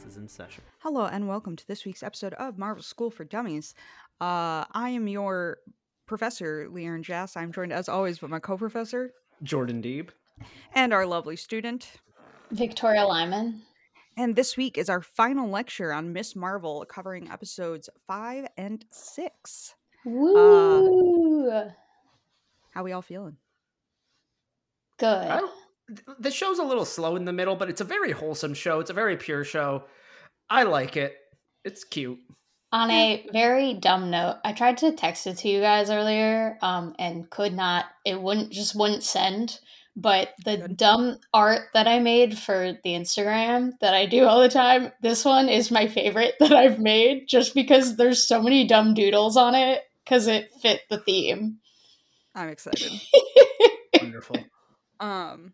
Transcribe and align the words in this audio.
classes 0.00 0.16
in 0.16 0.28
session. 0.28 0.64
Hello, 0.78 1.04
and 1.04 1.28
welcome 1.28 1.56
to 1.56 1.66
this 1.66 1.84
week's 1.84 2.02
episode 2.02 2.32
of 2.34 2.56
Marvel 2.56 2.82
School 2.82 3.10
for 3.10 3.24
Dummies. 3.24 3.74
Uh, 4.20 4.64
I 4.72 4.90
am 4.90 5.08
your 5.08 5.58
professor, 6.06 6.68
Leon 6.70 7.02
Jass. 7.02 7.36
I'm 7.36 7.52
joined, 7.52 7.72
as 7.72 7.88
always, 7.88 8.18
by 8.18 8.28
my 8.28 8.38
co 8.38 8.56
professor 8.56 9.12
Jordan 9.42 9.82
Deeb. 9.82 10.08
and 10.74 10.94
our 10.94 11.04
lovely 11.04 11.36
student. 11.36 11.92
Victoria 12.50 13.04
Lyman. 13.04 13.60
And 14.16 14.36
this 14.36 14.56
week 14.56 14.78
is 14.78 14.88
our 14.88 15.02
final 15.02 15.50
lecture 15.50 15.92
on 15.92 16.14
Miss 16.14 16.34
Marvel, 16.34 16.84
covering 16.88 17.30
episodes 17.30 17.90
five 18.06 18.46
and 18.56 18.84
six. 18.90 19.74
Woo! 20.06 21.50
How 22.70 22.82
we 22.82 22.92
all 22.92 23.02
feeling? 23.02 23.36
Good. 24.98 25.08
I 25.08 25.40
don't, 25.40 25.48
th- 25.48 25.59
the 26.18 26.30
show's 26.30 26.58
a 26.58 26.64
little 26.64 26.84
slow 26.84 27.16
in 27.16 27.24
the 27.24 27.32
middle, 27.32 27.56
but 27.56 27.68
it's 27.70 27.80
a 27.80 27.84
very 27.84 28.12
wholesome 28.12 28.54
show. 28.54 28.80
It's 28.80 28.90
a 28.90 28.94
very 28.94 29.16
pure 29.16 29.44
show. 29.44 29.84
I 30.48 30.64
like 30.64 30.96
it. 30.96 31.16
It's 31.64 31.84
cute. 31.84 32.18
On 32.72 32.88
a 32.90 33.26
very 33.32 33.74
dumb 33.74 34.10
note, 34.10 34.36
I 34.44 34.52
tried 34.52 34.78
to 34.78 34.92
text 34.92 35.26
it 35.26 35.38
to 35.38 35.48
you 35.48 35.60
guys 35.60 35.90
earlier, 35.90 36.56
um, 36.62 36.94
and 36.98 37.28
could 37.28 37.52
not. 37.52 37.86
It 38.04 38.20
wouldn't 38.20 38.52
just 38.52 38.76
wouldn't 38.76 39.02
send. 39.02 39.58
But 39.96 40.30
the 40.44 40.56
Good. 40.56 40.76
dumb 40.76 41.18
art 41.34 41.62
that 41.74 41.88
I 41.88 41.98
made 41.98 42.38
for 42.38 42.78
the 42.84 42.90
Instagram 42.90 43.72
that 43.80 43.92
I 43.92 44.06
do 44.06 44.24
all 44.24 44.40
the 44.40 44.48
time, 44.48 44.92
this 45.02 45.24
one 45.24 45.48
is 45.48 45.72
my 45.72 45.88
favorite 45.88 46.34
that 46.40 46.52
I've 46.52 46.78
made, 46.78 47.26
just 47.28 47.54
because 47.54 47.96
there's 47.96 48.26
so 48.26 48.40
many 48.40 48.66
dumb 48.68 48.94
doodles 48.94 49.36
on 49.36 49.56
it 49.56 49.82
because 50.04 50.28
it 50.28 50.52
fit 50.62 50.82
the 50.88 50.98
theme. 50.98 51.58
I'm 52.36 52.48
excited. 52.48 52.92
Wonderful. 54.00 54.36
um, 55.00 55.52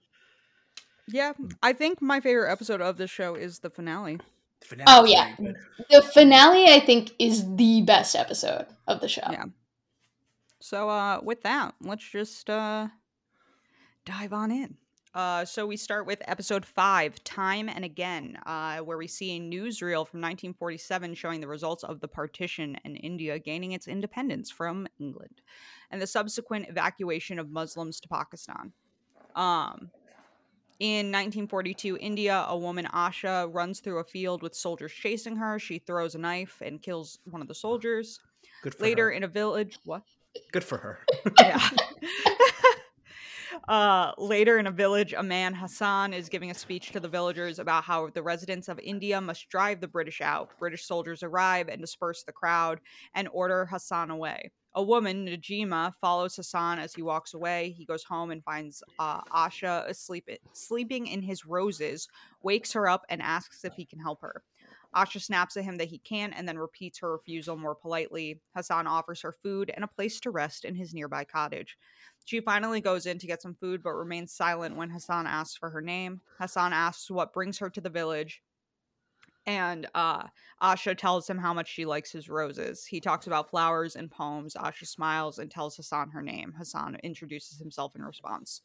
yeah, 1.09 1.33
I 1.63 1.73
think 1.73 2.01
my 2.03 2.21
favorite 2.21 2.51
episode 2.51 2.81
of 2.81 2.97
this 2.97 3.11
show 3.11 3.35
is 3.35 3.59
the 3.61 3.71
finale. 3.71 4.19
The 4.61 4.67
finale's 4.67 4.89
Oh, 4.89 5.05
yeah. 5.05 5.35
good. 5.37 5.57
The 5.91 6.03
finale, 6.03 6.65
I 6.73 6.81
think, 6.81 7.13
is 7.19 7.45
the 7.57 7.83
best 7.83 8.15
episode 8.17 8.67
of 8.87 9.01
the 9.01 9.09
show. 9.09 9.27
Yeah. 9.31 9.45
So 10.61 10.89
uh 10.89 11.21
with 11.23 11.43
that, 11.43 11.75
let's 11.83 12.09
just 12.09 12.49
uh 12.51 12.89
dive 14.05 14.33
on 14.33 14.51
in. 14.51 14.77
Uh 15.15 15.45
so 15.45 15.67
we 15.67 15.77
start 15.77 16.07
with 16.07 16.23
episode 16.27 16.65
5, 16.65 17.23
Time 17.25 17.69
and 17.69 17.85
Again, 17.85 18.39
uh 18.47 18.79
where 18.79 18.97
we 18.99 19.07
see 19.07 19.37
a 19.37 19.41
newsreel 19.41 20.07
from 20.09 20.21
1947 20.21 21.15
showing 21.15 21.41
the 21.41 21.47
results 21.49 21.85
of 21.85 22.01
the 22.01 22.09
partition 22.09 22.77
and 22.85 22.99
India 23.03 23.39
gaining 23.39 23.73
its 23.73 23.87
independence 23.87 24.51
from 24.51 24.89
England 24.99 25.43
and 25.91 26.01
the 26.03 26.07
subsequent 26.07 26.69
evacuation 26.69 27.39
of 27.39 27.51
Muslims 27.51 28.01
to 28.01 28.09
Pakistan. 28.09 28.73
Um 29.37 29.91
in 30.79 31.07
1942, 31.07 31.97
India, 32.01 32.45
a 32.49 32.57
woman, 32.57 32.87
Asha, 32.93 33.53
runs 33.53 33.81
through 33.81 33.99
a 33.99 34.05
field 34.05 34.43
with 34.43 34.55
soldiers 34.55 34.93
chasing 34.93 35.37
her. 35.37 35.59
She 35.59 35.79
throws 35.79 36.15
a 36.15 36.19
knife 36.19 36.61
and 36.65 36.83
kills 36.83 37.19
one 37.25 37.41
of 37.41 37.49
the 37.49 37.55
soldiers. 37.55 38.21
Good 38.63 38.75
for 38.75 38.83
Later 38.83 39.05
her. 39.05 39.11
in 39.13 39.25
a 39.25 39.29
village, 39.29 39.79
what? 39.85 40.03
Good 40.53 40.65
for 40.65 40.79
her. 40.79 40.99
yeah. 41.41 41.69
uh, 43.69 44.13
later 44.19 44.59
in 44.59 44.67
a 44.67 44.71
village, 44.71 45.15
a 45.17 45.23
man, 45.23 45.55
Hassan, 45.55 46.13
is 46.13 46.29
giving 46.29 46.51
a 46.51 46.55
speech 46.55 46.93
to 46.93 47.01
the 47.01 47.09
villagers 47.09 47.59
about 47.59 47.85
how 47.85 48.09
the 48.11 48.23
residents 48.23 48.69
of 48.69 48.79
India 48.79 49.21
must 49.21 49.49
drive 49.49 49.81
the 49.81 49.89
British 49.89 50.21
out. 50.21 50.51
British 50.59 50.85
soldiers 50.85 51.23
arrive 51.23 51.69
and 51.69 51.81
disperse 51.81 52.23
the 52.23 52.33
crowd 52.33 52.81
and 53.15 53.29
order 53.33 53.67
Hassan 53.67 54.11
away. 54.11 54.51
A 54.77 54.83
woman, 54.83 55.27
Najima, 55.27 55.95
follows 56.03 56.37
Hassan 56.37 56.79
as 56.79 56.93
he 56.93 57.01
walks 57.01 57.33
away. 57.33 57.75
He 57.79 57.87
goes 57.87 58.05
home 58.05 58.31
and 58.31 58.45
finds 58.45 58.83
uh, 58.99 59.23
Asha 59.23 59.89
asleep, 59.89 60.29
sleeping 60.53 61.07
in 61.07 61.23
his 61.23 61.47
roses, 61.47 62.09
wakes 62.43 62.75
her 62.75 62.87
up, 62.87 63.07
and 63.09 63.23
asks 63.23 63.65
if 63.65 63.73
he 63.73 63.87
can 63.87 63.99
help 63.99 64.21
her. 64.21 64.43
Asha 64.95 65.21
snaps 65.21 65.57
at 65.57 65.65
him 65.65 65.79
that 65.79 65.89
he 65.89 65.99
can't 65.99 66.35
and 66.37 66.47
then 66.47 66.59
repeats 66.59 66.99
her 66.99 67.13
refusal 67.13 67.57
more 67.57 67.75
politely. 67.75 68.41
Hassan 68.55 68.87
offers 68.87 69.23
her 69.23 69.33
food 69.43 69.71
and 69.75 69.83
a 69.83 69.89
place 69.89 70.21
to 70.21 70.31
rest 70.31 70.67
in 70.67 70.75
his 70.75 70.93
nearby 70.93 71.25
cottage. 71.25 71.79
She 72.27 72.41
finally 72.41 72.83
goes 72.83 73.07
in 73.07 73.19
to 73.19 73.27
get 73.27 73.41
some 73.41 73.55
food 73.55 73.83
but 73.83 73.95
remains 73.95 74.33
silent 74.33 74.77
when 74.77 74.91
Hassan 74.91 75.27
asks 75.27 75.57
for 75.57 75.71
her 75.71 75.81
name. 75.81 76.21
Hassan 76.39 76.75
asks 76.75 77.11
what 77.11 77.33
brings 77.33 77.59
her 77.59 77.71
to 77.71 77.81
the 77.81 77.89
village. 77.89 78.43
And 79.47 79.87
uh, 79.95 80.25
Asha 80.61 80.97
tells 80.97 81.29
him 81.29 81.39
how 81.39 81.55
much 81.55 81.69
she 81.69 81.85
likes 81.87 82.11
his 82.11 82.29
roses. 82.29 82.85
He 82.85 83.01
talks 83.01 83.29
about 83.29 83.49
flowers 83.49 83.95
and 83.95 84.11
poems. 84.11 84.55
Asha 84.55 84.87
smiles 84.87 85.39
and 85.39 85.51
tells 85.51 85.77
Hassan 85.77 86.11
her 86.11 86.23
name. 86.23 86.53
Hassan 86.59 86.97
introduces 87.05 87.59
himself 87.59 87.95
in 87.95 88.05
response. 88.05 88.63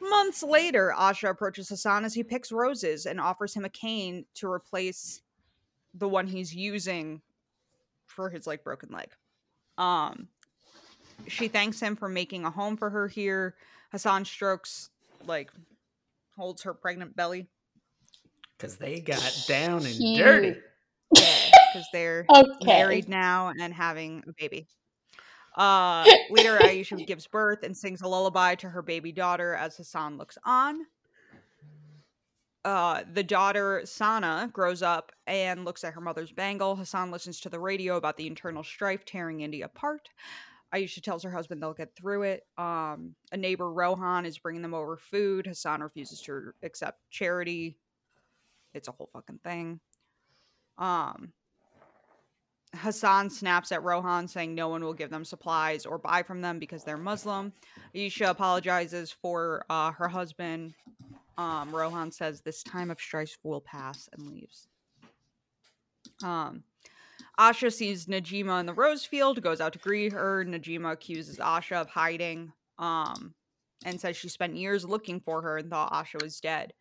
Months 0.00 0.42
later, 0.42 0.94
Asha 0.96 1.30
approaches 1.30 1.68
Hassan 1.68 2.04
as 2.04 2.14
he 2.14 2.22
picks 2.22 2.52
roses 2.52 3.06
and 3.06 3.20
offers 3.20 3.54
him 3.54 3.64
a 3.64 3.70
cane 3.70 4.24
to 4.34 4.50
replace 4.50 5.22
the 5.94 6.08
one 6.08 6.26
he's 6.26 6.54
using 6.54 7.20
for 8.06 8.30
his 8.30 8.46
like 8.46 8.64
broken 8.64 8.90
leg. 8.90 9.08
Um 9.78 10.28
she 11.26 11.48
thanks 11.48 11.80
him 11.80 11.96
for 11.96 12.08
making 12.08 12.44
a 12.44 12.50
home 12.50 12.76
for 12.76 12.88
her 12.90 13.08
here. 13.08 13.54
Hassan 13.92 14.24
strokes 14.24 14.90
like 15.26 15.50
holds 16.36 16.62
her 16.62 16.72
pregnant 16.72 17.14
belly 17.14 17.46
Because 18.60 18.76
they 18.76 19.00
got 19.00 19.44
down 19.48 19.86
and 19.86 19.94
Cute. 19.96 20.22
dirty. 20.24 20.56
because 21.12 21.86
they're 21.94 22.26
Okay. 22.28 22.66
married 22.66 23.08
now 23.08 23.48
and 23.48 23.72
having 23.72 24.22
a 24.28 24.32
baby. 24.38 24.68
Uh, 25.56 26.04
later, 26.28 26.58
Aisha 26.58 27.04
gives 27.06 27.26
birth 27.26 27.62
and 27.62 27.74
sings 27.76 28.02
a 28.02 28.08
lullaby 28.08 28.54
to 28.56 28.68
her 28.68 28.82
baby 28.82 29.12
daughter 29.12 29.54
as 29.54 29.76
Hassan 29.76 30.18
looks 30.18 30.36
on. 30.44 30.82
Uh, 32.64 33.02
the 33.14 33.22
daughter, 33.22 33.80
Sana, 33.84 34.50
grows 34.52 34.82
up 34.82 35.10
and 35.26 35.64
looks 35.64 35.82
at 35.82 35.94
her 35.94 36.00
mother's 36.02 36.30
bangle. 36.30 36.76
Hassan 36.76 37.10
listens 37.10 37.40
to 37.40 37.48
the 37.48 37.58
radio 37.58 37.96
about 37.96 38.18
the 38.18 38.26
internal 38.26 38.62
strife 38.62 39.06
tearing 39.06 39.40
India 39.40 39.64
apart. 39.64 40.08
Aisha 40.74 41.02
tells 41.02 41.22
her 41.22 41.30
husband 41.30 41.62
they'll 41.62 41.72
get 41.72 41.96
through 41.96 42.22
it. 42.24 42.46
Um, 42.58 43.14
a 43.32 43.36
neighbor, 43.38 43.72
Rohan, 43.72 44.26
is 44.26 44.38
bringing 44.38 44.62
them 44.62 44.74
over 44.74 44.96
food. 44.98 45.46
Hassan 45.46 45.80
refuses 45.82 46.20
to 46.22 46.52
accept 46.62 47.00
charity. 47.10 47.78
It's 48.74 48.88
a 48.88 48.92
whole 48.92 49.10
fucking 49.12 49.40
thing. 49.44 49.80
Um, 50.78 51.32
Hassan 52.74 53.30
snaps 53.30 53.72
at 53.72 53.82
Rohan, 53.82 54.28
saying 54.28 54.54
no 54.54 54.68
one 54.68 54.84
will 54.84 54.94
give 54.94 55.10
them 55.10 55.24
supplies 55.24 55.84
or 55.84 55.98
buy 55.98 56.22
from 56.22 56.40
them 56.40 56.58
because 56.58 56.84
they're 56.84 56.96
Muslim. 56.96 57.52
Aisha 57.94 58.30
apologizes 58.30 59.10
for 59.10 59.64
uh, 59.68 59.90
her 59.92 60.08
husband. 60.08 60.74
Um, 61.36 61.74
Rohan 61.74 62.12
says 62.12 62.40
this 62.40 62.62
time 62.62 62.90
of 62.90 63.00
strife 63.00 63.36
will 63.42 63.60
pass 63.60 64.08
and 64.12 64.28
leaves. 64.28 64.68
Um, 66.22 66.62
Asha 67.38 67.72
sees 67.72 68.06
Najima 68.06 68.60
in 68.60 68.66
the 68.66 68.74
rose 68.74 69.04
field, 69.04 69.42
goes 69.42 69.60
out 69.60 69.72
to 69.72 69.78
greet 69.78 70.12
her. 70.12 70.44
Najima 70.44 70.92
accuses 70.92 71.38
Asha 71.38 71.80
of 71.80 71.88
hiding 71.88 72.52
um, 72.78 73.34
and 73.84 74.00
says 74.00 74.16
she 74.16 74.28
spent 74.28 74.56
years 74.56 74.84
looking 74.84 75.20
for 75.20 75.42
her 75.42 75.56
and 75.56 75.70
thought 75.70 75.92
Asha 75.92 76.22
was 76.22 76.40
dead. 76.40 76.72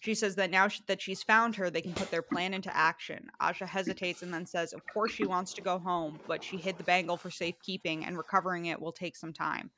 She 0.00 0.14
says 0.14 0.36
that 0.36 0.50
now 0.50 0.68
sh- 0.68 0.80
that 0.86 1.02
she's 1.02 1.24
found 1.24 1.56
her, 1.56 1.70
they 1.70 1.80
can 1.80 1.92
put 1.92 2.10
their 2.10 2.22
plan 2.22 2.54
into 2.54 2.74
action. 2.74 3.28
Asha 3.42 3.66
hesitates 3.66 4.22
and 4.22 4.32
then 4.32 4.46
says, 4.46 4.72
Of 4.72 4.82
course, 4.92 5.10
she 5.10 5.26
wants 5.26 5.52
to 5.54 5.60
go 5.60 5.78
home, 5.78 6.20
but 6.28 6.44
she 6.44 6.56
hid 6.56 6.78
the 6.78 6.84
bangle 6.84 7.16
for 7.16 7.30
safekeeping, 7.30 8.04
and 8.04 8.16
recovering 8.16 8.66
it 8.66 8.80
will 8.80 8.92
take 8.92 9.16
some 9.16 9.32
time. 9.32 9.70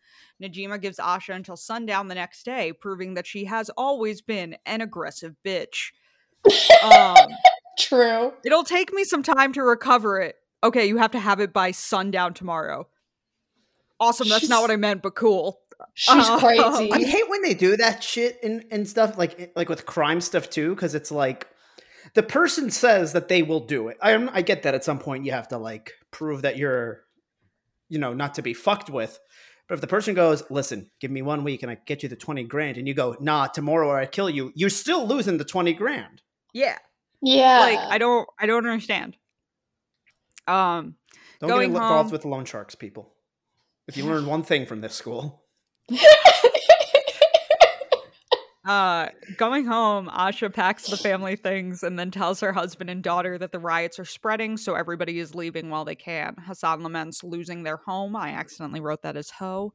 Najima 0.43 0.81
gives 0.81 0.99
Asha 0.99 1.35
until 1.35 1.57
sundown 1.57 2.09
the 2.09 2.15
next 2.15 2.45
day, 2.45 2.73
proving 2.73 3.15
that 3.15 3.27
she 3.27 3.47
has 3.47 3.71
always 3.79 4.21
been 4.21 4.57
an 4.67 4.83
aggressive 4.83 5.37
bitch. 5.45 5.93
Um, 6.83 7.17
True. 7.79 8.35
it'll 8.45 8.65
take 8.65 8.93
me 8.93 9.05
some 9.05 9.23
time 9.23 9.55
to 9.55 9.63
recover 9.63 10.21
it. 10.21 10.37
Okay, 10.63 10.87
you 10.87 10.99
have 10.99 11.13
to 11.13 11.19
have 11.19 11.41
it 11.41 11.55
by 11.55 11.71
sundown 11.71 12.35
tomorrow. 12.35 12.87
Awesome, 13.99 14.29
that's 14.29 14.51
not 14.51 14.61
what 14.61 14.71
I 14.71 14.77
meant, 14.77 15.01
but 15.01 15.15
cool. 15.15 15.61
She's 15.95 16.29
Uh, 16.29 16.39
crazy. 16.39 16.93
I 16.93 17.03
hate 17.03 17.29
when 17.29 17.43
they 17.43 17.55
do 17.55 17.77
that 17.77 18.03
shit 18.03 18.39
and, 18.43 18.65
and 18.71 18.89
stuff 18.89 19.17
like 19.19 19.53
like 19.57 19.69
with 19.69 19.87
crime 19.87 20.21
stuff 20.21 20.49
too, 20.51 20.75
because 20.75 20.95
it's 20.95 21.11
like 21.11 21.49
the 22.15 22.23
person 22.23 22.71
says 22.71 23.13
that 23.13 23.29
they 23.29 23.43
will 23.43 23.61
do 23.61 23.89
it. 23.89 23.97
I 24.03 24.13
I 24.33 24.43
get 24.43 24.63
that 24.65 24.75
at 24.75 24.85
some 24.85 24.99
point 24.99 25.25
you 25.25 25.33
have 25.33 25.49
to 25.49 25.59
like 25.59 25.93
prove 26.11 26.43
that 26.43 26.57
you're, 26.57 27.03
you 27.89 27.99
know, 27.99 28.13
not 28.15 28.35
to 28.35 28.43
be 28.43 28.55
fucked 28.55 28.91
with. 28.91 29.19
But 29.69 29.75
if 29.75 29.81
the 29.81 29.87
person 29.87 30.15
goes, 30.15 30.43
listen, 30.51 30.91
give 31.01 31.13
me 31.13 31.23
one 31.23 31.45
week 31.45 31.63
and 31.63 31.71
I 31.71 31.77
get 31.87 32.03
you 32.03 32.09
the 32.09 32.17
twenty 32.17 32.43
grand, 32.45 32.77
and 32.77 32.89
you 32.89 32.95
go, 32.95 33.17
nah, 33.21 33.47
tomorrow 33.47 33.89
or 33.89 33.99
I 33.99 34.07
kill 34.07 34.29
you, 34.29 34.53
you're 34.57 34.69
still 34.71 35.07
losing 35.07 35.39
the 35.39 35.45
twenty 35.45 35.73
grand. 35.73 36.23
Yeah. 36.53 36.77
yeah. 37.23 37.61
Like 37.61 37.79
I 37.79 37.99
don't 37.99 38.29
I 38.39 38.47
don't 38.47 38.67
understand. 38.67 39.17
Um 40.49 40.97
Don't 41.41 41.51
Going 41.51 41.71
get 41.71 41.77
involved 41.77 42.07
home- 42.09 42.13
with 42.13 42.25
loan 42.25 42.45
sharks, 42.45 42.75
people. 42.75 43.13
If 43.87 43.97
you 43.97 44.05
learn 44.05 44.27
one 44.27 44.43
thing 44.43 44.67
from 44.67 44.81
this 44.81 44.95
school, 44.95 45.40
Uh, 48.67 49.09
going 49.39 49.65
home, 49.65 50.07
Asha 50.09 50.53
packs 50.53 50.87
the 50.87 50.97
family 50.97 51.35
things 51.35 51.83
and 51.83 51.99
then 51.99 52.11
tells 52.11 52.41
her 52.41 52.53
husband 52.53 52.91
and 52.91 53.03
daughter 53.03 53.39
that 53.39 53.53
the 53.53 53.59
riots 53.59 53.99
are 53.99 54.05
spreading, 54.05 54.57
so 54.59 54.75
everybody 54.75 55.19
is 55.19 55.35
leaving 55.35 55.71
while 55.71 55.85
they 55.87 55.95
can. 55.95 56.37
Hassan 56.47 56.83
laments 56.83 57.25
losing 57.25 57.63
their 57.63 57.79
home. 57.79 58.15
I 58.15 58.31
accidentally 58.33 58.81
wrote 58.81 59.03
that 59.03 59.17
as 59.17 59.31
ho. 59.31 59.73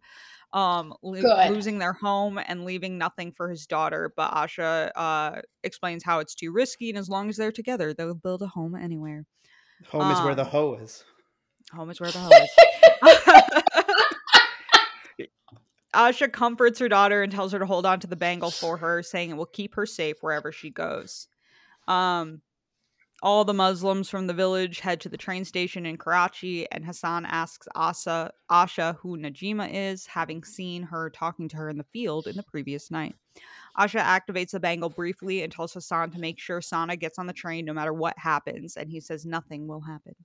Um, 0.54 0.94
lo- 1.02 1.20
losing 1.50 1.80
their 1.80 1.94
home 1.94 2.40
and 2.48 2.64
leaving 2.64 2.98
nothing 2.98 3.32
for 3.34 3.50
his 3.50 3.66
daughter. 3.66 4.14
But 4.16 4.32
Asha 4.32 4.92
uh, 4.96 5.42
explains 5.64 6.04
how 6.04 6.20
it's 6.20 6.36
too 6.36 6.54
risky, 6.54 6.90
and 6.90 6.98
as 6.98 7.10
long 7.10 7.28
as 7.28 7.38
they're 7.38 7.52
together, 7.52 7.94
they'll 7.94 8.14
build 8.14 8.44
a 8.44 8.48
home 8.48 8.76
anywhere. 8.76 9.26
Home 9.90 10.12
is 10.12 10.20
where 10.22 10.36
the 10.36 10.44
Um, 10.44 10.50
hoe 10.50 10.76
is. 10.76 11.04
Home 11.74 11.90
is 11.90 12.00
where 12.00 12.12
the 12.12 12.20
hoe 12.20 12.30
is. 12.30 12.50
Asha 15.95 16.31
comforts 16.31 16.80
her 16.80 16.89
daughter 16.89 17.24
and 17.24 17.31
tells 17.31 17.51
her 17.53 17.59
to 17.59 17.65
hold 17.65 17.86
on 17.86 18.00
to 18.01 18.07
the 18.07 18.15
bangle 18.15 18.51
for 18.51 18.77
her, 18.77 19.01
saying 19.01 19.31
it 19.31 19.38
will 19.38 19.45
keep 19.45 19.75
her 19.75 19.86
safe 19.86 20.18
wherever 20.21 20.51
she 20.51 20.69
goes. 20.69 21.27
Um, 21.88 22.42
all 23.24 23.45
the 23.45 23.53
Muslims 23.53 24.09
from 24.09 24.27
the 24.27 24.33
village 24.33 24.81
head 24.81 25.00
to 25.01 25.09
the 25.09 25.18
train 25.18 25.45
station 25.45 25.86
in 25.86 25.97
Karachi, 25.97 26.69
and 26.71 26.86
Hassan 26.86 27.25
asks 27.25 27.68
Asa, 27.74 28.31
Asha 28.51 28.97
who 28.97 29.18
Najima 29.18 29.69
is, 29.71 30.06
having 30.06 30.44
seen 30.44 30.83
her 30.83 31.09
talking 31.09 31.47
to 31.50 31.57
her 31.57 31.69
in 31.69 31.77
the 31.77 31.86
field 31.86 32.27
in 32.27 32.36
the 32.36 32.44
previous 32.44 32.92
night. 32.92 33.15
Asha 33.77 34.01
activates 34.01 34.51
the 34.51 34.59
bangle 34.59 34.89
briefly 34.89 35.44
and 35.44 35.51
tells 35.51 35.74
Hassan 35.74 36.12
to 36.12 36.19
make 36.19 36.39
sure 36.39 36.62
Sana 36.62 36.97
gets 36.97 37.18
on 37.18 37.27
the 37.27 37.33
train 37.33 37.65
no 37.65 37.74
matter 37.74 37.94
what 37.94 38.19
happens, 38.19 38.75
and 38.75 38.89
he 38.89 39.00
says 39.00 39.25
nothing 39.25 39.68
will 39.68 39.81
happen. 39.81 40.15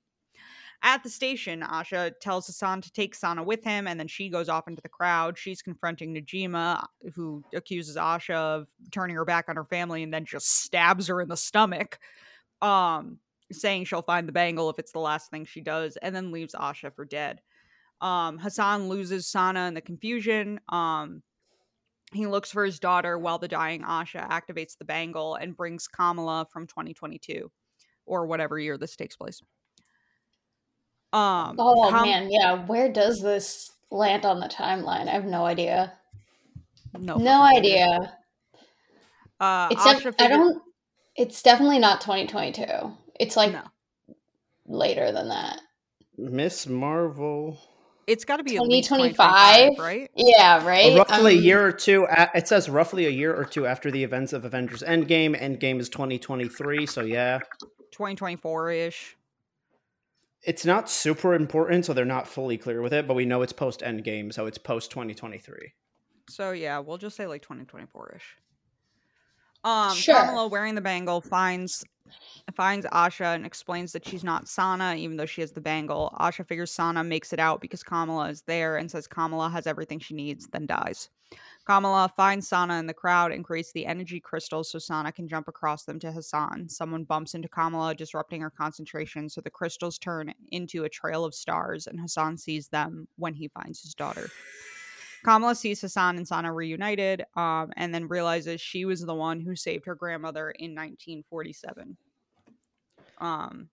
At 0.82 1.03
the 1.03 1.11
station, 1.11 1.61
Asha 1.61 2.12
tells 2.21 2.47
Hassan 2.47 2.81
to 2.81 2.93
take 2.93 3.15
Sana 3.15 3.43
with 3.43 3.62
him, 3.62 3.87
and 3.87 4.00
then 4.00 4.09
she 4.09 4.31
goes 4.31 4.49
off 4.49 4.67
into 4.67 4.81
the 4.81 4.88
crowd. 4.88 5.37
She's 5.37 5.61
confronting 5.61 6.15
Najima, 6.15 6.87
who 7.15 7.44
accuses 7.55 7.97
Asha 7.97 8.35
of 8.35 8.67
turning 8.91 9.17
her 9.17 9.27
back 9.27 9.50
on 9.50 9.56
her 9.56 9.65
family 9.65 10.03
and 10.03 10.12
then 10.12 10.25
just 10.25 10.62
stabs 10.62 11.09
her 11.09 11.21
in 11.21 11.29
the 11.29 11.37
stomach, 11.37 11.99
um, 12.62 13.19
saying 13.53 13.85
she'll 13.85 14.00
find 14.00 14.27
the 14.27 14.32
bangle 14.32 14.71
if 14.71 14.79
it's 14.79 14.93
the 14.93 15.00
last 15.00 15.31
thing 15.31 15.44
she 15.44 15.61
does, 15.61 15.99
and 15.99 16.17
then 16.17 16.32
leaves 16.32 16.55
Asha 16.55 16.94
for 16.94 17.05
dead. 17.05 17.43
Um, 18.00 18.38
Hassan 18.38 18.88
loses 18.88 19.27
Sana 19.27 19.69
in 19.69 19.75
the 19.75 19.82
confusion. 19.82 20.61
Um, 20.71 21.23
he 22.15 22.27
looks 22.27 22.50
for 22.50 22.65
his 22.65 22.81
daughter 22.81 23.19
while 23.19 23.38
the 23.38 23.49
dying 23.49 23.82
Asha 23.82 24.27
activates 24.31 24.79
the 24.79 24.87
bangle 24.87 25.35
and 25.35 25.56
brings 25.56 25.87
Kamala 25.87 26.47
from 26.50 26.67
2022 26.67 27.50
or 28.06 28.27
whatever 28.27 28.59
year 28.59 28.79
this 28.79 28.97
takes 28.97 29.17
place. 29.17 29.43
Um, 31.12 31.57
Oh 31.59 31.89
Kam- 31.91 32.03
man, 32.03 32.29
yeah. 32.31 32.65
Where 32.67 32.89
does 32.93 33.21
this 33.21 33.73
land 33.91 34.25
on 34.25 34.41
the 34.41 34.47
timeline? 34.49 35.09
I 35.09 35.12
have 35.12 35.25
no 35.25 35.45
idea. 35.45 35.93
no, 36.99 37.17
No 37.17 37.39
fucking 37.41 37.59
idea. 37.59 38.17
Uh, 39.41 39.69
It's 39.71 39.83
Asha 39.83 40.03
def- 40.05 40.15
I 40.19 40.29
don't. 40.29 40.62
It's 41.17 41.43
definitely 41.43 41.79
not 41.79 42.01
2022. 42.01 42.65
It's 43.19 43.37
like 43.37 43.53
No. 43.53 43.62
later 44.67 45.11
than 45.12 45.29
that. 45.29 45.61
Miss 46.17 46.67
Marvel. 46.67 47.59
It's 48.06 48.25
got 48.25 48.39
to 48.39 48.45
be 48.45 48.56
at 48.56 48.63
least 48.63 48.89
2025? 48.89 49.77
2025, 49.77 49.79
right? 49.79 50.11
Yeah, 50.17 50.67
right. 50.67 50.97
roughly 50.99 51.35
a 51.35 51.39
Um, 51.39 51.45
year 51.45 51.65
or 51.67 51.73
two. 51.73 52.06
a- 52.11 52.31
It 52.35 52.49
says 52.49 52.69
roughly 52.69 53.06
a 53.06 53.11
year 53.11 53.35
or 53.35 53.45
two 53.45 53.67
after 53.67 53.91
the 53.91 54.03
events 54.03 54.33
of 54.33 54.45
Avengers 54.45 54.83
Endgame. 54.83 55.39
Endgame 55.41 55.79
is 55.81 55.89
2023, 55.89 56.87
so 56.87 57.03
yeah. 57.03 57.39
2024 57.93 58.71
ish. 58.71 59.17
It's 60.43 60.65
not 60.65 60.89
super 60.89 61.35
important, 61.35 61.85
so 61.85 61.93
they're 61.93 62.05
not 62.05 62.27
fully 62.27 62.57
clear 62.57 62.81
with 62.81 62.93
it, 62.93 63.07
but 63.07 63.15
we 63.15 63.27
know 63.27 63.43
it's 63.43 63.53
post 63.53 63.81
Endgame, 63.81 64.33
so 64.33 64.47
it's 64.47 64.59
post 64.59 64.91
2023. 64.91 65.73
So 66.29 66.53
yeah, 66.53 66.79
we'll 66.79 66.99
just 66.99 67.17
say 67.17 67.27
like 67.27 67.43
2024 67.43 68.15
ish. 68.17 68.37
Um, 69.65 69.95
Sure. 69.95 70.15
Kamala 70.15 70.49
wearing 70.49 70.75
the 70.75 70.81
bangle 70.81 71.21
finds 71.21 71.85
finds 72.57 72.87
Asha 72.87 73.35
and 73.35 73.47
explains 73.47 73.93
that 73.93 74.07
she's 74.07 74.25
not 74.25 74.49
Sana, 74.49 74.95
even 74.97 75.17
though 75.17 75.27
she 75.27 75.43
has 75.43 75.53
the 75.53 75.61
bangle. 75.61 76.17
Asha 76.19 76.47
figures 76.47 76.73
Sana 76.73 77.05
makes 77.05 77.33
it 77.33 77.39
out 77.39 77.61
because 77.61 77.83
Kamala 77.83 78.31
is 78.31 78.43
there 78.43 78.77
and 78.79 78.91
says 78.91 79.07
Kamala 79.07 79.49
has 79.51 79.67
everything 79.67 79.99
she 79.99 80.15
needs, 80.15 80.49
then 80.49 80.67
dies. 80.67 81.11
Kamala 81.70 82.12
finds 82.17 82.49
Sana 82.49 82.81
in 82.81 82.87
the 82.88 82.93
crowd 82.93 83.31
and 83.31 83.44
creates 83.44 83.70
the 83.70 83.87
energy 83.87 84.19
crystals 84.19 84.72
so 84.72 84.81
Sana 84.81 85.12
can 85.12 85.28
jump 85.28 85.46
across 85.46 85.84
them 85.84 86.00
to 86.00 86.11
Hassan. 86.11 86.69
Someone 86.69 87.05
bumps 87.05 87.34
into 87.34 87.46
Kamala, 87.49 87.94
disrupting 87.94 88.40
her 88.40 88.50
concentration, 88.50 89.28
so 89.28 89.40
the 89.40 89.50
crystals 89.50 89.96
turn 89.96 90.34
into 90.50 90.82
a 90.82 90.88
trail 90.88 91.25
of 91.25 91.32
stars, 91.32 91.87
and 91.87 92.00
Hassan 92.00 92.37
sees 92.38 92.67
them 92.67 93.06
when 93.19 93.34
he 93.34 93.46
finds 93.46 93.82
his 93.82 93.94
daughter. 93.94 94.28
Kamala 95.25 95.55
sees 95.55 95.81
Hassan 95.81 96.17
and 96.17 96.26
Sana 96.26 96.52
reunited, 96.52 97.25
um, 97.37 97.70
and 97.76 97.94
then 97.94 98.08
realizes 98.08 98.61
she 98.61 98.84
was 98.84 99.02
the 99.02 99.14
one 99.14 99.38
who 99.38 99.55
saved 99.55 99.87
her 99.87 99.94
grandmother 99.94 100.50
in 100.50 100.72
1947. 100.72 101.96
Um, 103.19 103.69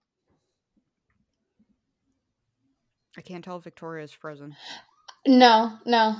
I 3.16 3.22
can't 3.22 3.44
tell 3.44 3.56
if 3.56 3.64
Victoria 3.64 4.04
is 4.04 4.12
frozen. 4.12 4.54
No, 5.26 5.78
no. 5.84 6.14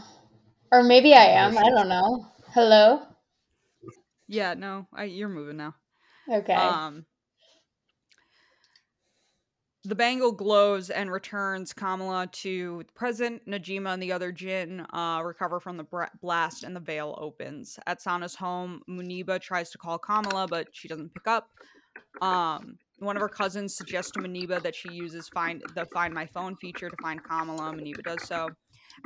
Or 0.71 0.83
maybe 0.83 1.15
I 1.15 1.25
am. 1.25 1.57
I 1.57 1.71
don't 1.71 1.89
know. 1.89 2.27
Hello. 2.53 3.03
Yeah, 4.27 4.55
no, 4.55 4.87
I, 4.93 5.05
you're 5.05 5.29
moving 5.29 5.57
now. 5.57 5.75
Okay. 6.31 6.53
Um, 6.53 7.07
the 9.85 9.95
bangle 9.95 10.33
glows 10.33 10.91
and 10.91 11.11
returns 11.11 11.73
Kamala 11.73 12.27
to 12.33 12.83
the 12.87 12.93
present. 12.93 13.47
Najima 13.49 13.95
and 13.95 14.03
the 14.03 14.13
other 14.13 14.31
Jinn 14.33 14.85
uh, 14.93 15.23
recover 15.25 15.61
from 15.61 15.79
the 15.79 15.85
bra- 15.85 16.11
blast, 16.21 16.65
and 16.65 16.77
the 16.77 16.81
veil 16.81 17.17
opens. 17.19 17.79
At 17.87 18.03
Sana's 18.03 18.35
home, 18.35 18.83
Muneeba 18.91 19.41
tries 19.41 19.71
to 19.71 19.79
call 19.79 19.99
Kamala, 19.99 20.47
but 20.47 20.69
she 20.73 20.89
doesn't 20.89 21.15
pick 21.15 21.27
up. 21.27 21.49
Um, 22.21 22.77
one 22.99 23.17
of 23.17 23.23
her 23.23 23.29
cousins 23.29 23.77
suggests 23.77 24.11
to 24.13 24.21
Muneeba 24.21 24.63
that 24.63 24.75
she 24.75 24.93
uses 24.93 25.29
find 25.29 25.63
the 25.75 25.87
Find 25.95 26.13
My 26.13 26.27
Phone 26.27 26.57
feature 26.57 26.91
to 26.91 26.97
find 27.01 27.25
Kamala. 27.25 27.73
Muneeba 27.73 28.03
does 28.03 28.27
so. 28.27 28.51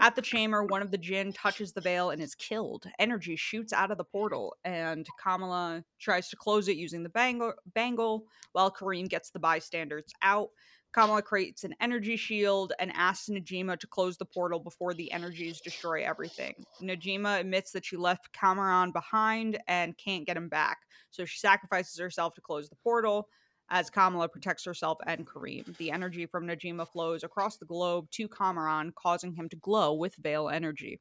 At 0.01 0.17
the 0.17 0.23
chamber, 0.23 0.65
one 0.65 0.83
of 0.83 0.91
the 0.91 0.99
Jinn 0.99 1.33
touches 1.33 1.73
the 1.73 1.81
veil 1.81 2.11
and 2.11 2.23
is 2.23 2.35
killed. 2.35 2.87
Energy 2.99 3.37
shoots 3.37 3.73
out 3.73 3.91
of 3.91 3.99
the 3.99 4.05
portal, 4.05 4.57
and 4.65 5.07
Kamala 5.23 5.85
tries 6.01 6.29
to 6.31 6.37
close 6.37 6.69
it 6.69 6.77
using 6.77 7.03
the 7.03 7.09
bangle, 7.09 7.55
bangle 7.75 8.25
while 8.53 8.71
Kareem 8.71 9.09
gets 9.09 9.31
the 9.31 9.39
bystanders 9.39 10.05
out. 10.23 10.49
Kamala 10.93 11.23
creates 11.23 11.65
an 11.65 11.75
energy 11.81 12.17
shield 12.17 12.75
and 12.79 12.93
asks 12.95 13.29
Najima 13.29 13.79
to 13.79 13.87
close 13.87 14.19
the 14.19 14.27
portal 14.27 14.61
before 14.61 14.93
the 14.93 15.11
energies 15.11 15.61
destroy 15.61 16.05
everything. 16.05 16.55
Najima 16.83 17.41
admits 17.41 17.73
that 17.73 17.85
she 17.85 17.97
left 17.97 18.33
Kamran 18.33 18.93
behind 18.93 19.59
and 19.69 19.97
can't 19.97 20.27
get 20.27 20.37
him 20.37 20.49
back, 20.49 20.79
so 21.11 21.25
she 21.25 21.39
sacrifices 21.39 21.99
herself 21.99 22.35
to 22.35 22.43
close 22.43 22.69
the 22.69 22.77
portal 22.77 23.29
as 23.73 23.91
Kamala 23.91 24.29
protects 24.29 24.65
herself 24.65 24.99
and 25.07 25.27
Kareem. 25.27 25.77
The 25.79 25.91
energy 25.91 26.27
from 26.27 26.47
Najima 26.47 26.87
flows 26.87 27.25
across 27.25 27.57
the 27.57 27.65
globe 27.65 28.09
to 28.13 28.29
Kamran, 28.29 28.93
causing 28.95 29.33
him 29.33 29.49
to 29.49 29.57
glow 29.57 29.95
with 29.95 30.15
veil 30.17 30.49
energy. 30.49 31.01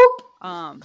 Oop. 0.00 0.22
Um, 0.46 0.82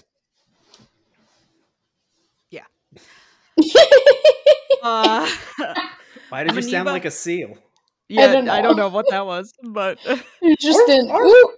uh, 4.83 5.29
Why 6.29 6.43
did 6.43 6.55
you 6.55 6.61
sound 6.61 6.87
like 6.87 7.05
a 7.05 7.11
seal? 7.11 7.57
yeah, 8.09 8.33
don't 8.33 8.49
I 8.49 8.61
don't 8.61 8.75
know. 8.77 8.83
know 8.83 8.89
what 8.89 9.09
that 9.09 9.25
was, 9.25 9.53
but 9.63 9.99
It 10.41 10.47
was 10.49 10.57
just 10.59 10.89
an 10.89 11.09
Arf, 11.09 11.21
arf. 11.21 11.31
oop. 11.31 11.51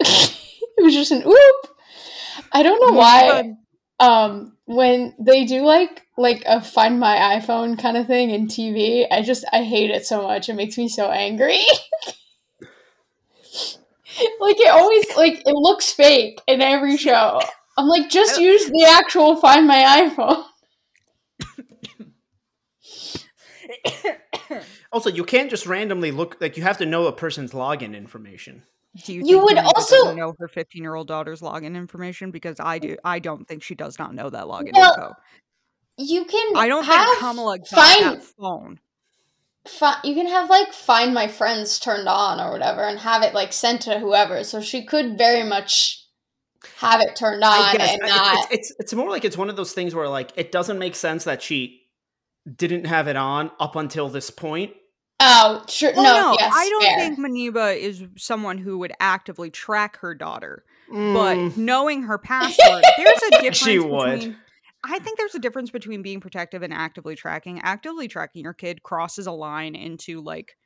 it 0.00 0.82
was 0.84 0.94
just 0.94 1.12
an 1.12 1.22
oop. 1.26 1.66
I 2.52 2.62
don't 2.62 2.80
know 2.80 2.98
why. 2.98 3.52
Um, 4.00 4.56
when 4.66 5.14
they 5.18 5.44
do 5.44 5.62
like 5.62 6.06
like 6.16 6.42
a 6.46 6.60
find 6.60 6.98
my 6.98 7.38
iPhone 7.38 7.78
kind 7.78 7.96
of 7.96 8.06
thing 8.06 8.30
in 8.30 8.48
TV, 8.48 9.06
I 9.10 9.22
just 9.22 9.44
I 9.52 9.62
hate 9.62 9.90
it 9.90 10.06
so 10.06 10.22
much. 10.22 10.48
It 10.48 10.54
makes 10.54 10.76
me 10.76 10.88
so 10.88 11.10
angry. 11.10 11.60
like 14.40 14.60
it 14.60 14.68
always 14.68 15.16
like 15.16 15.40
it 15.46 15.54
looks 15.54 15.92
fake 15.92 16.40
in 16.46 16.60
every 16.60 16.96
show. 16.96 17.40
I'm 17.76 17.86
like, 17.86 18.10
just 18.10 18.40
use 18.40 18.66
the 18.66 18.84
actual 18.90 19.36
find 19.36 19.66
my 19.66 20.08
iPhone. 20.08 20.44
Also, 24.92 25.10
you 25.10 25.24
can't 25.24 25.50
just 25.50 25.66
randomly 25.66 26.12
look 26.12 26.40
like 26.40 26.56
you 26.56 26.62
have 26.62 26.78
to 26.78 26.86
know 26.86 27.06
a 27.06 27.12
person's 27.12 27.50
login 27.50 27.96
information. 27.96 28.62
Do 29.04 29.12
you, 29.12 29.20
You 29.20 29.24
think 29.38 29.44
would 29.44 29.58
also- 29.58 30.14
know 30.14 30.34
her 30.38 30.46
15 30.48 30.82
year 30.82 30.94
old 30.94 31.08
daughter's 31.08 31.40
login 31.40 31.74
information? 31.76 32.30
Because 32.30 32.56
I 32.60 32.78
do. 32.78 32.96
I 33.04 33.18
don't 33.18 33.46
think 33.46 33.62
she 33.62 33.74
does 33.74 33.98
not 33.98 34.14
know 34.14 34.30
that 34.30 34.44
login 34.44 34.72
Well, 34.72 34.92
info. 34.94 35.12
You 35.96 36.24
can 36.24 36.56
I 36.56 36.68
don't 36.68 36.84
have 36.84 37.06
think 37.06 37.18
Kamala 37.18 37.58
got 37.58 37.68
find 37.68 38.04
that 38.04 38.22
phone. 38.22 38.80
fi- 39.66 40.00
you 40.04 40.14
can 40.14 40.26
have 40.28 40.50
like 40.50 40.72
find 40.72 41.14
my 41.14 41.28
friends 41.28 41.78
turned 41.78 42.08
on 42.08 42.40
or 42.40 42.50
whatever 42.52 42.82
and 42.82 42.98
have 42.98 43.22
it 43.22 43.34
like 43.34 43.52
sent 43.52 43.82
to 43.82 43.98
whoever 43.98 44.42
so 44.44 44.60
she 44.60 44.84
could 44.84 45.16
very 45.18 45.42
much 45.44 46.00
have 46.78 47.00
it 47.00 47.14
turned 47.14 47.44
on 47.44 47.80
and 47.80 48.00
not 48.02 48.38
it's, 48.50 48.70
it's 48.70 48.74
it's 48.78 48.94
more 48.94 49.08
like 49.10 49.24
it's 49.24 49.36
one 49.36 49.50
of 49.50 49.56
those 49.56 49.72
things 49.72 49.94
where 49.94 50.08
like 50.08 50.32
it 50.36 50.50
doesn't 50.50 50.78
make 50.78 50.94
sense 50.96 51.24
that 51.24 51.42
she 51.42 51.82
didn't 52.56 52.86
have 52.86 53.06
it 53.08 53.16
on 53.16 53.50
up 53.60 53.76
until 53.76 54.08
this 54.08 54.30
point. 54.30 54.72
Oh 55.20 55.64
sure 55.68 55.92
Well, 55.94 56.02
no, 56.02 56.30
no, 56.32 56.36
yes 56.38 56.52
I 56.54 56.68
don't 56.68 56.82
fair. 56.82 56.98
think 56.98 57.18
Muneeba 57.18 57.76
is 57.78 58.04
someone 58.16 58.58
who 58.58 58.78
would 58.78 58.92
actively 59.00 59.50
track 59.50 59.98
her 59.98 60.14
daughter. 60.14 60.64
Mm, 60.92 61.14
But 61.14 61.56
knowing 61.56 62.02
her 62.02 62.18
password, 62.32 62.84
there's 62.96 63.22
a 63.22 63.30
difference 63.42 63.58
She 63.58 63.78
would. 63.78 64.10
between 64.18 64.36
I 64.86 64.98
think 64.98 65.16
there's 65.18 65.34
a 65.34 65.38
difference 65.38 65.70
between 65.70 66.02
being 66.02 66.20
protective 66.20 66.62
and 66.62 66.72
actively 66.74 67.14
tracking. 67.16 67.58
Actively 67.60 68.06
tracking 68.06 68.42
your 68.42 68.52
kid 68.52 68.82
crosses 68.82 69.26
a 69.26 69.32
line 69.32 69.74
into 69.74 70.20
like 70.20 70.56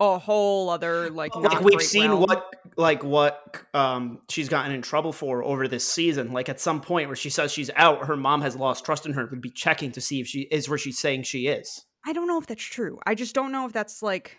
a 0.00 0.18
whole 0.18 0.68
other 0.68 1.10
like. 1.10 1.36
Like 1.36 1.60
we've 1.60 1.80
seen 1.82 2.10
realm. 2.10 2.22
what 2.22 2.52
like 2.76 3.04
what 3.04 3.62
um 3.72 4.20
she's 4.28 4.48
gotten 4.48 4.72
in 4.72 4.82
trouble 4.82 5.12
for 5.12 5.44
over 5.44 5.68
this 5.68 5.86
season. 5.86 6.32
Like 6.32 6.48
at 6.48 6.58
some 6.58 6.80
point 6.80 7.08
where 7.08 7.14
she 7.16 7.30
says 7.30 7.52
she's 7.52 7.70
out, 7.76 8.06
her 8.06 8.16
mom 8.16 8.40
has 8.42 8.56
lost 8.56 8.84
trust 8.84 9.06
in 9.06 9.12
her. 9.12 9.20
And 9.20 9.30
would 9.30 9.40
be 9.42 9.50
checking 9.50 9.92
to 9.92 10.00
see 10.00 10.20
if 10.20 10.26
she 10.26 10.48
is 10.50 10.68
where 10.68 10.78
she's 10.78 10.98
saying 10.98 11.22
she 11.22 11.46
is. 11.46 11.84
I 12.04 12.12
don't 12.12 12.26
know 12.26 12.38
if 12.38 12.46
that's 12.46 12.62
true. 12.62 12.98
I 13.06 13.14
just 13.14 13.34
don't 13.34 13.52
know 13.52 13.66
if 13.66 13.72
that's 13.72 14.02
like. 14.02 14.38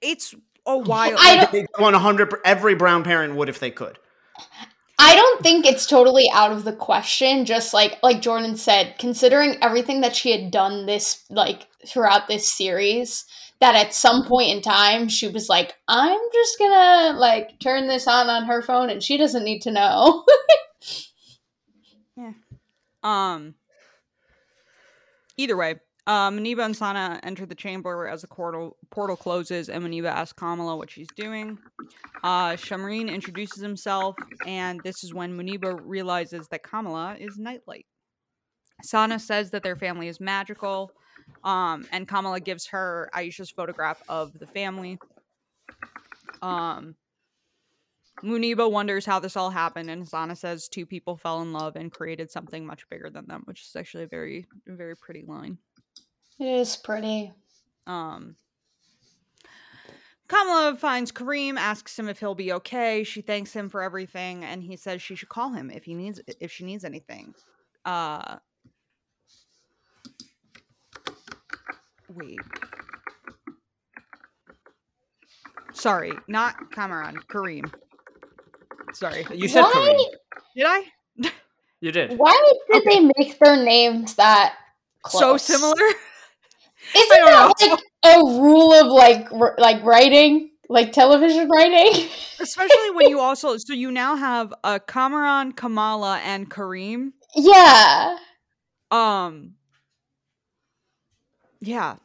It's 0.00 0.34
a 0.66 0.76
while. 0.76 1.14
I 1.18 1.46
don't. 1.50 1.68
One 1.78 1.94
hundred. 1.94 2.34
Every 2.44 2.74
brown 2.74 3.04
parent 3.04 3.36
would 3.36 3.48
if 3.48 3.60
they 3.60 3.70
could. 3.70 3.98
I 4.98 5.14
don't 5.14 5.42
think 5.42 5.66
it's 5.66 5.86
totally 5.86 6.30
out 6.32 6.52
of 6.52 6.64
the 6.64 6.72
question. 6.72 7.44
Just 7.44 7.74
like 7.74 7.98
like 8.02 8.22
Jordan 8.22 8.56
said, 8.56 8.94
considering 8.98 9.56
everything 9.60 10.00
that 10.00 10.16
she 10.16 10.30
had 10.30 10.50
done 10.50 10.86
this 10.86 11.24
like 11.30 11.66
throughout 11.86 12.28
this 12.28 12.48
series, 12.48 13.24
that 13.60 13.74
at 13.74 13.94
some 13.94 14.24
point 14.24 14.50
in 14.50 14.62
time 14.62 15.08
she 15.08 15.28
was 15.28 15.48
like, 15.48 15.74
"I'm 15.88 16.20
just 16.32 16.58
gonna 16.58 17.18
like 17.18 17.58
turn 17.60 17.88
this 17.88 18.06
on 18.06 18.28
on 18.28 18.44
her 18.44 18.62
phone, 18.62 18.90
and 18.90 19.02
she 19.02 19.16
doesn't 19.16 19.44
need 19.44 19.60
to 19.62 19.70
know." 19.70 20.24
yeah. 22.16 22.32
Um. 23.02 23.54
Either 25.36 25.56
way, 25.56 25.80
uh, 26.06 26.30
Muneeba 26.30 26.64
and 26.64 26.76
Sana 26.76 27.18
enter 27.22 27.46
the 27.46 27.54
chamber 27.54 28.06
as 28.08 28.22
the 28.22 28.28
portal, 28.28 28.76
portal 28.90 29.16
closes, 29.16 29.68
and 29.68 29.82
Muneeba 29.82 30.08
asks 30.08 30.34
Kamala 30.34 30.76
what 30.76 30.90
she's 30.90 31.08
doing. 31.16 31.58
Uh, 32.22 32.52
Shamreen 32.52 33.08
introduces 33.08 33.62
himself, 33.62 34.14
and 34.46 34.80
this 34.84 35.02
is 35.02 35.14
when 35.14 35.36
Muneeba 35.36 35.80
realizes 35.82 36.46
that 36.48 36.62
Kamala 36.62 37.16
is 37.18 37.38
Nightlight. 37.38 37.86
Sana 38.82 39.18
says 39.18 39.50
that 39.52 39.62
their 39.62 39.76
family 39.76 40.08
is 40.08 40.20
magical, 40.20 40.90
um, 41.42 41.86
and 41.90 42.06
Kamala 42.06 42.40
gives 42.40 42.66
her 42.66 43.08
Aisha's 43.14 43.50
photograph 43.50 44.02
of 44.08 44.38
the 44.38 44.46
family. 44.46 44.98
Um, 46.42 46.96
Muneeba 48.22 48.70
wonders 48.70 49.06
how 49.06 49.20
this 49.20 49.36
all 49.36 49.50
happened, 49.50 49.90
and 49.90 50.06
Sana 50.06 50.36
says 50.36 50.68
two 50.68 50.86
people 50.86 51.16
fell 51.16 51.40
in 51.42 51.52
love 51.52 51.76
and 51.76 51.90
created 51.90 52.30
something 52.30 52.64
much 52.64 52.88
bigger 52.90 53.10
than 53.10 53.26
them, 53.26 53.42
which 53.46 53.62
is 53.62 53.74
actually 53.74 54.04
a 54.04 54.08
very, 54.08 54.46
very 54.66 54.96
pretty 54.96 55.24
line. 55.26 55.58
It 56.38 56.46
is 56.46 56.76
pretty. 56.76 57.32
Um, 57.86 58.36
Kamala 60.26 60.76
finds 60.76 61.12
Kareem, 61.12 61.56
asks 61.56 61.98
him 61.98 62.08
if 62.08 62.18
he'll 62.18 62.34
be 62.34 62.52
okay. 62.52 63.04
She 63.04 63.20
thanks 63.20 63.52
him 63.52 63.68
for 63.68 63.82
everything, 63.82 64.42
and 64.44 64.62
he 64.62 64.76
says 64.76 65.02
she 65.02 65.14
should 65.14 65.28
call 65.28 65.52
him 65.52 65.70
if 65.70 65.84
he 65.84 65.94
needs 65.94 66.20
if 66.40 66.50
she 66.50 66.64
needs 66.64 66.84
anything. 66.84 67.34
Uh, 67.84 68.36
wait. 72.08 72.40
Sorry, 75.72 76.12
not 76.26 76.72
Kamran. 76.72 77.16
Kareem. 77.28 77.72
Sorry, 78.92 79.26
you 79.32 79.48
said 79.48 79.62
Why? 79.62 79.72
Kareem. 79.72 80.14
Did 80.56 80.66
I? 80.66 81.30
You 81.80 81.92
did. 81.92 82.18
Why 82.18 82.56
did 82.70 82.78
okay. 82.78 82.88
they 82.88 83.10
make 83.18 83.38
their 83.38 83.62
names 83.62 84.14
that 84.14 84.54
close? 85.02 85.20
so 85.20 85.36
similar? 85.36 85.76
Isn't 86.94 87.08
that 87.08 87.54
know. 87.60 87.68
like 87.68 87.80
a 88.04 88.18
rule 88.40 88.72
of 88.74 88.86
like 88.88 89.32
r- 89.32 89.56
like 89.58 89.82
writing, 89.84 90.50
like 90.68 90.92
television 90.92 91.48
writing? 91.48 92.08
Especially 92.40 92.90
when 92.92 93.08
you 93.08 93.20
also 93.20 93.56
so 93.56 93.72
you 93.72 93.90
now 93.90 94.16
have 94.16 94.52
a 94.64 94.66
uh, 94.66 94.78
Kamran, 94.80 95.52
Kamala, 95.52 96.18
and 96.18 96.50
Kareem. 96.50 97.12
Yeah. 97.34 98.16
Um. 98.90 99.54
Yeah. 101.60 101.96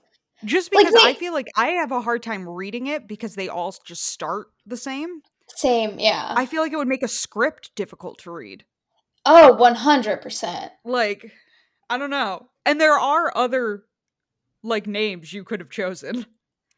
Just 0.46 0.72
because 0.72 0.94
like, 0.94 1.04
I 1.04 1.20
feel 1.20 1.34
like 1.34 1.48
I 1.58 1.68
have 1.72 1.92
a 1.92 2.00
hard 2.00 2.24
time 2.24 2.48
reading 2.48 2.88
it 2.88 3.08
because 3.08 3.36
they 3.36 3.50
all 3.50 3.76
just 3.86 4.08
start 4.08 4.48
the 4.66 4.78
same. 4.78 5.22
Same, 5.56 6.00
yeah. 6.00 6.34
I 6.36 6.46
feel 6.46 6.62
like 6.62 6.72
it 6.72 6.78
would 6.78 6.88
make 6.88 7.04
a 7.04 7.10
script 7.10 7.72
difficult 7.76 8.20
to 8.20 8.32
read. 8.32 8.64
Oh, 9.26 9.58
100%. 9.60 10.70
Like, 10.86 11.32
I 11.90 11.98
don't 11.98 12.10
know. 12.10 12.48
And 12.66 12.80
there 12.80 12.98
are 12.98 13.36
other 13.36 13.84
like 14.64 14.88
names 14.88 15.34
you 15.34 15.44
could 15.44 15.60
have 15.60 15.70
chosen. 15.70 16.26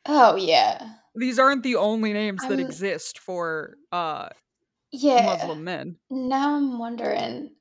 Oh 0.07 0.35
yeah. 0.35 0.83
These 1.15 1.39
aren't 1.39 1.63
the 1.63 1.75
only 1.75 2.13
names 2.13 2.41
I'm, 2.43 2.49
that 2.49 2.59
exist 2.59 3.19
for 3.19 3.75
uh 3.91 4.29
yeah 4.91 5.37
Muslim 5.37 5.63
men. 5.63 5.97
Now 6.09 6.55
I'm 6.55 6.79
wondering 6.79 7.51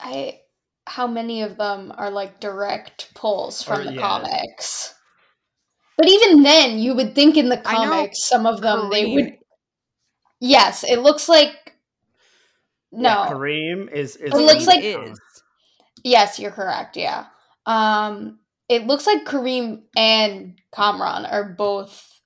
I 0.00 0.40
how 0.86 1.06
many 1.06 1.42
of 1.42 1.56
them 1.56 1.92
are 1.96 2.10
like 2.10 2.40
direct 2.40 3.14
pulls 3.14 3.62
from 3.62 3.80
or, 3.80 3.84
the 3.84 3.94
yeah. 3.94 4.00
comics. 4.00 4.94
But 5.96 6.08
even 6.08 6.42
then 6.42 6.78
you 6.78 6.94
would 6.94 7.14
think 7.14 7.36
in 7.36 7.48
the 7.48 7.58
comics 7.58 8.28
some 8.28 8.46
of 8.46 8.60
them 8.60 8.78
Kareem. 8.78 8.90
they 8.90 9.14
would 9.14 9.32
Yes, 10.44 10.82
it 10.82 10.98
looks 10.98 11.28
like 11.28 11.76
no. 12.90 13.08
Yeah, 13.08 13.30
Kareem 13.30 13.92
is, 13.92 14.16
is 14.16 14.34
It 14.34 14.36
looks 14.36 14.66
like 14.66 14.82
is. 14.82 15.18
Yes, 16.02 16.38
you're 16.40 16.50
correct, 16.50 16.96
yeah. 16.96 17.26
Um 17.64 18.40
it 18.72 18.86
looks 18.86 19.06
like 19.06 19.24
Kareem 19.24 19.82
and 19.96 20.58
Kamran 20.74 21.26
are 21.26 21.44
both 21.44 22.20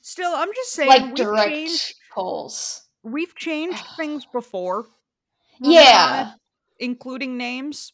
still. 0.00 0.32
I'm 0.34 0.52
just 0.54 0.72
saying, 0.72 0.88
like 0.88 1.14
direct 1.14 1.50
changed, 1.50 1.94
polls. 2.12 2.82
We've 3.02 3.34
changed 3.34 3.82
things 3.96 4.26
before. 4.26 4.86
Yeah, 5.60 6.32
including 6.78 7.36
names. 7.36 7.92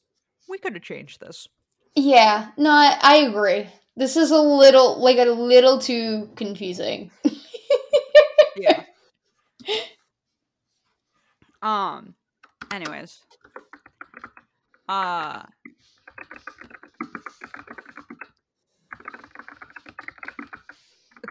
We 0.49 0.59
could 0.59 0.75
have 0.75 0.83
changed 0.83 1.21
this. 1.21 1.47
Yeah, 1.95 2.49
no, 2.57 2.71
I, 2.71 2.99
I 3.01 3.17
agree. 3.19 3.69
This 3.97 4.17
is 4.17 4.33
a 4.33 4.41
little 4.41 5.01
like 5.01 5.19
a 5.19 5.25
little 5.25 5.79
too 5.79 6.31
confusing. 6.37 7.11
yeah. 8.57 8.83
Um. 11.63 12.15
Anyways. 12.71 13.21
Uh 14.87 15.45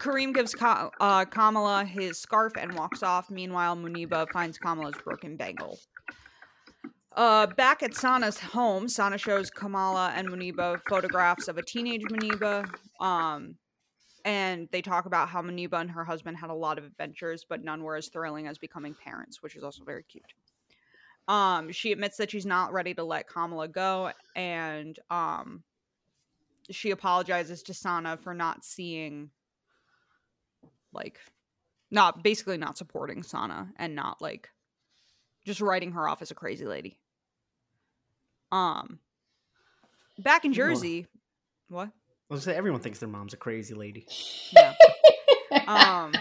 Kareem 0.03 0.33
gives 0.33 0.53
Ka- 0.53 0.89
uh, 0.99 1.23
Kamala 1.23 1.85
his 1.85 2.19
scarf 2.19 2.51
and 2.59 2.73
walks 2.73 3.03
off. 3.03 3.31
Meanwhile, 3.31 3.77
Muneeba 3.77 4.27
finds 4.33 4.57
Kamala's 4.57 4.95
broken 5.01 5.37
bangle. 5.37 5.79
Uh, 7.15 7.47
back 7.47 7.83
at 7.83 7.93
Sana's 7.93 8.37
home, 8.37 8.89
Sana 8.89 9.17
shows 9.17 9.49
Kamala 9.49 10.11
and 10.13 10.27
Muneeba 10.27 10.81
photographs 10.89 11.47
of 11.47 11.57
a 11.57 11.63
teenage 11.63 12.01
Muneeba. 12.11 12.67
Um, 12.99 13.55
and 14.25 14.67
they 14.73 14.81
talk 14.81 15.05
about 15.05 15.29
how 15.29 15.41
Muneeba 15.41 15.79
and 15.79 15.91
her 15.91 16.03
husband 16.03 16.35
had 16.35 16.49
a 16.49 16.53
lot 16.53 16.77
of 16.77 16.83
adventures, 16.83 17.45
but 17.47 17.63
none 17.63 17.81
were 17.81 17.95
as 17.95 18.09
thrilling 18.09 18.47
as 18.47 18.57
becoming 18.57 18.95
parents, 19.01 19.41
which 19.41 19.55
is 19.55 19.63
also 19.63 19.85
very 19.85 20.03
cute. 20.03 20.33
Um, 21.29 21.71
she 21.71 21.93
admits 21.93 22.17
that 22.17 22.31
she's 22.31 22.45
not 22.45 22.73
ready 22.73 22.93
to 22.95 23.03
let 23.05 23.29
Kamala 23.29 23.69
go, 23.69 24.11
and 24.35 24.99
um, 25.09 25.63
she 26.69 26.91
apologizes 26.91 27.63
to 27.63 27.73
Sana 27.73 28.17
for 28.17 28.33
not 28.33 28.65
seeing, 28.65 29.29
like, 30.93 31.19
not 31.91 32.23
basically 32.23 32.57
not 32.57 32.77
supporting 32.77 33.23
Sana 33.23 33.71
and 33.77 33.95
not 33.95 34.21
like 34.21 34.49
just 35.45 35.61
writing 35.61 35.91
her 35.91 36.07
off 36.07 36.21
as 36.21 36.31
a 36.31 36.35
crazy 36.35 36.65
lady. 36.65 36.97
Um, 38.51 38.99
back 40.19 40.45
in 40.45 40.53
Jersey, 40.53 41.07
what? 41.69 41.89
I 42.29 42.33
was 42.33 42.43
say 42.43 42.55
everyone 42.55 42.81
thinks 42.81 42.99
their 42.99 43.09
mom's 43.09 43.33
a 43.33 43.37
crazy 43.37 43.73
lady. 43.73 44.07
Yeah. 44.51 44.73
um, 45.67 46.13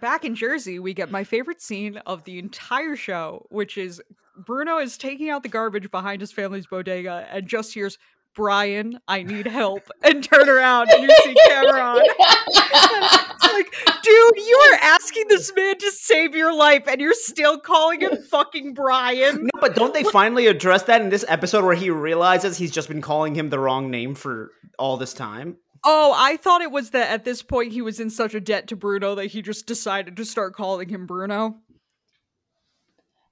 back 0.00 0.24
in 0.24 0.34
Jersey, 0.34 0.78
we 0.78 0.94
get 0.94 1.10
my 1.10 1.24
favorite 1.24 1.60
scene 1.60 1.98
of 2.06 2.24
the 2.24 2.38
entire 2.38 2.96
show, 2.96 3.46
which 3.50 3.78
is 3.78 4.00
Bruno 4.36 4.78
is 4.78 4.98
taking 4.98 5.30
out 5.30 5.42
the 5.42 5.48
garbage 5.48 5.90
behind 5.90 6.20
his 6.20 6.32
family's 6.32 6.66
bodega 6.66 7.26
and 7.30 7.46
just 7.46 7.74
hears 7.74 7.98
Brian, 8.34 8.98
I 9.06 9.22
need 9.22 9.46
help, 9.46 9.90
and 10.02 10.22
turn 10.22 10.48
around 10.48 10.90
and 10.90 11.02
you 11.04 11.16
see 11.22 11.34
Kamran. 11.46 12.02
it's 12.18 13.52
like, 13.52 13.72
dude, 14.02 14.36
you 14.36 14.70
are 14.72 14.78
asking 14.82 15.28
this 15.28 15.52
man 15.54 15.78
to 15.78 15.90
save 15.90 16.34
your 16.34 16.54
life 16.54 16.84
and 16.88 17.00
you're 17.00 17.14
still 17.14 17.58
calling 17.58 18.00
him 18.00 18.16
fucking 18.16 18.74
Brian. 18.74 19.44
No, 19.44 19.60
but 19.60 19.74
don't 19.74 19.94
they 19.94 20.04
finally 20.04 20.46
address 20.46 20.82
that 20.84 21.00
in 21.00 21.10
this 21.10 21.24
episode 21.28 21.64
where 21.64 21.74
he 21.74 21.90
realizes 21.90 22.56
he's 22.56 22.72
just 22.72 22.88
been 22.88 23.02
calling 23.02 23.34
him 23.34 23.50
the 23.50 23.58
wrong 23.58 23.90
name 23.90 24.14
for 24.14 24.50
all 24.78 24.96
this 24.96 25.14
time? 25.14 25.56
Oh, 25.84 26.14
I 26.16 26.36
thought 26.36 26.62
it 26.62 26.70
was 26.70 26.90
that 26.90 27.10
at 27.10 27.24
this 27.24 27.42
point 27.42 27.72
he 27.72 27.82
was 27.82 28.00
in 28.00 28.08
such 28.10 28.34
a 28.34 28.40
debt 28.40 28.68
to 28.68 28.76
Bruno 28.76 29.14
that 29.16 29.26
he 29.26 29.42
just 29.42 29.66
decided 29.66 30.16
to 30.16 30.24
start 30.24 30.54
calling 30.54 30.88
him 30.88 31.06
Bruno. 31.06 31.56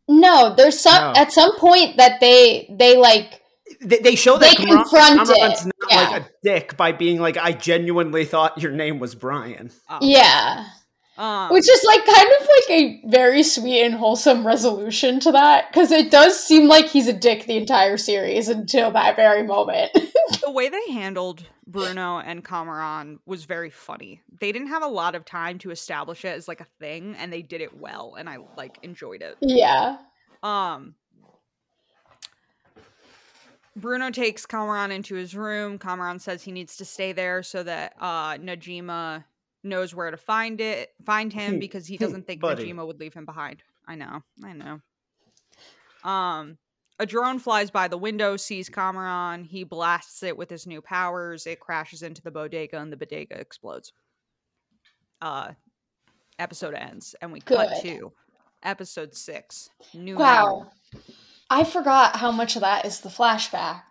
No, 0.09 0.55
there's 0.55 0.79
some 0.79 1.15
no. 1.15 1.21
at 1.21 1.33
some 1.33 1.57
point 1.59 1.97
that 1.97 2.21
they 2.21 2.75
they 2.79 2.97
like 2.97 3.42
they, 3.81 3.99
they 3.99 4.15
show 4.15 4.39
that 4.39 4.57
they 4.57 4.65
confront 4.65 5.21
Kamran's 5.21 5.67
not 5.67 5.75
yeah. 5.89 5.97
like 5.97 6.23
a 6.23 6.31
dick 6.43 6.77
by 6.77 6.93
being 6.93 7.21
like, 7.21 7.37
I 7.37 7.53
genuinely 7.53 8.25
thought 8.25 8.61
your 8.61 8.73
name 8.73 8.99
was 8.99 9.15
Brian. 9.15 9.71
Oh. 9.89 9.99
Yeah. 10.01 10.67
Um, 11.19 11.53
Which 11.53 11.69
is 11.69 11.85
like 11.85 12.05
kind 12.07 12.29
of 12.41 12.49
like 12.49 12.71
a 12.71 13.03
very 13.07 13.43
sweet 13.43 13.83
and 13.83 13.95
wholesome 13.95 14.47
resolution 14.47 15.21
to 15.21 15.33
that 15.33 15.71
because 15.71 15.93
it 15.93 16.11
does 16.11 16.43
seem 16.43 16.69
like 16.69 16.87
he's 16.87 17.07
a 17.07 17.13
dick 17.13 17.45
the 17.45 17.57
entire 17.57 17.99
series 17.99 18.49
until 18.49 18.91
that 18.93 19.15
very 19.17 19.43
moment. 19.43 19.91
the 20.43 20.51
way 20.51 20.71
they 20.71 20.93
handled 20.93 21.45
Bruno 21.67 22.19
and 22.19 22.43
Kamran 22.43 23.19
was 23.27 23.45
very 23.45 23.69
funny. 23.69 24.23
They 24.41 24.53
didn't 24.53 24.69
have 24.69 24.83
a 24.83 24.89
lot 24.89 25.15
of 25.15 25.27
time 25.27 25.59
to 25.59 25.71
establish 25.71 26.25
it 26.25 26.35
as 26.35 26.49
like 26.49 26.61
a 26.61 26.67
thing, 26.81 27.15
and 27.19 27.31
they 27.31 27.43
did 27.43 27.61
it 27.61 27.77
well, 27.77 28.17
and 28.19 28.29
I 28.29 28.39
like 28.57 28.79
enjoyed 28.83 29.23
it. 29.23 29.37
yeah. 29.43 29.99
Um, 30.43 30.95
Bruno 33.77 34.11
takes 34.11 34.45
Kamran 34.45 34.91
into 34.91 35.15
his 35.15 35.35
room. 35.35 35.79
Kamran 35.79 36.19
says 36.19 36.43
he 36.43 36.53
needs 36.53 36.77
to 36.77 36.85
stay 36.85 37.13
there 37.13 37.43
so 37.43 37.63
that 37.63 37.95
uh, 37.99 38.35
Najima 38.35 39.25
knows 39.65 39.95
where 39.95 40.11
to 40.11 40.17
find 40.17 40.61
it, 40.61 40.91
find 41.05 41.33
him 41.33 41.59
because 41.59 41.87
he 41.87 41.97
doesn't 41.97 42.27
think 42.27 42.41
Buddy. 42.41 42.71
Najima 42.71 42.87
would 42.87 43.01
leave 43.01 43.15
him 43.15 43.25
behind. 43.25 43.63
I 43.87 43.95
know, 43.95 44.23
I 44.45 44.53
know. 44.53 44.81
Um, 46.09 46.59
a 46.99 47.07
drone 47.07 47.39
flies 47.39 47.71
by 47.71 47.89
the 47.89 47.99
window, 47.99 48.37
sees 48.37 48.69
Kamran. 48.69 49.45
He 49.45 49.65
blasts 49.65 50.23
it 50.23 50.37
with 50.37 50.51
his 50.51 50.67
new 50.67 50.83
powers. 50.83 51.47
It 51.47 51.59
crashes 51.59 52.03
into 52.03 52.23
the 52.23 52.31
bodega, 52.31 52.79
and 52.79 52.93
the 52.93 52.97
bodega 52.97 53.39
explodes. 53.39 53.93
Uh, 55.21 55.53
episode 56.39 56.75
ends, 56.75 57.15
and 57.23 57.33
we 57.33 57.41
cut 57.41 57.81
to 57.83 58.13
episode 58.63 59.15
six. 59.15 59.71
New 59.95 60.17
Wow. 60.17 60.71
I 61.53 61.65
forgot 61.65 62.17
how 62.17 62.33
much 62.33 62.57
of 62.57 62.63
that 62.63 62.87
is 62.87 63.01
the 63.01 63.11
flashback. 63.11 63.83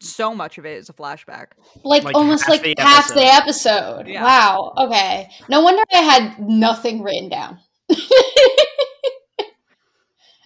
so 0.00 0.34
much 0.34 0.56
of 0.56 0.64
it 0.64 0.76
is 0.76 0.88
a 0.88 0.92
flashback. 0.92 1.46
Like, 1.82 2.04
Like 2.04 2.14
almost 2.14 2.44
half 2.44 2.50
like 2.50 2.62
the 2.62 2.74
half 2.78 3.08
the 3.12 3.24
episode. 3.24 4.06
Yeah. 4.06 4.22
Wow. 4.22 4.72
Okay. 4.78 5.28
No 5.48 5.62
wonder 5.62 5.82
I 5.92 5.98
had 5.98 6.38
nothing 6.38 7.02
written 7.02 7.28
down. 7.28 7.58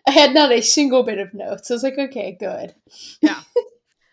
I 0.09 0.13
had 0.13 0.33
not 0.33 0.51
a 0.51 0.63
single 0.63 1.03
bit 1.03 1.19
of 1.19 1.35
notes. 1.35 1.71
I 1.71 1.75
was 1.75 1.83
like, 1.83 1.99
okay, 1.99 2.37
good. 2.41 2.75
Yeah. 3.21 3.43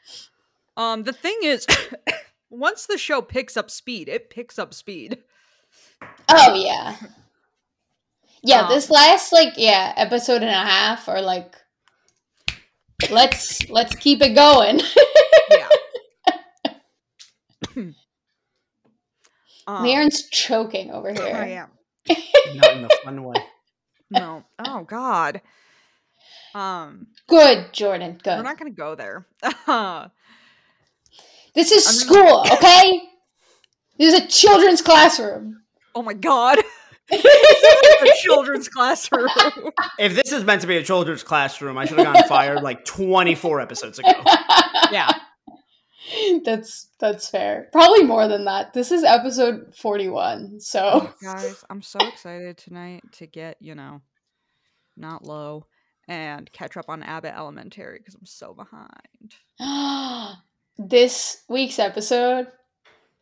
um, 0.77 1.03
the 1.03 1.13
thing 1.13 1.37
is, 1.43 1.65
once 2.49 2.85
the 2.85 2.97
show 2.97 3.21
picks 3.21 3.55
up 3.55 3.71
speed, 3.71 4.09
it 4.09 4.29
picks 4.29 4.59
up 4.59 4.73
speed. 4.73 5.19
Oh 6.27 6.53
yeah. 6.55 6.97
Yeah, 8.43 8.61
Um, 8.63 8.69
this 8.69 8.89
last 8.89 9.31
like 9.31 9.53
yeah, 9.55 9.93
episode 9.95 10.41
and 10.41 10.51
a 10.51 10.53
half 10.53 11.07
or 11.07 11.21
like 11.21 11.55
let's 13.09 13.69
let's 13.69 13.95
keep 13.95 14.21
it 14.21 14.33
going. 14.35 14.81
Yeah. 15.51 15.67
um, 19.67 19.83
Maren's 19.83 20.27
choking 20.29 20.91
over 20.91 21.11
here. 21.13 21.35
I 21.35 21.47
am. 21.49 21.69
Not 22.55 22.73
in 22.73 22.81
the 22.83 22.97
fun 23.03 23.23
way. 23.23 23.35
No. 24.09 24.45
Oh 24.57 24.85
God. 24.85 25.41
Um, 26.55 27.07
Good, 27.27 27.73
Jordan. 27.73 28.17
Good. 28.23 28.37
we're 28.37 28.43
not 28.43 28.57
gonna 28.57 28.71
go 28.71 28.95
there. 28.95 29.27
This 31.55 31.71
is 31.73 31.85
I'm 31.87 31.93
just- 31.93 32.01
school, 32.07 32.45
okay? 32.53 33.01
This 33.97 34.13
is 34.13 34.21
a 34.21 34.27
children's 34.27 34.81
classroom. 34.81 35.61
Oh 35.95 36.03
my 36.03 36.13
God. 36.13 36.59
A 37.11 38.11
children's 38.21 38.67
classroom. 38.67 39.29
If 39.99 40.15
this 40.15 40.31
is 40.31 40.43
meant 40.43 40.61
to 40.61 40.67
be 40.67 40.77
a 40.77 40.83
children's 40.83 41.23
classroom, 41.23 41.77
I 41.77 41.85
should 41.85 41.97
have 41.97 42.07
gotten 42.07 42.27
fired 42.27 42.61
like 42.61 42.85
24 42.85 43.61
episodes 43.61 43.99
ago. 43.99 44.11
yeah. 44.91 45.11
that's 46.45 46.89
that's 46.99 47.29
fair. 47.29 47.69
Probably 47.71 48.03
more 48.03 48.27
than 48.27 48.45
that. 48.45 48.73
This 48.73 48.91
is 48.91 49.03
episode 49.03 49.75
41. 49.75 50.59
So 50.59 50.89
oh, 50.93 51.13
Guys, 51.21 51.63
I'm 51.69 51.81
so 51.81 51.99
excited 51.99 52.57
tonight 52.57 53.03
to 53.13 53.27
get, 53.27 53.57
you 53.59 53.75
know, 53.75 54.01
not 54.95 55.25
low 55.25 55.65
and 56.07 56.51
catch 56.51 56.77
up 56.77 56.85
on 56.87 57.03
Abbott 57.03 57.33
Elementary 57.35 57.99
because 57.99 58.15
I'm 58.15 58.25
so 58.25 58.53
behind. 58.53 59.35
this 60.77 61.43
week's 61.49 61.79
episode 61.79 62.47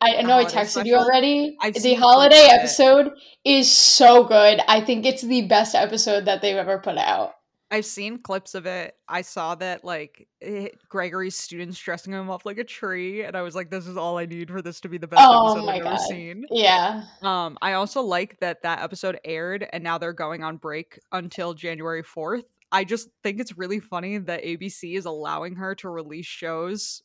I, 0.00 0.16
I 0.16 0.22
know 0.22 0.34
I 0.34 0.42
holiday 0.42 0.58
texted 0.58 0.86
you 0.86 0.96
already. 0.96 1.56
I've 1.60 1.74
the 1.74 1.94
holiday 1.94 2.48
clips 2.48 2.78
of 2.78 2.88
it. 2.88 2.92
episode 2.92 3.12
is 3.44 3.72
so 3.72 4.24
good. 4.24 4.60
I 4.68 4.80
think 4.80 5.06
it's 5.06 5.22
the 5.22 5.42
best 5.42 5.74
episode 5.74 6.26
that 6.26 6.42
they've 6.42 6.56
ever 6.56 6.78
put 6.78 6.98
out. 6.98 7.32
I've 7.70 7.84
seen 7.84 8.18
clips 8.18 8.54
of 8.54 8.66
it. 8.66 8.94
I 9.08 9.22
saw 9.22 9.56
that 9.56 9.84
like 9.84 10.28
it, 10.40 10.78
Gregory's 10.88 11.34
students 11.34 11.78
dressing 11.78 12.12
him 12.12 12.30
up 12.30 12.44
like 12.44 12.58
a 12.58 12.64
tree, 12.64 13.24
and 13.24 13.36
I 13.36 13.42
was 13.42 13.56
like, 13.56 13.70
"This 13.70 13.88
is 13.88 13.96
all 13.96 14.18
I 14.18 14.26
need 14.26 14.50
for 14.50 14.62
this 14.62 14.80
to 14.82 14.88
be 14.88 14.98
the 14.98 15.08
best 15.08 15.22
Oh 15.24 15.52
episode 15.52 15.68
I've 15.68 15.82
ever 15.84 15.96
seen." 15.96 16.44
Yeah. 16.50 17.02
Um, 17.22 17.58
I 17.60 17.72
also 17.72 18.02
like 18.02 18.38
that 18.40 18.62
that 18.62 18.82
episode 18.82 19.18
aired, 19.24 19.66
and 19.72 19.82
now 19.82 19.98
they're 19.98 20.12
going 20.12 20.44
on 20.44 20.58
break 20.58 21.00
until 21.10 21.54
January 21.54 22.04
fourth. 22.04 22.44
I 22.70 22.84
just 22.84 23.08
think 23.22 23.40
it's 23.40 23.58
really 23.58 23.80
funny 23.80 24.18
that 24.18 24.44
ABC 24.44 24.96
is 24.96 25.04
allowing 25.04 25.56
her 25.56 25.74
to 25.76 25.88
release 25.88 26.26
shows 26.26 27.02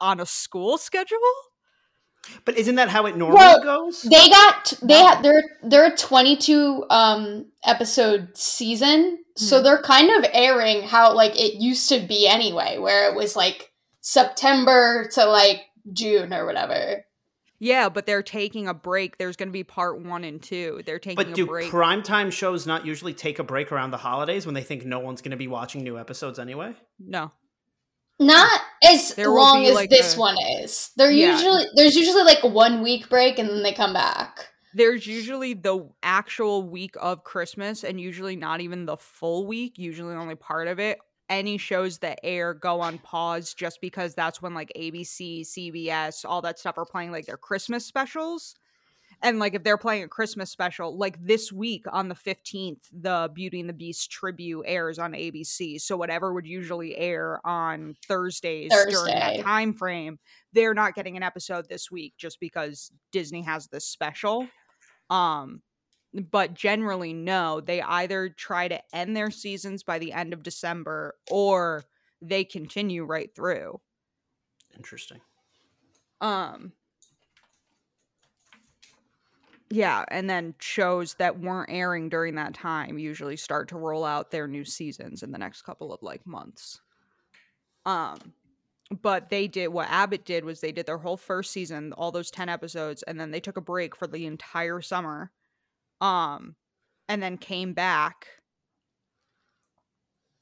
on 0.00 0.20
a 0.20 0.26
school 0.26 0.78
schedule. 0.78 1.18
But 2.44 2.56
isn't 2.58 2.74
that 2.76 2.88
how 2.88 3.06
it 3.06 3.16
normally 3.16 3.38
Well, 3.38 3.62
goes? 3.62 4.02
They 4.02 4.28
got 4.28 4.72
they 4.82 5.00
No. 5.00 5.06
had 5.06 5.22
they're 5.22 5.44
they're 5.62 5.96
22 5.96 6.84
um 6.90 7.46
episode 7.64 8.36
season. 8.36 9.18
So 9.36 9.60
Mhm. 9.60 9.64
they're 9.64 9.82
kind 9.82 10.10
of 10.24 10.30
airing 10.32 10.82
how 10.82 11.14
like 11.14 11.38
it 11.38 11.54
used 11.54 11.88
to 11.90 12.00
be 12.00 12.26
anyway, 12.26 12.78
where 12.78 13.08
it 13.10 13.14
was 13.16 13.36
like 13.36 13.70
September 14.00 15.08
to 15.14 15.24
like 15.26 15.62
June 15.92 16.32
or 16.34 16.44
whatever. 16.46 17.04
Yeah, 17.60 17.88
but 17.88 18.06
they're 18.06 18.22
taking 18.22 18.68
a 18.68 18.74
break. 18.74 19.18
There's 19.18 19.34
going 19.36 19.48
to 19.48 19.52
be 19.52 19.64
part 19.64 20.00
one 20.00 20.22
and 20.22 20.40
two. 20.40 20.80
They're 20.86 21.00
taking 21.00 21.16
But 21.16 21.28
a 21.28 21.32
do 21.34 21.44
break. 21.46 21.70
primetime 21.72 22.30
shows 22.32 22.66
not 22.68 22.86
usually 22.86 23.12
take 23.14 23.40
a 23.40 23.44
break 23.44 23.72
around 23.72 23.90
the 23.90 23.96
holidays 23.96 24.46
when 24.46 24.54
they 24.54 24.62
think 24.62 24.84
no 24.84 25.00
one's 25.00 25.22
going 25.22 25.32
to 25.32 25.36
be 25.36 25.48
watching 25.48 25.82
new 25.82 25.98
episodes 25.98 26.38
anyway? 26.38 26.74
no, 27.00 27.32
Not 28.20 28.60
as 28.82 29.14
There 29.14 29.30
long 29.30 29.64
as 29.64 29.74
like, 29.74 29.90
this 29.90 30.16
a- 30.16 30.20
one 30.20 30.36
is. 30.60 30.90
They're 30.96 31.10
Yeah. 31.10 31.32
usually 31.36 31.64
there's 31.74 31.94
usually 31.96 32.24
like 32.24 32.42
a 32.42 32.48
one 32.48 32.82
week 32.82 33.08
break 33.08 33.38
and 33.38 33.48
then 33.48 33.62
they 33.62 33.72
come 33.72 33.92
back. 33.92 34.48
there's 34.74 35.06
usually 35.06 35.54
the 35.54 35.88
actual 36.02 36.62
week 36.62 36.94
of 37.00 37.24
Christmas 37.24 37.84
and 37.84 38.00
usually 38.00 38.36
not 38.36 38.60
even 38.60 38.84
the 38.86 38.96
full 38.96 39.46
week, 39.46 39.78
usually 39.78 40.14
only 40.14 40.34
part 40.36 40.68
of 40.68 40.78
it. 40.78 40.98
Any 41.30 41.58
shows 41.58 41.98
that 41.98 42.20
air 42.22 42.54
go 42.54 42.80
on 42.80 42.98
pause 42.98 43.54
just 43.54 43.80
because 43.80 44.14
that's 44.14 44.40
when 44.42 44.54
like 44.54 44.70
ABC, 44.76 45.42
CBS, 45.44 46.24
all 46.24 46.42
that 46.42 46.58
stuff 46.58 46.78
are 46.78 46.84
playing 46.86 47.12
like 47.12 47.26
their 47.26 47.36
Christmas 47.36 47.86
specials. 47.86 48.54
And 49.20 49.40
like 49.40 49.54
if 49.54 49.64
they're 49.64 49.76
playing 49.78 50.04
a 50.04 50.08
Christmas 50.08 50.50
special, 50.50 50.96
like 50.96 51.20
this 51.24 51.50
week 51.52 51.84
on 51.90 52.08
the 52.08 52.14
15th, 52.14 52.82
the 52.92 53.28
Beauty 53.34 53.58
and 53.58 53.68
the 53.68 53.74
Beast 53.74 54.10
tribute 54.10 54.64
airs 54.64 54.98
on 54.98 55.12
ABC. 55.12 55.80
So 55.80 55.96
whatever 55.96 56.32
would 56.32 56.46
usually 56.46 56.96
air 56.96 57.40
on 57.44 57.96
Thursdays 58.06 58.70
during 58.88 59.14
that 59.14 59.40
time 59.40 59.72
frame, 59.72 60.18
they're 60.52 60.74
not 60.74 60.94
getting 60.94 61.16
an 61.16 61.24
episode 61.24 61.68
this 61.68 61.90
week 61.90 62.14
just 62.16 62.38
because 62.38 62.92
Disney 63.10 63.42
has 63.42 63.66
this 63.66 63.86
special. 63.86 64.46
Um 65.10 65.62
but 66.12 66.54
generally 66.54 67.12
no, 67.12 67.60
they 67.60 67.82
either 67.82 68.28
try 68.28 68.68
to 68.68 68.80
end 68.94 69.16
their 69.16 69.30
seasons 69.30 69.82
by 69.82 69.98
the 69.98 70.12
end 70.12 70.32
of 70.32 70.42
December 70.44 71.16
or 71.30 71.84
they 72.22 72.44
continue 72.44 73.04
right 73.04 73.34
through. 73.34 73.80
Interesting. 74.76 75.20
Um 76.20 76.72
Yeah, 79.70 80.04
and 80.08 80.30
then 80.30 80.54
shows 80.58 81.14
that 81.14 81.40
weren't 81.40 81.70
airing 81.70 82.08
during 82.08 82.36
that 82.36 82.54
time 82.54 82.98
usually 82.98 83.36
start 83.36 83.68
to 83.68 83.76
roll 83.76 84.04
out 84.04 84.30
their 84.30 84.48
new 84.48 84.64
seasons 84.64 85.22
in 85.22 85.30
the 85.30 85.38
next 85.38 85.62
couple 85.62 85.92
of 85.92 86.02
like 86.02 86.26
months. 86.26 86.80
Um 87.84 88.32
but 89.02 89.28
they 89.28 89.46
did 89.48 89.68
what 89.68 89.90
Abbott 89.90 90.24
did 90.24 90.46
was 90.46 90.60
they 90.60 90.72
did 90.72 90.86
their 90.86 90.96
whole 90.96 91.18
first 91.18 91.52
season, 91.52 91.92
all 91.92 92.10
those 92.10 92.30
10 92.30 92.48
episodes 92.48 93.02
and 93.02 93.20
then 93.20 93.30
they 93.30 93.40
took 93.40 93.58
a 93.58 93.62
break 93.62 93.94
for 93.94 94.06
the 94.06 94.24
entire 94.24 94.80
summer. 94.80 95.30
Um 96.00 96.54
and 97.08 97.22
then 97.22 97.36
came 97.36 97.74
back 97.74 98.26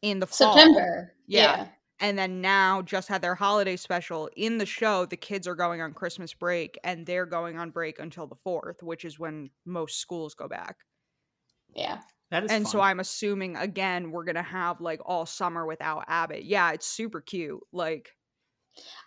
in 0.03 0.21
the 0.21 0.27
fall 0.27 0.55
September. 0.55 1.15
Yeah. 1.27 1.57
yeah. 1.57 1.67
And 2.01 2.19
then 2.19 2.41
now 2.41 2.83
just 2.83 3.09
had 3.09 3.23
their 3.23 3.35
holiday 3.35 3.77
special 3.77 4.29
in 4.37 4.59
the 4.59 4.67
show 4.67 5.07
the 5.07 5.17
kids 5.17 5.47
are 5.47 5.55
going 5.55 5.81
on 5.81 5.93
christmas 5.93 6.35
break 6.35 6.79
and 6.85 7.07
they're 7.07 7.27
going 7.27 7.59
on 7.59 7.71
break 7.71 7.99
until 7.99 8.27
the 8.27 8.37
4th 8.47 8.83
which 8.83 9.05
is 9.05 9.19
when 9.19 9.51
most 9.65 10.01
schools 10.01 10.35
go 10.35 10.49
back 10.49 10.77
Yeah. 11.75 12.01
That 12.31 12.45
is 12.45 12.51
and 12.51 12.67
so 12.67 12.81
i'm 12.81 13.01
assuming 13.01 13.57
again 13.57 14.11
we're 14.11 14.25
gonna 14.25 14.43
have 14.43 14.81
like 14.81 15.01
all 15.05 15.27
summer 15.27 15.65
without 15.67 16.05
abbott 16.09 16.45
yeah 16.45 16.73
it's 16.73 16.87
super 16.87 17.21
cute 17.21 17.61
like 17.73 18.11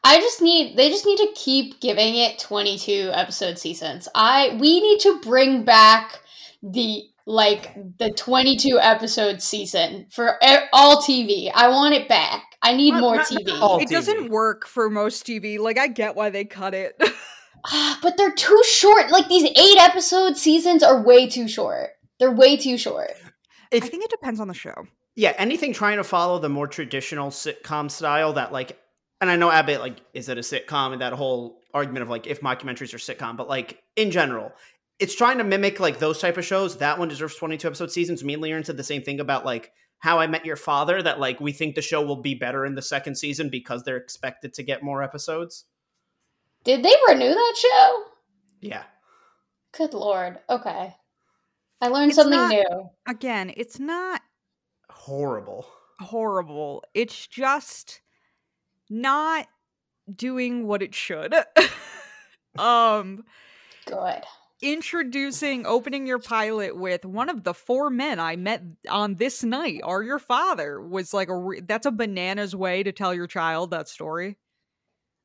I 0.03 0.17
just 0.19 0.41
need 0.41 0.77
they 0.77 0.89
just 0.89 1.05
need 1.05 1.17
to 1.17 1.31
keep 1.35 1.79
giving 1.79 2.15
it 2.15 2.39
22 2.39 3.11
episode 3.13 3.59
seasons. 3.59 4.07
I 4.15 4.57
we 4.59 4.81
need 4.81 4.99
to 5.01 5.19
bring 5.19 5.63
back 5.63 6.21
the 6.63 7.03
like 7.25 7.75
the 7.99 8.11
22 8.11 8.79
episode 8.79 9.41
season 9.41 10.07
for 10.09 10.37
all 10.73 11.01
TV. 11.01 11.51
I 11.53 11.67
want 11.69 11.93
it 11.93 12.07
back. 12.07 12.48
I 12.61 12.75
need 12.75 12.91
Not- 12.91 13.01
more 13.01 13.15
not- 13.17 13.27
TV. 13.27 13.45
not 13.59 13.81
it 13.81 13.87
TV. 13.87 13.91
doesn't 13.91 14.29
work 14.29 14.65
for 14.67 14.89
most 14.89 15.25
tv 15.25 15.59
like 15.59 15.77
i 15.77 15.87
get 15.87 16.15
why 16.15 16.29
they 16.29 16.45
cut 16.45 16.73
it 16.73 17.01
Ah, 17.65 17.99
but 18.01 18.15
they're 18.15 18.31
too 18.31 18.61
short. 18.65 19.11
Like 19.11 19.27
these 19.27 19.43
eight 19.43 19.77
episode 19.79 20.37
seasons 20.37 20.81
are 20.81 21.01
way 21.03 21.27
too 21.27 21.49
short. 21.49 21.89
They're 22.17 22.31
way 22.31 22.55
too 22.55 22.77
short. 22.77 23.11
If, 23.69 23.83
I 23.83 23.87
think 23.87 24.05
it 24.05 24.09
depends 24.09 24.39
on 24.39 24.47
the 24.47 24.53
show. 24.53 24.87
Yeah, 25.17 25.33
anything 25.37 25.73
trying 25.73 25.97
to 25.97 26.05
follow 26.05 26.39
the 26.39 26.47
more 26.47 26.67
traditional 26.67 27.31
sitcom 27.31 27.91
style 27.91 28.31
that 28.33 28.53
like 28.53 28.79
and 29.19 29.29
I 29.29 29.35
know 29.35 29.51
Abbott 29.51 29.81
like 29.81 29.97
is 30.13 30.29
it 30.29 30.37
a 30.37 30.41
sitcom 30.41 30.93
and 30.93 31.01
that 31.01 31.11
whole 31.11 31.59
argument 31.73 32.03
of 32.03 32.09
like 32.09 32.27
if 32.27 32.39
mockumentaries 32.39 32.93
are 32.93 32.97
sitcom, 32.97 33.35
but 33.35 33.49
like 33.49 33.77
in 33.97 34.09
general, 34.11 34.53
it's 34.97 35.13
trying 35.15 35.39
to 35.39 35.43
mimic 35.43 35.81
like 35.81 35.99
those 35.99 36.19
type 36.19 36.37
of 36.37 36.45
shows. 36.45 36.77
That 36.77 36.97
one 36.97 37.09
deserves 37.09 37.35
22 37.35 37.67
episode 37.67 37.91
seasons. 37.91 38.23
Me 38.23 38.35
and 38.35 38.41
Leon 38.41 38.63
said 38.63 38.77
the 38.77 38.83
same 38.85 39.01
thing 39.01 39.19
about 39.19 39.43
like 39.43 39.73
how 39.99 40.19
I 40.19 40.27
Met 40.27 40.45
Your 40.45 40.55
Father 40.55 41.01
that 41.03 41.19
like 41.19 41.39
we 41.39 41.51
think 41.51 41.75
the 41.75 41.81
show 41.81 42.01
will 42.01 42.21
be 42.21 42.33
better 42.33 42.65
in 42.65 42.75
the 42.75 42.81
second 42.81 43.15
season 43.15 43.49
because 43.49 43.83
they're 43.83 43.97
expected 43.97 44.53
to 44.53 44.63
get 44.63 44.81
more 44.83 45.03
episodes. 45.03 45.65
Did 46.63 46.83
they 46.83 46.93
renew 47.07 47.29
that 47.33 47.55
show? 47.57 48.03
Yeah. 48.61 48.83
Good 49.71 49.93
lord. 49.93 50.39
Okay. 50.49 50.95
I 51.81 51.87
learned 51.87 52.09
It's 52.11 52.15
something 52.17 52.37
not- 52.39 52.49
new. 52.49 52.89
Again, 53.07 53.53
it's 53.55 53.79
not 53.79 54.21
Horrible. 54.89 55.65
horrible. 55.99 56.83
It's 56.93 57.27
just 57.27 58.01
not 58.89 59.47
doing 60.13 60.65
what 60.67 60.81
it 60.81 60.93
should. 60.95 61.33
um 62.57 63.23
Good. 63.85 64.23
Introducing 64.61 65.65
opening 65.65 66.05
your 66.05 66.19
pilot 66.19 66.75
with 66.75 67.05
one 67.05 67.29
of 67.29 67.43
the 67.43 67.53
four 67.53 67.89
men 67.89 68.19
I 68.19 68.35
met 68.35 68.61
on 68.89 69.15
this 69.15 69.43
night 69.43 69.81
are 69.83 70.03
your 70.03 70.19
father 70.19 70.81
was 70.81 71.13
like 71.13 71.29
a 71.29 71.37
re- 71.37 71.61
that's 71.61 71.85
a 71.85 71.91
bananas 71.91 72.55
way 72.55 72.83
to 72.83 72.91
tell 72.91 73.13
your 73.13 73.27
child 73.27 73.71
that 73.71 73.87
story. 73.87 74.37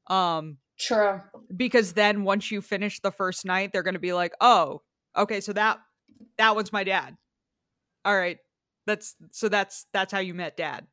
Um 0.08 0.58
True. 0.78 1.20
because 1.56 1.92
then 1.92 2.24
once 2.24 2.50
you 2.50 2.60
finish 2.60 3.00
the 3.00 3.12
first 3.12 3.44
night 3.44 3.72
they're 3.72 3.84
going 3.84 3.94
to 3.94 4.00
be 4.00 4.12
like, 4.12 4.34
"Oh, 4.40 4.82
okay, 5.16 5.40
so 5.40 5.52
that 5.52 5.78
that 6.38 6.56
one's 6.56 6.72
my 6.72 6.82
dad." 6.82 7.16
All 8.04 8.16
right. 8.16 8.38
That's 8.86 9.14
so 9.30 9.48
that's 9.48 9.86
that's 9.92 10.12
how 10.12 10.18
you 10.18 10.34
met 10.34 10.56
dad. 10.56 10.86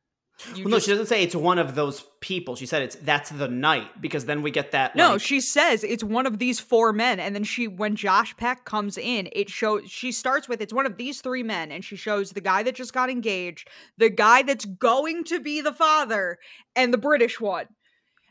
You 0.54 0.64
Well, 0.64 0.72
no, 0.72 0.78
she 0.78 0.90
doesn't 0.90 1.06
say 1.06 1.22
it's 1.22 1.34
one 1.34 1.58
of 1.58 1.74
those 1.74 2.04
people. 2.20 2.56
She 2.56 2.66
said 2.66 2.82
it's 2.82 2.96
that's 2.96 3.30
the 3.30 3.48
night 3.48 4.00
because 4.00 4.24
then 4.24 4.42
we 4.42 4.50
get 4.50 4.72
that. 4.72 4.96
No, 4.96 5.12
like- 5.12 5.20
she 5.20 5.40
says 5.40 5.84
it's 5.84 6.04
one 6.04 6.26
of 6.26 6.38
these 6.38 6.60
four 6.60 6.92
men, 6.92 7.20
and 7.20 7.34
then 7.34 7.44
she, 7.44 7.68
when 7.68 7.96
Josh 7.96 8.36
Peck 8.36 8.64
comes 8.64 8.98
in, 8.98 9.28
it 9.32 9.50
shows. 9.50 9.90
She 9.90 10.12
starts 10.12 10.48
with 10.48 10.60
it's 10.60 10.72
one 10.72 10.86
of 10.86 10.96
these 10.96 11.20
three 11.20 11.42
men, 11.42 11.72
and 11.72 11.84
she 11.84 11.96
shows 11.96 12.30
the 12.30 12.40
guy 12.40 12.62
that 12.62 12.74
just 12.74 12.92
got 12.92 13.10
engaged, 13.10 13.68
the 13.98 14.10
guy 14.10 14.42
that's 14.42 14.64
going 14.64 15.24
to 15.24 15.40
be 15.40 15.60
the 15.60 15.72
father, 15.72 16.38
and 16.76 16.92
the 16.92 16.98
British 16.98 17.40
one. 17.40 17.66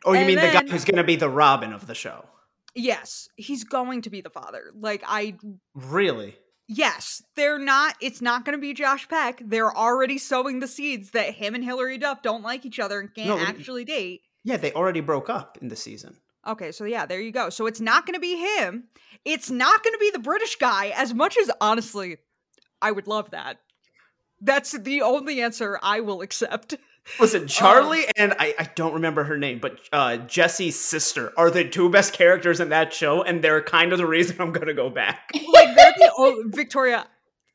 Oh, 0.06 0.14
you 0.14 0.20
and 0.20 0.28
mean 0.28 0.36
the 0.38 0.52
guy 0.52 0.66
who's 0.68 0.86
going 0.86 0.98
to 0.98 1.04
be 1.04 1.16
the 1.16 1.30
Robin 1.30 1.74
of 1.74 1.88
the 1.88 1.96
show? 1.96 2.26
Yes, 2.74 3.28
he's 3.36 3.64
going 3.64 4.02
to 4.04 4.10
be 4.10 4.22
the 4.22 4.30
father. 4.30 4.72
Like 4.74 5.04
I, 5.06 5.36
Really? 5.76 6.36
Yes, 6.74 7.22
they're 7.36 7.60
not. 7.60 7.96
It's 8.00 8.22
not 8.22 8.46
going 8.46 8.58
to 8.58 8.62
be 8.62 8.74
Josh 8.74 9.06
Peck. 9.10 9.42
They're 9.44 9.76
already 9.76 10.18
sowing 10.18 10.62
the 10.62 10.70
seeds 10.70 11.12
that 11.12 11.34
him 11.34 11.54
and 11.54 11.66
Hilary 11.66 11.98
Duff 11.98 12.22
don't 12.22 12.44
like 12.44 12.66
each 12.66 12.80
other 12.80 13.02
and 13.02 13.14
can't 13.14 13.28
No, 13.28 13.38
actually 13.38 13.84
date. 13.84 14.22
Yeah, 14.46 14.56
they 14.56 14.72
already 14.72 15.02
broke 15.02 15.30
up 15.30 15.58
in 15.62 15.68
the 15.68 15.76
season. 15.76 16.16
Okay, 16.48 16.72
so 16.72 16.86
yeah, 16.86 17.06
there 17.06 17.20
you 17.20 17.34
go. 17.34 17.50
So 17.50 17.68
it's 17.68 17.82
not 17.82 18.06
going 18.06 18.14
to 18.14 18.22
be 18.22 18.38
him. 18.38 18.86
It's 19.26 19.50
not 19.50 19.84
going 19.84 19.94
to 19.94 20.00
be 20.00 20.12
the 20.12 20.20
British 20.20 20.56
guy. 20.56 20.94
As 20.96 21.14
much 21.14 21.38
as 21.38 21.52
honestly, 21.60 22.20
I 22.82 22.92
would 22.92 23.06
love 23.06 23.32
that. 23.32 23.58
That's 24.40 24.72
the 24.72 25.02
only 25.02 25.42
answer 25.42 25.78
I 25.84 26.00
will 26.00 26.22
accept. 26.22 26.76
Listen, 27.20 27.48
Charlie 27.48 28.06
and 28.16 28.34
I, 28.40 28.56
I 28.58 28.70
don't 28.76 28.94
remember 28.94 29.24
her 29.24 29.38
name, 29.38 29.60
but 29.60 29.80
uh, 29.92 30.18
Jesse's 30.18 30.80
sister 30.80 31.34
are 31.36 31.50
the 31.50 31.68
two 31.68 31.90
best 31.90 32.14
characters 32.14 32.60
in 32.60 32.70
that 32.70 32.94
show, 32.94 33.22
and 33.24 33.44
they're 33.44 33.62
kind 33.62 33.92
of 33.92 33.98
the 33.98 34.06
reason 34.06 34.38
I'm 34.40 34.52
going 34.52 34.68
to 34.68 34.74
go 34.74 34.90
back. 34.90 35.32
Like 35.54 35.76
they're 35.76 35.94
the 35.98 36.44
Victoria. 36.48 37.08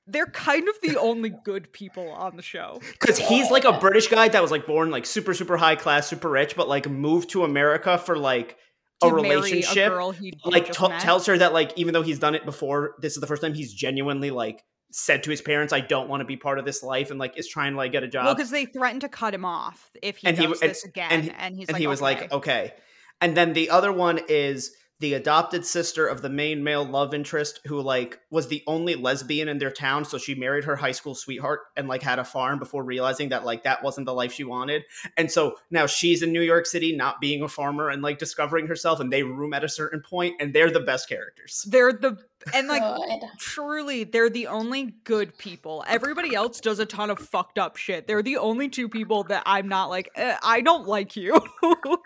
They're 0.07 0.27
kind 0.27 0.69
of 0.69 0.75
the 0.83 1.01
only 1.01 1.31
good 1.45 1.73
people 1.73 2.11
on 2.11 2.37
the 2.37 2.43
show. 2.43 2.81
Because 2.93 3.19
he's 3.19 3.51
like 3.51 3.65
a 3.65 3.73
British 3.73 4.09
guy 4.09 4.29
that 4.29 4.43
was 4.43 4.51
like 4.51 4.67
born 4.67 4.91
like 4.91 5.07
super, 5.07 5.35
super 5.35 5.57
high 5.57 5.77
class, 5.77 6.07
super 6.07 6.29
rich, 6.29 6.57
but 6.57 6.69
like 6.69 6.89
moved 6.89 7.31
to 7.31 7.43
America 7.43 7.99
for 7.99 8.17
like 8.17 8.57
a 9.03 9.13
relationship. 9.13 9.93
girl 9.93 10.11
he 10.11 10.33
like 10.45 10.73
t- 10.73 10.89
tells 11.01 11.27
her 11.27 11.37
that 11.39 11.53
like 11.53 11.73
even 11.77 11.95
though 11.95 12.03
he's 12.03 12.19
done 12.19 12.35
it 12.35 12.45
before, 12.45 12.95
this 13.01 13.15
is 13.15 13.21
the 13.21 13.27
first 13.27 13.43
time 13.43 13.55
he's 13.55 13.73
genuinely 13.73 14.31
like 14.31 14.63
said 14.91 15.23
to 15.25 15.31
his 15.31 15.41
parents, 15.43 15.73
"I 15.73 15.81
don't 15.81 16.09
want 16.09 16.21
to 16.21 16.25
be 16.25 16.37
part 16.37 16.59
of 16.59 16.65
this 16.65 16.83
life," 16.83 17.11
and 17.11 17.19
like 17.19 17.37
is 17.39 17.49
trying 17.49 17.73
to 17.73 17.77
like 17.77 17.93
get 17.93 18.03
a 18.03 18.09
job. 18.09 18.25
well, 18.27 18.35
because 18.35 18.51
they 18.51 18.65
threatened 18.67 19.01
to 19.03 19.09
cut 19.09 19.35
him 19.35 19.45
off 19.45 19.91
if 20.03 20.19
he 20.19 20.27
And 20.29 20.39
he 20.39 20.47
does 20.47 20.61
and- 20.63 20.71
this 20.71 20.85
again, 20.85 21.09
and 21.11 21.35
and, 21.37 21.55
he- 21.55 21.61
he's 21.61 21.69
and 21.69 21.75
like, 21.75 21.81
he 21.81 21.87
was 21.87 22.01
okay. 22.01 22.21
like, 22.21 22.33
okay. 22.33 22.73
And 23.21 23.37
then 23.37 23.53
the 23.55 23.71
other 23.71 23.93
one 23.93 24.21
is 24.29 24.75
the 24.99 25.15
adopted 25.15 25.67
sister 25.67 26.07
of 26.07 26.23
the 26.23 26.29
main 26.31 26.65
male 26.65 26.85
love 26.85 27.13
interest 27.13 27.61
who 27.67 27.81
like 27.83 28.19
was 28.31 28.49
the 28.49 28.63
only 28.67 28.95
lesbian 28.95 29.49
in 29.49 29.59
their 29.59 29.71
town 29.71 30.05
so 30.05 30.17
she 30.17 30.35
married 30.35 30.65
her 30.65 30.77
high 30.77 30.93
school 30.93 31.15
sweetheart 31.15 31.61
and 31.77 31.87
like 31.87 32.03
had 32.03 32.19
a 32.19 32.25
farm 32.25 32.59
before 32.59 32.83
realizing 32.83 33.29
that 33.29 33.45
like 33.45 33.65
that 33.65 33.83
wasn't 33.83 34.07
the 34.07 34.15
life 34.15 34.33
she 34.33 34.45
wanted. 34.45 34.85
And 35.17 35.31
so 35.31 35.57
now 35.71 35.87
she's 35.87 36.23
in 36.23 36.33
new 36.33 36.41
york 36.41 36.67
city 36.67 36.97
not 36.97 37.21
being 37.21 37.43
a 37.43 37.49
farmer 37.49 37.91
and 37.91 38.03
like 38.03 38.19
discovering 38.19 38.67
herself 38.67 38.99
and 39.01 39.13
they 39.13 39.23
room 39.23 39.53
at 39.53 39.65
a 39.65 39.69
certain 39.69 40.01
point 40.01 40.37
and 40.41 40.55
they're 40.55 40.71
the 40.71 40.81
best 40.81 41.09
characters. 41.09 41.67
They're 41.69 41.93
the 41.93 42.17
and 42.55 42.69
like 42.69 42.83
Good. 42.83 43.29
truly 43.39 44.05
they're 44.05 44.31
the 44.31 44.47
only 44.47 44.95
good 45.05 45.37
people. 45.37 45.85
Everybody 45.87 46.35
else 46.35 46.61
does 46.61 46.79
a 46.79 46.87
ton 46.87 47.11
of 47.11 47.19
fucked 47.19 47.59
up 47.59 47.77
shit. 47.77 48.07
They're 48.07 48.23
the 48.23 48.39
only 48.39 48.69
two 48.71 48.89
people 48.89 49.25
that 49.25 49.43
i'm 49.45 49.69
not 49.69 49.91
like 49.91 50.11
eh, 50.17 50.37
i 50.43 50.63
don't 50.63 50.87
like 50.87 51.17
you. 51.17 51.39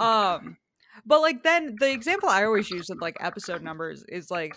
Um 0.00 0.56
but 1.06 1.20
like 1.20 1.42
then 1.42 1.76
the 1.78 1.90
example 1.90 2.28
i 2.28 2.44
always 2.44 2.70
use 2.70 2.88
with 2.88 3.00
like 3.00 3.16
episode 3.20 3.62
numbers 3.62 4.04
is 4.08 4.30
like 4.30 4.56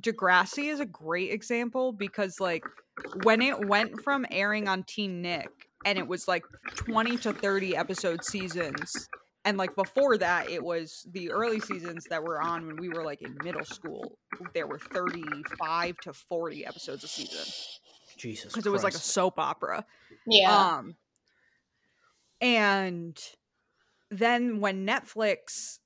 degrassi 0.00 0.70
is 0.70 0.80
a 0.80 0.86
great 0.86 1.30
example 1.32 1.92
because 1.92 2.40
like 2.40 2.64
when 3.24 3.42
it 3.42 3.66
went 3.66 4.00
from 4.02 4.24
airing 4.30 4.68
on 4.68 4.82
teen 4.84 5.20
nick 5.20 5.48
and 5.84 5.98
it 5.98 6.06
was 6.06 6.28
like 6.28 6.44
20 6.74 7.16
to 7.18 7.32
30 7.32 7.76
episode 7.76 8.24
seasons 8.24 9.08
and 9.44 9.56
like 9.56 9.74
before 9.76 10.18
that 10.18 10.50
it 10.50 10.62
was 10.62 11.06
the 11.12 11.30
early 11.30 11.60
seasons 11.60 12.04
that 12.10 12.22
were 12.22 12.40
on 12.40 12.66
when 12.66 12.76
we 12.76 12.88
were 12.88 13.04
like 13.04 13.22
in 13.22 13.36
middle 13.42 13.64
school 13.64 14.18
there 14.54 14.66
were 14.66 14.78
35 14.78 15.96
to 16.02 16.12
40 16.12 16.66
episodes 16.66 17.04
a 17.04 17.08
season. 17.08 17.52
Jesus 18.16 18.52
because 18.52 18.66
it 18.66 18.70
was 18.70 18.84
like 18.84 18.94
a 18.94 18.98
soap 18.98 19.38
opera. 19.38 19.84
Yeah. 20.26 20.76
um 20.76 20.96
and 22.40 23.18
then 24.10 24.60
when 24.60 24.86
netflix 24.86 25.77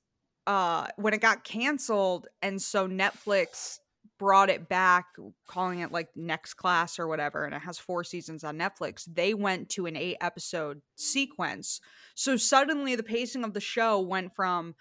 uh 0.47 0.87
when 0.97 1.13
it 1.13 1.21
got 1.21 1.43
canceled 1.43 2.27
and 2.41 2.61
so 2.61 2.87
netflix 2.87 3.79
brought 4.19 4.49
it 4.49 4.69
back 4.69 5.07
calling 5.47 5.79
it 5.79 5.91
like 5.91 6.09
next 6.15 6.53
class 6.53 6.99
or 6.99 7.07
whatever 7.07 7.45
and 7.45 7.53
it 7.55 7.61
has 7.61 7.77
four 7.79 8.03
seasons 8.03 8.43
on 8.43 8.57
netflix 8.57 9.03
they 9.11 9.33
went 9.33 9.69
to 9.69 9.85
an 9.85 9.95
eight 9.95 10.17
episode 10.21 10.81
sequence. 10.95 11.79
So 12.15 12.37
suddenly 12.37 12.95
the 12.95 13.03
pacing 13.03 13.43
of 13.43 13.53
the 13.53 13.59
show 13.59 13.99
went 13.99 14.33
from 14.33 14.75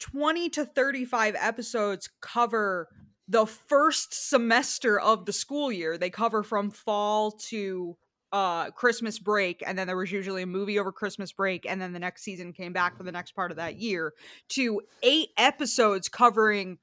20 0.00 0.48
to 0.50 0.64
35 0.64 1.36
episodes 1.38 2.08
cover 2.20 2.88
the 3.26 3.46
first 3.46 4.28
semester 4.30 4.98
of 4.98 5.26
the 5.26 5.32
school 5.32 5.70
year. 5.70 5.98
They 5.98 6.10
cover 6.10 6.42
from 6.42 6.70
fall 6.70 7.32
to 7.48 7.96
uh 8.32 8.70
christmas 8.72 9.18
break 9.18 9.62
and 9.66 9.78
then 9.78 9.86
there 9.86 9.96
was 9.96 10.12
usually 10.12 10.42
a 10.42 10.46
movie 10.46 10.78
over 10.78 10.92
christmas 10.92 11.32
break 11.32 11.64
and 11.64 11.80
then 11.80 11.92
the 11.94 11.98
next 11.98 12.22
season 12.22 12.52
came 12.52 12.74
back 12.74 12.96
for 12.96 13.02
the 13.02 13.12
next 13.12 13.32
part 13.32 13.50
of 13.50 13.56
that 13.56 13.76
year 13.76 14.12
to 14.48 14.82
eight 15.02 15.30
episodes 15.38 16.08
covering 16.08 16.78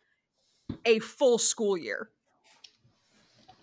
a 0.86 1.00
full 1.00 1.38
school 1.38 1.78
year. 1.78 2.10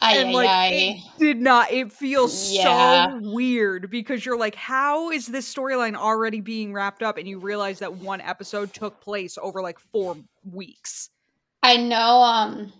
And 0.00 0.32
like 0.32 0.72
it 0.72 1.00
did 1.18 1.40
not 1.40 1.70
it 1.70 1.92
feels 1.92 2.52
Yeah. 2.52 3.06
so 3.06 3.20
weird 3.22 3.88
because 3.88 4.26
you're 4.26 4.38
like 4.38 4.56
how 4.56 5.10
is 5.10 5.28
this 5.28 5.52
storyline 5.52 5.94
already 5.94 6.40
being 6.40 6.72
wrapped 6.72 7.04
up? 7.04 7.18
And 7.18 7.28
you 7.28 7.38
realize 7.38 7.78
that 7.78 7.94
one 7.94 8.20
episode 8.20 8.74
took 8.74 9.00
place 9.00 9.38
over 9.40 9.62
like 9.62 9.78
four 9.78 10.16
weeks. 10.44 11.10
I 11.62 11.76
know 11.76 12.22
um 12.22 12.72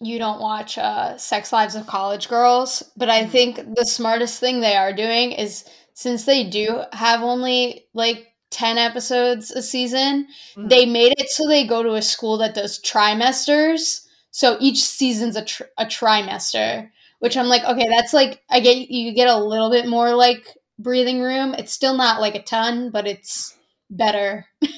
you 0.00 0.18
don't 0.18 0.40
watch 0.40 0.78
uh 0.78 1.16
Sex 1.16 1.52
Lives 1.52 1.74
of 1.74 1.86
College 1.86 2.28
Girls, 2.28 2.82
but 2.96 3.08
I 3.10 3.24
Mhm. 3.24 3.30
think 3.30 3.74
the 3.74 3.84
smartest 3.86 4.38
thing 4.40 4.60
they 4.60 4.76
are 4.76 4.92
doing 4.92 5.32
is 5.32 5.64
since 5.94 6.24
they 6.24 6.44
do 6.44 6.82
have 6.92 7.22
only 7.22 7.86
like 7.94 8.26
10 8.50 8.78
episodes 8.78 9.50
a 9.50 9.60
season, 9.62 10.28
Mhm. 10.56 10.68
they 10.70 10.86
made 10.86 11.12
it 11.18 11.28
so 11.30 11.46
they 11.48 11.66
go 11.66 11.82
to 11.82 11.94
a 11.94 12.02
school 12.02 12.38
that 12.38 12.54
does 12.54 12.80
trimesters. 12.80 14.06
So 14.30 14.56
each 14.60 14.82
season's 14.82 15.36
a, 15.36 15.44
tr- 15.44 15.64
a 15.76 15.84
trimester, 15.84 16.90
which 17.18 17.36
I'm 17.36 17.48
like, 17.48 17.64
okay, 17.64 17.88
that's 17.90 18.12
like 18.14 18.42
I 18.48 18.60
get 18.60 18.88
you 18.90 19.12
get 19.12 19.28
a 19.28 19.36
little 19.36 19.70
bit 19.70 19.86
more 19.86 20.14
like 20.14 20.56
breathing 20.78 21.20
room. 21.20 21.54
It's 21.54 21.72
still 21.72 21.94
not 21.94 22.20
like 22.20 22.36
a 22.36 22.42
ton, 22.42 22.90
but 22.90 23.06
it's 23.06 23.54
better. 23.90 24.46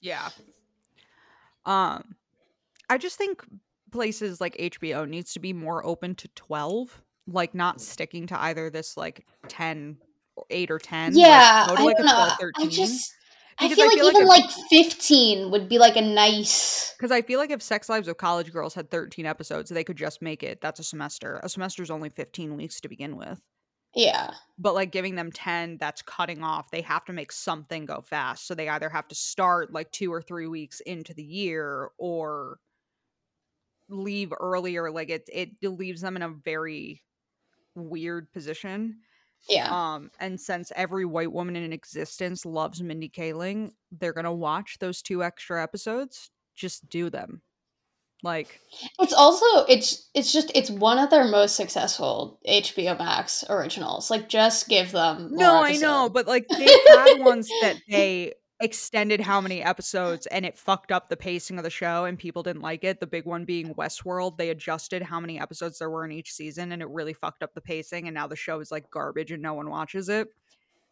Yeah. 0.00 0.28
Um 1.64 2.16
I 2.90 2.98
just 2.98 3.16
think 3.16 3.42
places 3.94 4.40
like 4.40 4.56
HBO 4.56 5.08
needs 5.08 5.32
to 5.34 5.40
be 5.40 5.52
more 5.52 5.86
open 5.86 6.16
to 6.16 6.28
12, 6.34 7.00
like 7.28 7.54
not 7.54 7.78
mm. 7.78 7.80
sticking 7.80 8.26
to 8.26 8.40
either 8.42 8.68
this 8.68 8.96
like 8.96 9.24
10 9.48 9.96
or 10.36 10.44
8 10.50 10.70
or 10.72 10.78
10. 10.78 11.14
like, 11.14 11.20
yeah, 11.20 11.64
to, 11.68 11.74
I 11.74 11.82
like, 11.82 11.96
don't 11.96 12.06
know. 12.06 12.12
12, 12.12 12.32
I 12.32 12.36
13. 12.40 12.70
just 12.70 13.14
I 13.58 13.72
feel 13.72 13.86
like 13.86 13.96
even 13.96 14.26
like, 14.26 14.44
if, 14.44 14.56
like 14.56 14.68
15 14.68 15.52
would 15.52 15.68
be 15.68 15.78
like 15.78 15.96
a 15.96 16.02
nice. 16.02 16.92
Because 16.98 17.12
I 17.12 17.22
feel 17.22 17.38
like 17.38 17.50
if 17.50 17.62
Sex 17.62 17.88
Lives 17.88 18.08
of 18.08 18.16
College 18.16 18.52
Girls 18.52 18.74
had 18.74 18.90
13 18.90 19.26
episodes, 19.26 19.70
they 19.70 19.84
could 19.84 19.96
just 19.96 20.20
make 20.20 20.42
it. 20.42 20.60
That's 20.60 20.80
a 20.80 20.84
semester. 20.84 21.40
A 21.44 21.48
semester 21.48 21.82
is 21.82 21.90
only 21.90 22.08
15 22.08 22.56
weeks 22.56 22.80
to 22.80 22.88
begin 22.88 23.16
with. 23.16 23.40
Yeah. 23.94 24.32
But 24.58 24.74
like 24.74 24.90
giving 24.90 25.14
them 25.14 25.30
10, 25.30 25.78
that's 25.78 26.02
cutting 26.02 26.42
off. 26.42 26.72
They 26.72 26.80
have 26.80 27.04
to 27.04 27.12
make 27.12 27.30
something 27.30 27.86
go 27.86 28.00
fast. 28.00 28.48
So 28.48 28.56
they 28.56 28.68
either 28.68 28.88
have 28.88 29.06
to 29.06 29.14
start 29.14 29.72
like 29.72 29.92
two 29.92 30.12
or 30.12 30.20
three 30.20 30.48
weeks 30.48 30.80
into 30.80 31.14
the 31.14 31.22
year 31.22 31.90
or 31.96 32.58
leave 33.88 34.32
earlier. 34.38 34.90
Like 34.90 35.10
it, 35.10 35.28
it 35.32 35.50
leaves 35.62 36.00
them 36.00 36.16
in 36.16 36.22
a 36.22 36.28
very 36.28 37.02
weird 37.74 38.32
position. 38.32 38.98
Yeah. 39.48 39.68
Um, 39.70 40.10
and 40.20 40.40
since 40.40 40.72
every 40.74 41.04
white 41.04 41.32
woman 41.32 41.56
in 41.56 41.72
existence 41.72 42.46
loves 42.46 42.82
Mindy 42.82 43.10
Kaling, 43.10 43.72
they're 43.92 44.12
gonna 44.12 44.32
watch 44.32 44.78
those 44.78 45.02
two 45.02 45.22
extra 45.22 45.62
episodes. 45.62 46.30
Just 46.54 46.88
do 46.88 47.10
them. 47.10 47.42
Like 48.22 48.58
it's 48.98 49.12
also 49.12 49.44
it's 49.68 50.08
it's 50.14 50.32
just 50.32 50.50
it's 50.54 50.70
one 50.70 50.98
of 50.98 51.10
their 51.10 51.24
most 51.28 51.56
successful 51.56 52.40
HBO 52.48 52.98
Max 52.98 53.44
originals. 53.50 54.10
Like 54.10 54.30
just 54.30 54.66
give 54.66 54.92
them 54.92 55.28
No, 55.32 55.62
I 55.62 55.76
know, 55.76 56.08
but 56.08 56.26
like 56.26 56.46
they 56.48 56.64
had 56.64 57.18
ones 57.18 57.48
that 57.60 57.76
they 57.88 58.32
extended 58.64 59.20
how 59.20 59.40
many 59.40 59.62
episodes 59.62 60.26
and 60.26 60.44
it 60.44 60.58
fucked 60.58 60.90
up 60.90 61.08
the 61.08 61.16
pacing 61.16 61.58
of 61.58 61.64
the 61.64 61.70
show 61.70 62.06
and 62.06 62.18
people 62.18 62.42
didn't 62.42 62.62
like 62.62 62.82
it. 62.82 62.98
The 62.98 63.06
big 63.06 63.26
one 63.26 63.44
being 63.44 63.74
Westworld. 63.74 64.38
They 64.38 64.48
adjusted 64.48 65.02
how 65.02 65.20
many 65.20 65.38
episodes 65.38 65.78
there 65.78 65.90
were 65.90 66.04
in 66.04 66.12
each 66.12 66.32
season 66.32 66.72
and 66.72 66.82
it 66.82 66.88
really 66.88 67.12
fucked 67.12 67.42
up 67.42 67.54
the 67.54 67.60
pacing 67.60 68.08
and 68.08 68.14
now 68.14 68.26
the 68.26 68.36
show 68.36 68.60
is 68.60 68.72
like 68.72 68.90
garbage 68.90 69.30
and 69.30 69.42
no 69.42 69.54
one 69.54 69.70
watches 69.70 70.08
it. 70.08 70.28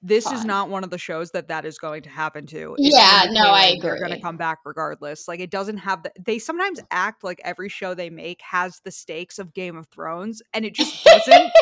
This 0.04 0.30
is 0.32 0.44
not 0.44 0.68
one 0.68 0.82
of 0.82 0.90
the 0.90 0.98
shows 0.98 1.30
that 1.30 1.46
that 1.46 1.64
is 1.64 1.78
going 1.78 2.02
to 2.02 2.10
happen 2.10 2.44
to. 2.46 2.74
It's 2.76 2.92
yeah, 2.92 3.26
no, 3.30 3.52
I 3.52 3.66
agree. 3.66 3.80
They're 3.82 3.98
going 4.00 4.10
to 4.10 4.20
come 4.20 4.36
back 4.36 4.58
regardless. 4.64 5.28
Like 5.28 5.38
it 5.38 5.50
doesn't 5.50 5.76
have 5.76 6.02
the. 6.02 6.10
They 6.18 6.40
sometimes 6.40 6.80
act 6.90 7.22
like 7.22 7.40
every 7.44 7.68
show 7.68 7.94
they 7.94 8.10
make 8.10 8.40
has 8.42 8.80
the 8.84 8.90
stakes 8.90 9.38
of 9.38 9.54
Game 9.54 9.76
of 9.76 9.86
Thrones, 9.86 10.42
and 10.52 10.64
it 10.64 10.74
just 10.74 11.04
doesn't. 11.04 11.52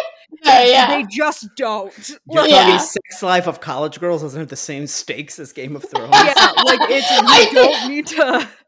Yeah, 0.44 0.64
yeah. 0.64 0.86
They 0.88 1.06
just 1.10 1.48
don't. 1.56 2.10
You're 2.28 2.46
yeah. 2.46 2.78
Sex 2.78 3.22
Life 3.22 3.46
of 3.46 3.60
College 3.60 4.00
Girls 4.00 4.22
doesn't 4.22 4.38
have 4.38 4.48
the 4.48 4.56
same 4.56 4.86
stakes 4.86 5.38
as 5.38 5.52
Game 5.52 5.76
of 5.76 5.84
Thrones. 5.84 6.10
yeah, 6.12 6.52
like 6.64 6.80
it's 6.90 7.10
you 7.10 7.18
I 7.22 7.50
don't 7.52 7.90
need 7.90 8.06
to. 8.08 8.48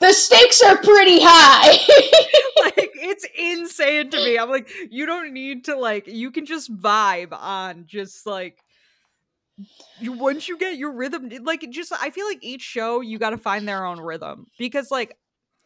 The 0.00 0.12
stakes 0.12 0.62
are 0.62 0.76
pretty 0.76 1.18
high. 1.20 1.70
like 2.64 2.90
it's 2.94 3.26
insane 3.36 4.10
to 4.10 4.16
me. 4.18 4.38
I'm 4.38 4.48
like, 4.48 4.70
you 4.90 5.06
don't 5.06 5.32
need 5.32 5.64
to 5.64 5.76
like. 5.76 6.06
You 6.06 6.30
can 6.30 6.46
just 6.46 6.72
vibe 6.72 7.32
on 7.32 7.84
just 7.88 8.24
like 8.24 8.62
you 9.98 10.12
once 10.12 10.46
you 10.48 10.56
get 10.56 10.76
your 10.76 10.92
rhythm 10.92 11.28
like 11.42 11.68
just 11.70 11.92
i 12.00 12.10
feel 12.10 12.26
like 12.26 12.38
each 12.42 12.62
show 12.62 13.00
you 13.00 13.18
got 13.18 13.30
to 13.30 13.36
find 13.36 13.66
their 13.66 13.84
own 13.84 14.00
rhythm 14.00 14.46
because 14.56 14.90
like 14.90 15.16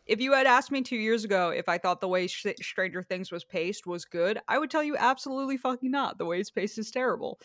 if 0.06 0.20
you 0.20 0.32
had 0.32 0.46
asked 0.46 0.70
me 0.72 0.82
two 0.82 0.96
years 0.96 1.24
ago 1.24 1.50
if 1.50 1.68
I 1.68 1.78
thought 1.78 2.00
the 2.00 2.08
way 2.08 2.26
Sh- 2.26 2.46
Stranger 2.60 3.02
Things 3.02 3.30
was 3.30 3.44
paced 3.44 3.86
was 3.86 4.04
good, 4.04 4.40
I 4.48 4.58
would 4.58 4.70
tell 4.70 4.82
you 4.82 4.96
absolutely 4.96 5.56
fucking 5.56 5.90
not. 5.90 6.18
The 6.18 6.26
way 6.26 6.40
it's 6.40 6.50
paced 6.50 6.78
is 6.78 6.90
terrible. 6.90 7.38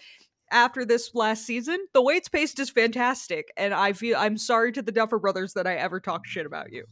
After 0.50 0.86
this 0.86 1.14
last 1.14 1.46
season, 1.46 1.78
the 1.94 2.02
way 2.02 2.16
it's 2.16 2.30
paced 2.30 2.60
is 2.60 2.70
fantastic, 2.70 3.52
and 3.58 3.74
I 3.74 3.92
feel 3.94 4.18
I'm 4.18 4.38
sorry 4.38 4.72
to 4.74 4.82
the 4.82 4.94
Duffer 4.94 5.20
Brothers 5.20 5.54
that 5.54 5.68
I 5.68 5.76
ever 5.76 6.00
talked 6.00 6.28
shit 6.28 6.46
about 6.46 6.72
you 6.72 6.86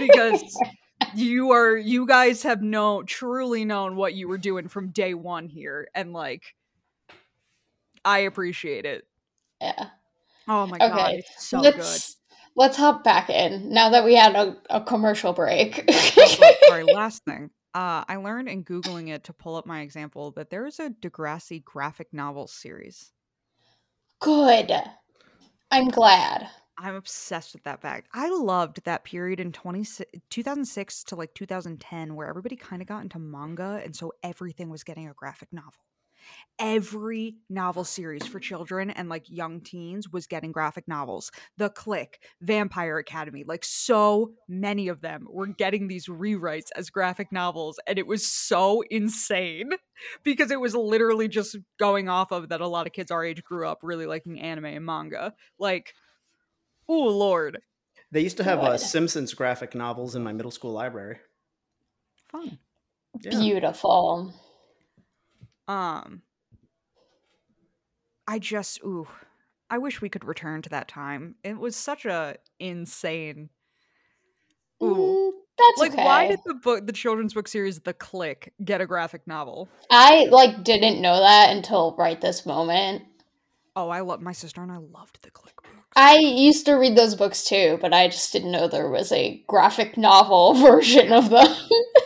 because 0.00 0.58
you 1.14 1.50
are 1.52 1.76
you 1.76 2.06
guys 2.06 2.42
have 2.44 2.62
known 2.62 3.04
truly 3.04 3.64
known 3.66 3.94
what 3.94 4.14
you 4.14 4.26
were 4.26 4.38
doing 4.38 4.68
from 4.68 4.88
day 4.88 5.12
one 5.12 5.48
here, 5.48 5.88
and 5.94 6.14
like 6.14 6.54
I 8.04 8.20
appreciate 8.20 8.86
it. 8.86 9.06
Yeah. 9.60 9.86
Oh 10.48 10.66
my 10.66 10.76
okay. 10.76 10.88
god, 10.88 11.14
it's 11.16 11.46
so 11.46 11.60
Let's- 11.60 11.76
good 11.76 12.17
let's 12.56 12.76
hop 12.76 13.04
back 13.04 13.30
in 13.30 13.70
now 13.72 13.90
that 13.90 14.04
we 14.04 14.14
had 14.14 14.34
a, 14.34 14.56
a 14.70 14.80
commercial 14.80 15.32
break. 15.32 15.84
oh, 15.90 16.54
sorry, 16.68 16.84
last 16.92 17.24
thing. 17.24 17.50
Uh, 17.74 18.04
I 18.08 18.16
learned 18.16 18.48
in 18.48 18.64
Googling 18.64 19.08
it 19.08 19.24
to 19.24 19.32
pull 19.32 19.56
up 19.56 19.66
my 19.66 19.82
example 19.82 20.30
that 20.32 20.50
there 20.50 20.66
is 20.66 20.80
a 20.80 20.90
Degrassi 20.90 21.62
graphic 21.62 22.08
novel 22.12 22.46
series. 22.46 23.12
Good. 24.20 24.72
I'm 25.70 25.88
glad. 25.88 26.48
I'm 26.78 26.94
obsessed 26.94 27.52
with 27.52 27.64
that 27.64 27.82
fact. 27.82 28.08
I 28.14 28.30
loved 28.30 28.84
that 28.84 29.04
period 29.04 29.40
in 29.40 29.52
20, 29.52 29.84
2006 30.30 31.04
to 31.04 31.16
like 31.16 31.34
2010 31.34 32.14
where 32.14 32.28
everybody 32.28 32.56
kind 32.56 32.80
of 32.80 32.88
got 32.88 33.02
into 33.02 33.18
manga 33.18 33.80
and 33.84 33.94
so 33.94 34.12
everything 34.22 34.70
was 34.70 34.84
getting 34.84 35.08
a 35.08 35.14
graphic 35.14 35.52
novel 35.52 35.87
every 36.58 37.36
novel 37.48 37.84
series 37.84 38.26
for 38.26 38.40
children 38.40 38.90
and 38.90 39.08
like 39.08 39.30
young 39.30 39.60
teens 39.60 40.08
was 40.10 40.26
getting 40.26 40.50
graphic 40.50 40.88
novels. 40.88 41.30
The 41.56 41.70
Clique, 41.70 42.18
Vampire 42.40 42.98
Academy, 42.98 43.44
like 43.46 43.64
so 43.64 44.32
many 44.48 44.88
of 44.88 45.00
them 45.00 45.26
were 45.30 45.46
getting 45.46 45.86
these 45.86 46.08
rewrites 46.08 46.68
as 46.74 46.90
graphic 46.90 47.30
novels. 47.30 47.78
And 47.86 47.98
it 47.98 48.06
was 48.06 48.26
so 48.26 48.82
insane 48.90 49.70
because 50.24 50.50
it 50.50 50.60
was 50.60 50.74
literally 50.74 51.28
just 51.28 51.56
going 51.78 52.08
off 52.08 52.32
of 52.32 52.48
that 52.48 52.60
a 52.60 52.66
lot 52.66 52.86
of 52.86 52.92
kids 52.92 53.10
our 53.10 53.24
age 53.24 53.42
grew 53.44 53.66
up 53.66 53.78
really 53.82 54.06
liking 54.06 54.40
anime 54.40 54.66
and 54.66 54.84
manga. 54.84 55.34
Like, 55.58 55.94
oh, 56.88 57.06
Lord. 57.06 57.60
They 58.10 58.22
used 58.22 58.38
to 58.38 58.44
have 58.44 58.60
uh, 58.60 58.78
Simpsons 58.78 59.34
graphic 59.34 59.74
novels 59.74 60.14
in 60.14 60.24
my 60.24 60.32
middle 60.32 60.50
school 60.50 60.72
library. 60.72 61.18
Fun. 62.32 62.58
Yeah. 63.20 63.38
Beautiful. 63.38 64.32
Um 65.68 66.22
I 68.26 68.38
just 68.38 68.80
ooh, 68.84 69.06
I 69.70 69.78
wish 69.78 70.00
we 70.00 70.08
could 70.08 70.24
return 70.24 70.62
to 70.62 70.68
that 70.70 70.88
time. 70.88 71.36
It 71.44 71.58
was 71.58 71.76
such 71.76 72.04
a 72.04 72.36
insane 72.58 73.50
Ooh. 74.82 74.86
Mm, 74.86 75.30
that's 75.58 75.78
like 75.80 75.92
okay. 75.92 76.04
why 76.04 76.28
did 76.28 76.40
the 76.44 76.54
book 76.54 76.86
the 76.86 76.92
children's 76.92 77.34
book 77.34 77.48
series 77.48 77.80
The 77.80 77.94
Clique 77.94 78.52
get 78.64 78.80
a 78.80 78.86
graphic 78.86 79.26
novel? 79.26 79.68
I 79.90 80.26
like 80.30 80.62
didn't 80.62 81.00
know 81.00 81.18
that 81.20 81.50
until 81.54 81.94
right 81.96 82.20
this 82.20 82.46
moment. 82.46 83.02
Oh, 83.74 83.90
I 83.90 84.00
love 84.00 84.20
my 84.20 84.32
sister 84.32 84.62
and 84.62 84.72
I 84.72 84.76
loved 84.76 85.22
The 85.22 85.30
Clique 85.30 85.62
books. 85.62 85.74
I 85.96 86.16
used 86.16 86.66
to 86.66 86.74
read 86.74 86.96
those 86.96 87.14
books 87.14 87.44
too, 87.44 87.78
but 87.80 87.92
I 87.92 88.08
just 88.08 88.32
didn't 88.32 88.52
know 88.52 88.68
there 88.68 88.90
was 88.90 89.10
a 89.12 89.42
graphic 89.46 89.96
novel 89.96 90.54
version 90.54 91.12
of 91.12 91.30
them 91.30 91.54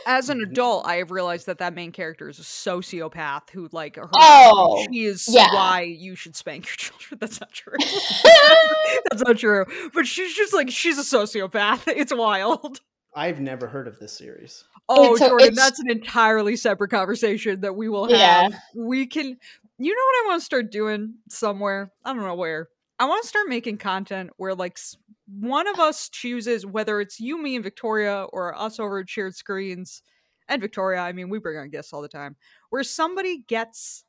as 0.07 0.29
an 0.29 0.41
adult, 0.41 0.87
I 0.87 0.97
have 0.97 1.11
realized 1.11 1.47
that 1.47 1.59
that 1.59 1.75
main 1.75 1.93
character 1.93 2.29
is 2.29 2.39
a 2.39 2.43
sociopath 2.43 3.51
who, 3.51 3.69
like, 3.73 3.97
her, 3.97 4.09
oh, 4.15 4.85
she 4.91 5.05
is 5.05 5.29
yeah. 5.29 5.53
why 5.53 5.83
you 5.83 6.15
should 6.15 6.37
spank 6.37 6.67
your 6.67 6.75
children. 6.77 7.19
That's 7.21 7.41
not 7.41 7.53
true. 7.53 7.75
That's 9.11 9.23
not 9.23 9.39
true. 9.39 9.65
But 9.93 10.07
she's 10.07 10.35
just 10.35 10.55
like 10.55 10.71
she's 10.71 10.99
a 10.99 11.03
sociopath. 11.17 11.83
It's 12.03 12.13
wild. 12.13 12.81
I've 13.15 13.41
never 13.41 13.69
heard 13.69 13.87
of 13.87 13.99
this 13.99 14.13
series. 14.13 14.65
Oh, 14.89 15.15
a, 15.15 15.19
Jordan, 15.19 15.55
that's 15.55 15.79
an 15.79 15.91
entirely 15.91 16.57
separate 16.57 16.91
conversation 16.91 17.61
that 17.61 17.77
we 17.77 17.89
will 17.89 18.09
have. 18.09 18.19
Yeah. 18.19 18.49
We 18.75 19.07
can. 19.07 19.37
You 19.79 19.95
know 19.95 20.03
what 20.03 20.25
I 20.25 20.29
want 20.29 20.41
to 20.41 20.45
start 20.45 20.73
doing 20.73 21.15
somewhere? 21.29 21.93
I 22.05 22.13
don't 22.13 22.25
know 22.25 22.35
where. 22.35 22.69
I 22.99 23.07
want 23.07 23.23
to 23.23 23.29
start 23.29 23.49
making 23.49 23.79
content 23.79 24.31
where 24.37 24.55
like 24.55 24.79
one 25.27 25.67
of 25.67 25.81
us 25.81 26.09
chooses 26.09 26.65
whether 26.65 27.01
it's 27.01 27.19
you, 27.19 27.41
me, 27.43 27.57
and 27.57 27.65
Victoria, 27.65 28.25
or 28.33 28.57
us 28.57 28.79
over 28.79 29.01
at 29.01 29.09
shared 29.09 29.35
screens. 29.35 30.03
And 30.49 30.61
Victoria, 30.61 31.01
I 31.01 31.13
mean, 31.13 31.29
we 31.29 31.39
bring 31.39 31.59
on 31.59 31.71
guests 31.71 31.93
all 31.93 32.03
the 32.03 32.09
time, 32.09 32.37
where 32.71 32.85
somebody 32.85 33.45
gets 33.49 34.05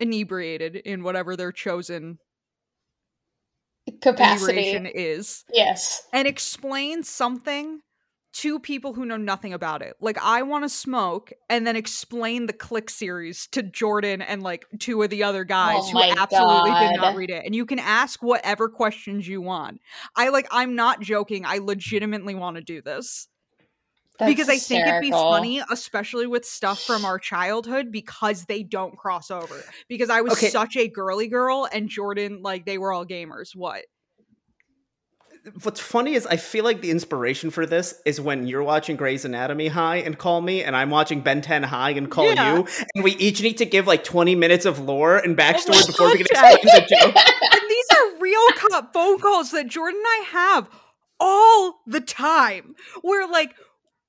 inebriated 0.00 0.76
in 0.76 1.02
whatever 1.02 1.36
their 1.36 1.52
chosen 1.52 2.18
capacity 4.00 4.70
is. 4.94 5.44
Yes. 5.52 6.06
And 6.12 6.28
explain 6.28 7.02
something 7.02 7.80
to 8.34 8.58
people 8.60 8.92
who 8.92 9.04
know 9.06 9.16
nothing 9.16 9.52
about 9.52 9.82
it. 9.82 9.96
Like 10.00 10.18
I 10.22 10.42
want 10.42 10.64
to 10.64 10.68
smoke 10.68 11.32
and 11.48 11.66
then 11.66 11.76
explain 11.76 12.46
the 12.46 12.52
Clique 12.52 12.90
series 12.90 13.46
to 13.48 13.62
Jordan 13.62 14.22
and 14.22 14.42
like 14.42 14.66
two 14.78 15.02
of 15.02 15.10
the 15.10 15.22
other 15.22 15.44
guys 15.44 15.88
oh 15.88 15.92
who 15.92 16.02
absolutely 16.20 16.70
God. 16.70 16.80
did 16.80 16.96
not 16.96 17.14
read 17.16 17.30
it. 17.30 17.44
And 17.44 17.54
you 17.54 17.66
can 17.66 17.78
ask 17.78 18.22
whatever 18.22 18.68
questions 18.68 19.26
you 19.26 19.40
want. 19.40 19.80
I 20.14 20.28
like 20.28 20.46
I'm 20.50 20.74
not 20.74 21.00
joking. 21.00 21.44
I 21.46 21.58
legitimately 21.58 22.34
want 22.34 22.56
to 22.56 22.62
do 22.62 22.82
this. 22.82 23.28
That's 24.18 24.32
because 24.32 24.48
I 24.48 24.58
think 24.58 24.86
it'd 24.86 25.00
be 25.00 25.12
funny, 25.12 25.62
especially 25.70 26.26
with 26.26 26.44
stuff 26.44 26.84
from 26.84 27.04
our 27.04 27.20
childhood, 27.20 27.92
because 27.92 28.46
they 28.46 28.64
don't 28.64 28.96
cross 28.96 29.30
over. 29.30 29.64
Because 29.88 30.10
I 30.10 30.22
was 30.22 30.32
Okay. 30.32 30.48
such 30.50 30.76
a 30.76 30.88
girly 30.88 31.28
girl, 31.28 31.68
and 31.72 31.88
Jordan, 31.88 32.42
like, 32.42 32.66
they 32.66 32.78
were 32.78 32.92
all 32.92 33.06
gamers. 33.06 33.54
What? 33.54 33.84
What's 35.62 35.80
funny 35.80 36.14
is 36.14 36.26
I 36.26 36.36
feel 36.36 36.64
like 36.64 36.80
the 36.82 36.90
inspiration 36.90 37.50
for 37.50 37.64
this 37.66 37.94
is 38.04 38.20
when 38.20 38.46
you're 38.46 38.62
watching 38.62 38.96
Grey's 38.96 39.24
Anatomy 39.24 39.68
high 39.68 39.96
and 39.96 40.18
call 40.18 40.40
me, 40.40 40.62
and 40.62 40.76
I'm 40.76 40.90
watching 40.90 41.20
Ben 41.20 41.40
10 41.40 41.62
high 41.62 41.90
and 41.90 42.10
call 42.10 42.26
Yeah. 42.32 42.56
you, 42.58 42.66
and 42.94 43.04
we 43.04 43.12
each 43.16 43.42
need 43.42 43.58
to 43.58 43.64
give 43.66 43.86
like 43.86 44.04
20 44.04 44.34
minutes 44.34 44.66
of 44.66 44.78
lore 44.78 45.16
and 45.16 45.38
oh 45.38 45.42
backstory 45.42 45.82
Oh, 45.82 45.86
before 45.86 46.06
we 46.08 46.18
can 46.18 46.26
explain 46.30 46.56
the 46.62 46.86
joke. 46.88 47.14
and 47.52 47.62
these 47.70 47.86
are 47.96 48.18
real 48.20 48.46
co- 48.56 48.86
phone 48.92 49.18
calls 49.20 49.50
that 49.52 49.68
Jordan 49.68 49.98
and 50.00 50.06
I 50.06 50.28
have 50.30 50.68
all 51.20 51.80
the 51.86 52.00
time. 52.00 52.74
Where 53.02 53.26
like 53.28 53.54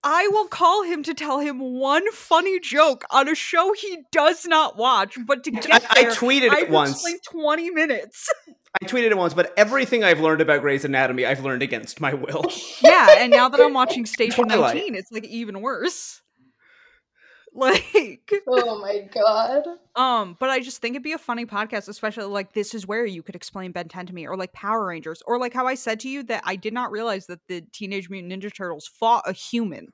I 0.04 0.28
will 0.30 0.48
call 0.48 0.84
him 0.84 1.04
to 1.04 1.14
tell 1.14 1.40
him 1.40 1.60
one 1.60 2.10
funny 2.12 2.60
joke 2.60 3.04
on 3.12 3.28
a 3.28 3.36
show 3.36 3.74
he 3.74 4.00
does 4.12 4.46
not 4.46 4.78
watch, 4.78 5.18
but 5.28 5.44
to 5.44 5.52
get 5.52 5.70
I, 5.72 6.02
I 6.02 6.04
tweeted 6.06 6.52
I 6.52 6.62
it 6.62 6.70
once. 6.70 6.92
explain 6.92 7.18
twenty 7.30 7.70
minutes. 7.70 8.30
I 8.76 8.86
tweeted 8.86 9.12
it 9.12 9.18
once, 9.18 9.34
but 9.34 9.52
everything 9.58 10.04
I've 10.04 10.20
learned 10.20 10.42
about 10.42 10.62
Grey's 10.62 10.86
Anatomy, 10.86 11.26
I've 11.26 11.44
learned 11.44 11.64
against 11.64 12.00
my 12.00 12.14
will. 12.14 12.46
yeah, 12.84 13.16
and 13.18 13.32
now 13.32 13.50
that 13.50 13.60
I'm 13.60 13.74
watching 13.74 14.06
Station 14.06 14.46
Twilight. 14.46 14.76
19, 14.76 14.96
it's 14.96 15.12
like 15.12 15.26
even 15.26 15.62
worse. 15.62 16.22
Like, 17.52 18.32
oh 18.48 18.80
my 18.80 19.10
god. 19.12 19.64
um, 19.96 20.38
but 20.40 20.52
I 20.52 20.60
just 20.60 20.84
think 20.84 20.94
it'd 20.94 21.02
be 21.04 21.14
a 21.14 21.18
funny 21.18 21.48
podcast, 21.48 21.90
especially 21.90 22.26
like 22.26 22.54
this 22.54 22.76
is 22.76 22.86
where 22.86 23.08
you 23.08 23.24
could 23.24 23.36
explain 23.36 23.72
Ben 23.72 23.88
10 23.88 24.06
to 24.06 24.14
me, 24.14 24.28
or 24.28 24.38
like 24.38 24.54
Power 24.54 24.86
Rangers, 24.86 25.24
or 25.26 25.40
like 25.40 25.52
how 25.52 25.66
I 25.66 25.74
said 25.74 26.00
to 26.02 26.10
you 26.10 26.22
that 26.26 26.44
I 26.46 26.56
did 26.56 26.74
not 26.74 26.92
realize 26.92 27.26
that 27.26 27.40
the 27.48 27.62
Teenage 27.74 28.08
Mutant 28.08 28.32
Ninja 28.32 28.54
Turtles 28.54 28.88
fought 28.88 29.24
a 29.26 29.34
human. 29.34 29.88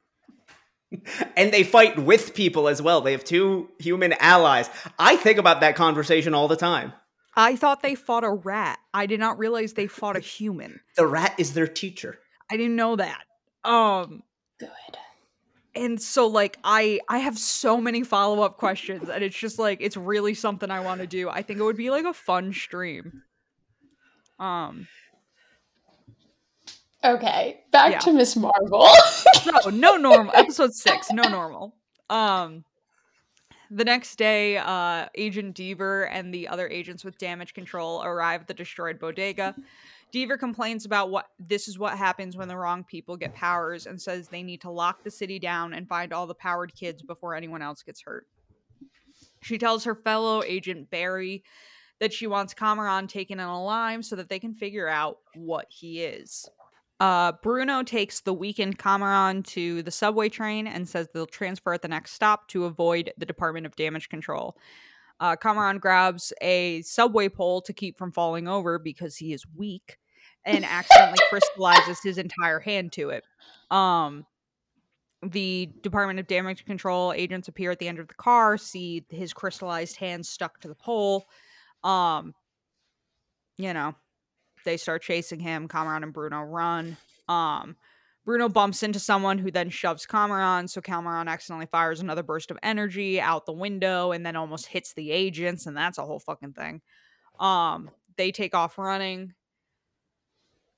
and 1.37 1.53
they 1.53 1.63
fight 1.63 1.97
with 1.97 2.33
people 2.35 2.67
as 2.67 2.81
well. 2.81 2.99
They 2.99 3.13
have 3.13 3.23
two 3.23 3.69
human 3.79 4.13
allies. 4.19 4.69
I 4.99 5.15
think 5.15 5.37
about 5.37 5.61
that 5.61 5.77
conversation 5.77 6.33
all 6.33 6.49
the 6.49 6.57
time. 6.57 6.91
I 7.35 7.55
thought 7.55 7.81
they 7.81 7.95
fought 7.95 8.23
a 8.23 8.29
rat. 8.31 8.79
I 8.93 9.05
did 9.05 9.19
not 9.19 9.37
realize 9.37 9.73
they 9.73 9.87
fought 9.87 10.15
a 10.15 10.21
human. 10.21 10.79
The 10.95 11.05
rat 11.07 11.35
is 11.37 11.53
their 11.53 11.67
teacher. 11.67 12.19
I 12.49 12.55
didn't 12.57 12.75
know 12.77 12.95
that. 12.95 13.23
Um, 13.65 14.23
Good. 14.59 14.69
and 15.75 16.01
so 16.01 16.27
like 16.27 16.57
I 16.63 16.99
I 17.09 17.17
have 17.17 17.37
so 17.37 17.81
many 17.81 18.03
follow 18.03 18.41
up 18.43 18.57
questions, 18.57 19.09
and 19.09 19.23
it's 19.23 19.37
just 19.37 19.59
like 19.59 19.79
it's 19.81 19.97
really 19.97 20.33
something 20.35 20.71
I 20.71 20.79
want 20.79 21.01
to 21.01 21.07
do. 21.07 21.27
I 21.29 21.41
think 21.41 21.59
it 21.59 21.63
would 21.63 21.75
be 21.75 21.89
like 21.89 22.05
a 22.05 22.13
fun 22.13 22.53
stream. 22.53 23.23
Um, 24.39 24.87
Okay, 27.03 27.61
back 27.71 27.91
Yeah. 27.91 27.99
to 27.99 28.13
Miss 28.13 28.35
Marvel. 28.35 28.87
no, 29.45 29.69
no 29.69 29.97
normal. 29.97 30.33
Episode 30.35 30.73
six, 30.73 31.11
no 31.11 31.23
normal. 31.23 31.75
Um, 32.09 32.63
the 33.71 33.83
next 33.83 34.17
day, 34.17 34.57
uh, 34.57 35.07
Agent 35.15 35.55
Deever 35.55 36.07
and 36.11 36.33
the 36.33 36.47
other 36.47 36.67
agents 36.67 37.03
with 37.03 37.17
damage 37.17 37.53
control 37.53 38.03
arrive 38.03 38.41
at 38.41 38.47
the 38.47 38.53
destroyed 38.53 38.99
bodega. 38.99 39.55
Deever 40.13 40.39
complains 40.39 40.85
about 40.85 41.09
what 41.09 41.29
this 41.39 41.67
is 41.67 41.77
what 41.77 41.97
happens 41.97 42.37
when 42.37 42.47
the 42.47 42.55
wrong 42.55 42.83
people 42.83 43.17
get 43.17 43.33
powers 43.33 43.85
and 43.85 44.01
says 44.01 44.27
they 44.27 44.43
need 44.43 44.61
to 44.61 44.69
lock 44.69 45.03
the 45.03 45.11
city 45.11 45.39
down 45.39 45.73
and 45.73 45.87
find 45.87 46.13
all 46.13 46.27
the 46.27 46.35
powered 46.35 46.73
kids 46.73 47.01
before 47.01 47.35
anyone 47.35 47.61
else 47.61 47.83
gets 47.83 48.01
hurt. 48.01 48.27
She 49.41 49.57
tells 49.57 49.83
her 49.83 49.95
fellow 49.95 50.43
agent 50.43 50.89
Barry 50.89 51.43
that 51.99 52.13
she 52.13 52.27
wants 52.27 52.53
Kamran 52.53 53.07
taken 53.07 53.39
and 53.39 53.49
alive 53.49 54.05
so 54.05 54.15
that 54.15 54.29
they 54.29 54.39
can 54.39 54.53
figure 54.53 54.87
out 54.87 55.19
what 55.33 55.67
he 55.69 56.03
is. 56.03 56.49
Uh, 56.99 57.33
Bruno 57.43 57.83
takes 57.83 58.21
the 58.21 58.33
weakened 58.33 58.79
Kamran 58.79 59.43
to 59.43 59.83
the 59.83 59.91
subway 59.91 60.29
train 60.29 60.65
and 60.65 60.87
says 60.87 61.09
they'll 61.13 61.25
transfer 61.25 61.73
at 61.73 61.81
the 61.81 61.87
next 61.87 62.13
stop 62.13 62.47
to 62.49 62.65
avoid 62.65 63.11
the 63.17 63.25
Department 63.25 63.65
of 63.65 63.75
Damage 63.75 64.07
Control. 64.07 64.57
Uh, 65.19 65.35
Kamran 65.35 65.79
grabs 65.79 66.31
a 66.41 66.81
subway 66.83 67.29
pole 67.29 67.61
to 67.61 67.73
keep 67.73 67.97
from 67.97 68.11
falling 68.11 68.47
over 68.47 68.79
because 68.79 69.15
he 69.17 69.33
is 69.33 69.45
weak 69.55 69.97
and 70.45 70.63
accidentally 70.63 71.19
crystallizes 71.29 71.99
his 72.01 72.17
entire 72.17 72.59
hand 72.59 72.91
to 72.93 73.09
it. 73.09 73.23
Um, 73.71 74.25
the 75.21 75.69
Department 75.81 76.19
of 76.19 76.27
Damage 76.27 76.65
Control 76.65 77.13
agents 77.13 77.47
appear 77.47 77.71
at 77.71 77.79
the 77.79 77.87
end 77.87 77.99
of 77.99 78.07
the 78.07 78.13
car, 78.13 78.57
see 78.57 79.05
his 79.09 79.33
crystallized 79.33 79.97
hand 79.97 80.25
stuck 80.25 80.59
to 80.61 80.67
the 80.67 80.75
pole. 80.75 81.25
Um, 81.83 82.33
you 83.57 83.73
know, 83.73 83.95
they 84.65 84.77
start 84.77 85.01
chasing 85.01 85.39
him. 85.39 85.67
Kamran 85.67 86.03
and 86.03 86.13
Bruno 86.13 86.41
run. 86.41 86.97
Um, 87.29 87.77
Bruno 88.25 88.49
bumps 88.49 88.81
into 88.81 88.99
someone 88.99 89.37
who 89.37 89.51
then 89.51 89.69
shoves 89.69 90.07
Kamran, 90.07 90.67
so 90.67 90.81
Kamran 90.81 91.27
accidentally 91.27 91.67
fires 91.67 91.99
another 91.99 92.23
burst 92.23 92.49
of 92.49 92.57
energy 92.63 93.21
out 93.21 93.45
the 93.45 93.53
window 93.53 94.11
and 94.11 94.25
then 94.25 94.35
almost 94.35 94.65
hits 94.65 94.93
the 94.93 95.11
agents, 95.11 95.67
and 95.67 95.77
that's 95.77 95.99
a 95.99 96.05
whole 96.05 96.19
fucking 96.19 96.53
thing. 96.53 96.81
Um, 97.39 97.91
they 98.17 98.31
take 98.31 98.55
off 98.55 98.79
running. 98.79 99.33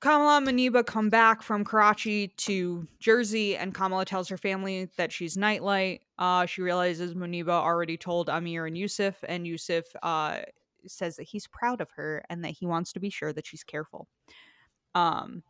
Kamala 0.00 0.36
and 0.36 0.46
Muneeba 0.46 0.86
come 0.86 1.08
back 1.08 1.42
from 1.42 1.64
Karachi 1.64 2.28
to 2.28 2.86
Jersey, 3.00 3.56
and 3.56 3.74
Kamala 3.74 4.04
tells 4.04 4.28
her 4.28 4.36
family 4.36 4.90
that 4.96 5.10
she's 5.10 5.36
Nightlight. 5.36 6.02
Uh, 6.18 6.46
she 6.46 6.62
realizes 6.62 7.14
Muneeba 7.14 7.48
already 7.48 7.96
told 7.96 8.28
Amir 8.28 8.66
and 8.66 8.76
Yusuf, 8.76 9.16
and 9.26 9.46
Yusuf 9.46 9.84
uh, 10.02 10.40
says 10.86 11.16
that 11.16 11.24
he's 11.24 11.46
proud 11.46 11.80
of 11.80 11.90
her 11.96 12.22
and 12.28 12.44
that 12.44 12.52
he 12.52 12.66
wants 12.66 12.92
to 12.92 13.00
be 13.00 13.10
sure 13.10 13.32
that 13.32 13.46
she's 13.46 13.64
careful. 13.64 14.08
Um, 14.94 15.42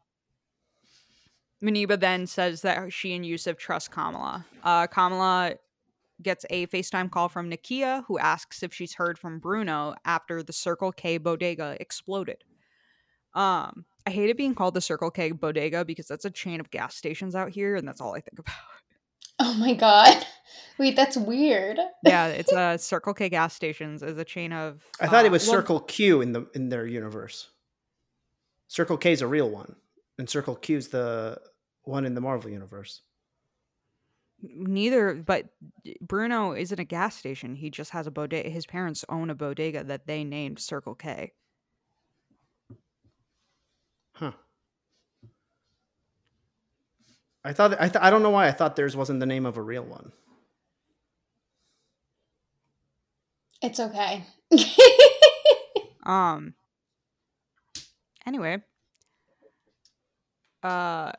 Muneeba 1.63 1.99
then 1.99 2.27
says 2.27 2.63
that 2.63 2.93
she 2.93 3.15
and 3.15 3.27
Yusuf 3.27 3.57
trust 3.57 3.91
Kamala. 3.91 4.47
Uh, 4.63 4.87
Kamala 4.87 5.55
gets 6.23 6.45
a 6.51 6.67
FaceTime 6.67 7.11
call 7.11 7.29
from 7.29 7.51
Nakia, 7.51 8.05
who 8.07 8.19
asks 8.19 8.63
if 8.63 8.73
she's 8.73 8.95
heard 8.95 9.19
from 9.19 9.39
Bruno 9.39 9.95
after 10.05 10.43
the 10.43 10.53
Circle 10.53 10.93
K 10.93 11.19
bodega 11.19 11.77
exploded. 11.81 12.45
Um, 13.35 13.85
I 14.07 14.11
hate 14.11 14.31
it 14.31 14.37
being 14.37 14.55
called 14.55 14.75
the 14.75 14.81
Circle 14.81 15.11
K 15.11 15.33
bodega 15.33 15.85
because 15.85 16.07
that's 16.07 16.25
a 16.25 16.31
chain 16.31 16.61
of 16.61 16.71
gas 16.71 16.97
stations 16.97 17.35
out 17.35 17.51
here, 17.51 17.77
and 17.77 17.87
that's 17.87 18.01
all 18.01 18.15
I 18.15 18.21
think 18.21 18.39
about. 18.39 18.55
Oh 19.39 19.55
my 19.55 19.75
god. 19.75 20.27
Wait, 20.79 20.95
that's 20.95 21.17
weird. 21.17 21.79
yeah, 22.05 22.27
it's 22.29 22.53
a 22.53 22.79
Circle 22.79 23.15
K 23.15 23.29
gas 23.29 23.55
stations 23.55 24.03
is 24.03 24.17
a 24.17 24.25
chain 24.25 24.53
of. 24.53 24.85
I 25.01 25.09
thought 25.09 25.25
uh, 25.25 25.27
it 25.29 25.33
was 25.33 25.47
well, 25.47 25.57
Circle 25.57 25.81
Q 25.81 26.21
in 26.21 26.33
the 26.33 26.47
in 26.55 26.69
their 26.69 26.87
universe. 26.87 27.51
Circle 28.69 28.99
K 28.99 29.13
is 29.13 29.23
a 29.23 29.27
real 29.27 29.51
one, 29.51 29.75
and 30.19 30.29
Circle 30.29 30.57
Q 30.57 30.77
is 30.77 30.89
the 30.89 31.39
one 31.83 32.05
in 32.05 32.15
the 32.15 32.21
Marvel 32.21 32.51
universe. 32.51 33.03
Neither, 34.41 35.15
but 35.15 35.47
Bruno 36.01 36.53
isn't 36.53 36.79
a 36.79 36.85
gas 36.85 37.17
station. 37.17 37.57
He 37.57 37.71
just 37.71 37.91
has 37.91 38.07
a 38.07 38.13
bodega. 38.13 38.49
His 38.49 38.67
parents 38.67 39.05
own 39.09 39.31
a 39.31 39.35
bodega 39.35 39.83
that 39.83 40.07
they 40.07 40.23
named 40.23 40.61
Circle 40.61 40.95
K. 40.95 41.33
I 47.49 47.55
thought 47.55 47.81
I 47.81 47.89
th- 47.89 48.03
I 48.05 48.11
don't 48.11 48.23
know 48.23 48.29
why 48.29 48.47
I 48.47 48.53
thought 48.53 48.77
theirs 48.77 48.95
wasn't 48.95 49.21
the 49.21 49.27
name 49.27 49.47
of 49.47 49.57
a 49.57 49.63
real 49.63 49.83
one. 49.83 50.13
It's 53.63 53.81
okay. 53.81 54.25
Um. 56.05 56.55
Anyway, 58.27 58.63
uh, 60.63 61.13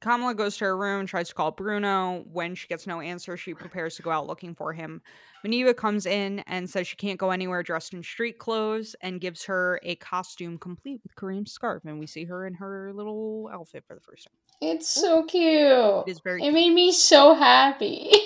Kamala 0.00 0.34
goes 0.34 0.56
to 0.56 0.64
her 0.64 0.76
room, 0.76 1.06
tries 1.06 1.28
to 1.28 1.34
call 1.34 1.50
Bruno. 1.50 2.24
When 2.32 2.54
she 2.54 2.66
gets 2.68 2.86
no 2.86 3.00
answer, 3.00 3.36
she 3.36 3.52
prepares 3.54 3.96
to 3.96 4.02
go 4.02 4.10
out 4.10 4.26
looking 4.26 4.54
for 4.54 4.72
him. 4.72 5.02
Muneeba 5.44 5.76
comes 5.76 6.06
in 6.06 6.40
and 6.40 6.68
says 6.68 6.86
she 6.86 6.96
can't 6.96 7.18
go 7.18 7.30
anywhere 7.30 7.62
dressed 7.62 7.92
in 7.92 8.02
street 8.02 8.38
clothes 8.38 8.96
and 9.02 9.20
gives 9.20 9.44
her 9.44 9.78
a 9.82 9.94
costume 9.96 10.58
complete 10.58 11.00
with 11.02 11.14
Kareem's 11.16 11.52
scarf. 11.52 11.82
And 11.84 11.98
we 11.98 12.06
see 12.06 12.24
her 12.24 12.46
in 12.46 12.54
her 12.54 12.92
little 12.94 13.50
outfit 13.52 13.84
for 13.86 13.94
the 13.94 14.00
first 14.00 14.26
time. 14.26 14.34
it's 14.60 14.88
so 14.88 15.22
cute. 15.24 16.04
It 16.06 16.10
is 16.10 16.20
very 16.20 16.42
It 16.42 16.52
made 16.52 16.72
me 16.74 16.92
so 16.92 17.34
happy. 17.34 18.10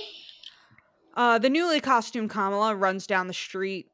Uh, 1.17 1.39
the 1.39 1.49
newly 1.49 1.81
costumed 1.81 2.29
Kamala 2.29 2.75
runs 2.75 3.07
down 3.07 3.29
the 3.29 3.33
street, 3.33 3.87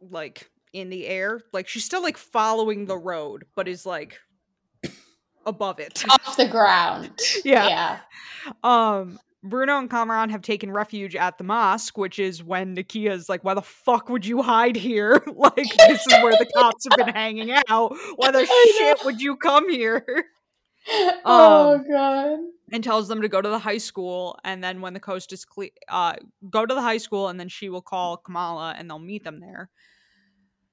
like 0.00 0.50
in 0.72 0.90
the 0.90 1.06
air. 1.06 1.40
Like 1.52 1.68
she's 1.68 1.84
still 1.84 2.02
like 2.02 2.16
following 2.16 2.86
the 2.86 2.98
road, 2.98 3.44
but 3.54 3.68
is 3.68 3.86
like 3.86 4.18
above 5.46 5.78
it. 5.78 6.04
Off 6.10 6.36
the 6.36 6.46
ground. 6.48 7.10
Yeah. 7.44 7.68
Yeah. 7.68 7.98
Um, 8.62 9.18
Bruno 9.42 9.78
and 9.78 9.90
Cameron 9.90 10.30
have 10.30 10.40
taken 10.42 10.70
refuge 10.70 11.14
at 11.14 11.36
the 11.36 11.44
mosque, 11.44 11.98
which 11.98 12.18
is 12.18 12.42
when 12.42 12.74
Nakia's 12.74 13.28
like, 13.28 13.44
"Why 13.44 13.52
the 13.54 13.62
fuck 13.62 14.08
would 14.08 14.24
you 14.24 14.40
hide 14.42 14.76
here? 14.76 15.22
like 15.36 15.54
this 15.86 16.06
is 16.06 16.12
where 16.22 16.32
the 16.32 16.46
cops 16.56 16.86
have 16.88 16.96
been 17.06 17.14
hanging 17.14 17.52
out. 17.68 17.94
Why 18.16 18.30
the 18.30 18.46
shit 18.78 19.04
would 19.04 19.20
you 19.20 19.36
come 19.36 19.70
here?" 19.70 20.24
oh 21.24 21.74
Um, 21.76 21.84
god. 21.90 22.38
and 22.72 22.84
tells 22.84 23.08
them 23.08 23.22
to 23.22 23.28
go 23.28 23.40
to 23.40 23.48
the 23.48 23.58
high 23.58 23.78
school 23.78 24.38
and 24.44 24.62
then 24.62 24.82
when 24.82 24.92
the 24.92 25.00
coast 25.00 25.32
is 25.32 25.42
clear 25.46 25.70
uh 25.88 26.14
go 26.50 26.66
to 26.66 26.74
the 26.74 26.82
high 26.82 26.98
school 26.98 27.28
and 27.28 27.40
then 27.40 27.48
she 27.48 27.70
will 27.70 27.80
call 27.80 28.18
kamala 28.18 28.74
and 28.76 28.90
they'll 28.90 28.98
meet 28.98 29.24
them 29.24 29.40
there 29.40 29.70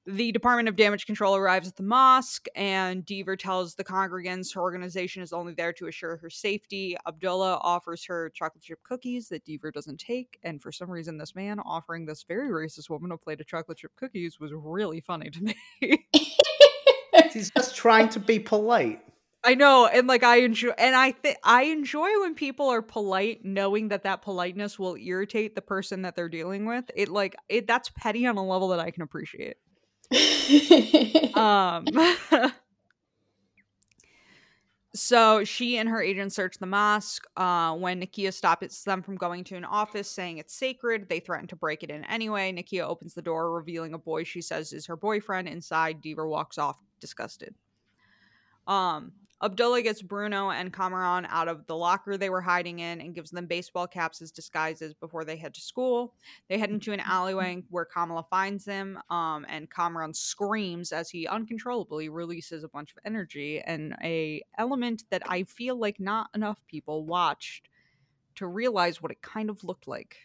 the 0.06 0.32
department 0.32 0.68
of 0.68 0.76
damage 0.76 1.06
control 1.06 1.36
arrives 1.36 1.68
at 1.68 1.76
the 1.76 1.82
mosque 1.82 2.46
and 2.56 3.06
deever 3.06 3.38
tells 3.38 3.74
the 3.74 3.84
congregants 3.84 4.54
her 4.54 4.60
organization 4.60 5.22
is 5.22 5.32
only 5.32 5.54
there 5.54 5.72
to 5.72 5.86
assure 5.86 6.16
her 6.16 6.30
safety 6.30 6.96
abdullah 7.06 7.58
offers 7.62 8.04
her 8.04 8.30
chocolate 8.30 8.64
chip 8.64 8.80
cookies 8.82 9.28
that 9.28 9.44
deever 9.44 9.72
doesn't 9.72 9.98
take 10.00 10.38
and 10.42 10.60
for 10.60 10.72
some 10.72 10.90
reason 10.90 11.18
this 11.18 11.34
man 11.34 11.60
offering 11.60 12.04
this 12.04 12.24
very 12.26 12.50
racist 12.50 12.90
woman 12.90 13.12
a 13.12 13.16
plate 13.16 13.40
of 13.40 13.46
chocolate 13.46 13.78
chip 13.78 13.92
cookies 13.96 14.40
was 14.40 14.50
really 14.52 15.00
funny 15.00 15.30
to 15.30 15.42
me 15.42 16.06
He's 17.32 17.50
just 17.50 17.74
trying 17.74 18.08
to 18.10 18.20
be 18.20 18.38
polite. 18.38 19.00
I 19.44 19.54
know, 19.54 19.86
and 19.86 20.06
like 20.06 20.22
I 20.22 20.36
enjoy, 20.40 20.70
and 20.78 20.94
I 20.94 21.10
think 21.10 21.36
I 21.42 21.64
enjoy 21.64 22.08
when 22.20 22.34
people 22.34 22.68
are 22.68 22.82
polite, 22.82 23.44
knowing 23.44 23.88
that 23.88 24.04
that 24.04 24.22
politeness 24.22 24.78
will 24.78 24.94
irritate 24.94 25.56
the 25.56 25.62
person 25.62 26.02
that 26.02 26.14
they're 26.14 26.28
dealing 26.28 26.64
with. 26.64 26.84
It 26.94 27.08
like 27.08 27.34
it 27.48 27.66
that's 27.66 27.90
petty 27.96 28.26
on 28.26 28.36
a 28.36 28.46
level 28.46 28.68
that 28.68 28.78
I 28.78 28.92
can 28.92 29.02
appreciate. 29.02 29.56
Um, 31.34 31.86
So 34.94 35.42
she 35.44 35.78
and 35.78 35.88
her 35.88 36.02
agent 36.02 36.32
search 36.34 36.58
the 36.58 36.66
mosque. 36.66 37.24
Uh, 37.36 37.74
when 37.74 38.00
Nakia 38.02 38.32
stops 38.32 38.84
them 38.84 39.02
from 39.02 39.16
going 39.16 39.42
to 39.44 39.56
an 39.56 39.64
office 39.64 40.10
saying 40.10 40.36
it's 40.36 40.54
sacred, 40.54 41.08
they 41.08 41.18
threaten 41.18 41.46
to 41.48 41.56
break 41.56 41.82
it 41.82 41.90
in 41.90 42.04
anyway. 42.04 42.52
Nakia 42.52 42.82
opens 42.82 43.14
the 43.14 43.22
door, 43.22 43.52
revealing 43.52 43.94
a 43.94 43.98
boy 43.98 44.24
she 44.24 44.42
says 44.42 44.72
is 44.72 44.86
her 44.86 44.96
boyfriend. 44.96 45.48
Inside, 45.48 46.02
Deever 46.02 46.28
walks 46.28 46.58
off 46.58 46.78
disgusted. 47.00 47.54
Um, 48.66 49.12
Abdullah 49.42 49.82
gets 49.82 50.02
Bruno 50.02 50.50
and 50.50 50.72
Kamran 50.72 51.26
out 51.26 51.48
of 51.48 51.66
the 51.66 51.76
locker 51.76 52.16
they 52.16 52.30
were 52.30 52.40
hiding 52.40 52.78
in 52.78 53.00
and 53.00 53.14
gives 53.14 53.32
them 53.32 53.46
baseball 53.46 53.88
caps 53.88 54.22
as 54.22 54.30
disguises 54.30 54.94
before 54.94 55.24
they 55.24 55.36
head 55.36 55.52
to 55.54 55.60
school. 55.60 56.14
They 56.48 56.58
head 56.58 56.70
into 56.70 56.92
an 56.92 57.00
alleyway 57.00 57.64
where 57.70 57.84
Kamala 57.84 58.24
finds 58.30 58.64
them, 58.64 59.00
um, 59.10 59.44
and 59.48 59.68
Kamran 59.68 60.14
screams 60.14 60.92
as 60.92 61.10
he 61.10 61.26
uncontrollably 61.26 62.08
releases 62.08 62.62
a 62.62 62.68
bunch 62.68 62.92
of 62.92 62.98
energy 63.04 63.60
and 63.60 63.96
a 64.02 64.42
element 64.58 65.04
that 65.10 65.22
I 65.28 65.42
feel 65.42 65.76
like 65.76 65.98
not 65.98 66.30
enough 66.34 66.58
people 66.68 67.04
watched 67.04 67.68
to 68.36 68.46
realize 68.46 69.02
what 69.02 69.10
it 69.10 69.22
kind 69.22 69.50
of 69.50 69.64
looked 69.64 69.88
like. 69.88 70.16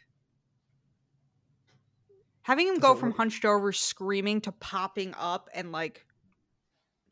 Having 2.43 2.67
him 2.67 2.79
go 2.79 2.95
from 2.95 3.11
hunched 3.11 3.43
over 3.43 3.73
screaming 3.73 4.39
to 4.41 4.53
popping 4.53 5.13
up 5.17 5.49
and 5.53 5.73
like 5.73 6.05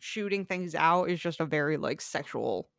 shooting 0.06 0.46
things 0.46 0.76
out 0.76 1.10
is 1.10 1.20
just 1.20 1.40
a 1.40 1.46
very 1.46 1.78
like 1.78 2.00
sexual 2.00 2.70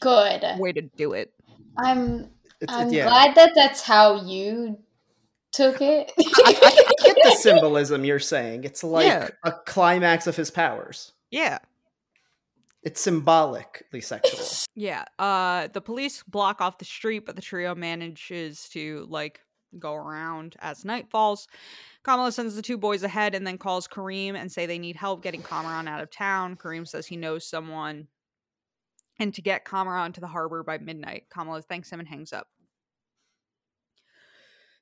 Good. 0.00 0.44
way 0.58 0.72
to 0.72 0.82
do 0.82 1.12
it. 1.14 1.32
I'm 1.78 2.28
It's, 2.60 2.72
I'm 2.72 2.88
it's- 2.88 2.92
yeah. 2.92 3.04
glad 3.08 3.34
that 3.34 3.52
that's 3.54 3.82
how 3.82 4.22
you 4.24 4.78
took 5.52 5.80
it. 5.80 6.12
I, 6.18 6.22
I, 6.46 6.84
I 6.88 7.04
get 7.04 7.16
the 7.24 7.36
symbolism 7.40 8.04
you're 8.04 8.18
saying. 8.18 8.64
It's 8.64 8.84
like 8.84 9.06
Yeah. 9.06 9.28
a 9.44 9.52
climax 9.52 10.26
of 10.26 10.36
his 10.36 10.50
powers. 10.50 11.12
Yeah. 11.30 11.58
It's 12.82 13.00
symbolically 13.00 14.00
sexual. 14.00 14.40
Yeah. 14.74 15.04
Uh 15.18 15.68
the 15.72 15.80
police 15.80 16.22
block 16.24 16.60
off 16.60 16.78
the 16.78 16.84
street, 16.84 17.24
but 17.26 17.36
the 17.36 17.42
trio 17.42 17.74
manages 17.74 18.68
to 18.70 19.06
like 19.08 19.40
go 19.78 19.94
around 19.94 20.56
as 20.60 20.84
night 20.84 21.08
falls. 21.10 21.48
Kamala 22.04 22.32
sends 22.32 22.56
the 22.56 22.62
two 22.62 22.78
boys 22.78 23.02
ahead 23.02 23.34
and 23.34 23.46
then 23.46 23.58
calls 23.58 23.86
Kareem 23.86 24.34
and 24.34 24.50
say 24.50 24.66
they 24.66 24.78
need 24.78 24.96
help 24.96 25.22
getting 25.22 25.42
Kamran 25.42 25.86
out 25.86 26.02
of 26.02 26.10
town. 26.10 26.56
Kareem 26.56 26.86
says 26.86 27.06
he 27.06 27.16
knows 27.16 27.46
someone 27.46 28.08
and 29.18 29.32
to 29.34 29.42
get 29.42 29.64
Kamran 29.64 30.12
to 30.12 30.20
the 30.20 30.26
harbor 30.26 30.64
by 30.64 30.78
midnight. 30.78 31.24
Kamala 31.30 31.62
thanks 31.62 31.90
him 31.90 32.00
and 32.00 32.08
hangs 32.08 32.32
up. 32.32 32.48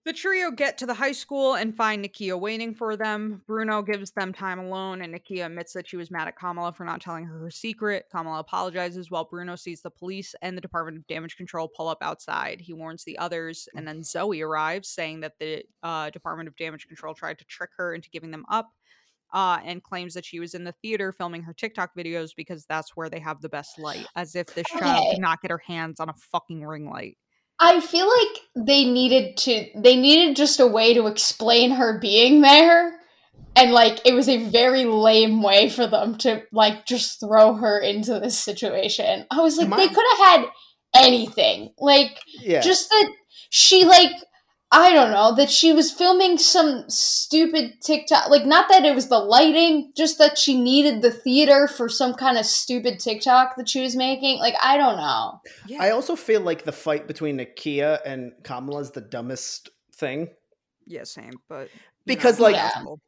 The 0.07 0.15
trio 0.15 0.51
get 0.51 0.79
to 0.79 0.87
the 0.87 0.95
high 0.95 1.13
school 1.13 1.57
and 1.57 1.77
find 1.77 2.03
Nakia 2.03 2.41
waiting 2.41 2.75
for 2.75 2.97
them. 2.97 3.43
Bruno 3.47 3.83
gives 3.83 4.11
them 4.13 4.33
time 4.33 4.59
alone, 4.59 5.03
and 5.03 5.15
Nakia 5.15 5.45
admits 5.45 5.75
that 5.75 5.87
she 5.87 5.99
was 5.99 6.11
mad 6.11 6.27
at 6.27 6.39
Kamala 6.39 6.73
for 6.73 6.85
not 6.85 7.03
telling 7.03 7.27
her 7.27 7.39
her 7.39 7.51
secret. 7.51 8.07
Kamala 8.11 8.41
apologizes 8.41 9.11
while 9.11 9.27
Bruno 9.27 9.57
sees 9.57 9.83
the 9.83 9.91
police 9.91 10.35
and 10.41 10.57
the 10.57 10.63
Department 10.63 10.97
of 10.97 11.07
Damage 11.07 11.37
Control 11.37 11.69
pull 11.69 11.87
up 11.87 11.99
outside. 12.01 12.63
He 12.63 12.73
warns 12.73 13.05
the 13.05 13.19
others, 13.19 13.69
and 13.77 13.87
then 13.87 14.03
Zoe 14.03 14.41
arrives, 14.41 14.89
saying 14.89 15.21
that 15.21 15.39
the 15.39 15.65
uh, 15.83 16.09
Department 16.09 16.49
of 16.49 16.57
Damage 16.57 16.87
Control 16.87 17.13
tried 17.13 17.39
to 17.39 17.45
trick 17.45 17.71
her 17.77 17.93
into 17.93 18.09
giving 18.09 18.31
them 18.31 18.47
up. 18.49 18.71
Uh, 19.33 19.61
and 19.65 19.85
claims 19.85 20.15
that 20.15 20.25
she 20.25 20.41
was 20.41 20.55
in 20.55 20.65
the 20.65 20.75
theater 20.83 21.13
filming 21.13 21.41
her 21.41 21.55
TikTok 21.55 21.95
videos 21.97 22.31
because 22.37 22.67
that's 22.67 22.97
where 22.97 23.09
they 23.09 23.21
have 23.21 23.41
the 23.41 23.49
best 23.49 23.79
light, 23.79 24.05
as 24.17 24.35
if 24.35 24.53
this 24.55 24.67
child 24.67 25.05
Okay. 25.05 25.11
could 25.15 25.21
not 25.21 25.41
get 25.41 25.53
her 25.53 25.63
hands 25.65 26.01
on 26.01 26.09
a 26.09 26.15
fucking 26.15 26.67
ring 26.67 26.91
light. 26.91 27.17
I 27.63 27.81
feel 27.81 28.09
like 28.09 28.67
they 28.67 28.85
needed 28.85 29.37
to 29.39 29.67
they 29.77 29.97
needed 29.97 30.35
just 30.37 30.61
a 30.61 30.67
way 30.67 30.95
to 30.95 31.07
explain 31.07 31.73
her 31.73 31.99
being 31.99 32.41
there. 32.41 32.97
And 33.57 33.73
like 33.73 34.01
it 34.07 34.15
was 34.15 34.29
a 34.29 34.49
very 34.49 34.85
lame 34.85 35.43
way 35.43 35.69
for 35.69 35.87
them 35.87 36.17
to 36.19 36.43
like 36.53 36.87
just 36.87 37.21
throw 37.21 37.55
her 37.55 37.79
into 37.81 38.19
this 38.19 38.39
situation. 38.39 39.27
I 39.31 39.41
was 39.43 39.59
like, 39.59 39.67
Am 39.67 39.77
they 39.77 39.85
I- 39.85 39.89
could 39.95 40.07
have 40.19 40.27
had 40.27 40.45
anything. 40.95 41.75
Like 41.79 42.19
Yeah. 42.41 42.61
just 42.61 42.89
that 42.91 43.11
she 43.51 43.85
like 43.85 44.13
I 44.73 44.93
don't 44.93 45.11
know 45.11 45.35
that 45.35 45.51
she 45.51 45.73
was 45.73 45.91
filming 45.91 46.39
some 46.39 46.85
stupid 46.89 47.81
TikTok 47.81 48.29
like 48.31 48.47
not 48.47 48.68
that 48.68 48.85
it 48.85 48.95
was 48.95 49.09
the 49.09 49.18
lighting 49.18 49.93
just 49.97 50.18
that 50.18 50.39
she 50.39 50.61
needed 50.61 51.03
the 51.03 51.11
theater 51.11 51.66
for 51.66 51.89
some 51.89 52.14
kind 52.14 52.39
of 52.39 52.47
stupid 52.47 53.01
TikTok 53.01 53.57
that 53.57 53.68
she 53.68 53.83
was 53.83 53.97
making 53.97 54.39
like 54.39 54.55
I 54.62 54.77
don't 54.77 54.97
know 54.97 55.41
Yeah. 55.66 55.83
I 55.83 55.91
also 55.91 56.14
feel 56.14 56.41
like 56.41 56.64
the 56.64 56.73
fight 56.73 57.07
between 57.09 57.39
Nakia 57.39 57.99
and 58.07 58.33
Kamala 58.45 58.81
is 58.81 58.93
the 58.93 59.01
dumbest 59.01 59.71
thing. 59.95 60.29
Yeah, 60.87 61.05
same, 61.05 61.33
but 61.49 61.68
Because, 62.07 62.39
know, 62.39 62.45
like- 62.45 62.55
Yeah. 62.57 62.71
possible. 62.71 63.01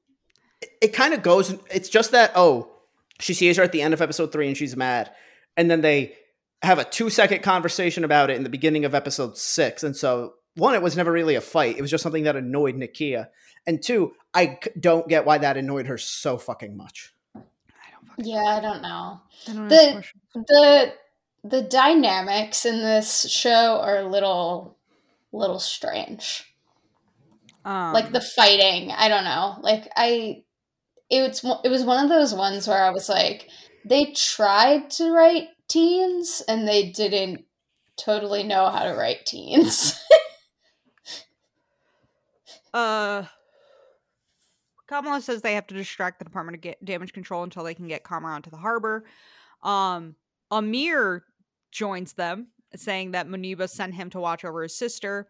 It 0.81 0.93
kind 0.93 1.13
of 1.15 1.23
goes, 1.23 1.55
it's 1.71 1.89
just 1.89 2.13
that, 2.13 2.31
oh, 2.37 2.71
she 3.19 3.35
sees 3.35 3.57
her 3.57 3.63
at 3.65 3.73
the 3.73 3.83
end 3.83 3.95
of 3.95 4.01
episode 4.03 4.31
three 4.33 4.47
and 4.47 4.57
she's 4.57 4.77
mad. 4.77 5.11
And 5.57 5.69
then 5.71 5.81
they 5.81 6.15
have 6.63 6.79
a 6.79 6.85
two 6.85 7.11
second 7.11 7.43
conversation 7.43 8.05
about 8.05 8.31
it 8.31 8.37
in 8.37 8.43
the 8.45 8.49
beginning 8.51 8.85
of 8.85 8.95
episode 8.95 9.37
six. 9.37 9.83
And 9.83 9.97
so, 9.97 10.35
one, 10.57 10.75
it 10.75 10.83
was 10.83 10.97
never 10.97 11.11
really 11.13 11.35
a 11.35 11.41
fight. 11.41 11.77
It 11.79 11.83
was 11.83 11.91
just 11.91 12.03
something 12.03 12.25
that 12.25 12.37
annoyed 12.37 12.77
Nakia. 12.77 13.29
And 13.67 13.83
two, 13.83 14.13
I 14.35 14.59
c- 14.63 14.71
don't 14.79 15.09
get 15.09 15.25
why 15.25 15.39
that 15.39 15.57
annoyed 15.57 15.87
her 15.87 15.97
so 15.99 16.37
fucking 16.37 16.77
much. 16.77 17.15
I 17.35 17.41
don't 17.93 18.07
fucking 18.09 18.25
yeah 18.27 18.45
I 18.45 18.61
don't 18.61 18.83
know 18.83 19.21
I 19.49 19.53
don't 19.53 19.69
The- 19.69 19.95
ask 19.97 20.15
the 20.35 20.93
the 21.45 21.63
dynamics 21.63 22.65
in 22.67 22.79
this 22.83 23.29
show 23.31 23.81
are 23.81 23.99
a 23.99 24.09
little 24.09 24.77
little 25.33 25.59
strange 25.59 26.45
Um, 27.65 27.93
like 27.93 28.13
the 28.13 28.21
fighting 28.21 28.91
i 28.93 29.09
don't 29.09 29.25
know 29.25 29.57
like 29.61 29.89
i 29.97 30.43
it 31.11 31.21
was 31.29 31.45
it 31.65 31.69
was 31.69 31.83
one 31.85 32.05
of 32.05 32.11
those 32.11 32.33
ones 32.35 32.69
where 32.69 32.85
i 32.85 32.91
was 32.91 33.09
like 33.09 33.49
they 33.85 34.13
tried 34.13 34.91
to 34.91 35.11
write 35.11 35.49
teens 35.69 36.43
and 36.47 36.69
they 36.69 36.91
didn't 36.91 37.45
totally 37.97 38.43
know 38.45 38.69
how 38.69 38.85
to 38.85 38.95
write 38.95 39.27
teens 39.27 40.01
uh, 42.75 43.25
Kamala 44.89 45.21
says 45.21 45.41
they 45.43 45.55
have 45.55 45.67
to 45.69 45.75
distract 45.75 46.19
the 46.19 46.25
Department 46.25 46.57
of 46.57 46.61
Ga- 46.63 46.77
Damage 46.85 47.13
Control 47.13 47.43
until 47.45 47.65
they 47.65 47.75
can 47.75 47.89
get 47.89 48.05
Kamran 48.05 48.43
to 48.43 48.51
the 48.51 48.57
harbor. 48.57 49.05
Um, 49.63 50.17
Amir 50.51 51.25
joins 51.71 52.13
them, 52.13 52.49
saying 52.77 53.13
that 53.13 53.29
Muneeba 53.29 53.69
sent 53.69 53.95
him 53.95 54.11
to 54.11 54.21
watch 54.21 54.45
over 54.45 54.63
his 54.63 54.77
sister. 54.77 55.29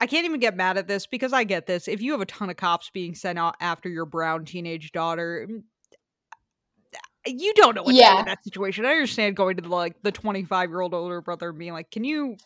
I 0.00 0.06
can't 0.06 0.24
even 0.24 0.40
get 0.40 0.56
mad 0.56 0.76
at 0.78 0.88
this 0.88 1.06
because 1.06 1.32
I 1.32 1.44
get 1.44 1.66
this. 1.66 1.88
If 1.88 2.02
you 2.02 2.12
have 2.12 2.20
a 2.20 2.26
ton 2.26 2.50
of 2.50 2.56
cops 2.56 2.90
being 2.90 3.14
sent 3.14 3.38
out 3.38 3.56
after 3.60 3.88
your 3.88 4.04
brown 4.06 4.44
teenage 4.44 4.92
daughter, 4.92 5.46
mm, 5.48 5.62
you 7.26 7.54
don't 7.54 7.74
know 7.76 7.82
what 7.82 7.92
to 7.92 7.96
do 7.96 8.00
Yeah. 8.00 8.18
in 8.20 8.26
that 8.26 8.42
situation. 8.42 8.84
I 8.84 8.90
understand 8.90 9.36
going 9.36 9.56
to 9.56 9.62
the, 9.62 9.68
like 9.68 9.94
the 10.02 10.10
25 10.12 10.70
year 10.70 10.80
old 10.80 10.92
older 10.92 11.20
brother 11.20 11.50
and 11.50 11.58
being 11.58 11.72
like, 11.72 11.90
"Can 11.90 12.02
you 12.04 12.36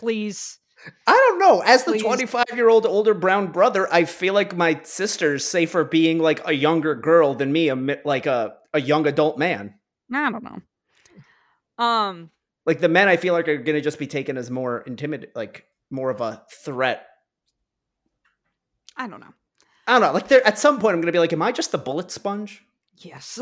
please?" 0.00 0.58
I 1.06 1.12
don't 1.12 1.38
know. 1.38 1.60
As 1.60 1.84
the 1.84 1.98
25 1.98 2.44
year 2.54 2.68
old 2.68 2.86
older 2.86 3.14
brown 3.14 3.52
brother, 3.52 3.92
I 3.92 4.04
feel 4.04 4.34
like 4.34 4.56
my 4.56 4.80
sister's 4.82 5.46
safer 5.46 5.84
being 5.84 6.18
like 6.18 6.46
a 6.46 6.52
younger 6.52 6.94
girl 6.94 7.34
than 7.34 7.52
me, 7.52 7.68
a, 7.68 7.76
like 8.04 8.26
a, 8.26 8.54
a 8.72 8.80
young 8.80 9.06
adult 9.06 9.38
man. 9.38 9.74
I 10.12 10.30
don't 10.30 10.44
know. 10.44 11.84
Um, 11.84 12.30
Like 12.66 12.80
the 12.80 12.88
men, 12.88 13.08
I 13.08 13.16
feel 13.16 13.34
like 13.34 13.48
are 13.48 13.56
going 13.56 13.76
to 13.76 13.80
just 13.80 13.98
be 13.98 14.06
taken 14.06 14.36
as 14.36 14.50
more 14.50 14.80
intimidating, 14.82 15.32
like 15.34 15.66
more 15.90 16.10
of 16.10 16.20
a 16.20 16.42
threat. 16.50 17.06
I 18.96 19.08
don't 19.08 19.20
know. 19.20 19.34
I 19.86 19.92
don't 19.92 20.02
know. 20.02 20.12
Like 20.12 20.28
there, 20.28 20.46
at 20.46 20.58
some 20.58 20.78
point, 20.78 20.94
I'm 20.94 21.00
going 21.00 21.06
to 21.06 21.12
be 21.12 21.18
like, 21.18 21.32
am 21.32 21.42
I 21.42 21.52
just 21.52 21.72
the 21.72 21.78
bullet 21.78 22.10
sponge? 22.10 22.62
Yes. 22.98 23.38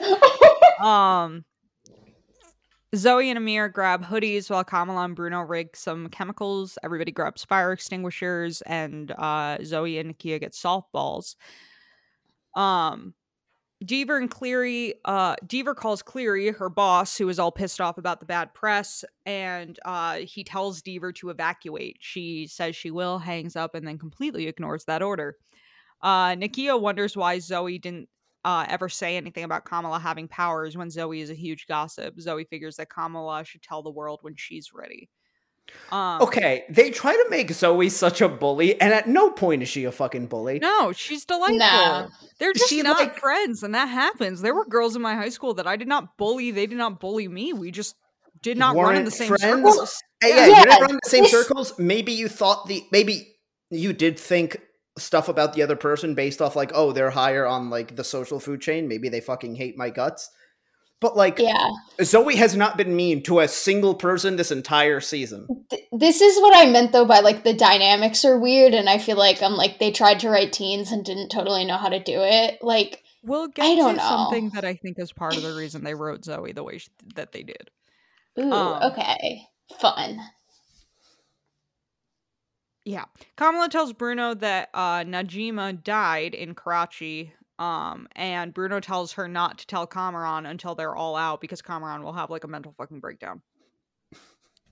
um 0.80 1.44
Zoe 2.96 3.30
and 3.30 3.38
Amir 3.38 3.68
grab 3.68 4.04
hoodies 4.04 4.50
while 4.50 4.64
Kamala 4.64 5.04
and 5.04 5.14
Bruno 5.14 5.40
rig 5.40 5.76
some 5.76 6.08
chemicals. 6.08 6.76
Everybody 6.82 7.12
grabs 7.12 7.44
fire 7.44 7.72
extinguishers 7.72 8.62
and 8.62 9.12
uh 9.12 9.58
Zoe 9.64 9.98
and 9.98 10.16
Nakia 10.16 10.40
get 10.40 10.52
softballs. 10.52 11.36
Um 12.54 13.14
Deever 13.84 14.18
and 14.18 14.30
Cleary, 14.30 14.94
uh, 15.06 15.36
Deever 15.46 15.74
calls 15.74 16.02
Cleary, 16.02 16.50
her 16.50 16.68
boss, 16.68 17.16
who 17.16 17.26
is 17.30 17.38
all 17.38 17.50
pissed 17.50 17.80
off 17.80 17.96
about 17.96 18.20
the 18.20 18.26
bad 18.26 18.52
press, 18.52 19.06
and 19.24 19.78
uh, 19.86 20.16
he 20.16 20.44
tells 20.44 20.82
Deever 20.82 21.14
to 21.14 21.30
evacuate. 21.30 21.96
She 21.98 22.46
says 22.46 22.76
she 22.76 22.90
will, 22.90 23.18
hangs 23.18 23.56
up, 23.56 23.74
and 23.74 23.88
then 23.88 23.96
completely 23.96 24.48
ignores 24.48 24.84
that 24.84 25.00
order. 25.00 25.38
Uh, 26.02 26.34
Nakia 26.34 26.78
wonders 26.78 27.16
why 27.16 27.38
Zoe 27.38 27.78
didn't 27.78 28.10
uh, 28.44 28.64
ever 28.68 28.88
say 28.88 29.16
anything 29.16 29.44
about 29.44 29.64
Kamala 29.64 29.98
having 29.98 30.28
powers 30.28 30.76
when 30.76 30.90
Zoe 30.90 31.20
is 31.20 31.30
a 31.30 31.34
huge 31.34 31.66
gossip. 31.66 32.20
Zoe 32.20 32.44
figures 32.44 32.76
that 32.76 32.88
Kamala 32.88 33.44
should 33.44 33.62
tell 33.62 33.82
the 33.82 33.90
world 33.90 34.20
when 34.22 34.34
she's 34.36 34.72
ready. 34.72 35.08
Um, 35.92 36.22
Okay, 36.22 36.64
they 36.68 36.90
try 36.90 37.12
to 37.12 37.26
make 37.30 37.52
Zoe 37.52 37.88
such 37.90 38.20
a 38.20 38.28
bully, 38.28 38.80
and 38.80 38.92
at 38.92 39.06
no 39.08 39.30
point 39.30 39.62
is 39.62 39.68
she 39.68 39.84
a 39.84 39.92
fucking 39.92 40.26
bully. 40.26 40.58
No, 40.58 40.90
she's 40.92 41.24
delightful. 41.24 41.58
No. 41.58 42.08
They're 42.38 42.52
just 42.52 42.68
She, 42.70 42.82
not 42.82 42.98
like- 42.98 43.18
friends, 43.18 43.62
and 43.62 43.74
that 43.74 43.86
happens. 43.86 44.40
There 44.42 44.54
were 44.54 44.64
girls 44.66 44.96
in 44.96 45.02
my 45.02 45.14
high 45.14 45.28
school 45.28 45.54
that 45.54 45.66
I 45.68 45.76
did 45.76 45.86
not 45.86 46.16
bully. 46.16 46.50
They 46.50 46.66
did 46.66 46.78
not 46.78 46.98
bully 46.98 47.28
me. 47.28 47.52
We 47.52 47.70
just 47.70 47.94
did 48.42 48.56
not 48.58 48.74
run 48.74 48.96
in 48.96 49.04
the 49.04 49.10
same 49.12 49.28
friends? 49.28 49.42
circles. 49.42 50.02
Hey, 50.20 50.30
yeah, 50.30 50.46
Yeah, 50.46 50.58
you 50.58 50.64
didn't 50.64 50.80
run 50.80 50.90
in 50.90 50.98
the 51.04 51.08
same 51.08 51.26
circles. 51.26 51.78
Maybe 51.78 52.12
you 52.12 52.26
thought 52.28 52.66
the 52.66 52.82
maybe 52.90 53.36
you 53.70 53.92
did 53.92 54.18
think 54.18 54.60
stuff 55.00 55.28
about 55.28 55.54
the 55.54 55.62
other 55.62 55.76
person 55.76 56.14
based 56.14 56.40
off 56.42 56.54
like, 56.56 56.70
oh, 56.74 56.92
they're 56.92 57.10
higher 57.10 57.46
on 57.46 57.70
like 57.70 57.96
the 57.96 58.04
social 58.04 58.38
food 58.40 58.60
chain. 58.60 58.86
Maybe 58.88 59.08
they 59.08 59.20
fucking 59.20 59.56
hate 59.56 59.76
my 59.76 59.90
guts. 59.90 60.30
But 61.00 61.16
like, 61.16 61.38
Yeah. 61.38 61.70
Zoe 62.02 62.36
has 62.36 62.54
not 62.54 62.76
been 62.76 62.94
mean 62.94 63.22
to 63.22 63.40
a 63.40 63.48
single 63.48 63.94
person 63.94 64.36
this 64.36 64.52
entire 64.52 65.00
season. 65.00 65.46
Th- 65.70 65.82
this 65.92 66.20
is 66.20 66.38
what 66.40 66.54
I 66.54 66.70
meant 66.70 66.92
though 66.92 67.06
by 67.06 67.20
like 67.20 67.42
the 67.42 67.54
dynamics 67.54 68.22
are 68.26 68.38
weird, 68.38 68.74
and 68.74 68.86
I 68.88 68.98
feel 68.98 69.16
like 69.16 69.42
I'm 69.42 69.54
like 69.54 69.78
they 69.78 69.92
tried 69.92 70.20
to 70.20 70.28
write 70.28 70.52
teens 70.52 70.92
and 70.92 71.02
didn't 71.02 71.30
totally 71.30 71.64
know 71.64 71.78
how 71.78 71.88
to 71.88 71.98
do 72.02 72.20
it. 72.20 72.58
Like, 72.60 73.02
We'll 73.22 73.48
get 73.48 73.64
I 73.64 73.74
don't 73.76 73.92
to 73.94 73.96
know. 73.96 74.08
something 74.08 74.50
that 74.50 74.64
I 74.66 74.74
think 74.74 74.98
is 74.98 75.10
part 75.12 75.36
of 75.36 75.42
the 75.42 75.54
reason 75.54 75.84
they 75.84 75.94
wrote 75.94 76.24
Zoe 76.24 76.52
the 76.52 76.62
way 76.64 76.78
sh- 76.78 76.88
that 77.14 77.32
they 77.32 77.44
did. 77.44 77.70
ooh, 78.38 78.52
Um, 78.52 78.92
okay, 78.92 79.42
fun. 79.78 80.18
Yeah. 82.84 83.04
Kamala 83.36 83.68
tells 83.68 83.92
Bruno 83.92 84.34
that 84.34 84.70
uh, 84.72 85.00
Najima 85.00 85.82
died 85.82 86.34
in 86.34 86.54
Karachi. 86.54 87.32
Um, 87.58 88.08
and 88.16 88.54
Bruno 88.54 88.80
tells 88.80 89.12
her 89.12 89.28
not 89.28 89.58
to 89.58 89.66
tell 89.66 89.86
Kamran 89.86 90.46
until 90.46 90.74
they're 90.74 90.96
all 90.96 91.14
out 91.14 91.42
because 91.42 91.60
Kamran 91.60 92.02
will 92.02 92.14
have 92.14 92.30
like 92.30 92.44
a 92.44 92.48
mental 92.48 92.72
fucking 92.78 93.00
breakdown. 93.00 93.42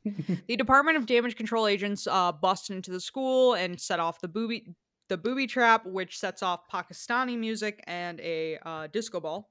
the 0.47 0.57
Department 0.57 0.97
of 0.97 1.05
Damage 1.05 1.37
Control 1.37 1.67
agents 1.67 2.07
uh, 2.07 2.33
bust 2.33 2.71
into 2.71 2.91
the 2.91 3.01
school 3.01 3.55
and 3.55 3.79
set 3.79 4.01
off 4.01 4.21
the 4.21 4.29
booby 4.29 4.75
the 5.09 5.17
booby 5.17 5.47
trap, 5.47 5.87
which 5.87 6.19
sets 6.19 6.43
off 6.43 6.69
Pakistani 6.71 7.39
music 7.39 7.83
and 7.87 8.21
a 8.21 8.59
uh, 8.65 8.87
disco 8.89 9.21
ball. 9.21 9.51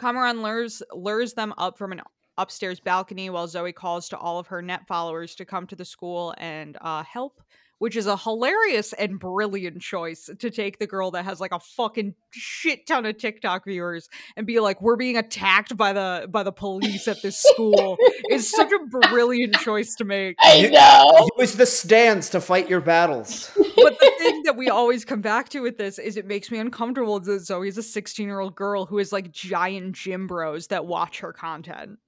Kamran 0.00 0.42
lures 0.42 0.82
lures 0.92 1.34
them 1.34 1.54
up 1.56 1.78
from 1.78 1.92
an 1.92 2.00
upstairs 2.38 2.80
balcony 2.80 3.30
while 3.30 3.48
Zoe 3.48 3.72
calls 3.72 4.08
to 4.10 4.18
all 4.18 4.38
of 4.38 4.48
her 4.48 4.62
net 4.62 4.86
followers 4.86 5.34
to 5.36 5.44
come 5.44 5.66
to 5.68 5.76
the 5.76 5.84
school 5.84 6.34
and 6.38 6.76
uh, 6.80 7.02
help, 7.04 7.40
which 7.78 7.96
is 7.96 8.06
a 8.06 8.16
hilarious 8.16 8.92
and 8.94 9.18
brilliant 9.18 9.80
choice 9.82 10.28
to 10.38 10.50
take 10.50 10.78
the 10.78 10.86
girl 10.86 11.10
that 11.12 11.24
has 11.24 11.40
like 11.40 11.52
a 11.52 11.60
fucking 11.60 12.14
shit 12.30 12.86
ton 12.86 13.04
of 13.06 13.18
TikTok 13.18 13.64
viewers 13.64 14.08
and 14.36 14.46
be 14.46 14.58
like, 14.60 14.80
"We're 14.82 14.96
being 14.96 15.16
attacked 15.16 15.76
by 15.76 15.92
the 15.92 16.26
by 16.30 16.42
the 16.42 16.52
police 16.52 17.06
at 17.08 17.20
this 17.22 17.40
school." 17.42 17.96
it's 18.24 18.50
such 18.50 18.70
a 18.72 18.78
brilliant 19.10 19.54
choice 19.56 19.94
to 19.96 20.04
make. 20.04 20.36
I 20.40 20.54
You- 20.56 20.70
know. 20.70 21.28
Use 21.38 21.54
the 21.54 21.66
stands 21.66 22.30
to 22.30 22.40
fight 22.40 22.68
your 22.68 22.80
battles. 22.80 23.50
But 23.76 23.98
the 23.98 24.12
thing 24.18 24.42
that 24.44 24.56
we 24.56 24.70
always 24.70 25.04
come 25.04 25.20
back 25.20 25.48
to 25.50 25.60
with 25.60 25.76
this 25.78 25.98
is 25.98 26.16
it 26.16 26.26
makes 26.26 26.50
me 26.50 26.58
uncomfortable 26.58 27.18
that 27.20 27.40
Zoe's 27.40 27.76
a 27.76 27.82
16 27.82 28.26
year 28.26 28.40
old 28.40 28.54
girl 28.54 28.86
who 28.86 28.98
is 28.98 29.12
like 29.12 29.30
giant 29.30 29.94
gym 29.94 30.26
bros 30.26 30.68
that 30.68 30.86
watch 30.86 31.20
her 31.20 31.32
content. 31.32 31.98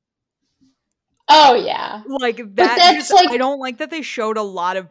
Oh 1.28 1.54
yeah. 1.54 2.02
like 2.06 2.36
that 2.36 2.54
that's, 2.76 2.94
just, 2.96 3.12
like- 3.14 3.30
i 3.30 3.36
don't 3.36 3.58
like 3.58 3.78
that 3.78 3.90
they 3.90 4.02
showed 4.02 4.36
a 4.36 4.42
lot 4.42 4.76
of 4.76 4.88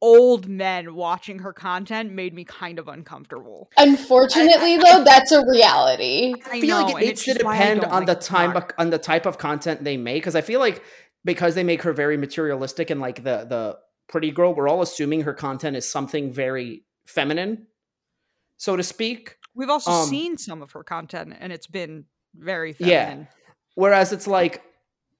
old 0.00 0.48
men 0.48 0.94
watching 0.96 1.38
her 1.40 1.52
content 1.52 2.12
made 2.12 2.34
me 2.34 2.44
kind 2.44 2.78
of 2.80 2.88
uncomfortable 2.88 3.70
Unfortunately, 3.78 4.76
though, 4.76 5.04
that's 5.04 5.30
a 5.32 5.44
reality. 5.46 6.34
i, 6.46 6.56
I 6.56 6.60
feel 6.60 6.80
know, 6.80 6.86
like 6.86 7.02
it 7.02 7.06
needs 7.06 7.22
to 7.24 7.32
just 7.34 7.44
why 7.44 7.54
I 7.54 7.58
depend 7.58 7.84
on 7.84 7.90
like 8.04 8.06
the 8.06 8.14
time 8.16 8.52
talk. 8.52 8.74
on 8.78 8.90
the 8.90 8.98
type 8.98 9.26
of 9.26 9.38
content 9.38 9.84
they 9.84 9.96
make 9.96 10.22
because 10.22 10.34
I 10.34 10.40
feel 10.40 10.58
like 10.60 10.82
because 11.24 11.54
they 11.54 11.62
make 11.62 11.82
her 11.82 11.92
very 11.92 12.16
materialistic 12.16 12.90
and 12.90 13.00
like 13.00 13.16
the 13.22 13.44
the 13.48 13.78
pretty 14.08 14.30
girl, 14.32 14.52
we're 14.54 14.68
all 14.68 14.82
assuming 14.82 15.22
her 15.22 15.32
content 15.32 15.76
is 15.76 15.88
something 15.90 16.32
very 16.32 16.84
feminine, 17.06 17.66
so 18.56 18.74
to 18.76 18.82
speak. 18.82 19.36
we've 19.54 19.70
also 19.70 19.90
um, 19.92 20.08
seen 20.08 20.36
some 20.36 20.62
of 20.62 20.72
her 20.72 20.82
content 20.82 21.32
and 21.38 21.52
it's 21.52 21.66
been 21.68 22.04
very 22.34 22.74
Yeah. 22.78 23.04
feminine 23.06 23.28
Whereas 23.76 24.12
it's 24.12 24.26
like 24.26 24.62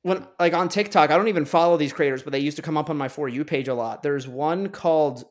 when 0.02 0.26
like 0.38 0.52
on 0.54 0.68
TikTok, 0.68 1.10
I 1.10 1.16
don't 1.16 1.28
even 1.28 1.44
follow 1.44 1.76
these 1.76 1.92
creators, 1.92 2.22
but 2.22 2.32
they 2.32 2.38
used 2.40 2.56
to 2.56 2.62
come 2.62 2.76
up 2.76 2.90
on 2.90 2.96
my 2.96 3.08
for 3.08 3.28
you 3.28 3.44
page 3.44 3.68
a 3.68 3.74
lot. 3.74 4.02
There's 4.02 4.26
one 4.28 4.68
called 4.68 5.24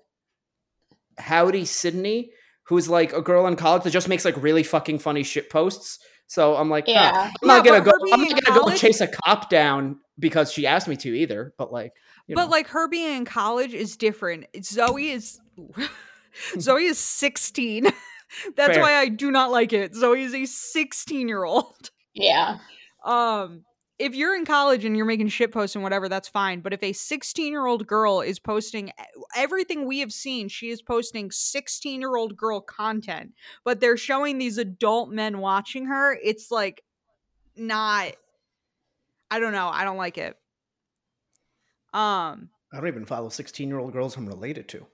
Howdy 1.17 1.65
Sydney, 1.65 2.31
who's 2.67 2.87
like 2.89 3.13
a 3.13 3.21
girl 3.21 3.47
in 3.47 3.55
college 3.55 3.83
that 3.83 3.91
just 3.91 4.07
makes 4.07 4.25
like 4.25 4.41
really 4.41 4.63
fucking 4.63 4.99
funny 4.99 5.23
shit 5.23 5.49
posts. 5.49 5.99
So 6.27 6.55
I'm 6.55 6.69
like, 6.69 6.85
huh, 6.87 6.93
Yeah. 6.93 7.31
I'm 7.41 7.47
not 7.47 7.65
gonna 7.65 7.81
go. 7.81 7.91
I'm 8.13 8.21
not 8.21 8.41
gonna 8.43 8.59
go 8.61 8.75
chase 8.75 9.01
a 9.01 9.07
cop 9.07 9.49
down 9.49 9.99
because 10.17 10.51
she 10.51 10.65
asked 10.65 10.87
me 10.87 10.95
to 10.97 11.09
either. 11.09 11.53
But 11.57 11.73
like, 11.73 11.91
you 12.27 12.35
but 12.35 12.45
know. 12.45 12.51
like 12.51 12.67
her 12.67 12.87
being 12.87 13.17
in 13.17 13.25
college 13.25 13.73
is 13.73 13.97
different 13.97 14.45
zoe 14.63 15.09
is 15.09 15.39
zoe 16.59 16.85
is 16.85 16.97
16 16.97 17.83
that's 18.55 18.73
Fair. 18.75 18.81
why 18.81 18.93
i 18.93 19.09
do 19.09 19.31
not 19.31 19.51
like 19.51 19.73
it 19.73 19.93
zoe 19.95 20.21
is 20.21 20.33
a 20.33 20.45
16 20.45 21.27
year 21.27 21.43
old 21.43 21.89
Yeah. 22.13 22.59
um 23.05 23.65
if 24.01 24.15
you're 24.15 24.35
in 24.35 24.45
college 24.45 24.83
and 24.83 24.97
you're 24.97 25.05
making 25.05 25.27
shit 25.27 25.51
posts 25.51 25.75
and 25.75 25.83
whatever 25.83 26.09
that's 26.09 26.27
fine 26.27 26.59
but 26.59 26.73
if 26.73 26.81
a 26.81 26.91
16 26.91 27.51
year 27.51 27.67
old 27.67 27.85
girl 27.85 28.21
is 28.21 28.39
posting 28.39 28.91
everything 29.35 29.85
we 29.85 29.99
have 29.99 30.11
seen 30.11 30.49
she 30.49 30.69
is 30.69 30.81
posting 30.81 31.29
16 31.29 32.01
year 32.01 32.15
old 32.15 32.35
girl 32.35 32.59
content 32.61 33.31
but 33.63 33.79
they're 33.79 33.97
showing 33.97 34.37
these 34.39 34.57
adult 34.57 35.11
men 35.11 35.37
watching 35.37 35.85
her 35.85 36.17
it's 36.23 36.49
like 36.49 36.83
not 37.55 38.11
i 39.29 39.39
don't 39.39 39.53
know 39.53 39.67
i 39.67 39.83
don't 39.83 39.97
like 39.97 40.17
it. 40.17 40.35
Um. 41.93 42.49
I 42.73 42.77
don't 42.77 42.87
even 42.87 43.05
follow 43.05 43.27
16 43.29 43.67
year 43.67 43.79
old 43.79 43.91
girls 43.91 44.15
I'm 44.15 44.25
related 44.25 44.67
to. 44.69 44.87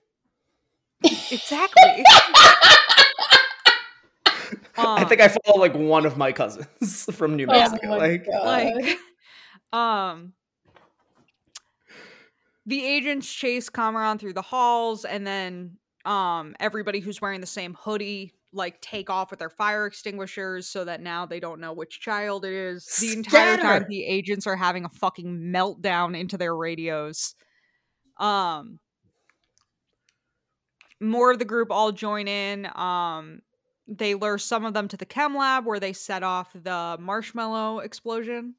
exactly 1.03 2.03
I 4.77 4.83
Um, 4.83 5.09
think 5.09 5.21
I 5.21 5.27
follow 5.27 5.59
like 5.59 5.73
one 5.75 6.05
of 6.05 6.17
my 6.17 6.31
cousins 6.31 7.05
from 7.13 7.35
New 7.35 7.47
Oh 7.47 7.51
Mexico. 7.51 7.87
my 7.89 7.97
like, 7.97 8.25
God. 8.25 8.73
like 8.73 8.97
um 9.73 10.33
the 12.65 12.85
agents 12.85 13.31
chase 13.31 13.69
Kamran 13.69 14.17
through 14.17 14.33
the 14.33 14.41
halls 14.41 15.05
and 15.05 15.25
then 15.25 15.77
um 16.05 16.55
everybody 16.59 16.99
who's 16.99 17.21
wearing 17.21 17.41
the 17.41 17.47
same 17.47 17.73
hoodie 17.73 18.33
like 18.53 18.79
take 18.81 19.09
off 19.09 19.29
with 19.29 19.39
their 19.39 19.49
fire 19.49 19.85
extinguishers 19.85 20.67
so 20.67 20.85
that 20.85 21.01
now 21.01 21.25
they 21.25 21.39
don't 21.39 21.59
know 21.59 21.73
which 21.73 21.99
child 21.99 22.45
it 22.45 22.53
is 22.53 22.85
the 23.01 23.13
entire 23.13 23.57
time 23.57 23.85
the 23.89 24.05
agents 24.05 24.47
are 24.47 24.55
having 24.55 24.85
a 24.85 24.89
fucking 24.89 25.37
meltdown 25.53 26.17
into 26.17 26.37
their 26.37 26.55
radios 26.55 27.35
um 28.17 28.79
more 30.99 31.31
of 31.31 31.39
the 31.39 31.45
group 31.45 31.71
all 31.71 31.91
join 31.91 32.27
in 32.27 32.65
um 32.75 33.41
they 33.87 34.15
lure 34.15 34.37
some 34.37 34.65
of 34.65 34.73
them 34.73 34.87
to 34.89 34.97
the 34.97 35.05
chem 35.05 35.35
lab 35.35 35.65
where 35.65 35.79
they 35.79 35.93
set 35.93 36.23
off 36.23 36.51
the 36.53 36.97
marshmallow 36.99 37.79
explosion. 37.79 38.55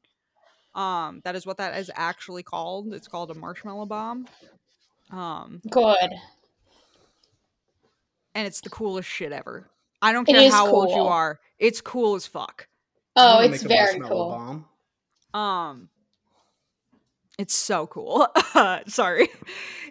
Um, 0.75 1.21
that 1.23 1.35
is 1.35 1.45
what 1.45 1.57
that 1.57 1.77
is 1.77 1.91
actually 1.95 2.43
called. 2.43 2.93
It's 2.93 3.07
called 3.07 3.31
a 3.31 3.35
marshmallow 3.35 3.85
bomb. 3.85 4.27
Um, 5.11 5.61
Good. 5.69 6.11
and 8.35 8.47
it's 8.47 8.61
the 8.61 8.69
coolest 8.69 9.09
shit 9.09 9.31
ever. 9.31 9.69
I 10.01 10.13
don't 10.13 10.25
care 10.25 10.39
is 10.39 10.53
how 10.53 10.67
old 10.71 10.91
you 10.91 11.01
are. 11.01 11.39
It's 11.57 11.81
cool 11.81 12.15
as 12.15 12.25
fuck. 12.25 12.67
Oh, 13.15 13.39
it's 13.39 13.63
very 13.63 13.99
marshmallow 13.99 14.09
cool. 14.09 14.65
Bomb. 15.33 15.41
Um, 15.41 15.89
it's 17.37 17.55
so 17.55 17.87
cool. 17.87 18.27
Sorry, 18.87 19.29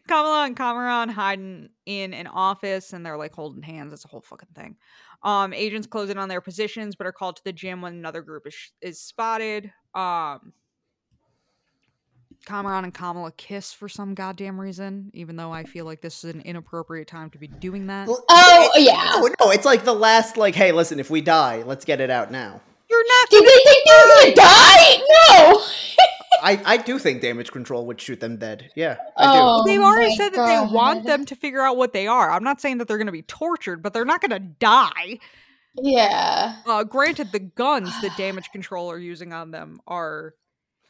Kamala 0.06 0.46
and 0.46 0.56
Kamran 0.56 1.08
hiding 1.08 1.70
in 1.86 2.14
an 2.14 2.26
office, 2.26 2.92
and 2.92 3.04
they're 3.04 3.16
like 3.16 3.34
holding 3.34 3.62
hands. 3.62 3.92
It's 3.92 4.04
a 4.04 4.08
whole 4.08 4.20
fucking 4.20 4.50
thing. 4.54 4.76
Um, 5.22 5.52
agents 5.52 5.86
close 5.86 6.10
in 6.10 6.18
on 6.18 6.28
their 6.28 6.40
positions, 6.40 6.94
but 6.94 7.06
are 7.06 7.12
called 7.12 7.36
to 7.36 7.44
the 7.44 7.52
gym 7.52 7.82
when 7.82 7.92
another 7.94 8.22
group 8.22 8.46
is 8.46 8.54
is 8.80 9.00
spotted. 9.00 9.72
Um, 9.94 10.52
Kamran 12.46 12.84
and 12.84 12.94
Kamala 12.94 13.32
kiss 13.32 13.72
for 13.72 13.88
some 13.88 14.14
goddamn 14.14 14.60
reason, 14.60 15.10
even 15.12 15.34
though 15.36 15.52
I 15.52 15.64
feel 15.64 15.84
like 15.84 16.00
this 16.00 16.22
is 16.24 16.32
an 16.32 16.40
inappropriate 16.42 17.08
time 17.08 17.30
to 17.30 17.38
be 17.38 17.48
doing 17.48 17.88
that. 17.88 18.08
Oh, 18.08 18.70
it- 18.76 18.82
yeah. 18.84 19.18
No, 19.20 19.28
no, 19.44 19.50
it's 19.50 19.64
like 19.64 19.84
the 19.84 19.92
last, 19.92 20.36
like, 20.36 20.54
hey, 20.54 20.70
listen, 20.72 21.00
if 21.00 21.10
we 21.10 21.20
die, 21.20 21.62
let's 21.66 21.84
get 21.84 22.00
it 22.00 22.10
out 22.10 22.30
now. 22.30 22.60
You're 22.88 23.04
not. 23.06 23.28
Did 23.30 23.44
they 23.44 23.48
think 23.64 23.84
they 23.86 23.92
were 23.92 24.14
gonna 24.20 24.34
die? 24.34 25.00
No. 25.30 25.62
I, 26.42 26.60
I 26.64 26.76
do 26.76 26.98
think 26.98 27.20
damage 27.20 27.52
control 27.52 27.86
would 27.86 28.00
shoot 28.00 28.20
them 28.20 28.36
dead. 28.36 28.70
Yeah, 28.74 28.96
I 29.16 29.38
Oh. 29.40 29.64
They've 29.66 29.80
already 29.80 30.10
my 30.10 30.16
said 30.16 30.34
that 30.34 30.46
they 30.46 30.74
want 30.74 31.04
them 31.04 31.24
to 31.26 31.36
figure 31.36 31.60
out 31.60 31.76
what 31.76 31.92
they 31.92 32.06
are. 32.06 32.30
I'm 32.30 32.44
not 32.44 32.60
saying 32.60 32.78
that 32.78 32.88
they're 32.88 32.98
going 32.98 33.06
to 33.06 33.12
be 33.12 33.22
tortured, 33.22 33.82
but 33.82 33.92
they're 33.92 34.04
not 34.04 34.20
going 34.20 34.30
to 34.30 34.38
die. 34.38 35.18
Yeah. 35.80 36.56
Uh, 36.66 36.84
granted, 36.84 37.32
the 37.32 37.40
guns 37.40 37.90
that 38.02 38.16
damage 38.16 38.50
control 38.50 38.90
are 38.90 38.98
using 38.98 39.32
on 39.32 39.50
them 39.50 39.80
are 39.86 40.34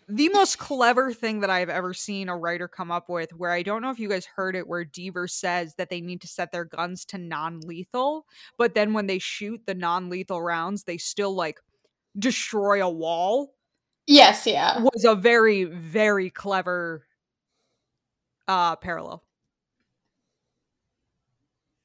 the 0.08 0.30
most 0.30 0.58
clever 0.58 1.12
thing 1.12 1.40
that 1.40 1.50
I've 1.50 1.68
ever 1.68 1.92
seen 1.92 2.28
a 2.28 2.36
writer 2.36 2.66
come 2.66 2.90
up 2.90 3.08
with. 3.08 3.32
Where 3.34 3.50
I 3.50 3.62
don't 3.62 3.82
know 3.82 3.90
if 3.90 3.98
you 3.98 4.08
guys 4.08 4.24
heard 4.24 4.56
it, 4.56 4.66
where 4.66 4.84
Deever 4.84 5.28
says 5.28 5.74
that 5.76 5.90
they 5.90 6.00
need 6.00 6.22
to 6.22 6.28
set 6.28 6.52
their 6.52 6.64
guns 6.64 7.04
to 7.06 7.18
non 7.18 7.60
lethal, 7.60 8.24
but 8.56 8.74
then 8.74 8.94
when 8.94 9.06
they 9.06 9.18
shoot 9.18 9.62
the 9.66 9.74
non 9.74 10.08
lethal 10.08 10.40
rounds, 10.40 10.84
they 10.84 10.96
still 10.96 11.34
like 11.34 11.60
destroy 12.18 12.84
a 12.84 12.90
wall. 12.90 13.54
Yes. 14.10 14.46
Yeah. 14.46 14.80
Was 14.80 15.04
a 15.04 15.14
very, 15.14 15.64
very 15.64 16.30
clever 16.30 17.04
uh 18.48 18.74
parallel. 18.76 19.22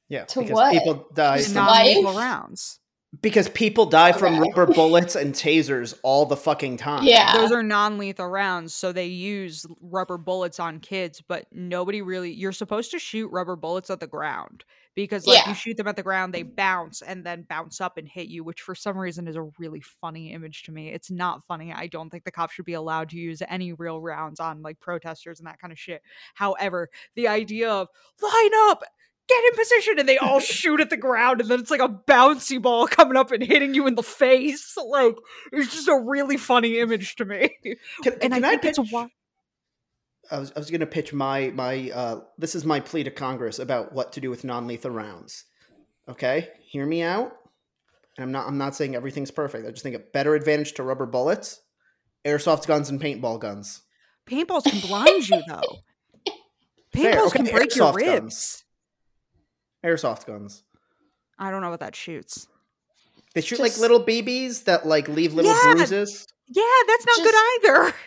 Yeah, 0.09 0.26
To 0.26 0.39
because 0.41 0.53
what? 0.53 0.71
people 0.74 1.07
die. 1.13 1.38
Just 1.38 1.53
from- 1.53 1.65
life? 1.67 1.86
Non 1.95 2.05
lethal 2.05 2.19
rounds. 2.19 2.80
because 3.21 3.49
people 3.49 3.86
die 3.88 4.11
from 4.11 4.39
rubber 4.39 4.65
bullets 4.67 5.15
and 5.15 5.34
tasers 5.34 5.93
all 6.03 6.26
the 6.26 6.36
fucking 6.38 6.78
time. 6.78 7.03
Yeah. 7.03 7.34
those 7.34 7.51
are 7.51 7.61
non-lethal 7.61 8.26
rounds 8.28 8.74
so 8.74 8.91
they 8.91 9.05
use 9.05 9.65
rubber 9.82 10.17
bullets 10.17 10.59
on 10.59 10.80
kids 10.80 11.21
but 11.28 11.45
nobody 11.51 12.01
really 12.01 12.32
you're 12.32 12.51
supposed 12.51 12.89
to 12.91 12.97
shoot 12.99 13.28
rubber 13.32 13.55
bullets 13.55 13.89
at 13.91 13.99
the 13.99 14.07
ground 14.07 14.63
because 14.96 15.26
like 15.26 15.39
Yeah. 15.39 15.50
you 15.50 15.56
shoot 15.56 15.78
them 15.78 15.88
at 15.88 15.96
the 15.96 16.04
ground 16.04 16.34
they 16.34 16.44
bounce 16.44 17.02
and 17.02 17.26
then 17.26 17.46
bounce 17.50 17.82
up 17.82 17.98
and 17.98 18.08
hit 18.08 18.28
you 18.28 18.44
which 18.44 18.62
for 18.62 18.76
some 18.76 18.98
reason 18.98 19.28
is 19.28 19.36
a 19.36 19.50
really 19.60 19.82
funny 19.82 20.32
image 20.34 20.64
to 20.64 20.72
me 20.72 20.89
it's 20.89 21.10
not 21.12 21.44
funny 21.46 21.74
i 21.74 21.88
don't 21.88 22.10
think 22.10 22.24
the 22.24 22.32
cops 22.32 22.54
should 22.54 22.66
be 22.66 22.74
allowed 22.74 23.10
to 23.10 23.18
use 23.18 23.41
any 23.48 23.74
real 23.74 24.00
rounds 24.00 24.39
on 24.39 24.62
like 24.62 24.80
protesters 24.80 25.39
and 25.39 25.48
that 25.48 25.60
kind 25.60 25.72
of 25.72 25.80
shit 25.80 26.02
however 26.36 26.89
the 27.16 27.28
idea 27.28 27.70
of 27.70 27.88
line 28.22 28.52
up 28.70 28.84
get 29.28 29.44
in 29.46 29.56
position 29.58 30.00
and 30.00 30.10
they 30.10 30.18
all 30.18 30.39
shoot 30.41 30.82
at 30.82 30.89
the 30.89 30.98
ground 30.98 31.39
and 31.41 31.50
then 31.50 31.60
it's 31.60 31.72
like 31.72 31.80
a 31.82 31.88
bouncy 31.88 32.62
ball 32.62 32.88
coming 32.88 33.16
up 33.18 33.32
and 33.32 33.41
hitting 33.44 33.74
you 33.74 33.88
in 33.88 33.96
the 33.96 34.04
face 34.04 34.76
like 34.89 35.16
it's 35.54 35.74
just 35.74 35.88
a 35.88 35.98
really 36.06 36.38
funny 36.38 36.80
image 36.80 37.16
to 37.16 37.24
me 37.26 37.50
Can, 38.04 38.14
and 38.22 38.34
can 38.34 38.44
I 38.44 38.50
think 38.50 38.62
pitch? 38.64 38.78
it's 38.80 38.91
why. 38.91 39.08
I 40.32 40.39
was, 40.39 40.51
I 40.55 40.59
was 40.59 40.69
going 40.69 40.80
to 40.80 40.86
pitch 40.88 41.13
my 41.13 41.51
my. 41.53 41.91
Uh, 41.93 42.21
this 42.38 42.55
is 42.55 42.65
my 42.65 42.80
plea 42.80 43.03
to 43.03 43.11
Congress 43.11 43.59
about 43.59 43.93
what 43.93 44.13
to 44.13 44.21
do 44.21 44.30
with 44.30 44.43
non-lethal 44.43 44.91
rounds. 44.91 45.45
Okay, 46.07 46.49
hear 46.65 46.86
me 46.86 47.01
out. 47.01 47.34
And 48.17 48.24
I'm 48.26 48.32
not. 48.32 48.47
I'm 48.47 48.57
not 48.57 48.76
saying 48.76 48.95
everything's 48.95 49.32
perfect. 49.32 49.67
I 49.67 49.71
just 49.71 49.84
think 49.84 49.95
a 49.95 49.99
better 49.99 50.36
advantage 50.36 50.74
to 50.74 50.84
rubber 50.84 51.05
bullets, 51.05 51.61
airsoft 52.26 52.67
guns, 52.67 52.89
and 52.89 53.01
paintball 53.01 53.39
guns. 53.39 53.82
Paintballs 54.28 54.63
can 54.63 54.80
blind 54.80 55.28
you 55.28 55.41
though. 55.47 55.80
Paintballs 56.95 57.28
okay, 57.28 57.43
can 57.43 57.45
break 57.47 57.76
your 57.76 57.91
ribs. 57.93 58.09
guns. 58.09 58.63
Airsoft 59.84 60.26
guns. 60.26 60.63
I 61.38 61.51
don't 61.51 61.61
know 61.61 61.69
what 61.69 61.82
that 61.82 61.95
shoots. 61.95 62.47
They 63.34 63.41
shoot 63.41 63.59
like 63.59 63.78
little 63.78 63.99
BBs 64.03 64.65
that 64.65 64.86
like 64.86 65.07
leave 65.09 65.34
little 65.34 65.51
Yeah. 65.51 65.74
bruises. 65.74 66.28
Yeah, 66.47 66.63
that's 66.88 67.05
not 67.05 67.17
good 67.17 67.36
either. 67.36 67.93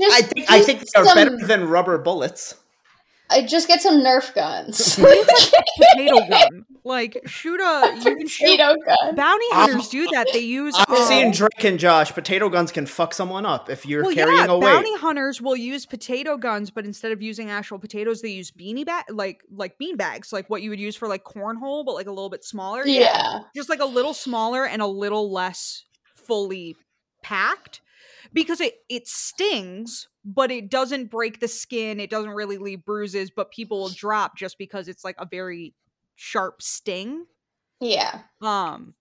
Just 0.00 0.16
I 0.16 0.22
think 0.22 0.50
I 0.50 0.60
think 0.60 0.80
they're 0.92 1.04
some- 1.04 1.14
better 1.16 1.36
than 1.46 1.68
rubber 1.68 1.98
bullets. 1.98 2.54
I 3.30 3.44
just 3.44 3.68
get 3.68 3.82
some 3.82 3.96
Nerf 4.02 4.34
guns. 4.34 4.96
Potato 5.92 6.26
gun. 6.30 6.64
Like 6.82 7.20
shoot 7.26 7.60
a 7.60 7.92
you 7.96 8.16
can 8.16 8.26
shoot 8.26 8.46
Potato 8.58 8.74
gun. 8.86 9.14
bounty 9.16 9.44
I'm- 9.52 9.68
hunters 9.68 9.88
do 9.90 10.08
that. 10.12 10.28
They 10.32 10.38
use 10.38 10.74
I'm 10.78 10.94
um, 10.96 11.06
seeing 11.06 11.30
Drake 11.32 11.62
and 11.64 11.78
Josh. 11.78 12.12
Potato 12.14 12.48
guns 12.48 12.72
can 12.72 12.86
fuck 12.86 13.12
someone 13.12 13.44
up 13.44 13.68
if 13.68 13.84
you're 13.84 14.04
well, 14.04 14.14
carrying 14.14 14.38
yeah, 14.38 14.46
a 14.46 14.54
weight. 14.58 14.62
bounty 14.62 14.96
hunters 14.96 15.42
will 15.42 15.56
use 15.56 15.84
potato 15.84 16.38
guns, 16.38 16.70
but 16.70 16.86
instead 16.86 17.12
of 17.12 17.20
using 17.20 17.50
actual 17.50 17.78
potatoes, 17.78 18.22
they 18.22 18.30
use 18.30 18.50
beanie 18.50 18.86
bag 18.86 19.04
like 19.10 19.42
like 19.54 19.76
bean 19.76 19.96
bags, 19.96 20.32
like 20.32 20.48
what 20.48 20.62
you 20.62 20.70
would 20.70 20.80
use 20.80 20.96
for 20.96 21.06
like 21.06 21.24
cornhole, 21.24 21.84
but 21.84 21.94
like 21.94 22.06
a 22.06 22.12
little 22.12 22.30
bit 22.30 22.44
smaller. 22.44 22.86
Yeah. 22.86 23.40
just 23.54 23.68
like 23.68 23.80
a 23.80 23.84
little 23.86 24.14
smaller 24.14 24.64
and 24.64 24.80
a 24.80 24.86
little 24.86 25.30
less 25.30 25.84
fully 26.14 26.76
packed 27.22 27.82
because 28.32 28.60
it 28.60 28.74
it 28.88 29.06
stings 29.06 30.08
but 30.24 30.50
it 30.50 30.70
doesn't 30.70 31.10
break 31.10 31.40
the 31.40 31.48
skin 31.48 32.00
it 32.00 32.10
doesn't 32.10 32.30
really 32.32 32.58
leave 32.58 32.84
bruises 32.84 33.30
but 33.30 33.50
people 33.50 33.80
will 33.80 33.88
drop 33.88 34.36
just 34.36 34.58
because 34.58 34.88
it's 34.88 35.04
like 35.04 35.16
a 35.18 35.26
very 35.26 35.74
sharp 36.16 36.60
sting 36.62 37.24
Yeah. 37.80 38.22
um 38.40 38.94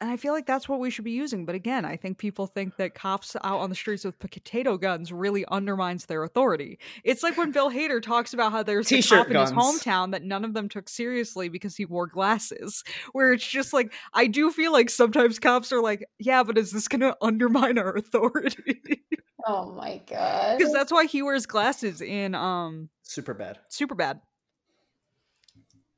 and 0.00 0.10
i 0.10 0.16
feel 0.16 0.32
like 0.32 0.46
that's 0.46 0.68
what 0.68 0.80
we 0.80 0.90
should 0.90 1.04
be 1.04 1.10
using 1.12 1.44
but 1.44 1.54
again 1.54 1.84
i 1.84 1.96
think 1.96 2.18
people 2.18 2.46
think 2.46 2.76
that 2.76 2.94
cops 2.94 3.36
out 3.44 3.60
on 3.60 3.68
the 3.70 3.76
streets 3.76 4.04
with 4.04 4.18
potato 4.18 4.76
guns 4.76 5.12
really 5.12 5.44
undermines 5.50 6.06
their 6.06 6.22
authority 6.24 6.78
it's 7.04 7.22
like 7.22 7.36
when 7.36 7.50
bill 7.52 7.70
hader 7.70 8.00
talks 8.02 8.32
about 8.32 8.52
how 8.52 8.62
there's 8.62 8.86
a 8.86 8.96
T-shirt 8.96 9.18
cop 9.18 9.30
in 9.30 9.36
his 9.36 9.52
hometown 9.52 10.12
that 10.12 10.22
none 10.22 10.44
of 10.44 10.54
them 10.54 10.68
took 10.68 10.88
seriously 10.88 11.48
because 11.48 11.76
he 11.76 11.84
wore 11.84 12.06
glasses 12.06 12.84
where 13.12 13.32
it's 13.32 13.46
just 13.46 13.72
like 13.72 13.92
i 14.14 14.26
do 14.26 14.50
feel 14.50 14.72
like 14.72 14.90
sometimes 14.90 15.38
cops 15.38 15.72
are 15.72 15.82
like 15.82 16.04
yeah 16.18 16.42
but 16.42 16.58
is 16.58 16.72
this 16.72 16.88
gonna 16.88 17.14
undermine 17.20 17.78
our 17.78 17.96
authority 17.96 19.02
Oh 19.46 19.72
my 19.72 20.02
god. 20.10 20.58
because 20.58 20.72
that's 20.72 20.90
why 20.92 21.06
he 21.06 21.22
wears 21.22 21.46
glasses 21.46 22.00
in 22.02 22.34
um 22.34 22.88
Super 23.02 23.32
bad. 23.34 23.58
super 23.68 23.94
bad 23.94 24.20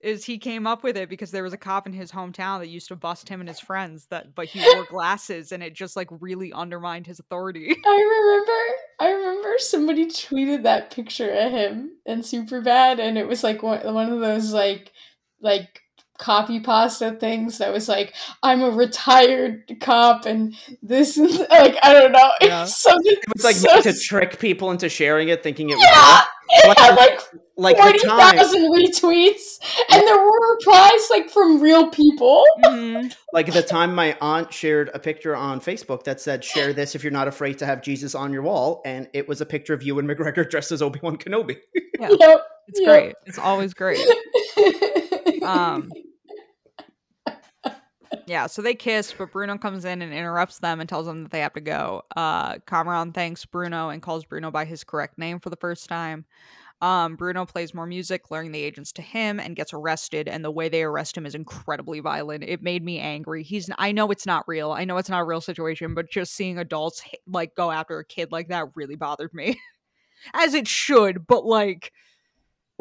is 0.00 0.24
he 0.24 0.38
came 0.38 0.66
up 0.66 0.82
with 0.82 0.96
it 0.96 1.08
because 1.08 1.30
there 1.30 1.42
was 1.42 1.52
a 1.52 1.58
cop 1.58 1.86
in 1.86 1.92
his 1.92 2.10
hometown 2.10 2.58
that 2.60 2.68
used 2.68 2.88
to 2.88 2.96
bust 2.96 3.28
him 3.28 3.40
and 3.40 3.48
his 3.48 3.60
friends 3.60 4.06
that 4.06 4.34
but 4.34 4.46
he 4.46 4.60
wore 4.74 4.84
glasses 4.90 5.52
and 5.52 5.62
it 5.62 5.74
just 5.74 5.96
like 5.96 6.08
really 6.20 6.52
undermined 6.52 7.06
his 7.06 7.18
authority. 7.18 7.74
I 7.86 8.30
remember 8.30 8.52
I 9.00 9.10
remember 9.10 9.54
somebody 9.58 10.06
tweeted 10.06 10.62
that 10.62 10.90
picture 10.90 11.30
of 11.30 11.52
him 11.52 11.92
in 12.06 12.20
Superbad 12.20 12.98
and 12.98 13.18
it 13.18 13.28
was 13.28 13.44
like 13.44 13.62
one, 13.62 13.80
one 13.94 14.10
of 14.10 14.20
those 14.20 14.52
like 14.52 14.92
like 15.40 15.80
copy 16.18 16.60
pasta 16.60 17.12
things 17.12 17.58
that 17.58 17.72
was 17.72 17.88
like 17.88 18.14
I'm 18.42 18.62
a 18.62 18.70
retired 18.70 19.72
cop 19.80 20.26
and 20.26 20.54
this 20.82 21.18
is 21.18 21.38
like 21.50 21.76
I 21.82 21.92
don't 21.92 22.12
know. 22.12 22.30
Yeah. 22.40 22.62
it's 22.62 22.76
something 22.82 23.12
It 23.12 23.34
was 23.34 23.44
like 23.44 23.56
so 23.56 23.82
to 23.82 23.98
trick 23.98 24.38
people 24.38 24.70
into 24.70 24.88
sharing 24.88 25.28
it, 25.28 25.42
thinking 25.42 25.70
it 25.70 25.74
was 25.74 25.84
yeah 25.84 26.22
it 26.52 26.68
Like- 26.68 26.78
had 26.78 26.94
like 26.96 27.20
real. 27.30 27.40
like 27.56 27.76
forty 27.76 27.98
the 27.98 28.58
retweets 28.74 29.58
and 29.90 30.02
there 30.06 30.16
were 30.16 30.54
replies 30.54 31.08
like 31.10 31.28
from 31.30 31.60
real 31.60 31.88
people 31.90 32.44
Mhm. 32.64 33.14
Like 33.32 33.52
the 33.52 33.62
time 33.62 33.94
my 33.94 34.16
aunt 34.20 34.52
shared 34.52 34.90
a 34.94 34.98
picture 34.98 35.36
on 35.36 35.60
Facebook 35.60 36.04
that 36.04 36.20
said, 36.20 36.42
"Share 36.44 36.72
this 36.72 36.94
if 36.94 37.04
you're 37.04 37.12
not 37.12 37.28
afraid 37.28 37.58
to 37.58 37.66
have 37.66 37.80
Jesus 37.82 38.14
on 38.14 38.32
your 38.32 38.42
wall," 38.42 38.80
and 38.84 39.08
it 39.12 39.28
was 39.28 39.40
a 39.40 39.46
picture 39.46 39.72
of 39.74 39.82
Ewan 39.82 40.06
McGregor 40.06 40.48
dressed 40.50 40.72
as 40.72 40.82
Obi 40.82 41.00
Wan 41.02 41.16
Kenobi. 41.16 41.58
Yeah. 41.98 42.08
Yep. 42.18 42.46
it's 42.68 42.80
Yep. 42.80 42.88
great 42.88 43.14
it's 43.26 43.38
always 43.38 43.74
great 43.74 43.98
um 45.42 45.90
yeah 48.26 48.46
so 48.46 48.62
they 48.62 48.74
kiss 48.74 49.12
but 49.16 49.30
bruno 49.32 49.56
comes 49.58 49.84
in 49.84 50.02
and 50.02 50.12
interrupts 50.12 50.58
them 50.58 50.80
and 50.80 50.88
tells 50.88 51.06
them 51.06 51.22
that 51.22 51.30
they 51.30 51.40
have 51.40 51.52
to 51.52 51.60
go. 51.60 52.02
Uh 52.16 52.58
cameron 52.66 53.12
thanks 53.12 53.44
bruno 53.44 53.88
and 53.88 54.02
calls 54.02 54.24
bruno 54.24 54.50
by 54.50 54.64
his 54.64 54.84
correct 54.84 55.18
name 55.18 55.38
for 55.40 55.50
the 55.50 55.56
first 55.56 55.88
time. 55.88 56.24
Um 56.80 57.16
bruno 57.16 57.44
plays 57.46 57.74
more 57.74 57.86
music 57.86 58.30
luring 58.30 58.52
the 58.52 58.62
agents 58.62 58.92
to 58.92 59.02
him 59.02 59.38
and 59.38 59.56
gets 59.56 59.72
arrested 59.72 60.28
and 60.28 60.44
the 60.44 60.50
way 60.50 60.68
they 60.68 60.82
arrest 60.82 61.16
him 61.16 61.26
is 61.26 61.34
incredibly 61.34 62.00
violent. 62.00 62.44
It 62.44 62.62
made 62.62 62.84
me 62.84 62.98
angry. 62.98 63.42
He's 63.42 63.70
i 63.78 63.92
know 63.92 64.10
it's 64.10 64.26
not 64.26 64.48
real. 64.48 64.72
I 64.72 64.84
know 64.84 64.96
it's 64.98 65.10
not 65.10 65.20
a 65.20 65.24
real 65.24 65.40
situation 65.40 65.94
but 65.94 66.10
just 66.10 66.34
seeing 66.34 66.58
adults 66.58 67.02
like 67.26 67.54
go 67.54 67.70
after 67.70 67.98
a 67.98 68.04
kid 68.04 68.32
like 68.32 68.48
that 68.48 68.66
really 68.74 68.96
bothered 68.96 69.32
me. 69.34 69.60
As 70.34 70.54
it 70.54 70.68
should 70.68 71.26
but 71.26 71.44
like 71.46 71.92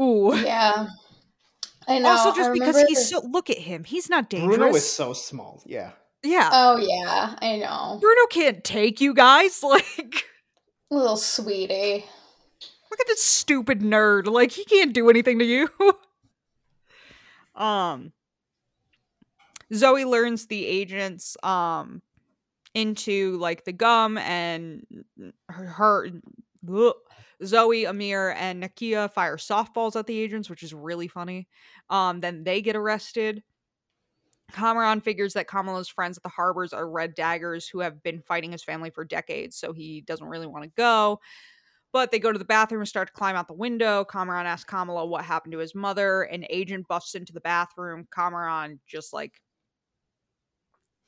ooh. 0.01 0.35
Yeah 0.35 0.87
I 1.89 1.99
know 1.99 2.09
also 2.09 2.33
just 2.33 2.53
because 2.53 2.75
remember- 2.75 2.85
he's 2.87 3.09
so 3.09 3.21
look 3.21 3.49
at 3.49 3.57
him 3.57 3.83
he's 3.83 4.09
not 4.09 4.29
dangerous 4.29 4.57
Bruno 4.57 4.75
is 4.75 4.89
so 4.89 5.13
small. 5.13 5.61
Yeah. 5.65 5.91
yeah 6.23 6.49
oh 6.53 6.77
yeah 6.77 7.35
I 7.41 7.57
know 7.57 7.97
bruno 7.99 8.27
can't 8.29 8.63
take 8.63 9.01
you 9.01 9.13
guys 9.13 9.63
like 9.63 10.25
little 10.91 11.17
sweetie 11.17 12.05
look 12.91 12.99
at 12.99 13.07
this 13.07 13.23
stupid 13.23 13.81
nerd 13.81 14.25
like 14.27 14.51
he 14.51 14.65
can't 14.65 14.93
do 14.93 15.09
anything 15.09 15.39
to 15.39 15.45
you 15.45 15.69
um 17.55 18.11
zoe 19.73 20.05
learns 20.05 20.47
the 20.47 20.65
agents 20.65 21.37
um 21.43 22.01
into 22.73 23.37
like 23.37 23.65
the 23.65 23.73
gum 23.73 24.17
and 24.17 24.85
her, 25.49 25.65
her 25.65 26.07
ugh. 26.71 26.93
Zoe 27.45 27.85
amir 27.85 28.35
and 28.37 28.63
nakia 28.63 29.11
fire 29.11 29.37
softballs 29.37 29.95
at 29.95 30.07
the 30.07 30.17
agents 30.17 30.49
which 30.49 30.63
is 30.63 30.73
really 30.73 31.07
funny 31.07 31.47
um 31.89 32.19
then 32.19 32.43
they 32.43 32.61
get 32.61 32.75
arrested 32.75 33.43
Kamran 34.51 35.01
figures 35.01 35.33
that 35.33 35.47
Kamala's 35.47 35.89
friends 35.89 36.17
at 36.17 36.23
the 36.23 36.29
harbors 36.29 36.73
are 36.73 36.89
red 36.89 37.13
daggers 37.15 37.67
who 37.67 37.79
have 37.79 38.01
been 38.03 38.21
fighting 38.21 38.51
his 38.51 38.63
family 38.63 38.89
for 38.89 39.05
decades, 39.05 39.55
so 39.55 39.73
he 39.73 40.01
doesn't 40.01 40.27
really 40.27 40.47
want 40.47 40.63
to 40.63 40.71
go. 40.75 41.19
But 41.91 42.11
they 42.11 42.19
go 42.19 42.31
to 42.31 42.39
the 42.39 42.45
bathroom 42.45 42.81
and 42.81 42.87
start 42.87 43.07
to 43.07 43.13
climb 43.13 43.35
out 43.35 43.47
the 43.47 43.53
window. 43.53 44.05
Kamran 44.05 44.45
asks 44.45 44.69
Kamala 44.69 45.05
what 45.05 45.25
happened 45.25 45.53
to 45.53 45.59
his 45.59 45.73
mother. 45.73 46.23
An 46.23 46.45
agent 46.49 46.87
busts 46.87 47.15
into 47.15 47.33
the 47.33 47.41
bathroom. 47.41 48.07
Kamran 48.13 48.79
just 48.87 49.11
like 49.11 49.41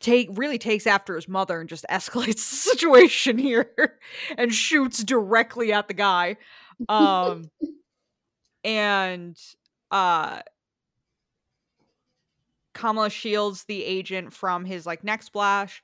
take 0.01 0.29
really 0.33 0.57
takes 0.57 0.85
after 0.87 1.15
his 1.15 1.27
mother 1.27 1.59
and 1.59 1.69
just 1.69 1.85
escalates 1.89 2.49
the 2.49 2.77
situation 2.77 3.37
here 3.37 3.71
and 4.37 4.53
shoots 4.53 5.03
directly 5.03 5.71
at 5.71 5.87
the 5.87 5.93
guy. 5.93 6.37
Um 6.89 7.49
and 8.63 9.37
uh 9.89 10.41
Kamala 12.73 13.09
shields 13.09 13.65
the 13.65 13.83
agent 13.83 14.33
from 14.33 14.65
his 14.65 14.85
like 14.85 15.03
neck 15.03 15.23
splash 15.23 15.83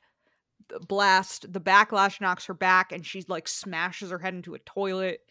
the 0.69 0.79
blast 0.79 1.51
the 1.51 1.61
backlash 1.61 2.21
knocks 2.21 2.45
her 2.45 2.53
back 2.53 2.91
and 2.91 3.05
she 3.05 3.23
like 3.27 3.47
smashes 3.47 4.09
her 4.09 4.19
head 4.19 4.33
into 4.33 4.53
a 4.53 4.59
toilet 4.59 5.21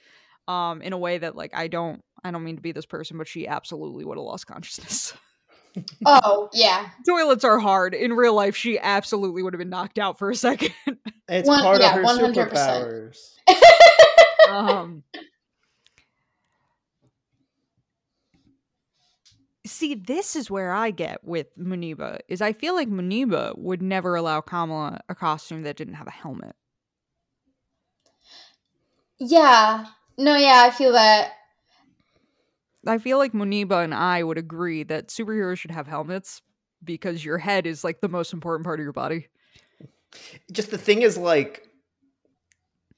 um 0.49 0.83
in 0.83 0.93
a 0.93 0.99
way 0.99 1.19
that 1.19 1.37
like 1.37 1.55
I 1.55 1.69
don't 1.69 2.03
I 2.25 2.31
don't 2.31 2.45
mean 2.45 2.57
to 2.57 2.63
be 2.63 2.73
this 2.73 2.87
person 2.87 3.19
but 3.19 3.29
she 3.29 3.47
absolutely 3.47 4.05
would 4.05 4.19
have 4.19 4.25
lost 4.25 4.47
consciousness. 4.47 5.15
oh 6.07 6.49
yeah 6.53 6.91
Toilets 7.09 7.45
are 7.45 7.59
hard. 7.59 7.95
In 7.95 8.13
real 8.15 8.35
life 8.35 8.57
she 8.57 8.79
absolutely 8.79 9.43
would 9.43 9.53
have 9.55 9.59
been 9.59 9.71
knocked 9.71 9.99
out 9.99 10.19
for 10.19 10.31
a 10.31 10.35
second. 10.37 10.73
It's 11.29 11.49
One- 11.49 11.61
part 11.63 11.81
yeah, 11.81 11.89
of 11.89 11.95
her 11.95 12.05
100%. 12.05 12.35
superpowers. 12.35 13.19
um 14.49 15.03
see, 19.67 19.95
this 19.95 20.37
is 20.37 20.51
where 20.51 20.73
I 20.73 20.91
get 20.93 21.25
with 21.25 21.49
Muneeba 21.59 22.21
is 22.29 22.41
I 22.41 22.53
feel 22.53 22.75
like 22.75 22.89
Muneeba 22.89 23.59
would 23.59 23.83
never 23.83 24.15
allow 24.15 24.41
Kamala 24.41 25.01
a 25.09 25.15
costume 25.15 25.63
that 25.63 25.77
didn't 25.77 25.95
have 25.95 26.07
a 26.07 26.13
helmet. 26.13 26.55
Yeah. 29.19 29.87
No, 30.19 30.37
yeah, 30.37 30.63
I 30.67 30.71
feel 30.71 30.93
that. 30.93 31.33
I 32.87 32.99
feel 32.99 33.19
like 33.19 33.33
Muneeba 33.33 33.83
and 33.83 33.95
I 33.95 34.23
would 34.23 34.39
agree 34.39 34.83
that 34.85 35.09
superheroes 35.09 35.59
should 35.59 35.71
have 35.71 35.87
helmets 35.87 36.43
because 36.85 37.25
your 37.25 37.39
head 37.39 37.67
is 37.67 37.83
like 37.85 38.01
the 38.01 38.09
most 38.09 38.33
important 38.33 38.65
part 38.65 38.79
of 38.81 38.85
your 38.85 38.93
body. 38.93 39.29
Just 40.53 40.71
the 40.71 40.79
thing 40.79 41.03
is, 41.03 41.19
like, 41.19 41.69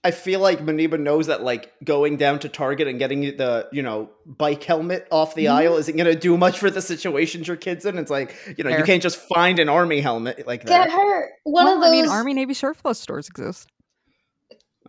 I 0.05 0.11
feel 0.13 0.41
like 0.41 0.61
Muneeba 0.61 0.99
knows 1.01 1.27
that 1.27 1.43
like 1.43 1.73
going 1.83 2.17
down 2.17 2.39
to 2.41 2.49
Target 2.49 2.87
and 2.87 2.99
getting 2.99 3.23
the 3.23 3.69
you 3.73 3.83
know 3.83 4.11
bike 4.25 4.63
helmet 4.63 5.09
off 5.11 5.35
the 5.35 5.47
Mhm. 5.47 5.53
aisle 5.53 5.77
isn't 5.77 5.97
gonna 5.97 6.15
do 6.15 6.37
much 6.37 6.59
for 6.59 6.71
the 6.71 6.81
situations 6.81 7.49
your 7.49 7.57
kids 7.57 7.85
in. 7.85 7.99
It's 7.99 8.11
like 8.11 8.37
you 8.57 8.63
know 8.63 8.71
Fair. 8.71 8.79
you 8.79 8.85
can't 8.85 9.03
just 9.03 9.19
find 9.19 9.59
an 9.59 9.69
army 9.69 10.01
helmet 10.01 10.47
like 10.47 10.65
that. 10.65 10.87
Get 10.89 10.93
her 10.93 11.31
one 11.43 11.65
well, 11.65 11.75
of 11.75 11.81
those. 11.81 11.89
I 11.89 11.93
mean, 11.93 12.09
Army 12.09 12.35
Navy 12.35 12.55
surplus 12.55 13.01
stores 13.01 13.29
exist. 13.29 13.69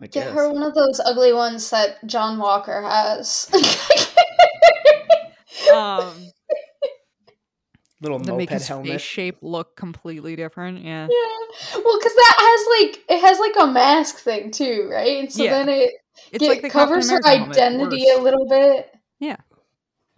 I 0.00 0.06
Get 0.06 0.26
guess. 0.26 0.34
her 0.34 0.50
one 0.52 0.62
of 0.62 0.74
those 0.74 1.00
ugly 1.04 1.32
ones 1.32 1.68
that 1.70 2.06
John 2.06 2.38
Walker 2.38 2.80
has. 2.80 3.50
Um, 5.74 6.14
Little 8.02 8.18
that 8.20 8.34
make 8.36 8.48
moped 8.48 8.52
his 8.60 8.66
helmet. 8.68 8.92
face 8.92 9.02
shape 9.02 9.36
look 9.42 9.76
completely 9.76 10.34
different. 10.34 10.82
Yeah. 10.82 11.06
Yeah. 11.10 11.80
Well, 11.84 11.98
because 11.98 12.14
that 12.14 12.34
has 12.38 12.88
like 12.88 13.04
it 13.10 13.20
has 13.20 13.38
like 13.38 13.52
a 13.58 13.66
mask 13.66 14.18
thing 14.20 14.50
too, 14.50 14.88
right? 14.90 15.18
And 15.18 15.30
so 15.30 15.44
Yeah. 15.44 15.50
then 15.50 15.68
it, 15.68 15.90
It's 16.32 16.42
it 16.42 16.48
like 16.48 16.62
the 16.62 16.70
covers 16.70 17.10
her 17.10 17.20
identity 17.26 18.08
a 18.08 18.18
little 18.18 18.48
bit. 18.48 18.90
Yeah. 19.18 19.36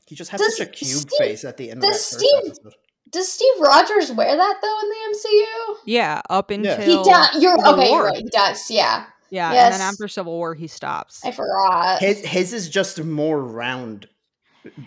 He 0.06 0.14
just 0.14 0.30
has 0.30 0.40
Does 0.40 0.58
such 0.58 0.68
a 0.68 0.70
cube 0.70 0.90
Steve- 0.90 1.18
face 1.18 1.44
at 1.44 1.56
the 1.56 1.70
end 1.70 1.78
of 1.78 1.82
that 1.82 1.88
does 1.88 2.04
Steve- 2.04 2.28
episode. 2.46 2.74
Does 3.10 3.32
Steve 3.32 3.60
Rogers 3.60 4.12
wear 4.12 4.36
that 4.36 4.58
though 4.62 4.80
in 4.80 4.88
the 4.88 5.18
MCU? 5.18 5.76
Yeah, 5.84 6.22
up 6.30 6.50
Yeah. 6.52 6.54
until 6.58 7.04
He 7.04 7.10
does. 7.10 7.42
You're 7.42 7.58
okay. 7.68 7.88
war. 7.90 7.98
You're 7.98 8.04
right. 8.04 8.16
He 8.16 8.22
does. 8.30 8.70
Yeah, 8.70 9.06
Yeah, 9.30 9.50
and 9.52 9.74
then 9.74 9.80
after 9.80 10.06
Civil 10.06 10.34
War, 10.34 10.54
he 10.54 10.68
stops. 10.68 11.20
I 11.24 11.32
forgot. 11.32 11.98
His 12.00 12.24
his 12.24 12.52
is 12.52 12.68
just 12.70 13.02
more 13.02 13.40
round. 13.42 14.08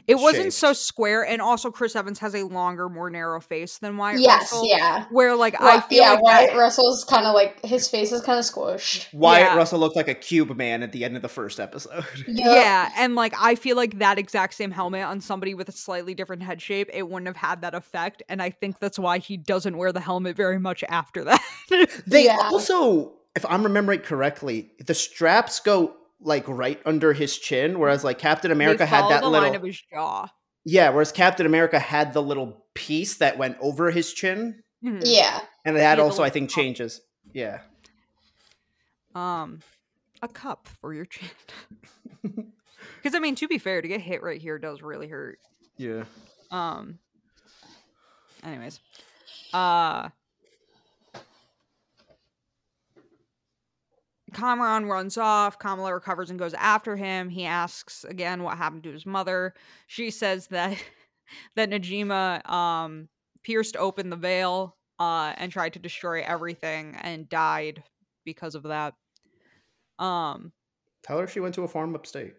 It 0.07 0.15
wasn't 0.15 0.45
shaped. 0.45 0.53
so 0.53 0.73
square, 0.73 1.25
and 1.25 1.41
also 1.41 1.69
Chris 1.71 1.95
Evans 1.95 2.19
has 2.19 2.33
a 2.35 2.43
longer, 2.43 2.87
more 2.89 3.09
narrow 3.09 3.39
face 3.41 3.77
than 3.77 3.97
Wyatt 3.97 4.19
yes. 4.21 4.41
Russell. 4.51 4.67
Yeah. 4.67 5.05
Where 5.11 5.35
like 5.35 5.59
I 5.61 5.81
feel 5.81 6.01
yeah. 6.01 6.11
like 6.13 6.23
Wyatt 6.23 6.49
that- 6.51 6.57
Russell's 6.57 7.03
kind 7.03 7.25
of 7.25 7.33
like 7.33 7.63
his 7.65 7.87
face 7.87 8.11
is 8.11 8.21
kind 8.21 8.39
of 8.39 8.45
squished. 8.45 9.13
Wyatt 9.13 9.47
Yeah. 9.47 9.55
Russell 9.57 9.79
looked 9.79 9.95
like 9.95 10.07
a 10.07 10.13
cube 10.13 10.55
man 10.55 10.83
at 10.83 10.91
the 10.91 11.03
end 11.03 11.15
of 11.15 11.21
the 11.21 11.29
first 11.29 11.59
episode. 11.59 12.05
Yep. 12.27 12.45
Yeah, 12.45 12.91
and 12.97 13.15
like 13.15 13.33
I 13.39 13.55
feel 13.55 13.75
like 13.75 13.99
that 13.99 14.17
exact 14.17 14.53
same 14.55 14.71
helmet 14.71 15.03
on 15.03 15.21
somebody 15.21 15.53
with 15.53 15.69
a 15.69 15.73
slightly 15.73 16.13
different 16.13 16.43
head 16.43 16.61
shape, 16.61 16.89
it 16.93 17.07
wouldn't 17.09 17.27
have 17.27 17.35
had 17.37 17.61
that 17.61 17.75
effect, 17.75 18.23
and 18.29 18.41
I 18.41 18.49
think 18.49 18.79
that's 18.79 18.97
why 18.99 19.19
he 19.19 19.37
doesn't 19.37 19.77
wear 19.77 19.91
the 19.91 19.99
helmet 19.99 20.35
very 20.35 20.59
much 20.59 20.83
after 20.89 21.23
that. 21.25 21.41
They 22.07 22.25
Yeah. 22.25 22.37
also, 22.51 23.13
if 23.35 23.45
I'm 23.45 23.63
remembering 23.63 23.99
correctly, 24.01 24.71
the 24.85 24.93
straps 24.93 25.59
go 25.59 25.95
like 26.19 26.47
right 26.47 26.81
under 26.85 27.13
his 27.13 27.37
chin, 27.37 27.77
whereas 27.79 28.03
like 28.03 28.17
Captain 28.19 28.51
America 28.51 28.79
They 28.79 28.85
had 28.87 29.09
that 29.09 29.21
the 29.21 29.29
little 29.29 29.47
line 29.47 29.55
of 29.55 29.63
his 29.63 29.81
jaw. 29.91 30.27
yeah, 30.63 30.89
whereas 30.89 31.11
Captain 31.11 31.45
America 31.45 31.77
had 31.79 32.13
the 32.13 32.21
little 32.21 32.65
piece 32.73 33.17
that 33.17 33.37
went 33.37 33.57
over 33.59 33.91
his 33.91 34.13
chin, 34.13 34.63
Mhm. 34.83 35.01
Yeah. 35.05 35.39
and 35.65 35.75
that 35.77 35.95
the 35.95 36.03
also 36.03 36.23
I 36.23 36.29
think 36.29 36.49
cup. 36.49 36.55
changes. 36.55 37.01
Yeah, 37.33 37.61
Um, 39.13 39.61
a 40.21 40.27
cup 40.27 40.67
for 40.81 40.93
your 40.93 41.05
chin. 41.05 41.29
Because 43.01 43.15
I 43.15 43.19
mean, 43.19 43.35
to 43.35 43.47
be 43.47 43.59
fair, 43.59 43.81
to 43.83 43.87
get 43.87 44.01
hit 44.01 44.23
right 44.23 44.41
here 44.41 44.57
does 44.57 44.81
really 44.81 45.07
hurt. 45.07 45.37
yeah. 45.77 46.05
Um. 46.49 46.97
Anyways, 48.43 48.79
uh, 49.53 50.09
Kamran 54.33 54.85
runs 54.85 55.17
off. 55.17 55.59
Kamala 55.59 55.93
recovers 55.93 56.29
and 56.29 56.39
goes 56.39 56.53
after 56.55 56.95
him. 56.95 57.29
He 57.29 57.45
asks 57.45 58.03
again 58.03 58.43
what 58.43 58.57
happened 58.57 58.83
to 58.83 58.91
his 58.91 59.05
mother. 59.05 59.53
She 59.87 60.09
says 60.11 60.47
that 60.47 60.77
that 61.55 61.69
Najima 61.69 62.47
um 62.49 63.09
pierced 63.43 63.77
open 63.77 64.09
the 64.09 64.15
veil 64.15 64.75
uh 64.99 65.33
and 65.37 65.51
tried 65.51 65.73
to 65.73 65.79
destroy 65.79 66.21
everything 66.23 66.95
and 67.01 67.29
died 67.29 67.83
because 68.25 68.55
of 68.55 68.63
that. 68.63 68.93
Um. 69.99 70.51
Tell 71.03 71.19
her 71.19 71.27
she 71.27 71.39
went 71.39 71.53
to 71.55 71.61
a 71.63 71.67
farm 71.67 71.93
upstate. 71.93 72.33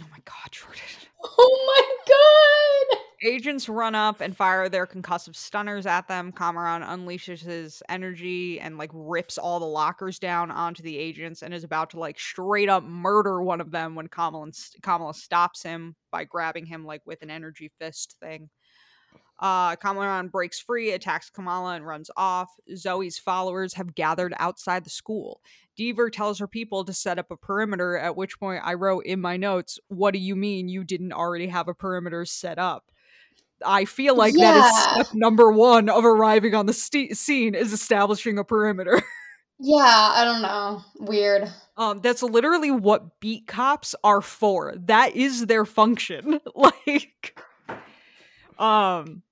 Oh 0.00 0.06
my 0.10 0.18
God, 0.24 0.50
Jordan. 0.50 0.82
Oh 1.36 1.64
my 1.66 2.96
god. 2.96 3.03
Agents 3.26 3.70
run 3.70 3.94
up 3.94 4.20
and 4.20 4.36
fire 4.36 4.68
their 4.68 4.86
concussive 4.86 5.34
stunners 5.34 5.86
at 5.86 6.08
them. 6.08 6.30
Kamran 6.30 6.82
unleashes 6.82 7.40
his 7.40 7.82
energy 7.88 8.60
and 8.60 8.76
like 8.76 8.90
rips 8.92 9.38
all 9.38 9.58
the 9.58 9.64
lockers 9.64 10.18
down 10.18 10.50
onto 10.50 10.82
the 10.82 10.98
agents 10.98 11.42
and 11.42 11.54
is 11.54 11.64
about 11.64 11.88
to 11.90 11.98
like 11.98 12.20
straight 12.20 12.68
up 12.68 12.84
murder 12.84 13.42
one 13.42 13.62
of 13.62 13.70
them 13.70 13.94
when 13.94 14.08
Kamala, 14.08 14.52
Kamala 14.82 15.14
stops 15.14 15.62
him 15.62 15.96
by 16.10 16.24
grabbing 16.24 16.66
him 16.66 16.84
like 16.84 17.00
with 17.06 17.22
an 17.22 17.30
energy 17.30 17.70
fist 17.78 18.14
thing. 18.20 18.50
Uh, 19.40 19.74
Kamran 19.76 20.28
breaks 20.28 20.60
free, 20.60 20.92
attacks 20.92 21.30
Kamala, 21.30 21.76
and 21.76 21.86
runs 21.86 22.10
off. 22.18 22.50
Zoe's 22.76 23.18
followers 23.18 23.72
have 23.74 23.94
gathered 23.94 24.34
outside 24.38 24.84
the 24.84 24.90
school. 24.90 25.40
Deever 25.78 26.12
tells 26.12 26.38
her 26.40 26.46
people 26.46 26.84
to 26.84 26.92
set 26.92 27.18
up 27.18 27.30
a 27.30 27.36
perimeter, 27.38 27.96
at 27.96 28.16
which 28.16 28.38
point 28.38 28.62
I 28.64 28.74
wrote 28.74 29.06
in 29.06 29.20
my 29.20 29.38
notes, 29.38 29.78
What 29.88 30.12
do 30.12 30.20
you 30.20 30.36
mean 30.36 30.68
you 30.68 30.84
didn't 30.84 31.12
already 31.12 31.46
have 31.46 31.68
a 31.68 31.74
perimeter 31.74 32.26
set 32.26 32.58
up? 32.58 32.90
I 33.64 33.84
feel 33.84 34.16
like 34.16 34.34
that 34.34 34.40
Yeah. 34.40 34.66
is 35.00 35.04
step 35.06 35.14
number 35.14 35.50
one 35.52 35.88
of 35.88 36.04
arriving 36.04 36.54
on 36.54 36.66
the 36.66 36.72
st- 36.72 37.16
scene 37.16 37.54
is 37.54 37.72
establishing 37.72 38.38
a 38.38 38.44
perimeter. 38.44 39.02
Yeah, 39.60 39.84
I 39.86 40.24
don't 40.24 40.42
know. 40.42 40.82
Weird. 40.98 41.48
Um, 41.76 42.00
that's 42.00 42.24
literally 42.24 42.72
what 42.72 43.20
beat 43.20 43.46
cops 43.46 43.94
are 44.02 44.20
for. 44.20 44.74
That 44.76 45.14
is 45.14 45.46
their 45.46 45.64
function. 45.64 46.40
like, 46.56 47.40
um, 48.58 49.22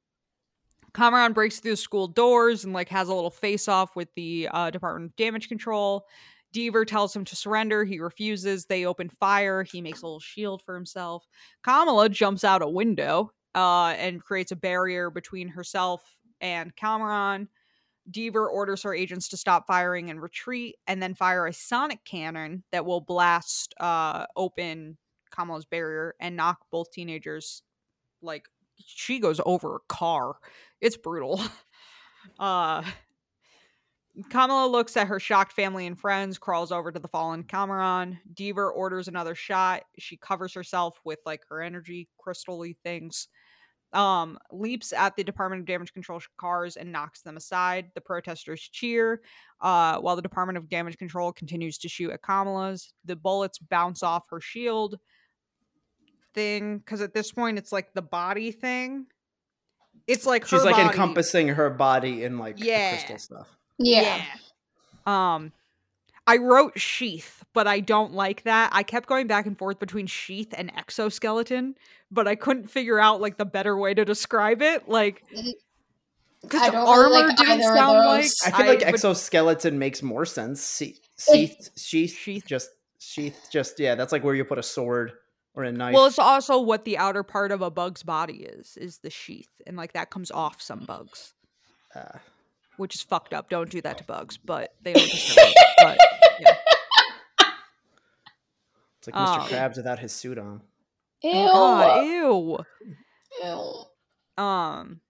Kamran 0.95 1.33
breaks 1.33 1.59
through 1.59 1.73
the 1.73 1.77
school 1.77 2.07
doors 2.07 2.64
and 2.64 2.73
like 2.73 2.89
has 2.91 3.09
a 3.09 3.14
little 3.14 3.31
face 3.33 3.66
off 3.66 3.97
with 3.97 4.09
the 4.14 4.49
uh, 4.53 4.70
Department 4.70 5.11
of 5.11 5.16
Damage 5.16 5.49
Control. 5.49 6.07
Deever 6.55 6.87
tells 6.87 7.14
him 7.16 7.25
to 7.25 7.35
surrender. 7.37 7.85
He 7.85 7.99
refuses. 7.99 8.66
They 8.66 8.85
open 8.87 9.09
fire. 9.09 9.64
He 9.64 9.81
makes 9.83 10.03
a 10.03 10.07
little 10.07 10.20
shield 10.20 10.62
for 10.64 10.77
himself. 10.77 11.27
Kamala 11.64 12.09
jumps 12.11 12.45
out 12.45 12.62
a 12.62 12.68
window 12.68 13.33
uh, 13.55 13.94
and 13.98 14.22
creates 14.22 14.53
a 14.53 14.57
barrier 14.57 15.11
between 15.11 15.48
herself 15.48 16.16
and 16.40 16.74
Kamran. 16.76 17.48
Deever 18.11 18.48
orders 18.48 18.82
her 18.82 18.94
agents 18.94 19.28
to 19.28 19.36
stop 19.36 19.66
firing 19.66 20.11
and 20.11 20.20
retreat, 20.20 20.76
and 20.86 21.00
then 21.03 21.14
fire 21.14 21.46
a 21.46 21.53
sonic 21.53 22.05
cannon 22.05 22.64
that 22.72 22.84
will 22.84 23.00
blast 23.00 23.74
uh, 23.78 24.26
open 24.36 24.96
Kamala's 25.30 25.64
barrier 25.64 26.14
and 26.20 26.36
knock 26.36 26.59
both 26.70 26.90
teenagers. 26.90 27.62
Like 28.20 28.46
she 28.84 29.18
goes 29.18 29.40
over 29.46 29.76
a 29.76 29.80
car. 29.88 30.36
It's 30.80 30.96
brutal. 30.96 31.40
Uh, 32.38 32.84
Kamala 34.28 34.68
looks 34.68 34.96
at 34.96 35.09
her 35.09 35.18
shocked 35.18 35.53
family 35.53 35.86
and 35.86 35.98
friends, 35.98 36.38
crawls 36.38 36.70
over 36.70 36.92
to 36.92 37.00
the 37.00 37.09
fallen 37.09 37.42
Kamran. 37.42 38.20
Deever 38.34 38.70
orders 38.70 39.09
another 39.09 39.34
shot. 39.34 39.82
She 39.98 40.16
covers 40.16 40.55
herself 40.55 41.00
with 41.05 41.18
like 41.24 41.42
her 41.48 41.62
energy 41.62 42.09
crystally 42.24 42.76
things 42.84 43.28
um, 43.93 44.38
leaps 44.51 44.93
at 44.93 45.16
the 45.16 45.24
Department 45.24 45.61
of 45.61 45.66
Damage 45.66 45.93
Control 45.93 46.20
cars 46.38 46.76
and 46.76 46.90
knocks 46.93 47.22
them 47.22 47.36
aside. 47.36 47.90
The 47.95 48.01
protesters 48.01 48.61
cheer, 48.61 49.20
uh, 49.61 49.99
while 49.99 50.16
the 50.16 50.22
Department 50.22 50.57
of 50.59 50.68
Damage 50.68 50.97
Control 50.99 51.32
continues 51.32 51.78
to 51.78 51.88
shoot 51.88 52.11
at 52.11 52.22
Kamala's. 52.22 52.95
The 53.05 53.16
bullets 53.16 53.59
bounce 53.59 54.03
off 54.03 54.24
her 54.30 54.40
shield 54.40 54.99
thing 56.34 56.78
because 56.78 57.01
at 57.03 57.12
this 57.14 57.30
point 57.32 57.59
it's 57.59 57.72
like 57.72 57.93
the 57.95 58.03
body 58.03 58.53
thing. 58.53 59.07
It's 60.07 60.26
like 60.26 60.47
She's 60.47 60.61
her 60.61 60.64
like 60.66 60.76
body. 60.76 60.88
encompassing 60.88 61.49
her 61.49 61.70
body 61.70 62.24
in 62.24 62.38
like 62.38 62.55
Yeah. 62.59 62.90
crystal 62.93 63.18
stuff. 63.18 63.49
Yeah. 63.78 64.22
Um, 65.07 65.53
I 66.27 66.37
wrote 66.37 66.79
sheath, 66.79 67.43
but 67.53 67.66
I 67.66 67.81
don't 67.81 68.12
like 68.12 68.43
that. 68.45 68.70
I 68.73 68.83
kept 68.85 69.09
going 69.09 69.27
back 69.27 69.47
and 69.47 69.57
forth 69.59 69.79
between 69.79 70.07
sheath 70.07 70.55
and 70.57 70.70
exoskeleton, 70.77 71.75
but 72.11 72.29
I 72.29 72.35
couldn't 72.37 72.70
figure 72.70 72.99
out 72.99 73.20
like 73.20 73.39
the 73.39 73.45
better 73.45 73.77
way 73.77 73.93
to 73.95 74.05
describe 74.05 74.62
it. 74.62 74.89
Like, 74.89 75.25
because 76.43 76.62
I 76.62 76.68
armor 76.77 77.03
really 77.09 77.23
like 77.29 77.37
didn't 77.37 77.62
sound 77.62 77.99
like. 77.99 78.27
I 78.45 78.51
feel 78.51 78.66
like 78.66 78.79
would- 78.81 78.89
exoskeleton 78.89 79.79
makes 79.79 80.03
more 80.03 80.25
sense. 80.25 80.61
Se- 80.62 80.97
Sheath, 81.18 81.70
sheath, 81.77 82.16
Sheath. 82.16 82.45
just 82.47 82.70
sheath, 82.99 83.47
just 83.51 83.79
yeah. 83.79 83.95
That's 83.95 84.11
like 84.12 84.25
where 84.25 84.35
you 84.35 84.45
put 84.45 84.59
a 84.59 84.62
sword 84.62 85.12
or 85.55 85.62
a 85.62 85.70
knife. 85.70 85.95
Well, 85.95 86.07
it's 86.07 86.18
also 86.18 86.59
what 86.61 86.85
the 86.85 86.99
outer 86.99 87.23
part 87.23 87.53
of 87.53 87.62
a 87.62 87.70
bug's 87.70 88.03
body 88.03 88.39
is, 88.39 88.77
is 88.77 88.99
the 88.99 89.11
sheath, 89.11 89.51
and 89.66 89.77
like 89.77 89.93
that 89.93 90.11
comes 90.11 90.31
off 90.33 90.61
some 90.61 90.81
bugs, 90.81 91.35
Uh, 91.95 92.18
which 92.77 92.95
is 92.97 93.03
fucked 93.03 93.33
up. 93.35 93.51
Don't 93.51 93.70
do 93.70 93.81
that 93.83 93.99
to 93.99 94.05
bugs, 94.05 94.37
but 94.37 94.75
they 94.83 94.95
don't 94.95 95.09
deserve 95.11 95.45
it. 95.47 95.57
But 95.79 95.99
yeah. 96.01 96.12
It's 99.03 99.09
like 99.09 99.16
Mr. 99.16 99.38
Oh. 99.40 99.46
Krabs 99.48 99.76
without 99.76 99.98
his 99.98 100.12
suit 100.12 100.38
on. 100.38 100.61
Ew. 101.22 101.32
Oh, 101.34 101.76
God, 101.80 102.07
ew. 102.07 102.59
Ew. 103.42 104.42
Um 104.44 105.00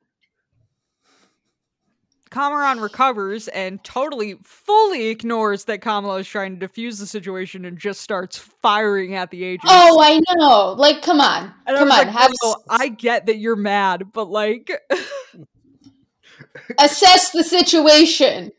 Kamran 2.30 2.80
recovers 2.80 3.48
and 3.48 3.84
totally 3.84 4.38
fully 4.42 5.08
ignores 5.08 5.64
that 5.64 5.82
Kamala 5.82 6.20
is 6.20 6.26
trying 6.26 6.58
to 6.58 6.66
defuse 6.66 6.98
the 6.98 7.06
situation 7.06 7.66
and 7.66 7.76
just 7.78 8.00
starts 8.00 8.38
firing 8.38 9.14
at 9.14 9.30
the 9.30 9.44
agents. 9.44 9.66
Oh, 9.68 10.00
I 10.00 10.22
know. 10.34 10.72
Like, 10.72 11.02
come 11.02 11.20
on. 11.20 11.52
And 11.66 11.76
come 11.76 11.90
on. 11.92 11.98
like, 11.98 12.08
have 12.08 12.32
"Oh, 12.42 12.56
I 12.70 12.88
get 12.88 13.26
that 13.26 13.36
you're 13.36 13.54
mad, 13.54 14.12
but 14.14 14.30
like 14.30 14.70
assess 16.78 17.32
the 17.32 17.44
situation. 17.44 18.52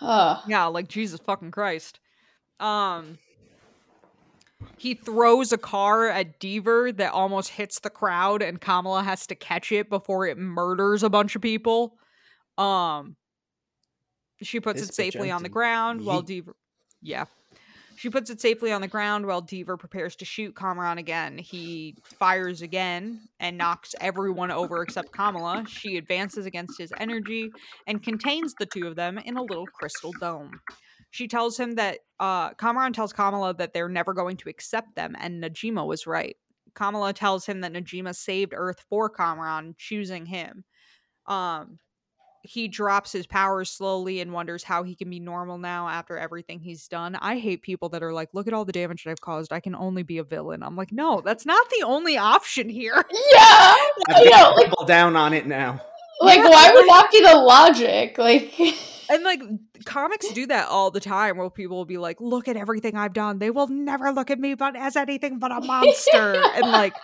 Oh. 0.00 0.42
Yeah, 0.48 0.66
like 0.66 0.88
Jesus 0.88 1.20
fucking 1.20 1.52
Christ. 1.52 2.00
Um 2.58 3.18
he 4.82 4.94
throws 4.94 5.52
a 5.52 5.58
car 5.58 6.08
at 6.08 6.40
Deever 6.40 6.96
that 6.96 7.12
almost 7.12 7.50
hits 7.50 7.78
the 7.78 7.88
crowd 7.88 8.42
and 8.42 8.60
Kamala 8.60 9.04
has 9.04 9.28
to 9.28 9.36
catch 9.36 9.70
it 9.70 9.88
before 9.88 10.26
it 10.26 10.36
murders 10.36 11.04
a 11.04 11.08
bunch 11.08 11.36
of 11.36 11.42
people. 11.42 11.94
Um 12.58 13.14
she 14.42 14.58
puts 14.58 14.80
This 14.80 14.90
it 14.90 14.94
safely 14.96 15.30
on 15.30 15.44
the 15.44 15.48
ground 15.48 16.04
while. 16.04 16.20
Deever 16.20 16.54
Yeah. 17.00 17.26
She 17.94 18.10
puts 18.10 18.28
it 18.28 18.40
safely 18.40 18.72
on 18.72 18.80
the 18.80 18.88
ground 18.88 19.24
while 19.24 19.40
Deever 19.40 19.78
prepares 19.78 20.16
to 20.16 20.24
shoot 20.24 20.56
Kamran 20.56 20.98
again. 20.98 21.38
He 21.38 21.94
fires 22.18 22.60
again 22.60 23.28
and 23.38 23.56
knocks 23.56 23.94
everyone 24.00 24.50
over 24.50 24.82
except 24.82 25.12
Kamala. 25.12 25.64
She 25.68 25.96
advances 25.96 26.44
against 26.44 26.76
his 26.76 26.92
energy 26.98 27.52
and 27.86 28.02
contains 28.02 28.52
the 28.58 28.66
two 28.66 28.88
of 28.88 28.96
them 28.96 29.18
in 29.18 29.36
a 29.36 29.42
little 29.42 29.66
crystal 29.66 30.12
dome. 30.18 30.60
She 31.12 31.28
tells 31.28 31.56
him 31.60 31.76
that 31.76 31.98
uh 32.18 32.54
Kamran 32.54 32.92
tells 32.92 33.12
Kamala 33.12 33.54
that 33.54 33.72
they're 33.72 33.88
never 33.88 34.12
going 34.14 34.36
to 34.38 34.48
accept 34.48 34.96
them, 34.96 35.14
and 35.20 35.40
Najima 35.42 35.86
was 35.86 36.06
right. 36.06 36.36
Kamala 36.74 37.12
tells 37.12 37.46
him 37.46 37.60
that 37.60 37.72
Najima 37.72 38.16
saved 38.16 38.52
Earth 38.56 38.84
for 38.90 39.08
Kamran, 39.08 39.76
choosing 39.78 40.26
him. 40.26 40.64
Um 41.26 41.78
he 42.44 42.66
drops 42.66 43.12
his 43.12 43.24
powers 43.26 43.70
slowly 43.70 44.20
and 44.20 44.32
wonders 44.32 44.64
how 44.64 44.82
he 44.82 44.96
can 44.96 45.08
be 45.08 45.20
normal 45.20 45.58
now 45.58 45.88
after 45.88 46.18
everything 46.18 46.58
he's 46.58 46.88
done. 46.88 47.14
I 47.14 47.38
hate 47.38 47.62
people 47.62 47.88
that 47.90 48.02
are 48.02 48.12
like, 48.12 48.30
look 48.32 48.48
at 48.48 48.52
all 48.52 48.64
the 48.64 48.72
damage 48.72 49.04
that 49.04 49.10
I've 49.12 49.20
caused. 49.20 49.52
I 49.52 49.60
can 49.60 49.76
only 49.76 50.02
be 50.02 50.18
a 50.18 50.24
villain. 50.24 50.64
I'm 50.64 50.74
like, 50.74 50.90
no, 50.90 51.20
that's 51.24 51.46
not 51.46 51.64
the 51.70 51.84
only 51.86 52.16
option 52.16 52.68
here. 52.68 52.94
Yeah. 53.32 53.38
I 53.38 53.90
I've 54.08 54.24
know. 54.24 54.30
got 54.30 54.56
Like, 54.56 54.88
down 54.88 55.14
on 55.14 55.34
it 55.34 55.46
now. 55.46 55.80
like 56.20 56.38
Yeah, 56.38 56.48
why 56.48 56.72
would 56.74 56.88
that 56.88 57.08
be 57.12 57.20
the 57.20 57.36
logic? 57.36 58.18
Like, 58.18 58.52
And 59.10 59.22
like 59.24 59.40
comics 59.84 60.28
do 60.32 60.46
that 60.46 60.68
all 60.68 60.90
the 60.90 61.00
time 61.00 61.36
where 61.36 61.50
people 61.50 61.76
will 61.76 61.84
be 61.84 61.98
like, 61.98 62.20
look 62.20 62.48
at 62.48 62.56
everything 62.56 62.96
I've 62.96 63.12
done. 63.12 63.38
They 63.38 63.50
will 63.50 63.68
never 63.68 64.10
look 64.12 64.30
at 64.30 64.38
me 64.38 64.54
but 64.54 64.76
as 64.76 64.96
anything 64.96 65.38
but 65.38 65.52
a 65.52 65.60
monster. 65.66 66.42
and 66.54 66.70
like 66.70 66.94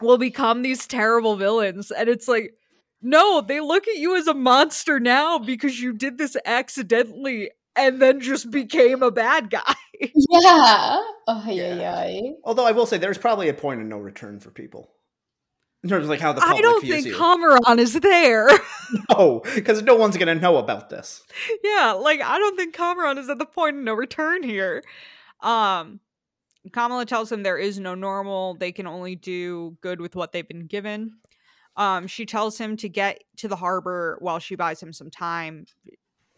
will 0.00 0.18
become 0.18 0.62
these 0.62 0.86
terrible 0.86 1.36
villains. 1.36 1.90
And 1.90 2.08
it's 2.08 2.26
like, 2.28 2.54
no, 3.02 3.40
they 3.40 3.60
look 3.60 3.88
at 3.88 3.96
you 3.96 4.16
as 4.16 4.26
a 4.26 4.34
monster 4.34 5.00
now 5.00 5.38
because 5.38 5.80
you 5.80 5.92
did 5.92 6.18
this 6.18 6.36
accidentally 6.44 7.50
and 7.76 8.00
then 8.00 8.20
just 8.20 8.50
became 8.50 9.02
a 9.02 9.10
bad 9.10 9.50
guy. 9.50 9.74
yeah. 10.00 10.98
Oh, 11.26 11.44
yeah, 11.46 11.74
Yeah. 11.74 12.06
yeah. 12.08 12.30
Although 12.44 12.66
I 12.66 12.72
will 12.72 12.86
say 12.86 12.98
there's 12.98 13.18
probably 13.18 13.48
a 13.48 13.54
point 13.54 13.80
of 13.80 13.86
no 13.86 13.98
return 13.98 14.40
for 14.40 14.50
people. 14.50 14.90
In 15.82 15.88
terms 15.88 16.04
of 16.04 16.10
like 16.10 16.20
how 16.20 16.32
the 16.32 16.42
public 16.42 16.58
I 16.58 16.60
don't 16.60 16.86
think 16.86 17.06
you. 17.06 17.16
Kamran 17.16 17.78
is 17.78 17.94
there. 17.94 18.48
no, 19.10 19.40
because 19.54 19.82
no 19.82 19.94
one's 19.94 20.16
gonna 20.16 20.34
know 20.34 20.58
about 20.58 20.90
this. 20.90 21.22
yeah, 21.64 21.92
like 21.92 22.20
I 22.20 22.38
don't 22.38 22.56
think 22.56 22.74
Kamran 22.74 23.16
is 23.16 23.30
at 23.30 23.38
the 23.38 23.46
point 23.46 23.78
of 23.78 23.82
no 23.82 23.94
return 23.94 24.42
here. 24.42 24.82
Um 25.40 26.00
Kamala 26.72 27.06
tells 27.06 27.32
him 27.32 27.42
there 27.42 27.56
is 27.56 27.80
no 27.80 27.94
normal, 27.94 28.54
they 28.54 28.72
can 28.72 28.86
only 28.86 29.16
do 29.16 29.78
good 29.80 30.00
with 30.02 30.14
what 30.14 30.32
they've 30.32 30.46
been 30.46 30.66
given. 30.66 31.12
Um 31.76 32.06
she 32.06 32.26
tells 32.26 32.58
him 32.58 32.76
to 32.78 32.88
get 32.90 33.24
to 33.38 33.48
the 33.48 33.56
harbor 33.56 34.18
while 34.20 34.38
she 34.38 34.56
buys 34.56 34.82
him 34.82 34.92
some 34.92 35.10
time. 35.10 35.64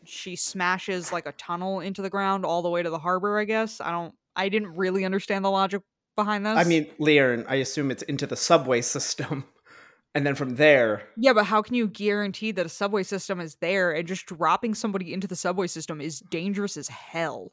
She 0.04 0.36
smashes 0.36 1.12
like 1.12 1.26
a 1.26 1.32
tunnel 1.32 1.80
into 1.80 2.00
the 2.00 2.10
ground 2.10 2.44
all 2.44 2.62
the 2.62 2.70
way 2.70 2.82
to 2.82 2.90
the 2.90 2.98
harbor, 2.98 3.40
I 3.40 3.44
guess. 3.44 3.80
I 3.80 3.90
don't 3.90 4.14
I 4.36 4.48
didn't 4.48 4.76
really 4.76 5.04
understand 5.04 5.44
the 5.44 5.50
logic 5.50 5.82
behind 6.16 6.44
this. 6.46 6.56
I 6.56 6.64
mean, 6.64 6.86
Leon, 6.98 7.44
I 7.48 7.56
assume 7.56 7.90
it's 7.90 8.02
into 8.02 8.26
the 8.26 8.36
subway 8.36 8.80
system, 8.80 9.44
and 10.14 10.26
then 10.26 10.34
from 10.34 10.56
there, 10.56 11.02
Yeah, 11.16 11.32
but 11.32 11.44
how 11.44 11.62
can 11.62 11.74
you 11.74 11.86
guarantee 11.88 12.52
that 12.52 12.66
a 12.66 12.68
subway 12.70 13.02
system 13.02 13.40
is 13.40 13.54
there 13.56 13.92
and 13.92 14.06
just 14.06 14.26
dropping 14.26 14.74
somebody 14.74 15.12
into 15.12 15.26
the 15.26 15.36
subway 15.36 15.66
system 15.66 16.00
is 16.00 16.20
dangerous 16.20 16.76
as 16.76 16.88
hell? 16.88 17.52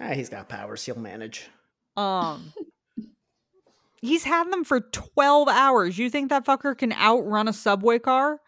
ah, 0.00 0.12
he's 0.14 0.28
got 0.30 0.48
powers. 0.48 0.84
He'll 0.84 0.98
manage. 0.98 1.48
Um 1.96 2.52
He's 4.02 4.24
had 4.24 4.50
them 4.50 4.64
for 4.64 4.80
12 4.80 5.46
hours. 5.48 5.98
You 5.98 6.08
think 6.08 6.30
that 6.30 6.46
fucker 6.46 6.74
can 6.78 6.90
outrun 6.94 7.48
a 7.48 7.52
subway 7.52 7.98
car? 7.98 8.40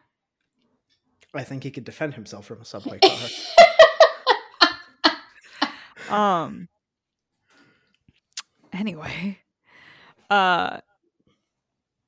I 1.34 1.44
think 1.44 1.62
he 1.62 1.70
could 1.70 1.84
defend 1.84 2.14
himself 2.14 2.46
from 2.46 2.62
a 2.62 2.64
subway 2.64 2.98
car. 6.08 6.34
Um 6.44 6.68
Anyway, 8.72 9.38
uh 10.30 10.80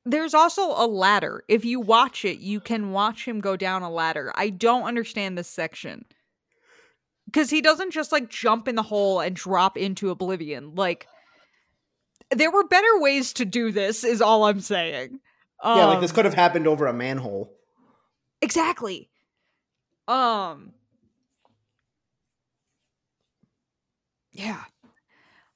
there's 0.07 0.35
also 0.35 0.63
a 0.71 0.87
ladder. 0.87 1.45
If 1.49 1.65
you 1.65 1.81
watch 1.81 2.25
it, 2.27 2.39
you 2.39 2.61
can 2.61 2.93
watch 2.93 3.27
him 3.27 3.41
go 3.41 3.57
down 3.57 3.83
a 3.83 3.91
ladder. 3.91 4.33
I 4.35 4.51
don't 4.51 4.83
understand 4.85 5.39
this 5.39 5.49
section. 5.49 6.05
Cuz 7.33 7.51
he 7.51 7.61
doesn't 7.63 7.91
just 7.91 8.13
like 8.13 8.29
jump 8.29 8.69
in 8.69 8.75
the 8.75 8.83
hole 8.83 9.21
and 9.21 9.35
drop 9.35 9.77
into 9.77 10.11
oblivion. 10.11 10.75
Like 10.75 11.07
there 12.31 12.51
were 12.51 12.67
better 12.67 12.99
ways 13.01 13.33
to 13.35 13.45
do 13.45 13.71
this 13.73 14.05
is 14.05 14.21
all 14.23 14.45
I'm 14.45 14.61
saying. 14.61 15.21
yeah, 15.65 15.87
like 15.87 16.01
this 16.01 16.11
Um, 16.11 16.15
could 16.17 16.25
have 16.25 16.35
happened 16.35 16.67
over 16.67 16.87
a 16.87 16.93
manhole. 16.93 17.53
Exactly. 18.43 19.11
Um 20.09 20.73
Yeah. 24.33 24.65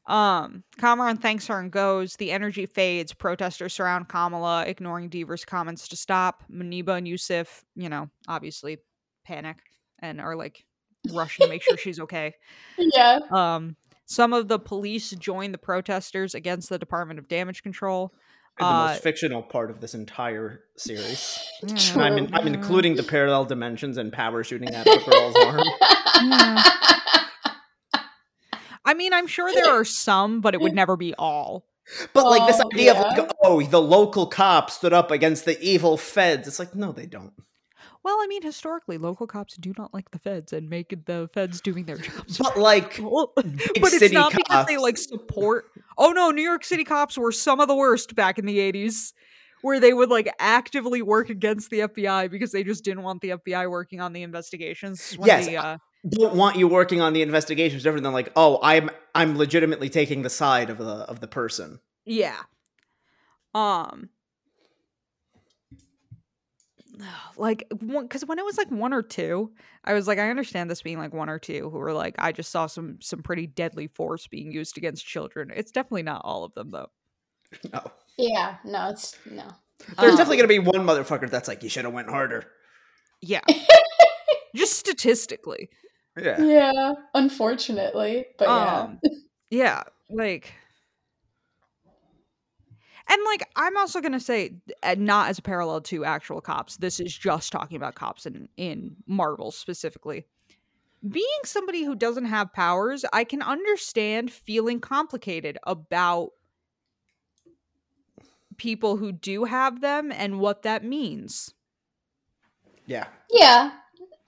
Um 0.09 0.65
Kamran 0.79 1.19
thanks 1.19 1.47
her 1.47 1.61
and 1.61 1.71
goes. 1.71 2.17
The 2.17 2.33
energy 2.33 2.67
fades. 2.67 3.13
Protesters 3.13 3.75
surround 3.75 4.09
Kamala, 4.09 4.65
ignoring 4.67 5.11
Deever's 5.11 5.45
comments 5.45 5.87
to 5.89 5.97
stop. 5.97 6.43
Muneeba 6.51 6.99
and 6.99 7.07
Yusuf, 7.07 7.65
you 7.77 7.89
know, 7.89 8.11
obviously 8.27 8.79
panic 9.25 9.59
and 10.01 10.21
are 10.21 10.35
like 10.35 10.65
rushing 11.13 11.45
to 11.45 11.51
make 11.51 11.63
sure 11.63 11.77
she's 11.77 12.01
okay. 12.01 12.35
Yeah. 12.79 13.21
Um 13.31 13.77
some 14.07 14.33
of 14.33 14.49
the 14.49 14.59
police 14.59 15.11
join 15.11 15.53
the 15.53 15.59
protesters 15.59 16.35
against 16.35 16.71
the 16.71 16.79
Department 16.79 17.19
of 17.19 17.29
Damage 17.29 17.63
Control. 17.63 18.15
The 18.59 18.65
uh, 18.65 18.87
most 18.89 19.03
fictional 19.03 19.43
part 19.43 19.71
of 19.71 19.81
this 19.81 19.95
entire 19.95 20.63
series. 20.77 21.39
Yeah. 21.63 22.03
I'm, 22.03 22.19
in, 22.19 22.35
I'm 22.35 22.47
including 22.47 22.97
the 22.97 23.03
parallel 23.03 23.45
dimensions 23.45 23.99
and 23.99 24.13
power 24.13 24.43
shooting 24.43 24.75
at 24.75 24.85
the 24.85 25.03
girl's 25.07 25.37
arm. 25.37 25.63
I 28.89 28.95
mean, 28.95 29.13
I'm 29.13 29.27
sure 29.27 29.53
there 29.53 29.71
are 29.71 29.85
some, 29.85 30.41
but 30.41 30.55
it 30.55 30.61
would 30.63 30.75
never 30.75 30.97
be 30.97 31.15
all. 31.19 31.67
But 32.15 32.25
like 32.25 32.47
this 32.47 32.61
Oh, 32.61 32.69
idea 32.73 32.95
yeah. 32.95 33.01
of 33.01 33.19
like, 33.19 33.31
oh, 33.45 33.63
the 33.63 33.81
local 33.81 34.27
cops 34.27 34.75
stood 34.75 34.93
up 34.93 35.11
against 35.11 35.45
the 35.45 35.61
evil 35.61 35.97
feds. 35.97 36.49
It's 36.49 36.59
like, 36.59 36.75
no, 36.75 36.93
they 36.93 37.07
don't. 37.07 37.33
Well, 38.03 38.17
I 38.21 38.27
mean, 38.29 38.43
historically, 38.43 38.97
local 38.97 39.27
cops 39.27 39.57
do 39.57 39.75
not 39.77 39.93
like 39.93 40.11
the 40.13 40.19
feds 40.19 40.53
and 40.53 40.71
make 40.71 40.95
the 41.07 41.29
feds 41.35 41.61
doing 41.61 41.85
their 41.85 41.99
jobs. 41.99 42.39
But 42.39 42.57
like 42.57 42.99
Well, 43.03 43.33
big 43.37 43.61
but 43.81 43.93
it's 43.93 43.99
city 43.99 44.15
not 44.15 44.33
because 44.35 44.67
they 44.67 44.79
like 44.79 44.97
support. 44.97 45.67
Oh 45.99 46.13
no, 46.13 46.31
New 46.31 46.43
York 46.43 46.65
City 46.65 46.85
cops 46.85 47.19
were 47.19 47.33
some 47.33 47.61
of 47.61 47.69
the 47.69 47.75
worst 47.77 48.15
back 48.15 48.39
in 48.39 48.47
the 48.47 48.59
'80s, 48.59 49.13
where 49.63 49.81
they 49.81 49.93
would 49.93 50.09
like 50.11 50.33
actively 50.39 51.03
work 51.03 51.29
against 51.29 51.71
the 51.71 51.81
FBI 51.81 52.31
because 52.31 52.53
they 52.53 52.65
just 52.65 52.85
didn't 52.85 53.03
want 53.03 53.21
the 53.21 53.31
FBI 53.31 53.69
working 53.69 54.01
on 54.01 54.13
the 54.13 54.23
investigations. 54.23 55.15
When 55.19 55.27
Yes, 55.27 55.47
they, 55.47 55.57
uh, 55.57 55.79
don't 56.09 56.35
want 56.37 56.57
you 56.57 56.69
working 56.69 57.01
on 57.01 57.13
the 57.13 57.23
investigation 57.23 57.77
investigations 57.77 57.83
different 57.83 58.05
than 58.05 58.13
like, 58.13 58.31
oh, 58.37 58.59
I'm 58.63 58.91
I'm 59.15 59.37
legitimately 59.39 59.89
taking 59.89 60.23
the 60.23 60.31
side 60.31 60.71
of 60.71 60.79
the 60.79 60.85
of 60.85 61.21
the 61.21 61.29
person. 61.29 61.81
Yeah. 62.05 62.39
Um 63.55 64.11
like 67.37 67.65
because 67.71 68.25
when 68.27 68.39
it 68.39 68.45
was 68.45 68.59
like 68.59 68.71
one 68.71 68.93
or 68.93 69.03
two 69.03 69.53
i 69.85 69.93
was 69.95 70.09
like 70.09 70.19
i 70.19 70.29
understand 70.31 70.69
this 70.69 70.83
being 70.83 70.99
like 70.99 71.15
one 71.15 71.29
or 71.29 71.39
two 71.39 71.71
who 71.71 71.79
were 71.79 71.93
like 71.93 72.15
i 72.19 72.33
just 72.33 72.51
saw 72.51 72.67
some 72.67 72.99
some 73.01 73.23
pretty 73.23 73.47
deadly 73.47 73.87
force 73.87 74.27
being 74.27 74.51
used 74.51 74.77
against 74.77 75.07
children 75.07 75.53
it's 75.55 75.71
definitely 75.71 76.03
not 76.03 76.21
all 76.25 76.43
of 76.45 76.53
them 76.55 76.71
though 76.71 76.89
No. 77.73 77.81
yeah. 78.19 78.57
No, 78.65 78.91
it's 78.91 79.17
no. 79.31 79.45
There's 79.99 80.11
Um, 80.13 80.17
definitely 80.19 80.37
gonna 80.39 80.49
be 80.49 80.59
one 80.59 80.85
motherfucker 80.87 81.31
that's 81.31 81.49
like, 81.49 81.63
you 81.63 81.69
should 81.69 81.85
have 81.85 81.95
went 81.95 82.09
harder. 82.11 82.45
yeah 83.23 83.41
just 84.57 84.77
statistically 84.79 85.71
Yeah. 86.21 86.43
Yeah. 86.43 86.93
Unfortunately, 87.15 88.27
but 88.39 88.49
yeah. 88.49 88.81
um 88.81 89.01
yeah 89.51 89.83
like 90.11 90.53
and 93.11 93.21
like 93.25 93.49
i'm 93.57 93.77
also 93.79 94.01
gonna 94.01 94.21
say 94.21 94.55
uh, 94.83 94.95
not 94.99 95.31
as 95.31 95.39
a 95.39 95.43
parallel 95.43 95.81
to 95.81 96.05
actual 96.05 96.41
cops 96.41 96.77
this 96.77 97.01
is 97.01 97.17
just 97.17 97.51
talking 97.51 97.77
about 97.77 97.95
cops 97.95 98.27
in 98.27 98.49
in 98.59 98.95
marvel 99.07 99.51
specifically 99.51 100.27
being 101.09 101.25
somebody 101.45 101.85
who 101.85 101.95
doesn't 101.95 102.27
have 102.27 102.53
powers 102.53 103.07
i 103.13 103.25
can 103.25 103.41
understand 103.41 104.31
feeling 104.31 104.81
complicated 104.81 105.57
about 105.65 106.33
people 108.59 108.97
who 108.97 109.13
do 109.13 109.45
have 109.45 109.81
them 109.81 110.13
and 110.13 110.39
what 110.39 110.63
that 110.63 110.85
means. 110.85 111.55
Yeah. 112.85 113.07
Yeah. 113.31 113.71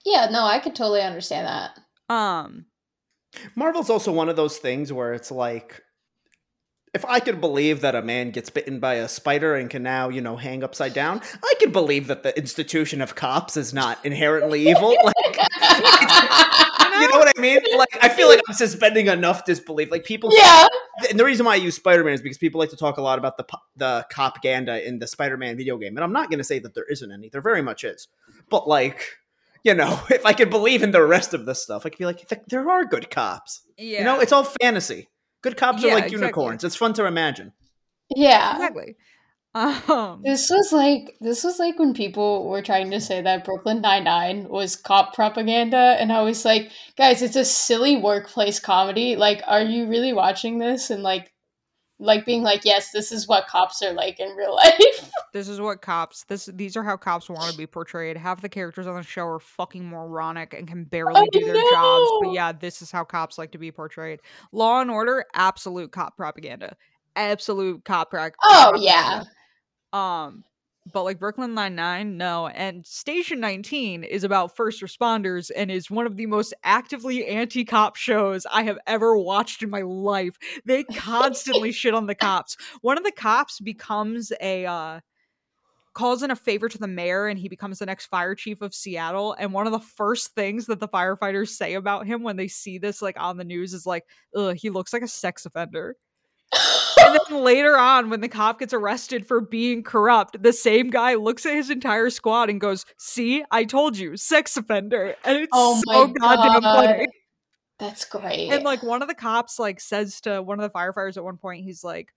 Yeah, 0.03 0.29
no, 0.31 0.45
I 0.45 0.59
could 0.59 0.73
totally 0.73 1.01
understand 1.01 1.45
that. 1.45 1.79
Um 2.11 2.65
Marvel's 3.55 3.89
also 3.89 4.11
one 4.11 4.29
of 4.29 4.35
those 4.35 4.57
things 4.57 4.91
where 4.91 5.13
it's 5.13 5.31
like 5.31 5.81
if 6.93 7.05
I 7.05 7.21
could 7.21 7.39
believe 7.39 7.81
that 7.81 7.95
a 7.95 8.01
man 8.01 8.31
gets 8.31 8.49
bitten 8.49 8.79
by 8.79 8.95
a 8.95 9.07
spider 9.07 9.55
and 9.55 9.69
can 9.69 9.81
now, 9.81 10.09
you 10.09 10.19
know, 10.19 10.35
hang 10.35 10.63
upside 10.63 10.93
down, 10.93 11.21
I 11.41 11.53
could 11.59 11.71
believe 11.71 12.07
that 12.07 12.23
the 12.23 12.37
institution 12.37 13.01
of 13.01 13.15
cops 13.15 13.55
is 13.55 13.73
not 13.73 14.05
inherently 14.05 14.67
evil. 14.69 14.89
Like, 14.89 15.15
you 16.99 17.07
know 17.07 17.17
what 17.17 17.31
I 17.35 17.39
mean? 17.39 17.61
Like, 17.77 17.97
I 18.01 18.09
feel 18.09 18.27
like 18.27 18.41
I'm 18.47 18.55
suspending 18.55 19.07
enough 19.07 19.45
disbelief. 19.45 19.89
Like, 19.89 20.03
people. 20.03 20.31
Yeah. 20.33 20.67
And 21.09 21.17
the 21.17 21.23
reason 21.23 21.45
why 21.45 21.53
I 21.53 21.55
use 21.55 21.75
Spider 21.75 22.03
Man 22.03 22.13
is 22.13 22.21
because 22.21 22.37
people 22.37 22.59
like 22.59 22.71
to 22.71 22.75
talk 22.75 22.97
a 22.97 23.01
lot 23.01 23.17
about 23.17 23.37
the 23.37 23.45
the 23.77 24.05
propaganda 24.09 24.85
in 24.85 24.99
the 24.99 25.07
Spider 25.07 25.37
Man 25.37 25.55
video 25.55 25.77
game, 25.77 25.95
and 25.95 26.03
I'm 26.03 26.13
not 26.13 26.29
going 26.29 26.39
to 26.39 26.43
say 26.43 26.59
that 26.59 26.75
there 26.75 26.85
isn't 26.89 27.09
any. 27.09 27.29
There 27.29 27.41
very 27.41 27.61
much 27.61 27.83
is, 27.83 28.07
but 28.49 28.67
like. 28.67 29.17
You 29.63 29.75
know, 29.75 30.01
if 30.09 30.25
I 30.25 30.33
could 30.33 30.49
believe 30.49 30.81
in 30.83 30.91
the 30.91 31.03
rest 31.05 31.33
of 31.33 31.45
this 31.45 31.61
stuff, 31.63 31.85
I 31.85 31.89
could 31.89 31.99
be 31.99 32.05
like, 32.05 32.27
there 32.47 32.69
are 32.69 32.85
good 32.85 33.09
cops. 33.09 33.61
yeah. 33.77 33.99
You 33.99 34.05
know, 34.05 34.19
it's 34.19 34.31
all 34.31 34.43
fantasy. 34.43 35.09
Good 35.41 35.57
cops 35.57 35.83
Yeah, 35.83 35.91
are 35.91 35.95
like 35.95 36.03
exactly. 36.05 36.21
unicorns. 36.21 36.63
It's 36.63 36.75
fun 36.75 36.93
to 36.93 37.05
imagine. 37.05 37.53
Yeah. 38.15 38.53
exactly. 38.55 38.95
Um 39.53 40.21
This 40.23 40.49
was 40.49 40.71
like 40.71 41.15
this 41.19 41.43
was 41.43 41.59
like 41.59 41.77
when 41.77 41.93
people 41.93 42.47
were 42.47 42.61
trying 42.61 42.89
to 42.91 43.01
say 43.01 43.21
that 43.21 43.43
Brooklyn 43.43 43.81
Nine 43.81 44.05
Nine 44.05 44.47
was 44.47 44.77
cop 44.77 45.13
propaganda, 45.13 45.97
and 45.99 46.11
I 46.11 46.21
was 46.21 46.45
like, 46.45 46.71
guys, 46.95 47.21
it's 47.21 47.35
a 47.35 47.43
silly 47.43 47.97
workplace 47.97 48.59
comedy. 48.61 49.15
Like, 49.17 49.41
are 49.47 49.61
you 49.61 49.87
really 49.87 50.13
watching 50.13 50.57
this 50.59 50.89
and 50.89 51.03
like, 51.03 51.30
like 52.01 52.25
being 52.25 52.41
like, 52.41 52.65
yes, 52.65 52.91
this 52.91 53.11
is 53.11 53.27
what 53.27 53.47
cops 53.47 53.81
are 53.81 53.93
like 53.93 54.19
in 54.19 54.35
real 54.35 54.55
life. 54.55 55.11
this 55.33 55.47
is 55.47 55.61
what 55.61 55.81
cops 55.81 56.23
this 56.25 56.47
these 56.53 56.75
are 56.75 56.83
how 56.83 56.97
cops 56.97 57.29
want 57.29 57.51
to 57.51 57.57
be 57.57 57.67
portrayed. 57.67 58.17
Half 58.17 58.41
the 58.41 58.49
characters 58.49 58.87
on 58.87 58.95
the 58.95 59.03
show 59.03 59.25
are 59.27 59.39
fucking 59.39 59.85
moronic 59.87 60.53
and 60.53 60.67
can 60.67 60.83
barely 60.83 61.21
I 61.21 61.25
do 61.31 61.45
their 61.45 61.61
jobs. 61.71 62.09
But 62.23 62.33
yeah, 62.33 62.51
this 62.51 62.81
is 62.81 62.91
how 62.91 63.03
cops 63.03 63.37
like 63.37 63.51
to 63.51 63.57
be 63.57 63.71
portrayed. 63.71 64.19
Law 64.51 64.81
and 64.81 64.89
order, 64.91 65.23
absolute 65.35 65.91
cop 65.91 66.17
propaganda. 66.17 66.75
Absolute 67.15 67.85
cop 67.85 68.09
pra- 68.09 68.31
Oh 68.43 68.73
yeah, 68.77 69.23
Um, 69.93 70.43
but 70.91 71.03
like 71.03 71.19
Brooklyn 71.19 71.53
Nine 71.53 71.75
Nine, 71.75 72.17
no. 72.17 72.47
And 72.47 72.85
Station 72.85 73.39
19 73.39 74.03
is 74.03 74.23
about 74.23 74.55
first 74.55 74.81
responders 74.81 75.51
and 75.55 75.69
is 75.69 75.91
one 75.91 76.07
of 76.07 76.17
the 76.17 76.25
most 76.25 76.53
actively 76.63 77.25
anti-cop 77.27 77.95
shows 77.95 78.45
I 78.51 78.63
have 78.63 78.79
ever 78.87 79.17
watched 79.17 79.61
in 79.61 79.69
my 79.69 79.81
life. 79.81 80.37
They 80.65 80.83
constantly 80.83 81.71
shit 81.71 81.93
on 81.93 82.07
the 82.07 82.15
cops. 82.15 82.57
One 82.81 82.97
of 82.97 83.03
the 83.03 83.11
cops 83.11 83.59
becomes 83.59 84.31
a 84.41 84.65
uh 84.65 84.99
calls 85.93 86.23
in 86.23 86.31
a 86.31 86.35
favor 86.35 86.69
to 86.69 86.77
the 86.77 86.87
mayor 86.87 87.27
and 87.27 87.37
he 87.37 87.49
becomes 87.49 87.79
the 87.79 87.85
next 87.85 88.05
fire 88.05 88.33
chief 88.33 88.61
of 88.61 88.73
Seattle. 88.73 89.35
And 89.37 89.53
one 89.53 89.67
of 89.67 89.73
the 89.73 89.79
first 89.79 90.33
things 90.35 90.65
that 90.67 90.79
the 90.79 90.87
firefighters 90.87 91.49
say 91.49 91.73
about 91.73 92.07
him 92.07 92.23
when 92.23 92.37
they 92.37 92.47
see 92.47 92.77
this 92.77 93.01
like 93.01 93.19
on 93.19 93.37
the 93.37 93.43
news 93.43 93.73
is 93.73 93.85
like, 93.85 94.05
ugh, 94.35 94.55
he 94.55 94.69
looks 94.69 94.93
like 94.93 95.01
a 95.01 95.07
sex 95.07 95.45
offender. 95.45 95.97
And 97.11 97.19
then 97.29 97.43
later 97.43 97.77
on, 97.77 98.09
when 98.09 98.21
the 98.21 98.27
cop 98.29 98.59
gets 98.59 98.73
arrested 98.73 99.27
for 99.27 99.41
being 99.41 99.83
corrupt, 99.83 100.41
the 100.41 100.53
same 100.53 100.89
guy 100.89 101.15
looks 101.15 101.45
at 101.45 101.53
his 101.53 101.69
entire 101.69 102.09
squad 102.09 102.49
and 102.49 102.59
goes, 102.61 102.85
"See, 102.97 103.43
I 103.51 103.63
told 103.65 103.97
you, 103.97 104.17
sex 104.17 104.55
offender." 104.57 105.15
And 105.23 105.37
it's 105.37 105.49
Oh 105.53 105.81
so 105.87 106.07
my 106.07 106.13
goddamn 106.19 106.61
God. 106.61 106.85
funny. 106.85 107.07
that's 107.79 108.05
great. 108.05 108.49
And 108.51 108.63
like 108.63 108.83
one 108.83 109.01
of 109.01 109.07
the 109.07 109.15
cops 109.15 109.57
like 109.59 109.79
says 109.79 110.21
to 110.21 110.41
one 110.41 110.59
of 110.59 110.63
the 110.63 110.77
firefighters 110.77 111.17
at 111.17 111.23
one 111.23 111.37
point, 111.37 111.63
he's 111.63 111.83
like, 111.83 112.13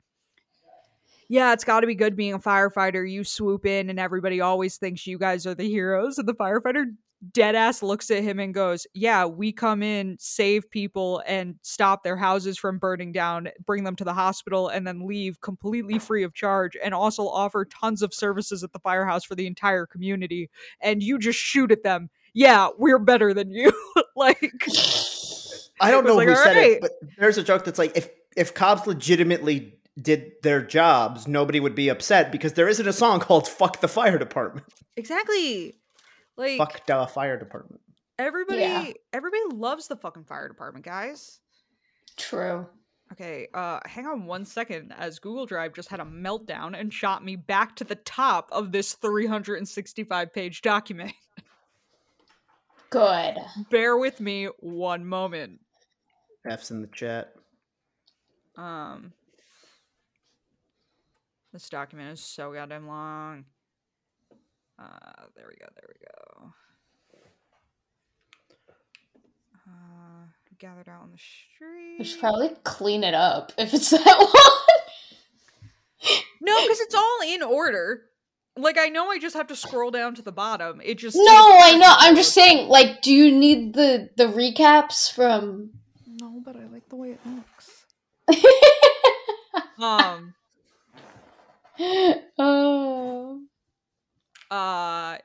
"Yeah, 1.28 1.52
it's 1.52 1.64
got 1.64 1.80
to 1.80 1.86
be 1.86 1.94
good 1.94 2.16
being 2.16 2.34
a 2.34 2.38
firefighter. 2.38 3.10
You 3.10 3.24
swoop 3.24 3.64
in, 3.66 3.88
and 3.90 3.98
everybody 3.98 4.40
always 4.40 4.76
thinks 4.76 5.06
you 5.06 5.18
guys 5.18 5.46
are 5.46 5.54
the 5.54 5.68
heroes." 5.68 6.18
And 6.18 6.28
the 6.28 6.34
firefighter 6.34 6.84
dead 7.32 7.54
ass 7.54 7.82
looks 7.82 8.10
at 8.10 8.22
him 8.22 8.38
and 8.38 8.52
goes, 8.52 8.86
"Yeah, 8.94 9.24
we 9.26 9.52
come 9.52 9.82
in, 9.82 10.16
save 10.20 10.70
people, 10.70 11.22
and 11.26 11.56
stop 11.62 12.02
their 12.02 12.16
houses 12.16 12.58
from 12.58 12.78
burning 12.78 13.12
down, 13.12 13.48
bring 13.64 13.84
them 13.84 13.96
to 13.96 14.04
the 14.04 14.12
hospital, 14.14 14.68
and 14.68 14.86
then 14.86 15.06
leave 15.06 15.40
completely 15.40 15.98
free 15.98 16.22
of 16.22 16.34
charge, 16.34 16.76
and 16.82 16.94
also 16.94 17.26
offer 17.28 17.64
tons 17.64 18.02
of 18.02 18.12
services 18.12 18.62
at 18.62 18.72
the 18.72 18.78
firehouse 18.78 19.24
for 19.24 19.34
the 19.34 19.46
entire 19.46 19.86
community. 19.86 20.50
And 20.80 21.02
you 21.02 21.18
just 21.18 21.38
shoot 21.38 21.70
at 21.70 21.82
them. 21.82 22.10
Yeah, 22.32 22.68
we're 22.78 22.98
better 22.98 23.32
than 23.34 23.50
you." 23.50 23.72
like. 24.16 24.52
I 25.80 25.90
don't 25.90 26.06
know 26.06 26.16
like, 26.16 26.28
who 26.28 26.36
said 26.36 26.56
right." 26.56 26.70
it, 26.72 26.80
but 26.80 26.92
there's 27.18 27.38
a 27.38 27.42
joke 27.42 27.64
that's 27.64 27.78
like 27.78 27.96
if 27.96 28.08
if 28.36 28.54
cops 28.54 28.86
legitimately 28.86 29.74
did 30.00 30.32
their 30.42 30.62
jobs, 30.62 31.28
nobody 31.28 31.60
would 31.60 31.74
be 31.74 31.88
upset 31.88 32.32
because 32.32 32.54
there 32.54 32.68
isn't 32.68 32.86
a 32.86 32.92
song 32.92 33.20
called 33.20 33.48
"Fuck 33.48 33.80
the 33.80 33.88
Fire 33.88 34.18
Department." 34.18 34.66
Exactly. 34.96 35.74
Like 36.36 36.58
Fuck 36.58 36.86
the 36.86 37.06
fire 37.06 37.38
department. 37.38 37.80
everybody 38.18 38.60
Yeah. 38.60 38.92
everybody 39.12 39.42
loves 39.52 39.86
the 39.88 39.96
fucking 39.96 40.24
fire 40.24 40.48
department, 40.48 40.84
guys. 40.84 41.40
True. 42.16 42.66
Okay, 43.12 43.48
uh 43.54 43.80
hang 43.84 44.06
on 44.06 44.26
one 44.26 44.44
second 44.44 44.92
as 44.96 45.18
Google 45.18 45.46
Drive 45.46 45.74
just 45.74 45.88
had 45.90 46.00
a 46.00 46.04
meltdown 46.04 46.78
and 46.78 46.92
shot 46.92 47.24
me 47.24 47.36
back 47.36 47.76
to 47.76 47.84
the 47.84 47.94
top 47.96 48.48
of 48.50 48.72
this 48.72 48.94
365 48.94 50.32
page 50.32 50.62
document. 50.62 51.12
Good. 52.90 53.36
Bear 53.70 53.96
with 53.96 54.20
me 54.20 54.46
one 54.60 55.04
moment. 55.04 55.60
F's 56.48 56.70
in 56.70 56.80
the 56.80 56.86
chat. 56.88 57.32
Um 58.56 59.12
This 61.52 61.68
document 61.68 62.12
is 62.12 62.20
so 62.20 62.52
goddamn 62.52 62.86
long. 62.88 63.44
Uh 64.84 65.24
there 65.36 65.46
we 65.48 65.56
go, 65.56 65.66
there 65.74 65.88
we 65.88 65.94
go. 66.06 66.52
Uh 69.66 70.26
gathered 70.58 70.88
out 70.88 71.02
on 71.02 71.10
the 71.10 71.18
street. 71.18 71.96
We 71.98 72.04
should 72.04 72.20
probably 72.20 72.50
clean 72.62 73.04
it 73.04 73.14
up 73.14 73.52
if 73.58 73.74
it's 73.74 73.90
that 74.04 74.04
one. 74.04 74.30
No, 76.40 76.62
because 76.62 76.80
it's 76.80 76.94
all 76.94 77.18
in 77.26 77.42
order. 77.42 78.02
Like 78.56 78.78
I 78.78 78.88
know 78.88 79.10
I 79.10 79.18
just 79.18 79.34
have 79.36 79.48
to 79.48 79.56
scroll 79.56 79.90
down 79.90 80.14
to 80.14 80.22
the 80.22 80.32
bottom. 80.32 80.80
It 80.84 80.98
just 80.98 81.16
No, 81.16 81.58
I 81.60 81.76
know. 81.76 81.92
I'm 81.98 82.14
just 82.14 82.32
saying. 82.32 82.68
Like, 82.68 83.02
do 83.02 83.12
you 83.12 83.32
need 83.36 83.74
the 83.74 84.10
the 84.16 84.26
recaps 84.26 85.12
from? 85.12 85.70
No, 86.06 86.40
but 86.44 86.56
I 86.56 86.66
like 86.66 86.88
the 86.88 86.96
way 86.96 87.10
it 87.12 87.20
looks. 87.26 87.86
Um 89.78 90.34
oh. 92.38 93.33
Uh 94.50 95.18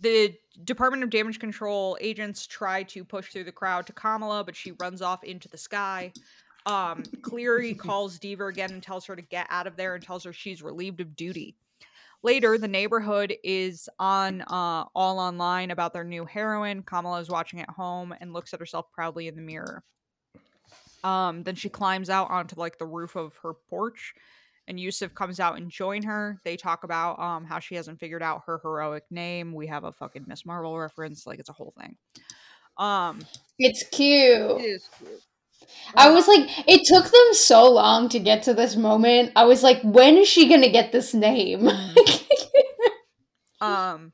the 0.00 0.34
Department 0.64 1.02
of 1.02 1.10
Damage 1.10 1.38
Control 1.38 1.96
agents 2.00 2.46
try 2.46 2.82
to 2.84 3.04
push 3.04 3.32
through 3.32 3.44
the 3.44 3.52
crowd 3.52 3.86
to 3.86 3.92
Kamala, 3.92 4.44
but 4.44 4.56
she 4.56 4.72
runs 4.72 5.02
off 5.02 5.24
into 5.24 5.48
the 5.48 5.58
sky. 5.58 6.12
Um, 6.66 7.02
Cleary 7.22 7.74
calls 7.78 8.18
Deever 8.18 8.50
again 8.50 8.72
and 8.72 8.82
tells 8.82 9.06
her 9.06 9.16
to 9.16 9.22
get 9.22 9.46
out 9.50 9.66
of 9.66 9.76
there 9.76 9.94
and 9.94 10.04
tells 10.04 10.24
her 10.24 10.32
she's 10.32 10.62
relieved 10.62 11.00
of 11.00 11.16
duty. 11.16 11.56
Later, 12.22 12.58
the 12.58 12.68
neighborhood 12.68 13.34
is 13.44 13.88
on 13.98 14.42
uh, 14.42 14.84
all 14.94 15.20
online 15.20 15.70
about 15.70 15.92
their 15.92 16.04
new 16.04 16.24
heroine. 16.24 16.82
Kamala 16.82 17.20
is 17.20 17.30
watching 17.30 17.60
at 17.60 17.70
home 17.70 18.12
and 18.20 18.32
looks 18.32 18.52
at 18.52 18.60
herself 18.60 18.90
proudly 18.92 19.28
in 19.28 19.36
the 19.36 19.42
mirror. 19.42 19.84
Um, 21.04 21.44
then 21.44 21.54
she 21.54 21.68
climbs 21.68 22.10
out 22.10 22.28
onto 22.30 22.58
like 22.58 22.78
the 22.78 22.86
roof 22.86 23.14
of 23.14 23.36
her 23.42 23.54
porch 23.54 24.14
and 24.68 24.78
Yusuf 24.78 25.14
comes 25.14 25.40
out 25.40 25.56
and 25.56 25.70
join 25.70 26.02
her. 26.04 26.40
They 26.44 26.56
talk 26.56 26.84
about 26.84 27.18
um 27.18 27.44
how 27.44 27.58
she 27.58 27.74
hasn't 27.74 27.98
figured 27.98 28.22
out 28.22 28.42
her 28.46 28.60
heroic 28.62 29.04
name. 29.10 29.52
We 29.52 29.66
have 29.66 29.84
a 29.84 29.92
fucking 29.92 30.26
Miss 30.28 30.46
Marvel 30.46 30.78
reference, 30.78 31.26
like 31.26 31.40
it's 31.40 31.48
a 31.48 31.54
whole 31.54 31.74
thing. 31.80 31.96
Um, 32.76 33.20
It's 33.58 33.82
cute. 33.90 34.60
is 34.60 34.88
cute. 34.98 35.20
I 35.96 36.10
was 36.10 36.28
like, 36.28 36.48
it 36.68 36.82
took 36.86 37.04
them 37.04 37.34
so 37.34 37.70
long 37.70 38.08
to 38.10 38.20
get 38.20 38.44
to 38.44 38.54
this 38.54 38.76
moment. 38.76 39.32
I 39.34 39.44
was 39.44 39.62
like, 39.62 39.80
when 39.82 40.16
is 40.16 40.28
she 40.28 40.48
gonna 40.48 40.70
get 40.70 40.92
this 40.92 41.14
name? 41.14 41.68
um 43.60 44.12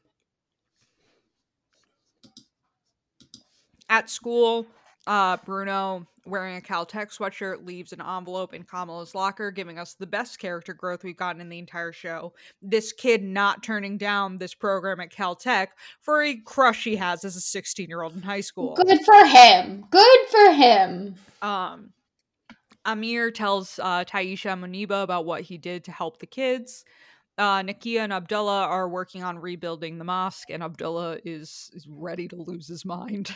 at 3.89 4.09
school, 4.11 4.67
uh 5.07 5.37
Bruno 5.45 6.07
wearing 6.27 6.57
a 6.57 6.61
Caltech 6.61 7.16
sweatshirt 7.16 7.66
leaves 7.66 7.93
an 7.93 8.01
envelope 8.01 8.55
in 8.55 8.62
Kamala's 8.62 9.14
locker, 9.14 9.51
giving 9.51 9.79
us 9.79 9.95
the 9.95 10.07
best 10.07 10.39
character 10.39 10.75
growth 10.75 11.05
we've 11.05 11.16
gotten 11.16 11.41
in 11.41 11.49
the 11.49 11.59
entire 11.59 11.93
show. 11.93 12.33
This 12.62 12.93
kid 12.93 13.22
not 13.22 13.62
turning 13.62 13.99
down 13.99 14.39
this 14.39 14.55
program 14.55 15.01
at 15.01 15.12
Caltech 15.12 15.68
for 16.01 16.22
a 16.22 16.37
crush 16.37 16.85
he 16.85 16.97
has 16.97 17.25
as 17.25 17.37
a 17.37 17.41
16 17.41 17.89
year 17.89 18.03
old 18.03 18.14
in 18.14 18.22
high 18.22 18.41
school. 18.41 18.75
Good 18.75 19.01
for 19.05 19.27
him. 19.27 19.85
Good 19.91 20.18
for 20.31 20.53
him. 20.53 21.14
Um, 21.43 21.91
Amir 22.85 23.31
tells 23.31 23.79
uh, 23.79 24.05
Taisha 24.05 24.59
Muneeba 24.59 25.03
about 25.03 25.25
what 25.25 25.43
he 25.43 25.59
did 25.59 25.85
to 25.85 25.93
help 25.93 26.18
the 26.18 26.27
kids. 26.27 26.85
Uh, 27.37 27.62
Nakia 27.62 28.01
and 28.01 28.12
Abdullah 28.12 28.64
are 28.64 28.89
working 28.89 29.25
on 29.25 29.39
rebuilding 29.39 29.99
the 29.99 30.05
mosque, 30.05 30.51
and 30.51 30.62
Abdullah 30.62 31.18
is, 31.25 31.70
is 31.75 31.87
ready 31.89 32.29
to 32.29 32.37
lose 32.37 32.68
his 32.68 32.85
mind. 32.85 33.35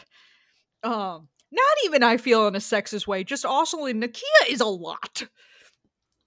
Um, 0.85 1.29
not 1.51 1.77
even 1.85 2.03
I 2.03 2.17
feel 2.17 2.47
in 2.47 2.55
a 2.55 2.59
sexist 2.59 3.07
way, 3.07 3.25
just 3.25 3.45
also 3.45 3.85
in 3.87 4.01
Nakia 4.01 4.49
is 4.49 4.61
a 4.61 4.67
lot. 4.67 5.25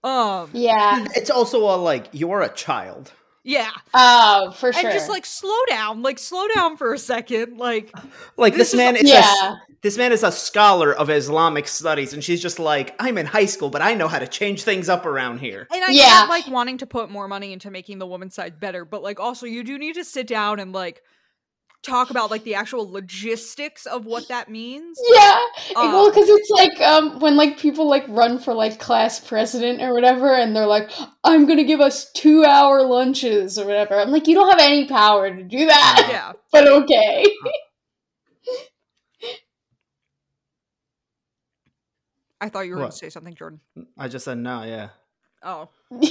Um, 0.04 0.50
Yeah. 0.54 1.06
It's 1.16 1.30
also 1.30 1.60
a 1.60 1.78
like 1.78 2.08
you're 2.12 2.42
a 2.42 2.50
child. 2.50 3.12
yeah, 3.44 3.72
Oh, 3.94 4.52
for 4.52 4.72
sure. 4.74 4.84
and 4.86 4.94
just 4.94 5.10
like 5.10 5.26
slow 5.26 5.58
down, 5.70 6.02
like 6.02 6.20
slow 6.20 6.48
down 6.56 6.78
for 6.78 6.94
a 6.94 6.98
second, 6.98 7.58
like 7.58 7.92
Like 8.38 8.54
This 8.56 8.72
this, 8.72 8.78
man 8.78 8.96
is 8.96 9.04
yeah. 9.04 9.52
a, 9.52 9.56
this 9.84 9.98
man 9.98 10.12
is 10.12 10.24
a 10.24 10.32
scholar 10.32 10.94
of 10.94 11.10
Islamic 11.10 11.68
studies, 11.68 12.14
and 12.14 12.24
she's 12.24 12.42
just 12.42 12.60
like, 12.60 12.96
I'm 13.00 13.18
in 13.18 13.26
high 13.26 13.46
school, 13.48 13.70
but 13.72 13.82
I 13.82 13.94
know 13.96 14.08
how 14.08 14.20
to 14.20 14.28
change 14.28 14.64
things 14.64 14.90
up 14.90 15.06
around 15.08 15.40
here. 15.40 15.68
And 15.74 15.84
I 15.84 15.92
Yeah. 15.92 16.26
like 16.30 16.48
wanting 16.48 16.78
to 16.80 16.86
put 16.88 17.10
more 17.10 17.28
money 17.28 17.52
into 17.54 17.70
making 17.72 17.98
the 18.00 18.08
woman's 18.08 18.36
side 18.36 18.60
better, 18.60 18.86
but 18.86 19.02
like 19.04 19.20
also 19.20 19.46
you 19.46 19.64
do 19.64 19.78
need 19.78 19.96
to 19.96 20.04
sit 20.04 20.28
down 20.28 20.60
and 20.60 20.72
like 20.74 21.02
talk 21.84 22.10
about 22.10 22.30
like 22.32 22.44
the 22.44 22.56
actual 22.56 22.90
logistics 22.90 23.86
of 23.86 24.06
what 24.06 24.28
that 24.28 24.50
means. 24.50 25.00
Yeah, 25.14 25.40
Uh, 25.76 25.90
well, 25.92 26.10
because 26.10 26.30
it's 26.30 26.50
like 26.50 26.80
um 26.82 27.20
when 27.20 27.36
like 27.36 27.58
people 27.58 27.88
like 27.90 28.06
run 28.08 28.40
for 28.40 28.54
like 28.54 28.80
class 28.80 29.20
president 29.20 29.82
or 29.82 29.94
whatever, 29.94 30.34
and 30.36 30.56
they're 30.56 30.68
like, 30.68 30.92
"I'm 31.24 31.46
gonna 31.46 31.64
give 31.64 31.82
us 31.82 32.12
two 32.12 32.46
hour 32.46 32.84
lunches 32.84 33.58
or 33.58 33.66
whatever." 33.66 34.00
I'm 34.00 34.12
like, 34.12 34.28
you 34.28 34.36
don't 34.36 34.50
have 34.50 34.60
any 34.60 34.88
power 34.88 35.34
to 35.34 35.44
do 35.44 35.66
that, 35.66 36.08
Yeah. 36.10 36.34
but 36.52 36.68
okay. 36.68 37.26
I 42.40 42.50
thought 42.50 42.62
you 42.66 42.72
were 42.72 42.78
going 42.80 42.92
to 42.92 42.98
say 42.98 43.10
something, 43.10 43.36
Jordan. 43.36 43.60
I 43.98 44.08
just 44.08 44.26
said 44.26 44.38
no, 44.38 44.64
yeah. 44.64 44.90
Oh. 45.44 45.70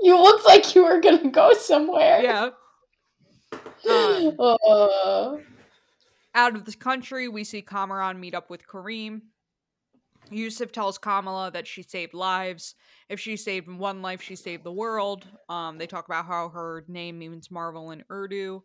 you 0.00 0.20
looked 0.20 0.44
like 0.44 0.74
you 0.74 0.84
were 0.84 1.00
gonna 1.00 1.30
go 1.30 1.52
somewhere. 1.54 2.20
Yeah. 2.22 2.50
Um, 3.88 4.36
Uh, 4.66 5.38
out 6.34 6.56
of 6.56 6.64
the 6.64 6.74
country, 6.74 7.28
we 7.28 7.44
see 7.44 7.62
Kamran 7.62 8.18
meet 8.18 8.34
up 8.34 8.50
with 8.50 8.66
Kareem. 8.66 9.22
Yusuf 10.30 10.72
tells 10.72 10.98
Kamala 10.98 11.50
that 11.52 11.66
she 11.66 11.82
saved 11.82 12.14
lives. 12.14 12.74
If 13.08 13.20
she 13.20 13.36
saved 13.36 13.68
one 13.68 14.02
life, 14.02 14.22
she 14.22 14.36
saved 14.36 14.64
the 14.64 14.72
world. 14.72 15.26
Um, 15.48 15.78
they 15.78 15.86
talk 15.86 16.06
about 16.06 16.26
how 16.26 16.48
her 16.48 16.84
name 16.88 17.18
means 17.18 17.50
marvel 17.50 17.90
in 17.90 18.04
Urdu. 18.10 18.62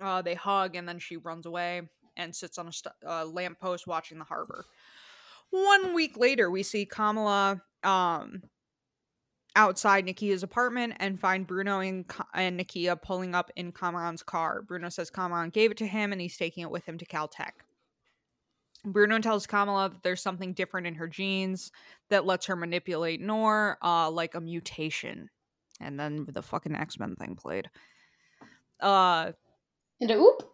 Uh, 0.00 0.22
they 0.22 0.34
hug, 0.34 0.76
and 0.76 0.88
then 0.88 0.98
she 0.98 1.16
runs 1.16 1.46
away 1.46 1.82
and 2.16 2.34
sits 2.34 2.58
on 2.58 2.68
a 2.68 2.72
st- 2.72 2.94
uh, 3.06 3.24
lamppost 3.24 3.86
watching 3.86 4.18
the 4.18 4.24
harbor. 4.24 4.64
One 5.50 5.94
week 5.94 6.16
later, 6.16 6.50
we 6.50 6.62
see 6.62 6.84
Kamala 6.84 7.62
um, 7.82 8.42
outside 9.58 10.06
Nakia's 10.06 10.44
apartment 10.44 10.94
and 11.00 11.18
find 11.18 11.44
Bruno 11.44 11.80
and, 11.80 12.04
and 12.32 12.60
Nikia 12.60 13.02
pulling 13.02 13.34
up 13.34 13.50
in 13.56 13.72
Kamran's 13.72 14.22
car. 14.22 14.62
Bruno 14.62 14.88
says 14.88 15.10
Kamaran 15.10 15.52
gave 15.52 15.72
it 15.72 15.76
to 15.78 15.86
him 15.86 16.12
and 16.12 16.20
he's 16.20 16.36
taking 16.36 16.62
it 16.62 16.70
with 16.70 16.84
him 16.84 16.96
to 16.96 17.04
Caltech. 17.04 17.50
Bruno 18.84 19.18
tells 19.18 19.48
Kamala 19.48 19.88
that 19.88 20.04
there's 20.04 20.22
something 20.22 20.52
different 20.52 20.86
in 20.86 20.94
her 20.94 21.08
genes 21.08 21.72
that 22.08 22.24
lets 22.24 22.46
her 22.46 22.54
manipulate 22.54 23.20
Noor, 23.20 23.76
uh, 23.82 24.08
like 24.08 24.36
a 24.36 24.40
mutation. 24.40 25.28
And 25.80 25.98
then 25.98 26.24
the 26.28 26.42
fucking 26.42 26.76
X 26.76 26.96
Men 26.96 27.16
thing 27.16 27.34
played. 27.34 27.68
Uh, 28.80 29.32
and 30.00 30.10
a 30.12 30.14
oop. 30.16 30.48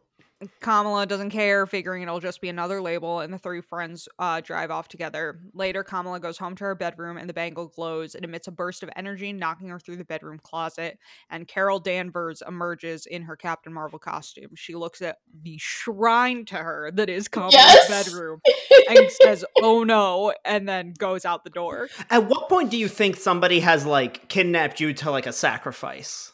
Kamala 0.60 1.06
doesn't 1.06 1.30
care, 1.30 1.66
figuring 1.66 2.02
it'll 2.02 2.20
just 2.20 2.40
be 2.40 2.48
another 2.48 2.82
label, 2.82 3.20
and 3.20 3.32
the 3.32 3.38
three 3.38 3.60
friends 3.60 4.08
uh, 4.18 4.40
drive 4.40 4.70
off 4.70 4.88
together. 4.88 5.40
Later, 5.54 5.82
Kamala 5.82 6.20
goes 6.20 6.36
home 6.38 6.54
to 6.56 6.64
her 6.64 6.74
bedroom, 6.74 7.16
and 7.16 7.28
the 7.28 7.34
bangle 7.34 7.68
glows. 7.68 8.14
It 8.14 8.24
emits 8.24 8.48
a 8.48 8.52
burst 8.52 8.82
of 8.82 8.90
energy, 8.96 9.32
knocking 9.32 9.68
her 9.68 9.78
through 9.78 9.96
the 9.96 10.04
bedroom 10.04 10.38
closet. 10.42 10.98
And 11.30 11.46
Carol 11.48 11.78
Danvers 11.78 12.42
emerges 12.46 13.06
in 13.06 13.22
her 13.22 13.36
Captain 13.36 13.72
Marvel 13.72 13.98
costume. 13.98 14.50
She 14.54 14.74
looks 14.74 15.00
at 15.02 15.18
the 15.42 15.56
shrine 15.58 16.44
to 16.46 16.56
her 16.56 16.90
that 16.92 17.08
is 17.08 17.28
Kamala's 17.28 17.54
Yes! 17.54 18.04
bedroom 18.04 18.40
and 18.88 19.10
says, 19.22 19.44
"Oh 19.62 19.84
no," 19.84 20.34
and 20.44 20.68
then 20.68 20.94
goes 20.98 21.24
out 21.24 21.44
the 21.44 21.50
door. 21.50 21.88
At 22.10 22.26
what 22.28 22.48
point 22.48 22.70
do 22.70 22.76
you 22.76 22.88
think 22.88 23.16
somebody 23.16 23.60
has 23.60 23.86
like 23.86 24.28
kidnapped 24.28 24.80
you 24.80 24.92
to 24.94 25.10
like 25.10 25.26
a 25.26 25.32
sacrifice? 25.32 26.32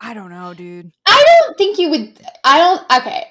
I 0.00 0.12
don't 0.12 0.30
know, 0.30 0.52
dude. 0.54 0.92
I 1.34 1.40
don't 1.46 1.58
think 1.58 1.78
you 1.78 1.90
would. 1.90 2.20
I 2.44 2.58
don't. 2.58 3.00
Okay. 3.00 3.24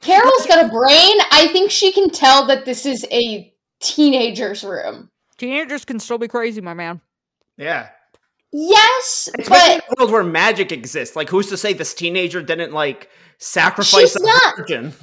Carol's 0.00 0.46
got 0.46 0.64
a 0.64 0.68
brain. 0.68 1.16
I 1.32 1.48
think 1.52 1.70
she 1.70 1.92
can 1.92 2.08
tell 2.10 2.46
that 2.46 2.64
this 2.64 2.86
is 2.86 3.04
a 3.10 3.52
teenager's 3.80 4.62
room. 4.62 5.10
Teenagers 5.38 5.84
can 5.84 5.98
still 6.00 6.18
be 6.18 6.28
crazy, 6.28 6.60
my 6.60 6.74
man. 6.74 7.00
Yeah. 7.56 7.88
Yes, 8.50 9.28
Especially 9.38 9.80
but 9.88 9.98
a 9.98 10.00
world 10.00 10.12
where 10.12 10.24
magic 10.24 10.72
exists. 10.72 11.14
Like, 11.14 11.28
who's 11.28 11.48
to 11.48 11.56
say 11.56 11.74
this 11.74 11.92
teenager 11.92 12.42
didn't 12.42 12.72
like 12.72 13.10
sacrifice 13.38 14.12
She's 14.12 14.16
a 14.16 14.24
not- 14.24 14.56
virgin? 14.56 14.94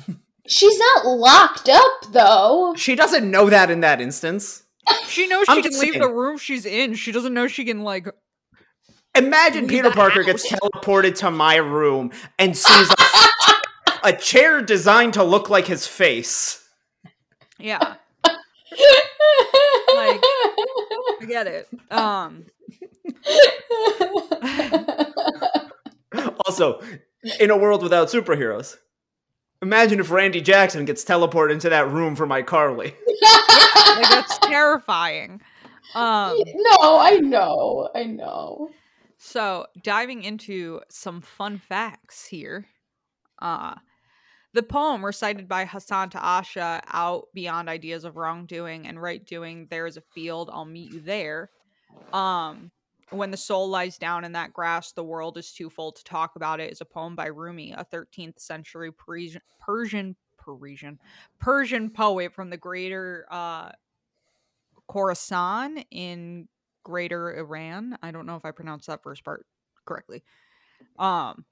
she's 0.47 0.79
not 0.79 1.05
locked 1.05 1.69
up, 1.69 1.91
though. 2.11 2.73
She 2.75 2.95
doesn't 2.95 3.29
know 3.29 3.49
that 3.49 3.69
in 3.69 3.81
that 3.81 4.01
instance. 4.01 4.63
She 5.07 5.27
knows 5.27 5.45
I'm 5.47 5.57
she 5.57 5.61
can 5.63 5.71
just 5.71 5.83
leave 5.83 5.99
the 5.99 6.09
room 6.11 6.37
she's 6.37 6.65
in. 6.65 6.95
She 6.95 7.11
doesn't 7.11 7.33
know 7.33 7.47
she 7.47 7.65
can 7.65 7.81
like 7.81 8.07
Imagine 9.15 9.67
Peter 9.67 9.89
the 9.89 9.95
Parker 9.95 10.23
gets 10.23 10.49
teleported 10.49 11.15
to 11.19 11.31
my 11.31 11.55
room 11.55 12.11
and 12.37 12.57
sees 12.57 12.89
a, 12.89 14.09
a 14.09 14.13
chair 14.13 14.61
designed 14.61 15.13
to 15.13 15.23
look 15.23 15.49
like 15.49 15.67
his 15.67 15.87
face. 15.87 16.67
yeah. 17.57 17.95
I 19.97 20.19
get 21.27 21.47
it. 21.47 21.67
Um 21.91 22.45
Also, 26.45 26.81
in 27.39 27.49
a 27.49 27.57
world 27.57 27.81
without 27.81 28.09
superheroes, 28.09 28.77
imagine 29.61 29.99
if 29.99 30.11
Randy 30.11 30.41
Jackson 30.41 30.85
gets 30.85 31.03
teleported 31.03 31.53
into 31.53 31.69
that 31.69 31.89
room 31.89 32.15
for 32.15 32.27
my 32.27 32.41
Carly. 32.41 32.87
like 33.21 34.09
that's 34.09 34.37
terrifying. 34.39 35.41
Um 35.95 36.37
no, 36.55 36.99
I 36.99 37.19
know, 37.21 37.89
I 37.95 38.03
know. 38.03 38.69
So 39.25 39.65
diving 39.81 40.23
into 40.23 40.81
some 40.89 41.21
fun 41.21 41.57
facts 41.57 42.27
here. 42.27 42.67
Uh 43.39 43.75
the 44.53 44.63
poem 44.63 45.03
recited 45.03 45.49
by 45.49 45.65
Hassan 45.65 46.11
to 46.11 46.17
Asha 46.17 46.79
out 46.87 47.25
beyond 47.33 47.67
ideas 47.67 48.05
of 48.05 48.15
wrongdoing 48.15 48.87
and 48.87 49.01
right 49.01 49.25
doing, 49.25 49.67
there 49.69 49.85
is 49.85 49.97
a 49.97 50.01
field, 50.13 50.49
I'll 50.53 50.63
meet 50.63 50.93
you 50.93 51.01
there. 51.01 51.49
Um 52.13 52.71
when 53.09 53.31
the 53.31 53.37
soul 53.37 53.69
lies 53.69 53.97
down 53.97 54.23
in 54.25 54.31
that 54.33 54.53
grass, 54.53 54.91
the 54.91 55.03
world 55.03 55.37
is 55.37 55.51
too 55.51 55.69
full 55.69 55.91
to 55.91 56.03
talk 56.03 56.35
about 56.35 56.59
it 56.59 56.71
is 56.71 56.81
a 56.81 56.85
poem 56.85 57.15
by 57.15 57.27
Rumi, 57.27 57.73
a 57.73 57.85
13th 57.85 58.39
century 58.39 58.91
Parisian 58.91 59.41
Persian 59.59 60.15
Parisian 60.37 60.99
Persian 61.39 61.89
poet 61.89 62.31
from 62.31 62.51
the 62.51 62.57
greater 62.57 63.25
uh 63.31 63.71
Khorasan 64.87 65.83
in 65.89 66.47
Greater 66.85 67.35
Iran. 67.37 67.97
I 68.01 68.11
don't 68.11 68.25
know 68.25 68.37
if 68.37 68.45
I 68.45 68.51
pronounced 68.51 68.87
that 68.87 69.03
first 69.03 69.25
part 69.25 69.45
correctly. 69.85 70.23
Um 70.97 71.43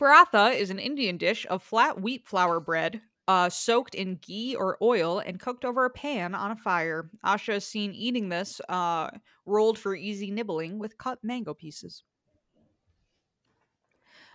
Paratha 0.00 0.54
is 0.54 0.70
an 0.70 0.78
Indian 0.78 1.18
dish 1.18 1.44
of 1.50 1.62
flat 1.62 2.00
wheat 2.00 2.26
flour 2.26 2.58
bread 2.58 3.02
uh, 3.30 3.48
soaked 3.48 3.94
in 3.94 4.16
ghee 4.16 4.56
or 4.56 4.76
oil 4.82 5.20
and 5.20 5.38
cooked 5.38 5.64
over 5.64 5.84
a 5.84 5.90
pan 5.90 6.34
on 6.34 6.50
a 6.50 6.56
fire. 6.56 7.08
Asha 7.24 7.54
is 7.54 7.64
seen 7.64 7.92
eating 7.92 8.28
this, 8.28 8.60
uh, 8.68 9.08
rolled 9.46 9.78
for 9.78 9.94
easy 9.94 10.32
nibbling 10.32 10.80
with 10.80 10.98
cut 10.98 11.22
mango 11.22 11.54
pieces. 11.54 12.02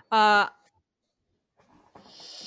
Uh, 0.10 0.48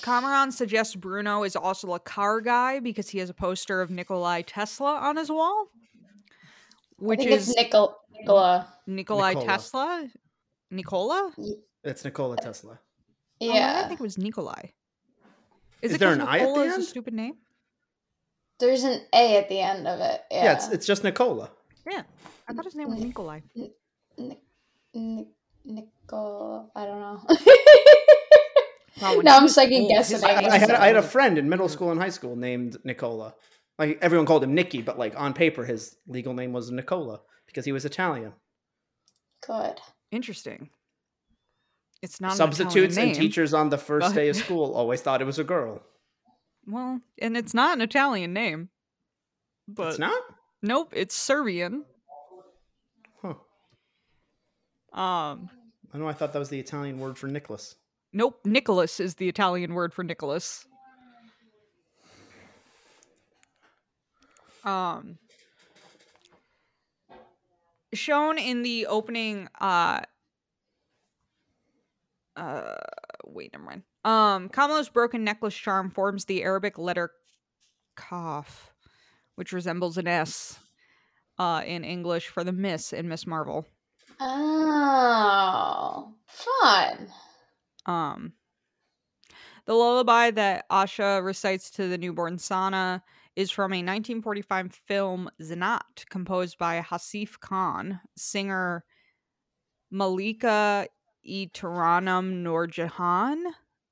Kamran 0.01 0.51
suggests 0.51 0.95
Bruno 0.95 1.43
is 1.43 1.55
also 1.55 1.93
a 1.93 2.01
car 2.01 2.41
guy 2.41 2.81
because 2.81 3.11
he 3.11 3.19
has 3.19 3.29
a 3.29 3.35
poster 3.35 3.83
of 3.83 3.91
Nikolai 3.91 4.41
Tesla 4.41 4.95
on 4.95 5.17
his 5.17 5.31
wall, 5.31 5.71
which 6.99 7.21
I 7.21 7.25
think 7.25 7.33
is 7.37 7.49
it's 7.51 7.57
Nicol- 7.59 7.97
Nicola. 8.13 8.75
Nikolai 8.87 9.29
Nikola. 9.35 9.47
Tesla. 9.47 10.09
Nicola? 10.71 11.33
It's 11.85 12.05
Nikola 12.05 12.37
Tesla. 12.37 12.79
Oh, 13.41 13.47
why 13.49 13.53
did 13.55 13.63
I 13.63 13.89
think 13.89 14.01
it 14.01 14.03
was 14.03 14.19
Nikolai. 14.19 14.71
Is 15.81 15.93
'cause 15.93 15.99
there 16.01 16.13
an 16.13 16.21
I 16.21 16.39
at 16.39 16.41
the 16.41 16.47
Nicola 16.47 16.65
is 16.67 16.73
a 16.73 16.75
end? 16.77 16.85
stupid 16.85 17.15
name? 17.15 17.35
there's 18.59 18.83
an 18.83 19.01
A 19.15 19.37
at 19.37 19.49
the 19.49 19.61
end 19.61 19.87
of 19.87 20.01
it. 20.01 20.21
Yeah, 20.33 20.45
Yeah, 20.45 20.53
it's, 20.55 20.69
it's 20.69 20.87
just 20.87 21.05
Nikola. 21.05 21.51
Yeah, 21.89 22.03
I 22.49 22.53
thought 22.53 22.65
his 22.65 22.75
name 22.75 22.89
was. 22.91 22.99
Nikolai. 22.99 23.41
Nic- 23.55 23.77
Nic- 24.93 25.29
Nicol. 25.65 26.71
I 26.75 26.85
don't 26.87 27.01
know. 27.01 27.21
Wow, 29.01 29.15
when 29.17 29.25
now 29.27 29.37
I'm 29.37 29.47
second 29.49 29.87
guessing. 29.87 30.25
I, 30.25 30.47
I 30.49 30.59
had, 30.59 30.71
I 30.73 30.87
had 30.89 30.97
a 30.97 31.03
friend 31.03 31.39
in 31.39 31.49
middle 31.49 31.69
school 31.69 31.93
and 31.93 32.01
high 32.01 32.09
school 32.09 32.35
named 32.35 32.79
Nicola. 32.85 33.33
Like 33.79 33.99
everyone 34.03 34.27
called 34.27 34.43
him 34.43 34.55
Nicky, 34.55 34.83
but 34.83 34.99
like 34.99 35.15
on 35.17 35.35
paper, 35.35 35.65
his 35.65 35.97
legal 36.07 36.35
name 36.35 36.53
was 36.53 36.71
Nicola 36.71 37.21
because 37.47 37.65
he 37.65 37.73
was 37.73 37.85
Italian. 37.85 38.33
Good. 39.47 39.81
Interesting. 40.11 40.71
It's 42.03 42.21
not 42.21 42.33
an 42.33 42.37
Substitutes 42.37 42.95
Italian 42.97 43.15
and 43.15 43.21
teachers 43.21 43.55
on 43.55 43.71
the 43.71 43.79
first 43.79 44.09
but- 44.09 44.15
day 44.15 44.29
of 44.29 44.37
school 44.37 44.75
always 44.75 45.01
thought 45.01 45.21
it 45.23 45.27
was 45.27 45.39
a 45.39 45.45
girl. 45.45 45.83
Well, 46.71 47.01
and 47.19 47.35
it's 47.35 47.55
not 47.55 47.79
an 47.79 47.81
Italian 47.81 48.35
name. 48.35 48.69
But 49.67 49.89
it's 49.89 49.99
not. 49.99 50.21
nope, 50.61 50.93
it's 50.95 51.15
Serbian. 51.15 51.87
Huh. 53.23 53.29
Um, 54.93 55.49
I 55.95 55.97
know. 55.97 56.07
I 56.07 56.13
thought 56.13 56.35
that 56.35 56.39
was 56.39 56.51
the 56.51 56.61
Italian 56.61 56.99
word 56.99 57.17
for 57.17 57.27
Nicholas. 57.27 57.75
nope, 58.13 58.41
Nicholas 58.45 59.01
is 59.01 59.15
the 59.15 59.31
Italian 59.31 59.73
word 59.73 59.95
for 59.95 60.05
Nicholas. 60.05 60.67
Um, 64.65 65.19
shown 67.95 68.39
in 68.39 68.63
the 68.63 68.87
opening. 68.87 69.49
Uh, 69.61 70.01
uh, 72.37 72.77
wait, 73.25 73.53
never 73.53 73.65
mind. 73.65 73.83
Um, 74.05 74.49
Kamala's 74.49 74.89
broken 74.89 75.25
necklace 75.25 75.55
charm 75.55 75.91
forms 75.91 76.25
the 76.25 76.43
Arabic 76.43 76.79
letter 76.79 77.11
kaf, 77.97 78.73
which 79.35 79.53
resembles 79.53 79.99
an 79.99 80.07
S 80.07 80.59
uh, 81.39 81.63
in 81.67 81.85
English 81.85 82.29
for 82.29 82.45
the 82.45 82.53
Miss 82.53 82.93
in 82.93 83.09
Miss 83.09 83.27
Marvel. 83.27 83.67
Oh, 84.21 86.15
fun. 86.27 87.09
Um, 87.87 88.33
the 89.67 89.75
lullaby 89.75 90.31
that 90.33 90.69
Asha 90.71 91.23
recites 91.25 91.71
to 91.73 91.89
the 91.89 91.99
newborn 91.99 92.39
Sana 92.39 93.03
is 93.39 93.53
from 93.53 93.73
a 93.73 93.79
1945 93.79 94.75
film 94.89 95.31
Zeenat, 95.41 96.05
composed 96.11 96.59
by 96.59 96.81
Hasif 96.81 97.39
Khan, 97.39 98.01
singer 98.17 98.85
Malika 99.93 100.89
E. 101.23 101.47
Tarannum 101.47 102.43
Noorjahan. 102.43 103.37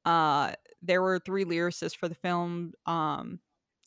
Uh, 0.05 0.53
there 0.83 1.01
were 1.01 1.21
three 1.21 1.45
lyricists 1.45 1.97
for 1.97 2.09
the 2.09 2.17
film, 2.17 2.73
um, 2.87 3.39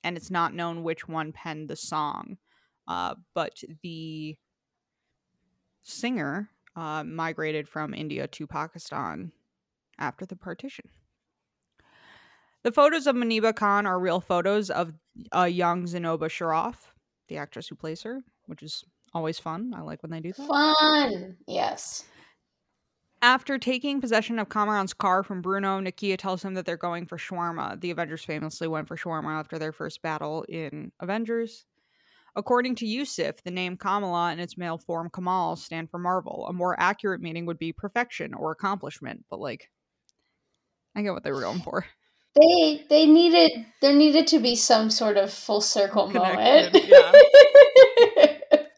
and 0.02 0.16
it's 0.16 0.32
not 0.32 0.54
known 0.54 0.82
which 0.82 1.10
one 1.10 1.34
penned 1.34 1.68
the 1.68 1.76
song. 1.76 2.38
Uh, 2.88 3.16
but 3.36 3.62
the 3.84 4.38
singer 5.84 6.52
uh, 6.78 7.04
migrated 7.04 7.68
from 7.68 7.94
India 7.94 8.28
to 8.28 8.48
Pakistan 8.48 9.34
after 9.98 10.26
the 10.26 10.38
partition. 10.38 10.86
The 12.64 12.72
photos 12.72 13.08
of 13.08 13.16
Muneeba 13.16 13.56
Khan 13.56 13.86
are 13.86 14.00
real 14.00 14.20
photos 14.20 14.70
of 14.70 14.94
a 15.32 15.48
young 15.48 15.88
Zenobia 15.88 16.30
Shroff, 16.30 16.76
the 17.30 17.38
actress 17.38 17.68
who 17.68 17.76
plays 17.76 18.02
her, 18.04 18.22
which 18.48 18.64
is 18.64 18.84
always 19.14 19.40
fun. 19.40 19.74
I 19.76 19.82
like 19.82 20.04
when 20.04 20.12
they 20.12 20.20
do 20.20 20.34
that. 20.34 20.48
Fun. 20.48 21.38
Yes. 21.48 22.04
After 23.22 23.58
taking 23.58 24.00
possession 24.00 24.40
of 24.40 24.50
Kamran's 24.50 24.94
car 24.94 25.24
from 25.24 25.42
Bruno, 25.42 25.82
Nakia 25.82 26.18
tells 26.18 26.44
him 26.44 26.54
that 26.54 26.66
they're 26.66 26.78
going 26.78 27.06
for 27.06 27.18
shawarma. 27.18 27.80
The 27.80 27.92
Avengers 27.92 28.24
famously 28.24 28.68
went 28.68 28.88
for 28.88 28.96
shawarma 28.96 29.40
after 29.40 29.60
their 29.60 29.74
first 29.74 30.02
battle 30.02 30.44
in 30.48 30.92
Avengers. 31.00 31.66
According 32.36 32.76
to 32.76 32.86
Yusuf, 32.86 33.44
the 33.44 33.52
name 33.52 33.76
Kamala 33.76 34.32
and 34.32 34.40
its 34.40 34.58
male 34.58 34.78
form 34.78 35.10
Kamal 35.14 35.56
stand 35.58 35.90
for 35.90 35.98
Marvel. 35.98 36.46
A 36.48 36.54
more 36.54 36.80
accurate 36.80 37.22
meaning 37.22 37.46
would 37.46 37.60
be 37.60 37.74
perfection 37.74 38.34
or 38.34 38.52
accomplishment, 38.52 39.26
but 39.30 39.40
like, 39.40 39.70
I 40.96 41.02
get 41.02 41.14
what 41.14 41.24
they 41.24 41.32
were 41.32 41.42
going 41.42 41.62
for. 41.62 41.86
They 42.36 42.86
they 42.90 43.06
needed 43.06 43.66
there 43.82 43.94
needed 43.94 44.28
to 44.28 44.40
be 44.40 44.56
some 44.56 44.90
sort 44.90 45.18
of 45.18 45.32
full 45.32 45.62
circle 45.62 46.10
moment. 46.10 46.76
Yeah. 46.86 47.12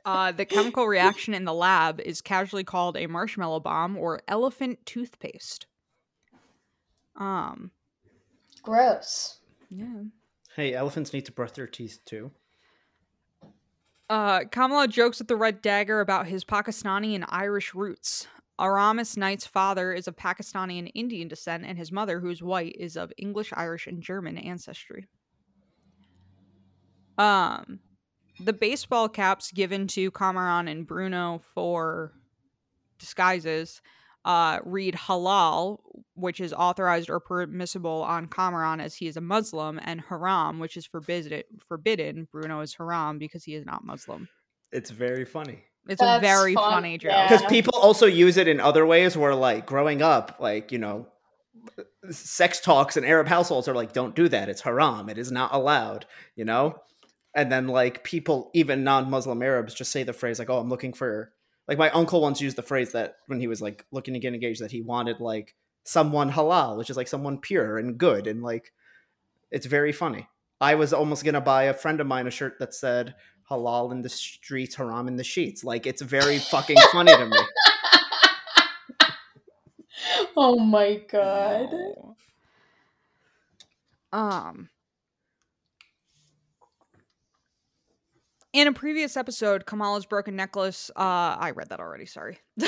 Uh, 0.04 0.32
the 0.32 0.46
chemical 0.46 0.88
reaction 0.88 1.34
in 1.34 1.46
the 1.46 1.54
lab 1.54 2.02
is 2.02 2.22
casually 2.22 2.64
called 2.64 2.98
a 2.98 3.06
marshmallow 3.06 3.60
bomb 3.60 3.96
or 3.96 4.22
elephant 4.28 4.80
toothpaste. 4.84 5.68
Um, 7.16 7.72
Gross. 8.64 9.38
yeah. 9.70 10.04
Hey, 10.56 10.74
elephants 10.74 11.14
need 11.14 11.26
to 11.28 11.32
brush 11.32 11.52
their 11.52 11.68
teeth 11.68 12.00
too. 12.04 12.32
Uh, 14.10 14.42
Kamala 14.52 14.88
jokes 14.88 15.20
with 15.20 15.28
the 15.28 15.38
Red 15.38 15.62
Dagger 15.62 16.02
about 16.02 16.28
his 16.28 16.44
Pakistani 16.44 17.16
and 17.16 17.24
Irish 17.30 17.74
roots. 17.74 18.28
Aramis 18.62 19.18
Knight's 19.18 19.48
father 19.48 19.92
is 19.92 20.08
of 20.08 20.16
Pakistani 20.16 20.78
and 20.78 20.92
Indian 20.94 21.28
descent, 21.28 21.66
and 21.66 21.78
his 21.78 21.92
mother, 21.92 22.20
who's 22.20 22.44
white, 22.44 22.76
is 22.80 22.96
of 22.96 23.12
English, 23.18 23.52
Irish, 23.56 23.88
and 23.88 24.04
German 24.04 24.38
ancestry. 24.38 25.08
Um, 27.18 27.80
the 28.40 28.54
baseball 28.54 29.10
caps 29.10 29.52
given 29.52 29.88
to 29.88 30.12
Kamran 30.12 30.68
and 30.68 30.86
Bruno 30.86 31.42
for 31.54 32.14
disguises 33.00 33.82
uh, 34.24 34.60
read 34.64 34.94
halal, 34.94 35.80
which 36.14 36.40
is 36.40 36.54
authorized 36.54 37.10
or 37.10 37.20
permissible 37.20 38.04
on 38.04 38.28
Kamran 38.28 38.80
as 38.80 38.96
he 38.96 39.08
is 39.08 39.18
a 39.18 39.22
Muslim, 39.22 39.80
and 39.84 40.02
haram, 40.02 40.60
which 40.60 40.78
is. 40.78 40.88
Forbidden. 40.88 42.28
Bruno 42.32 42.62
is 42.62 42.76
haram 42.76 43.18
because 43.18 43.44
he 43.44 43.56
is 43.56 43.66
not 43.66 43.84
Muslim. 43.84 44.28
It's 44.72 44.92
very 44.92 45.26
funny. 45.26 45.64
It's 45.88 46.02
a 46.02 46.06
That's 46.06 46.22
very 46.22 46.54
fun, 46.54 46.72
funny 46.74 46.98
joke. 46.98 47.12
yeah. 47.12 47.28
because 47.28 47.46
people 47.50 47.74
also 47.78 48.06
use 48.06 48.38
it 48.38 48.48
in 48.48 48.60
other 48.60 48.86
ways 48.86 49.18
where 49.18 49.34
like 49.36 49.66
growing 49.66 50.02
up 50.02 50.38
like 50.40 50.72
you 50.72 50.78
know 50.78 51.08
sex 52.10 52.60
talks 52.60 52.98
in 52.98 53.04
arab 53.04 53.28
households 53.28 53.68
are 53.68 53.76
like 53.76 53.94
don't 53.94 54.16
do 54.16 54.28
that. 54.30 54.50
It's 54.50 54.62
haram. 54.62 55.10
It 55.10 55.18
is 55.18 55.32
not 55.32 55.54
allowed 55.54 56.06
you 56.36 56.46
know? 56.46 56.76
And 57.36 57.52
then 57.52 57.68
like 57.68 58.04
people 58.04 58.52
even 58.54 58.84
non-muslim 58.84 59.42
arabs 59.42 59.74
just 59.74 59.92
say 59.92 60.04
the 60.04 60.14
phrase 60.14 60.38
like 60.40 60.50
oh 60.50 60.60
i'm 60.60 60.70
looking 60.70 60.94
for 60.94 61.32
like 61.68 61.78
my 61.78 61.90
uncle 61.92 62.22
once 62.22 62.42
used 62.42 62.58
the 62.58 62.62
phrase 62.64 62.92
that 62.92 63.16
when 63.28 63.40
he 63.40 63.48
was 63.48 63.62
like 63.62 63.86
looking 63.92 64.14
to 64.14 64.20
get 64.20 64.34
engaged 64.34 64.62
that 64.62 64.72
he 64.72 64.82
wanted 64.82 65.20
like 65.20 65.56
someone 65.84 66.32
halal 66.32 66.78
which 66.78 66.90
is 66.90 66.98
like 66.98 67.08
someone 67.08 67.38
pure 67.38 67.78
and 67.78 67.98
good 67.98 68.28
and 68.28 68.44
like 68.44 68.72
it's 69.50 69.66
very 69.66 69.92
funny. 69.92 70.28
I 70.62 70.76
was 70.76 70.94
almost 70.94 71.26
gonna 71.26 71.42
buy 71.42 71.64
a 71.64 71.74
friend 71.74 72.00
of 72.00 72.08
mine 72.08 72.28
a 72.28 72.32
shirt 72.32 72.60
that 72.60 72.74
said 72.74 73.16
halal 73.52 73.92
in 73.92 74.02
the 74.02 74.10
streets 74.10 74.76
haram 74.76 75.08
in 75.08 75.16
the 75.16 75.24
sheets 75.24 75.64
like 75.64 75.86
it's 75.86 76.02
very 76.02 76.40
fucking 76.40 76.78
funny 76.92 77.16
to 77.16 77.26
me 77.26 77.38
Oh 80.36 80.60
my 80.60 81.02
god. 81.10 81.72
No. 81.72 82.16
Um. 84.14 84.70
In 88.54 88.68
a 88.68 88.74
previous 88.74 89.16
episode, 89.16 89.66
Kamala's 89.66 90.06
broken 90.06 90.36
necklace. 90.36 90.92
Uh, 90.96 91.38
I 91.40 91.52
read 91.56 91.70
that 91.70 91.80
already. 91.80 92.06
Sorry. 92.06 92.40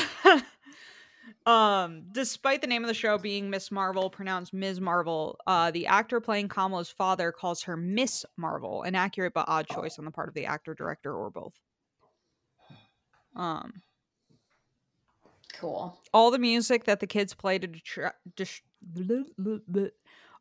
um, 1.45 2.03
despite 2.11 2.61
the 2.61 2.67
name 2.67 2.83
of 2.83 2.87
the 2.87 2.93
show 2.93 3.17
being 3.17 3.49
Miss 3.49 3.71
Marvel, 3.71 4.09
pronounced 4.09 4.53
Ms. 4.53 4.79
Marvel, 4.79 5.37
uh, 5.47 5.71
the 5.71 5.87
actor 5.87 6.19
playing 6.19 6.47
Kamala's 6.47 6.89
father 6.89 7.31
calls 7.31 7.63
her 7.63 7.75
Miss 7.77 8.25
Marvel, 8.37 8.83
an 8.83 8.95
accurate 8.95 9.33
but 9.33 9.45
odd 9.47 9.67
choice 9.67 9.99
on 9.99 10.05
the 10.05 10.11
part 10.11 10.27
of 10.27 10.33
the 10.33 10.45
actor, 10.45 10.73
director, 10.73 11.13
or 11.13 11.29
both. 11.29 11.53
Um, 13.35 13.81
Cool. 15.53 15.97
all 16.13 16.31
the 16.31 16.39
music 16.39 16.85
that 16.85 16.99
the 16.99 17.07
kids 17.07 17.33
play 17.33 17.59
to 17.59 17.67
detra- 17.67 18.13
dis-. 18.35 18.61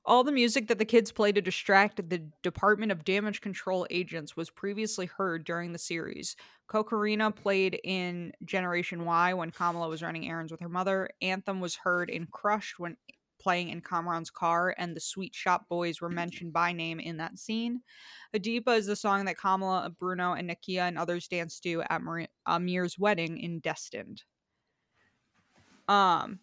All 0.05 0.25
the 0.25 0.33
music 0.33 0.69
that 0.69 0.79
the 0.79 0.85
kids 0.85 1.13
play 1.13 1.31
to 1.33 1.41
distract 1.41 2.09
the 2.09 2.19
Department 2.43 2.91
of 2.91 3.05
Damage 3.05 3.41
Control 3.41 3.87
agents 3.91 4.37
was 4.37 4.51
previously 4.51 5.07
heard 5.07 5.45
during 5.45 5.73
the 5.73 5.79
series. 5.79 6.37
Kokarina 6.69 7.35
played 7.35 7.79
in 7.85 8.33
Generation 8.45 9.05
Y 9.05 9.33
when 9.35 9.51
Kamala 9.51 9.89
was 9.89 10.03
running 10.03 10.29
errands 10.29 10.51
with 10.51 10.61
her 10.61 10.69
mother. 10.69 11.09
Anthem 11.21 11.61
was 11.61 11.77
heard 11.77 12.11
in 12.11 12.27
Crushed 12.27 12.79
when 12.79 12.97
playing 13.41 13.69
in 13.69 13.81
Kamran's 13.81 14.31
car, 14.31 14.75
and 14.79 14.97
the 14.97 15.01
Sweet 15.01 15.35
Shop 15.35 15.67
Boys 15.69 16.01
were 16.01 16.09
mentioned 16.09 16.53
by 16.53 16.73
name 16.73 17.01
in 17.01 17.17
that 17.19 17.39
scene. 17.39 17.83
Adipa 18.35 18.77
is 18.79 18.87
the 18.87 18.97
song 18.97 19.25
that 19.25 19.39
Kamala, 19.39 19.91
Bruno, 19.91 20.33
and 20.33 20.49
Nakia 20.49 20.83
and 20.89 20.99
others 20.99 21.29
danced 21.29 21.63
to 21.65 21.83
at 21.83 22.01
Amir's 22.47 22.99
wedding 22.99 23.39
in 23.39 23.61
Destined. 23.61 24.23
Um 25.89 26.39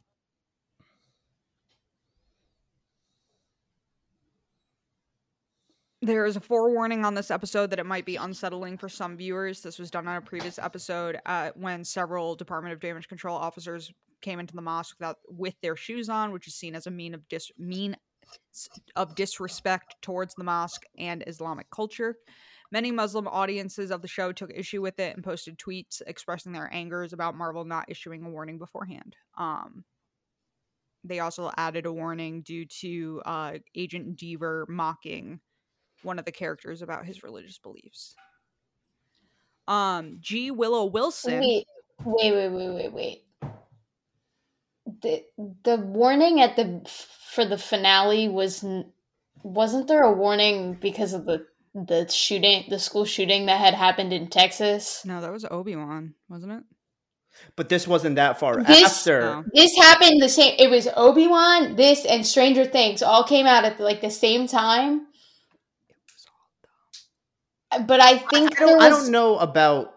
There 6.01 6.25
is 6.25 6.37
a 6.37 6.41
forewarning 6.41 7.03
on 7.03 7.13
this 7.13 7.29
episode 7.29 7.71
that 7.71 7.79
it 7.79 7.85
might 7.85 8.05
be 8.05 8.15
unsettling 8.15 8.77
for 8.77 8.87
some 8.87 9.17
viewers. 9.17 9.61
This 9.61 9.77
was 9.77 9.91
done 9.91 10.07
on 10.07 10.15
a 10.15 10.21
previous 10.21 10.57
episode 10.57 11.19
uh, 11.25 11.51
when 11.55 11.83
several 11.83 12.35
Department 12.35 12.73
of 12.73 12.79
Damage 12.79 13.09
Control 13.09 13.35
officers 13.35 13.91
came 14.21 14.39
into 14.39 14.55
the 14.55 14.61
mosque 14.61 14.95
without 14.97 15.17
with 15.27 15.55
their 15.61 15.75
shoes 15.75 16.07
on, 16.07 16.31
which 16.31 16.47
is 16.47 16.55
seen 16.55 16.73
as 16.73 16.87
a 16.87 16.91
mean 16.91 17.13
of 17.13 17.27
dis 17.27 17.51
mean 17.57 17.97
of 18.95 19.13
disrespect 19.15 19.95
towards 20.01 20.35
the 20.35 20.43
mosque 20.43 20.85
and 20.97 21.23
Islamic 21.27 21.69
culture. 21.69 22.15
Many 22.71 22.91
Muslim 22.91 23.27
audiences 23.27 23.91
of 23.91 24.01
the 24.01 24.07
show 24.07 24.31
took 24.31 24.51
issue 24.55 24.81
with 24.81 24.99
it 24.99 25.15
and 25.15 25.23
posted 25.23 25.57
tweets 25.57 26.01
expressing 26.07 26.53
their 26.53 26.73
angers 26.73 27.11
about 27.11 27.35
Marvel 27.35 27.65
not 27.65 27.89
issuing 27.89 28.23
a 28.23 28.29
warning 28.29 28.57
beforehand. 28.57 29.17
Um, 29.37 29.83
they 31.03 31.19
also 31.19 31.51
added 31.57 31.85
a 31.85 31.91
warning 31.91 32.41
due 32.41 32.65
to 32.81 33.21
uh, 33.25 33.53
Agent 33.75 34.17
Deever 34.17 34.65
mocking 34.69 35.41
one 36.03 36.19
of 36.19 36.25
the 36.25 36.31
characters 36.31 36.81
about 36.81 37.05
his 37.05 37.23
religious 37.23 37.57
beliefs. 37.57 38.15
Um, 39.67 40.17
G. 40.19 40.51
Willow 40.51 40.85
Wilson. 40.85 41.39
Wait, 41.39 41.67
wait, 42.03 42.33
wait, 42.33 42.49
wait, 42.49 42.69
wait, 42.69 42.93
wait. 42.93 43.23
The 45.01 45.23
the 45.63 45.77
warning 45.77 46.41
at 46.41 46.55
the 46.55 46.81
for 47.31 47.45
the 47.45 47.57
finale 47.57 48.27
was 48.27 48.65
wasn't 49.43 49.87
there 49.87 50.03
a 50.03 50.11
warning 50.11 50.73
because 50.73 51.13
of 51.13 51.25
the 51.25 51.45
the 51.75 52.07
shooting, 52.09 52.65
the 52.69 52.79
school 52.79 53.05
shooting 53.05 53.45
that 53.45 53.59
had 53.59 53.75
happened 53.75 54.11
in 54.11 54.27
Texas? 54.27 55.03
No, 55.05 55.21
that 55.21 55.31
was 55.31 55.45
Obi 55.49 55.75
Wan, 55.75 56.15
wasn't 56.27 56.53
it? 56.53 56.63
but 57.55 57.69
this 57.69 57.87
wasn't 57.87 58.15
that 58.15 58.39
far 58.39 58.61
This- 58.63 58.83
after 58.83 59.21
No. 59.21 59.43
This 59.53 59.75
happened 59.77 60.21
the 60.21 60.29
same. 60.29 60.55
It 60.59 60.69
was 60.69 60.87
Obi 60.95 61.27
Wan, 61.27 61.75
this, 61.75 62.05
and 62.05 62.25
Stranger 62.25 62.65
Things 62.65 63.01
all 63.01 63.23
came 63.23 63.45
out 63.45 63.63
at 63.65 63.79
like 63.79 64.01
the 64.01 64.09
same 64.09 64.47
time. 64.47 65.07
But 67.85 68.01
I 68.01 68.17
think 68.17 68.51
I 68.51 68.59
there 68.59 68.67
don't, 68.67 68.77
was 68.77 68.85
I 68.85 68.89
don't 68.89 69.11
know 69.11 69.37
about. 69.37 69.93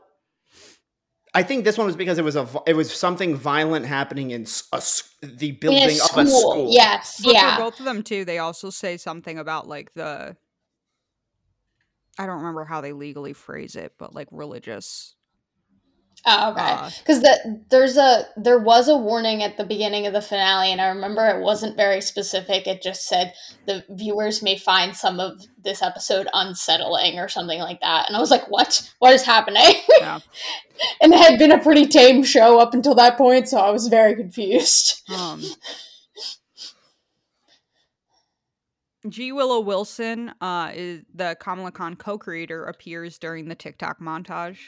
I 1.34 1.42
think 1.42 1.64
this 1.64 1.78
one 1.78 1.86
was 1.86 1.96
because 1.96 2.18
it 2.18 2.24
was 2.24 2.36
a 2.36 2.46
it 2.66 2.74
was 2.76 2.92
something 2.92 3.34
violent 3.34 3.86
happening 3.86 4.32
in 4.32 4.42
s- 4.42 4.68
a 4.72 4.76
s- 4.76 5.08
the 5.22 5.48
in 5.50 5.56
building 5.60 5.98
a 5.98 6.04
of 6.04 6.18
a 6.18 6.26
school. 6.26 6.40
school. 6.52 6.68
Yes, 6.72 7.20
But 7.24 7.32
yeah. 7.32 7.56
for 7.56 7.62
both 7.62 7.78
of 7.80 7.86
them 7.86 8.02
too, 8.02 8.24
they 8.26 8.38
also 8.38 8.68
say 8.68 8.96
something 8.98 9.38
about 9.38 9.66
like 9.66 9.94
the 9.94 10.36
I 12.18 12.26
don't 12.26 12.36
remember 12.36 12.64
how 12.64 12.82
they 12.82 12.92
legally 12.92 13.32
phrase 13.32 13.76
it, 13.76 13.94
but 13.98 14.14
like 14.14 14.28
religious. 14.30 15.14
Oh, 16.24 16.52
okay. 16.52 16.60
Uh, 16.62 16.90
Because 16.98 17.20
the 17.20 17.62
there's 17.68 17.96
a 17.96 18.26
there 18.36 18.58
was 18.58 18.88
a 18.88 18.96
warning 18.96 19.42
at 19.42 19.56
the 19.56 19.64
beginning 19.64 20.06
of 20.06 20.12
the 20.12 20.22
finale, 20.22 20.70
and 20.70 20.80
I 20.80 20.86
remember 20.88 21.26
it 21.28 21.42
wasn't 21.42 21.76
very 21.76 22.00
specific. 22.00 22.66
It 22.68 22.80
just 22.80 23.02
said 23.08 23.34
the 23.66 23.84
viewers 23.90 24.40
may 24.42 24.56
find 24.56 24.94
some 24.94 25.18
of 25.18 25.40
this 25.64 25.82
episode 25.82 26.28
unsettling 26.32 27.18
or 27.18 27.28
something 27.28 27.58
like 27.58 27.80
that. 27.80 28.06
And 28.06 28.16
I 28.16 28.20
was 28.20 28.30
like, 28.30 28.48
"What? 28.48 28.88
What 29.00 29.12
is 29.14 29.24
happening?" 29.24 29.74
Yeah. 30.00 30.20
and 31.00 31.12
it 31.12 31.18
had 31.20 31.38
been 31.38 31.52
a 31.52 31.58
pretty 31.62 31.86
tame 31.86 32.22
show 32.24 32.58
up 32.58 32.72
until 32.74 32.94
that 32.96 33.16
point, 33.18 33.48
so 33.48 33.58
I 33.58 33.70
was 33.70 33.88
very 33.88 34.14
confused. 34.14 35.02
Um, 35.12 35.42
G. 39.08 39.32
Willow 39.32 39.58
Wilson, 39.60 40.32
uh, 40.40 40.70
is 40.72 41.02
the 41.12 41.36
Kamala 41.40 41.72
Khan 41.72 41.96
co-creator, 41.96 42.64
appears 42.66 43.18
during 43.18 43.48
the 43.48 43.54
TikTok 43.56 43.98
montage. 44.00 44.58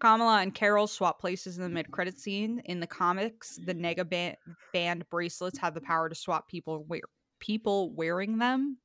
Kamala 0.00 0.40
and 0.42 0.54
Carol 0.54 0.86
swap 0.86 1.20
places 1.20 1.56
in 1.56 1.62
the 1.62 1.68
mid-credit 1.68 2.18
scene. 2.18 2.60
In 2.66 2.80
the 2.80 2.86
comics, 2.86 3.58
the 3.64 3.74
Nega 3.74 4.08
band, 4.08 4.36
band 4.72 5.04
bracelets 5.10 5.58
have 5.58 5.74
the 5.74 5.80
power 5.80 6.08
to 6.08 6.14
swap 6.14 6.48
people 6.48 6.84
wear, 6.84 7.00
people 7.40 7.90
wearing 7.94 8.38
them. 8.38 8.78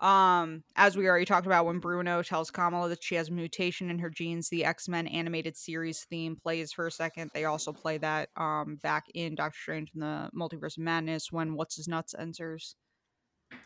Um, 0.00 0.62
as 0.76 0.96
we 0.96 1.08
already 1.08 1.24
talked 1.24 1.46
about, 1.46 1.66
when 1.66 1.80
Bruno 1.80 2.22
tells 2.22 2.50
Kamala 2.50 2.88
that 2.88 3.02
she 3.02 3.16
has 3.16 3.28
a 3.28 3.32
mutation 3.32 3.90
in 3.90 3.98
her 3.98 4.10
genes, 4.10 4.48
the 4.48 4.64
X 4.64 4.88
Men 4.88 5.06
animated 5.08 5.56
series 5.56 6.04
theme 6.04 6.36
plays 6.36 6.72
for 6.72 6.86
a 6.86 6.90
second. 6.90 7.30
They 7.34 7.44
also 7.46 7.72
play 7.72 7.98
that 7.98 8.28
um 8.36 8.78
back 8.82 9.06
in 9.14 9.34
Doctor 9.34 9.58
Strange 9.60 9.90
in 9.94 10.00
the 10.00 10.30
Multiverse 10.36 10.76
of 10.76 10.84
Madness 10.84 11.32
when 11.32 11.54
What's 11.54 11.76
His 11.76 11.88
Nuts 11.88 12.14
enters. 12.16 12.76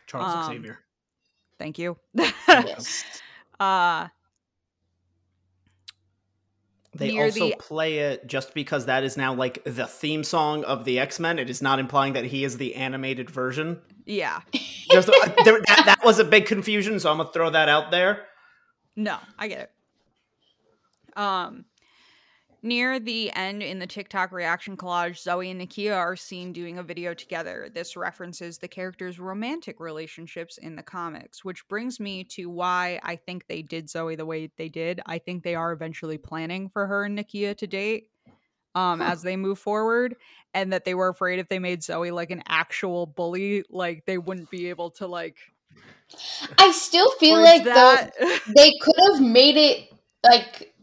Charles 0.07 0.33
Um, 0.47 0.55
Xavier. 0.55 0.79
Thank 1.59 1.79
you. 1.79 1.97
yes. 2.13 3.03
uh, 3.59 4.07
They 6.97 7.21
also 7.21 7.49
the- 7.49 7.55
play 7.59 7.99
it 7.99 8.27
just 8.27 8.53
because 8.53 8.85
that 8.85 9.03
is 9.03 9.17
now 9.17 9.33
like 9.33 9.63
the 9.63 9.85
theme 9.87 10.23
song 10.23 10.63
of 10.63 10.85
the 10.85 10.99
X 10.99 11.19
Men. 11.19 11.39
It 11.39 11.49
is 11.49 11.61
not 11.61 11.79
implying 11.79 12.13
that 12.13 12.25
he 12.25 12.43
is 12.43 12.57
the 12.57 12.75
animated 12.75 13.29
version. 13.29 13.79
yeah. 14.05 14.41
Just, 14.89 15.09
uh, 15.09 15.13
there, 15.43 15.59
that, 15.67 15.83
that 15.85 15.99
was 16.05 16.17
a 16.17 16.23
big 16.23 16.45
confusion, 16.45 16.97
so 17.01 17.11
I'm 17.11 17.17
gonna 17.17 17.29
throw 17.33 17.49
that 17.49 17.67
out 17.67 17.91
there. 17.91 18.25
No, 18.95 19.17
I 19.37 19.49
get 19.49 19.59
it. 19.59 21.19
Um, 21.19 21.65
near 22.67 22.99
the 22.99 23.31
end 23.31 23.63
in 23.63 23.79
the 23.79 23.87
TikTok 23.87 24.31
reaction 24.31 24.75
collage, 24.75 25.19
Zoe 25.19 25.49
and 25.49 25.61
Nakia 25.61 25.95
are 25.95 26.15
seen 26.15 26.51
doing 26.51 26.77
a 26.77 26.83
video 26.83 27.13
together. 27.13 27.69
This 27.73 27.95
references 27.95 28.57
the 28.57 28.67
characters' 28.67 29.19
romantic 29.19 29.79
relationships 29.79 30.57
in 30.57 30.75
the 30.75 30.83
comics, 30.83 31.45
which 31.45 31.67
brings 31.67 31.99
me 31.99 32.23
to 32.25 32.49
why 32.49 32.99
I 33.03 33.15
think 33.15 33.47
they 33.47 33.61
did 33.61 33.89
Zoe 33.89 34.15
the 34.15 34.25
way 34.25 34.51
they 34.57 34.69
did. 34.69 35.01
I 35.05 35.17
think 35.17 35.43
they 35.43 35.55
are 35.55 35.71
eventually 35.71 36.17
planning 36.17 36.69
for 36.69 36.85
her 36.85 37.05
and 37.05 37.17
Nakia 37.17 37.55
to 37.57 37.67
date. 37.67 38.09
Um, 38.75 39.01
as 39.01 39.23
they 39.23 39.37
move 39.37 39.57
forward, 39.57 40.17
and 40.53 40.71
that 40.71 40.85
they 40.85 40.93
were 40.93 41.07
afraid 41.07 41.39
if 41.39 41.49
they 41.49 41.57
made 41.57 41.81
Zoe 41.81 42.11
like 42.11 42.29
an 42.29 42.43
actual 42.47 43.07
bully, 43.07 43.63
like 43.71 44.05
they 44.05 44.19
wouldn't 44.19 44.51
be 44.51 44.69
able 44.69 44.91
to 44.91 45.07
like. 45.07 45.37
I 46.59 46.71
still 46.73 47.09
feel 47.13 47.41
like 47.41 47.63
though 47.63 47.97
they 48.55 48.71
could 48.79 48.95
have 49.13 49.21
made 49.21 49.57
it 49.57 49.89
like 50.23 50.75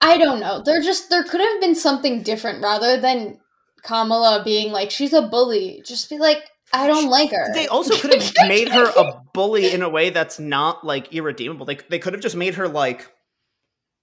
I 0.00 0.18
don't 0.18 0.40
know. 0.40 0.62
There 0.62 0.80
just 0.82 1.10
there 1.10 1.24
could 1.24 1.40
have 1.40 1.60
been 1.60 1.74
something 1.74 2.22
different 2.22 2.62
rather 2.62 3.00
than 3.00 3.38
Kamala 3.82 4.42
being 4.44 4.72
like 4.72 4.90
she's 4.90 5.12
a 5.12 5.22
bully. 5.22 5.82
Just 5.84 6.10
be 6.10 6.18
like 6.18 6.42
I 6.72 6.86
don't 6.86 7.08
like 7.08 7.30
her. 7.30 7.52
They 7.54 7.68
also 7.68 7.96
could 7.96 8.14
have 8.14 8.32
made 8.48 8.68
her 8.68 8.90
a 8.96 9.20
bully 9.32 9.72
in 9.72 9.82
a 9.82 9.88
way 9.88 10.10
that's 10.10 10.38
not 10.38 10.84
like 10.84 11.12
irredeemable. 11.12 11.66
They 11.66 11.78
they 11.88 11.98
could 11.98 12.12
have 12.12 12.22
just 12.22 12.36
made 12.36 12.54
her 12.54 12.68
like 12.68 13.10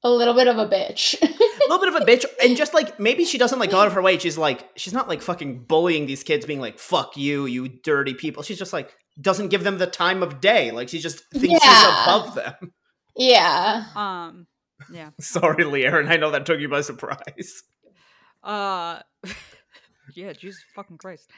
a 0.03 0.09
little 0.09 0.33
bit 0.33 0.47
of 0.47 0.57
a 0.57 0.67
bitch. 0.67 1.21
a 1.21 1.69
little 1.69 1.79
bit 1.79 1.89
of 1.89 1.95
a 1.95 2.05
bitch, 2.05 2.25
and 2.43 2.57
just 2.57 2.73
like 2.73 2.99
maybe 2.99 3.25
she 3.25 3.37
doesn't 3.37 3.59
like 3.59 3.71
go 3.71 3.79
out 3.79 3.87
of 3.87 3.93
her 3.93 4.01
way. 4.01 4.17
She's 4.17 4.37
like 4.37 4.67
she's 4.75 4.93
not 4.93 5.07
like 5.07 5.21
fucking 5.21 5.65
bullying 5.65 6.05
these 6.05 6.23
kids, 6.23 6.45
being 6.45 6.61
like 6.61 6.79
"fuck 6.79 7.17
you, 7.17 7.45
you 7.45 7.67
dirty 7.67 8.13
people." 8.13 8.43
She's 8.43 8.59
just 8.59 8.73
like 8.73 8.93
doesn't 9.19 9.49
give 9.49 9.63
them 9.63 9.77
the 9.77 9.87
time 9.87 10.23
of 10.23 10.39
day. 10.41 10.71
Like 10.71 10.89
she 10.89 10.99
just 10.99 11.19
thinks 11.31 11.63
she's 11.63 11.83
above 11.83 12.35
them. 12.35 12.73
yeah. 13.15 13.85
um, 13.95 14.47
yeah. 14.91 15.09
Sorry, 15.19 15.63
Lee 15.63 15.85
Aaron. 15.85 16.07
I 16.07 16.17
know 16.17 16.31
that 16.31 16.45
took 16.45 16.59
you 16.59 16.69
by 16.69 16.81
surprise. 16.81 17.63
Uh 18.43 18.99
yeah, 20.15 20.33
Jesus 20.33 20.63
fucking 20.75 20.97
Christ. 20.97 21.29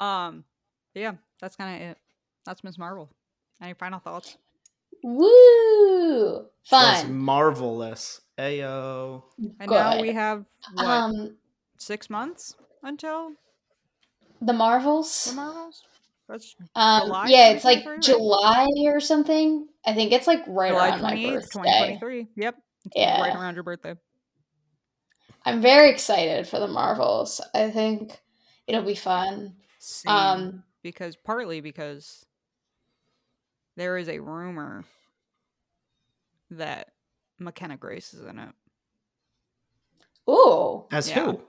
Um 0.00 0.44
yeah, 0.94 1.12
that's 1.40 1.56
kind 1.56 1.76
of 1.82 1.88
it. 1.90 1.98
That's 2.44 2.64
Miss 2.64 2.78
Marvel. 2.78 3.10
Any 3.62 3.74
final 3.74 3.98
thoughts? 4.00 4.36
Woo! 5.02 6.46
That's 6.70 7.02
Fun. 7.02 7.14
marvelous. 7.16 8.20
Ayo. 8.38 9.22
And 9.60 9.70
now 9.70 10.00
we 10.00 10.12
have 10.12 10.44
what, 10.74 10.86
Um 10.86 11.36
six 11.78 12.10
months 12.10 12.54
until 12.82 13.32
the 14.42 14.52
Marvels. 14.52 15.24
the 15.26 15.34
Marvels. 15.34 15.54
Marvels. 15.54 15.84
That's 16.28 16.56
Um 16.74 17.06
July 17.06 17.26
yeah, 17.28 17.48
it's 17.50 17.64
like 17.64 17.86
right? 17.86 18.00
July 18.02 18.66
or 18.86 19.00
something. 19.00 19.66
I 19.86 19.94
think 19.94 20.12
it's 20.12 20.26
like 20.26 20.40
right 20.46 20.70
July 20.72 20.88
around 20.90 21.02
my 21.02 21.14
birthday. 21.14 21.48
twenty 21.52 21.78
twenty 21.78 21.98
three. 21.98 22.26
Yep, 22.36 22.54
it's 22.56 22.64
Yeah. 22.94 23.20
right 23.20 23.34
around 23.34 23.54
your 23.54 23.64
birthday. 23.64 23.94
I'm 25.44 25.60
very 25.62 25.90
excited 25.90 26.46
for 26.46 26.58
the 26.58 26.66
Marvels. 26.68 27.40
I 27.54 27.70
think 27.70 28.20
it'll 28.66 28.82
be 28.82 28.94
fun. 28.94 29.54
Same, 29.78 30.12
Um 30.14 30.64
because 30.82 31.16
partly 31.16 31.60
because 31.60 32.24
there 33.76 33.96
is 33.96 34.08
a 34.08 34.18
rumor 34.18 34.84
that 36.50 36.88
McKenna 37.38 37.76
Grace 37.76 38.12
is 38.14 38.24
in 38.26 38.38
it. 38.38 38.50
ooh. 40.28 40.86
As 40.90 41.08
Yeah. 41.08 41.24
who? 41.24 41.42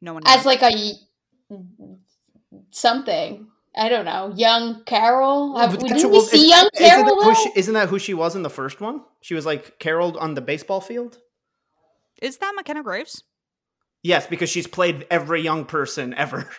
No 0.00 0.14
one 0.14 0.22
as 0.26 0.44
knows. 0.44 0.46
like 0.46 0.62
a 0.62 0.92
something. 2.70 3.48
I 3.76 3.88
don't 3.88 4.04
know. 4.04 4.32
Young 4.36 4.84
Carol. 4.84 5.58
Have, 5.58 5.70
But 5.70 5.80
didn't 5.80 6.04
we 6.04 6.10
well, 6.10 6.20
see 6.22 6.42
is- 6.44 6.50
young 6.50 6.68
isn't 6.74 6.86
Carol? 6.88 7.04
that, 7.16 7.24
who 7.24 7.34
she, 7.34 7.50
isn't 7.58 7.74
that 7.74 7.88
who 7.88 7.98
she 7.98 8.14
was 8.14 8.36
in 8.36 8.42
the 8.42 8.50
first 8.50 8.80
one? 8.80 9.00
She 9.22 9.34
was 9.34 9.46
like 9.46 9.78
Carol 9.78 10.18
on 10.18 10.34
the 10.34 10.40
baseball 10.42 10.80
field. 10.80 11.18
is 12.20 12.36
that 12.38 12.52
McKenna 12.54 12.82
Graves? 12.82 13.22
Yes, 14.02 14.26
because 14.26 14.50
she's 14.50 14.66
played 14.66 15.06
every 15.10 15.40
young 15.42 15.64
person 15.64 16.12
ever. 16.14 16.50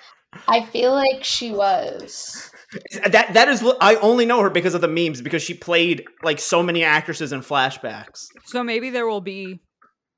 I 0.47 0.65
feel 0.65 0.91
like 0.93 1.23
she 1.23 1.51
was. 1.51 2.49
That 3.07 3.35
that 3.35 3.49
is 3.49 3.61
li- 3.61 3.77
I 3.79 3.97
only 3.97 4.25
know 4.25 4.41
her 4.41 4.49
because 4.49 4.73
of 4.73 4.81
the 4.81 4.87
memes 4.87 5.21
because 5.21 5.43
she 5.43 5.53
played 5.53 6.05
like 6.23 6.39
so 6.39 6.63
many 6.63 6.83
actresses 6.83 7.31
in 7.31 7.41
flashbacks. 7.41 8.25
So 8.45 8.63
maybe 8.63 8.89
there 8.89 9.05
will 9.05 9.21
be 9.21 9.59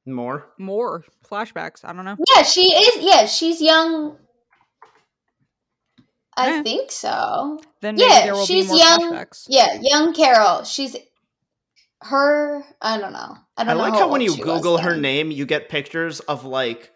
More. 0.05 0.47
more 0.57 1.03
flashbacks. 1.29 1.83
I 1.83 1.91
don't 1.91 2.05
know. 2.05 2.15
Yeah, 2.33 2.43
she 2.43 2.61
is. 2.73 3.03
Yeah, 3.03 3.25
she's 3.25 3.59
young. 3.61 4.15
I 6.37 6.49
Yeah. 6.57 6.63
think 6.63 6.91
so. 6.91 7.59
Then 7.81 7.95
maybe 7.95 8.09
Yeah, 8.09 8.23
there 8.25 8.33
will 8.33 8.45
she's 8.45 8.65
be 8.65 8.69
more 8.69 8.77
young. 8.77 9.13
flashbacks. 9.13 9.45
Yeah, 9.47 9.77
young 9.81 10.13
Carol. 10.13 10.63
She's 10.63 10.95
her. 12.01 12.63
I 12.81 12.97
don't 12.99 13.13
know. 13.13 13.37
I 13.57 13.61
I, 13.61 13.63
don't 13.63 13.77
know. 13.77 13.83
I 13.83 13.89
like 13.89 13.99
how 13.99 14.09
when 14.09 14.21
you 14.21 14.35
Google 14.37 14.79
her 14.79 14.91
then. 14.91 15.01
name, 15.01 15.31
you 15.31 15.45
get 15.45 15.69
pictures 15.69 16.19
of 16.21 16.43
like 16.43 16.91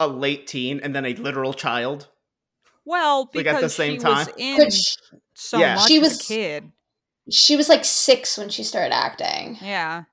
a 0.00 0.08
late 0.08 0.46
teen 0.46 0.80
and 0.80 0.94
then 0.94 1.04
a 1.04 1.14
literal 1.14 1.52
child. 1.52 2.08
Well, 2.84 3.28
Like, 3.34 3.46
at 3.46 3.56
because 3.56 3.60
the 3.62 3.68
same 3.68 3.94
she 3.94 3.98
time? 3.98 4.26
was 4.26 4.34
in 4.38 4.56
Which 4.56 4.96
so 5.34 5.58
Yeah. 5.58 5.74
much 5.74 5.86
She 5.88 5.98
was- 5.98 6.18
a 6.20 6.24
kid. 6.24 6.72
she 7.30 7.56
was 7.56 7.68
like 7.68 7.84
six 7.84 8.38
when 8.38 8.48
she 8.48 8.62
started 8.64 8.94
acting. 8.94 9.58
Yeah. 9.60 10.04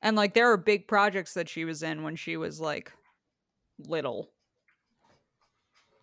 And 0.00 0.16
like 0.16 0.34
there 0.34 0.50
are 0.52 0.56
big 0.56 0.86
projects 0.86 1.34
that 1.34 1.48
she 1.48 1.64
was 1.64 1.82
in 1.82 2.04
when 2.04 2.14
she 2.14 2.36
was 2.36 2.60
like 2.60 2.92
little. 3.80 4.30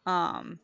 Um 0.06 0.60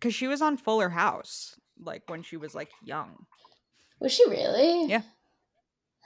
cuz 0.00 0.14
she 0.14 0.26
was 0.26 0.40
on 0.42 0.56
Fuller 0.56 0.90
House 0.90 1.54
like 1.78 2.02
when 2.08 2.22
she 2.22 2.36
was 2.36 2.54
like 2.54 2.70
young. 2.82 3.26
Was 4.00 4.12
she 4.12 4.28
really? 4.28 4.86
Yeah. 4.86 5.02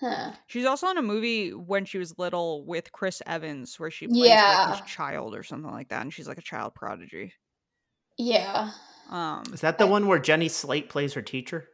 Huh. 0.01 0.33
She's 0.47 0.65
also 0.65 0.89
in 0.89 0.97
a 0.97 1.03
movie 1.03 1.51
when 1.53 1.85
she 1.85 1.99
was 1.99 2.19
little 2.19 2.65
with 2.65 2.91
Chris 2.93 3.21
Evans 3.27 3.79
where 3.79 3.91
she 3.91 4.07
plays 4.07 4.29
Yeah. 4.29 4.67
like 4.71 4.81
his 4.83 4.91
child 4.91 5.35
or 5.35 5.43
something 5.43 5.71
like 5.71 5.89
that 5.91 6.03
and 6.03 6.13
she's 6.13 6.27
like 6.29 6.39
a 6.39 6.43
child 6.43 6.75
prodigy. 6.75 7.35
Yeah. 8.17 8.71
Um 9.11 9.43
Is 9.53 9.61
that 9.61 9.79
the 9.79 9.85
I- 9.87 9.89
one 9.91 10.07
where 10.07 10.19
Jenny 10.19 10.49
Slate 10.49 10.89
plays 10.89 11.15
her 11.15 11.23
teacher? 11.23 11.69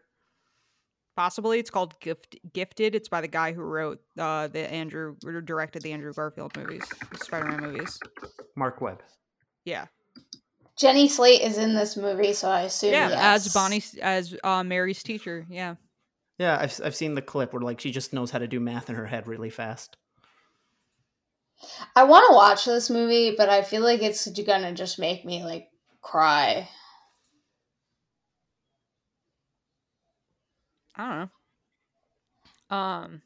possibly 1.17 1.59
it's 1.59 1.71
called 1.71 1.99
Gift 2.01 2.37
Gifted. 2.53 2.95
It's 2.95 3.09
by 3.09 3.23
the 3.23 3.29
guy 3.29 3.53
who 3.53 3.63
wrote 3.63 4.01
uh 4.19 4.49
the 4.49 4.71
Andrew 4.71 5.17
directed 5.45 5.81
the 5.83 5.93
Andrew 5.93 6.13
Garfield 6.13 6.55
movies, 6.57 6.85
the 7.11 7.19
Spider-Man 7.25 7.61
movies. 7.61 7.99
Marc 8.55 8.81
Webb. 8.83 9.03
Yeah. 9.65 9.87
Jenny 10.77 11.09
Slate 11.09 11.41
is 11.41 11.57
in 11.57 11.75
this 11.75 11.97
movie, 11.97 12.35
so 12.35 12.51
I 12.51 12.63
assume 12.63 12.93
yeah, 12.93 13.09
yes. 13.09 13.47
as 13.47 13.55
Bonnie 13.55 13.83
as 14.03 14.37
uh, 14.45 14.63
Mary's 14.63 15.03
teacher. 15.03 15.47
Yeah, 15.49 15.77
Yeah, 16.39 16.59
I've 16.61 16.79
I've 16.85 16.95
seen 16.95 17.15
the 17.15 17.23
clip 17.23 17.53
where 17.53 17.63
like 17.63 17.81
she 17.81 17.91
just 17.91 18.13
knows 18.13 18.31
how 18.31 18.39
to 18.39 18.47
do 18.47 18.61
math 18.61 18.91
in 18.91 18.97
her 18.97 19.07
head 19.07 19.27
really 19.27 19.51
fast. 19.51 19.97
I 21.95 22.05
want 22.05 22.27
to 22.29 22.35
watch 22.35 22.67
this 22.67 22.91
movie, 22.91 23.35
but 23.37 23.49
I 23.49 23.63
feel 23.63 23.83
like 23.83 24.03
it's 24.03 24.29
gonna 24.29 24.75
just 24.75 24.99
make 24.99 25.25
me 25.25 25.43
like 25.43 25.69
cry. 26.03 26.69
I 30.95 31.09
don't 31.09 31.31
know. 32.71 32.77
Um. 32.77 33.23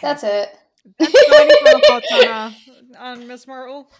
That's 0.00 0.24
it. 0.24 0.59
That's 0.98 1.86
thoughts 1.88 2.12
on, 2.12 2.28
uh, 2.28 2.52
on 2.98 3.26
Miss 3.26 3.46
Marvel. 3.46 3.90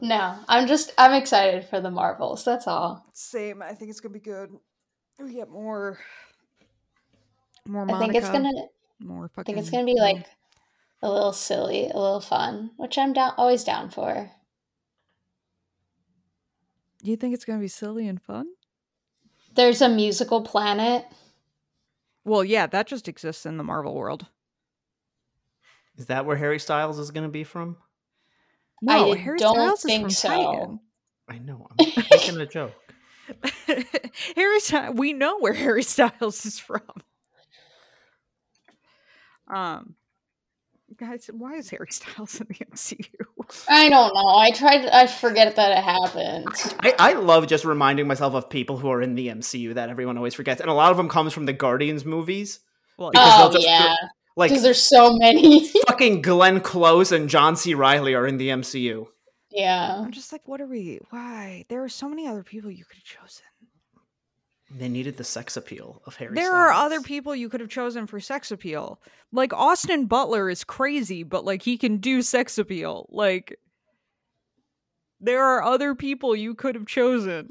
No, 0.00 0.36
I'm 0.48 0.66
just 0.66 0.92
I'm 0.98 1.12
excited 1.12 1.64
for 1.64 1.80
the 1.80 1.90
Marvels. 1.90 2.44
That's 2.44 2.66
all. 2.66 3.06
Same. 3.12 3.62
I 3.62 3.74
think 3.74 3.90
it's 3.90 4.00
gonna 4.00 4.12
be 4.12 4.20
good. 4.20 4.50
We 5.18 5.34
get 5.34 5.48
more. 5.48 5.98
More. 7.66 7.88
I 7.88 7.98
think 7.98 8.14
it's 8.14 8.28
gonna 8.28 8.50
More 8.98 9.30
I 9.36 9.42
think 9.44 9.58
it's 9.58 9.70
gonna 9.70 9.84
be 9.84 9.98
like 9.98 10.26
a 11.02 11.10
little 11.10 11.32
silly, 11.32 11.84
a 11.84 11.98
little 11.98 12.20
fun, 12.20 12.72
which 12.76 12.98
I'm 12.98 13.12
down 13.12 13.34
always 13.36 13.64
down 13.64 13.90
for. 13.90 14.30
You 17.02 17.16
think 17.16 17.34
it's 17.34 17.44
gonna 17.44 17.60
be 17.60 17.68
silly 17.68 18.08
and 18.08 18.20
fun? 18.20 18.46
There's 19.54 19.82
a 19.82 19.88
musical 19.88 20.42
planet. 20.42 21.04
Well, 22.24 22.44
yeah, 22.44 22.66
that 22.68 22.86
just 22.86 23.08
exists 23.08 23.44
in 23.44 23.56
the 23.56 23.64
Marvel 23.64 23.94
world. 23.94 24.26
Is 25.96 26.06
that 26.06 26.24
where 26.26 26.36
Harry 26.36 26.58
Styles 26.58 26.98
is 26.98 27.10
going 27.10 27.24
to 27.24 27.30
be 27.30 27.44
from? 27.44 27.76
No, 28.80 29.12
I 29.12 29.16
Harry 29.16 29.38
don't 29.38 29.54
Styles 29.54 29.84
is 29.84 30.00
from 30.00 30.10
so. 30.10 30.28
Titan. 30.28 30.80
I 31.28 31.38
know. 31.38 31.66
I'm 31.78 31.86
making 32.10 32.40
a 32.40 32.46
joke. 32.46 32.72
Harry 34.36 34.60
Styles. 34.60 34.96
We 34.96 35.12
know 35.12 35.38
where 35.38 35.52
Harry 35.52 35.82
Styles 35.82 36.44
is 36.44 36.58
from. 36.58 36.80
Um, 39.52 39.94
guys, 40.96 41.28
why 41.32 41.54
is 41.54 41.70
Harry 41.70 41.88
Styles 41.90 42.40
in 42.40 42.46
the 42.48 42.54
MCU? 42.72 43.06
I 43.68 43.88
don't 43.88 44.14
know. 44.14 44.26
I 44.36 44.50
tried. 44.52 44.86
I 44.86 45.06
forget 45.06 45.56
that 45.56 45.72
it 45.78 45.82
happened. 45.84 46.48
I, 46.80 46.94
I 46.98 47.12
love 47.14 47.46
just 47.46 47.64
reminding 47.64 48.06
myself 48.06 48.34
of 48.34 48.48
people 48.48 48.78
who 48.78 48.90
are 48.90 49.02
in 49.02 49.14
the 49.14 49.28
MCU 49.28 49.74
that 49.74 49.90
everyone 49.90 50.16
always 50.16 50.34
forgets, 50.34 50.60
and 50.60 50.70
a 50.70 50.74
lot 50.74 50.90
of 50.90 50.96
them 50.96 51.08
comes 51.08 51.32
from 51.32 51.46
the 51.46 51.52
Guardians 51.52 52.04
movies. 52.04 52.60
Well, 52.98 53.10
Because 53.10 53.32
Oh 53.34 53.38
they'll 53.44 53.52
just- 53.52 53.66
yeah, 53.66 53.94
Like 54.36 54.50
because 54.50 54.62
there's 54.62 54.80
so 54.82 55.14
many. 55.16 55.68
fucking 55.86 56.22
Glenn 56.22 56.60
Close 56.60 57.12
and 57.12 57.28
John 57.28 57.56
C. 57.56 57.74
Reilly 57.74 58.14
are 58.14 58.26
in 58.26 58.38
the 58.38 58.48
MCU. 58.48 59.06
yeah. 59.50 59.96
I'm 59.98 60.12
just 60.12 60.32
like, 60.32 60.46
what 60.46 60.60
are 60.60 60.66
we? 60.66 61.00
Why? 61.10 61.64
There 61.68 61.84
are 61.84 61.88
so 61.88 62.08
many 62.08 62.26
other 62.26 62.42
people 62.42 62.70
you 62.70 62.84
could 62.84 62.96
have 62.96 63.04
chosen. 63.04 63.44
They 64.74 64.88
needed 64.88 65.18
the 65.18 65.24
sex 65.24 65.58
appeal 65.58 66.00
of 66.06 66.16
Harry. 66.16 66.34
There 66.34 66.54
are 66.54 66.72
other 66.72 67.02
people 67.02 67.36
you 67.36 67.50
could 67.50 67.60
have 67.60 67.68
chosen 67.68 68.06
for 68.06 68.20
sex 68.20 68.50
appeal. 68.50 69.02
Like 69.30 69.52
Austin 69.52 70.06
Butler 70.06 70.48
is 70.48 70.64
crazy, 70.64 71.24
but 71.24 71.44
like 71.44 71.60
he 71.62 71.76
can 71.76 71.98
do 71.98 72.22
sex 72.22 72.56
appeal. 72.56 73.06
Like 73.10 73.58
there 75.20 75.44
are 75.44 75.62
other 75.62 75.94
people 75.94 76.34
you 76.34 76.54
could 76.54 76.74
have 76.74 76.86
chosen. 76.86 77.48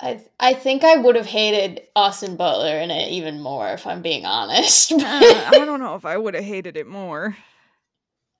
I 0.00 0.20
I 0.38 0.54
think 0.54 0.84
I 0.84 0.96
would 0.96 1.16
have 1.16 1.26
hated 1.26 1.82
Austin 1.96 2.36
Butler 2.36 2.78
in 2.78 2.90
it 2.90 3.10
even 3.10 3.40
more 3.40 3.68
if 3.70 3.86
I'm 3.86 4.02
being 4.02 4.24
honest. 4.24 4.92
Uh, 4.98 5.00
I 5.02 5.64
don't 5.64 5.80
know 5.80 5.94
if 5.96 6.04
I 6.04 6.16
would 6.16 6.34
have 6.34 6.44
hated 6.44 6.76
it 6.76 6.86
more. 6.86 7.36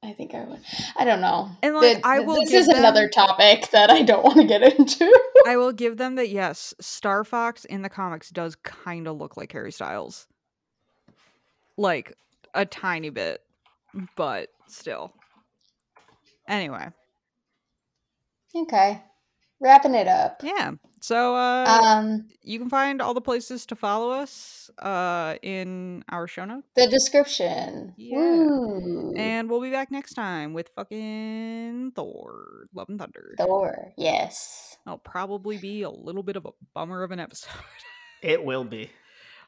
I 0.02 0.12
think 0.12 0.32
I 0.35 0.44
would. 0.44 0.60
I 0.97 1.05
don't 1.05 1.20
know. 1.20 1.51
And, 1.62 1.74
like, 1.74 2.02
The- 2.02 2.06
I 2.06 2.20
will 2.20 2.36
This 2.36 2.52
is 2.52 2.68
another 2.68 3.09
topic 3.09 3.70
that 3.72 3.90
I 3.90 4.02
don't 4.02 4.22
want 4.22 4.36
to 4.36 4.44
get 4.44 4.62
into. 4.78 5.12
I 5.47 5.56
will 5.56 5.72
give 5.72 5.97
them 5.97 6.14
that 6.16 6.28
yes, 6.28 6.72
Star 6.80 7.24
Fox 7.24 7.64
in 7.64 7.82
the 7.82 7.89
comics 7.89 8.30
does 8.30 8.55
kind 8.56 9.09
of 9.09 9.16
look 9.16 9.36
like 9.36 9.51
Harry 9.52 9.72
Styles. 9.72 10.28
Like 11.76 12.14
a 12.55 12.64
tiny 12.64 13.10
bit, 13.10 13.40
but 14.16 14.51
still. 14.68 15.12
Anyway, 16.47 16.89
okay, 18.55 19.02
wrapping 19.60 19.94
it 19.94 20.09
up. 20.09 20.40
yeah. 20.44 20.72
So 21.01 21.36
uh 21.36 21.78
Um, 21.80 22.26
you 22.43 22.59
can 22.59 22.68
find 22.68 23.01
all 23.01 23.14
the 23.14 23.20
places 23.20 23.66
to 23.66 23.76
follow 23.76 24.10
us 24.10 24.68
uh 24.78 25.36
in 25.43 26.02
our 26.09 26.26
show 26.26 26.44
notes. 26.44 26.66
the 26.74 26.89
description. 26.89 27.94
Yeah. 27.97 28.16
Woo. 28.18 29.14
And 29.16 29.48
we'll 29.48 29.60
be 29.60 29.70
back 29.70 29.90
next 29.90 30.14
time 30.14 30.55
with 30.55 30.70
fucking 30.74 31.93
Thor, 31.94 32.66
Love 32.74 32.89
and 32.89 32.98
Thunder. 32.98 33.35
Thor. 33.39 33.93
Yes. 33.97 34.76
It'll 34.86 34.98
probably 34.98 35.59
be 35.59 35.82
a 35.82 35.90
little 35.90 36.22
bit 36.22 36.36
of 36.36 36.47
a 36.47 36.51
bummer 36.74 37.02
of 37.02 37.10
an 37.12 37.20
episode. 37.20 37.51
It 38.20 38.44
will 38.44 38.64
be. 38.64 38.90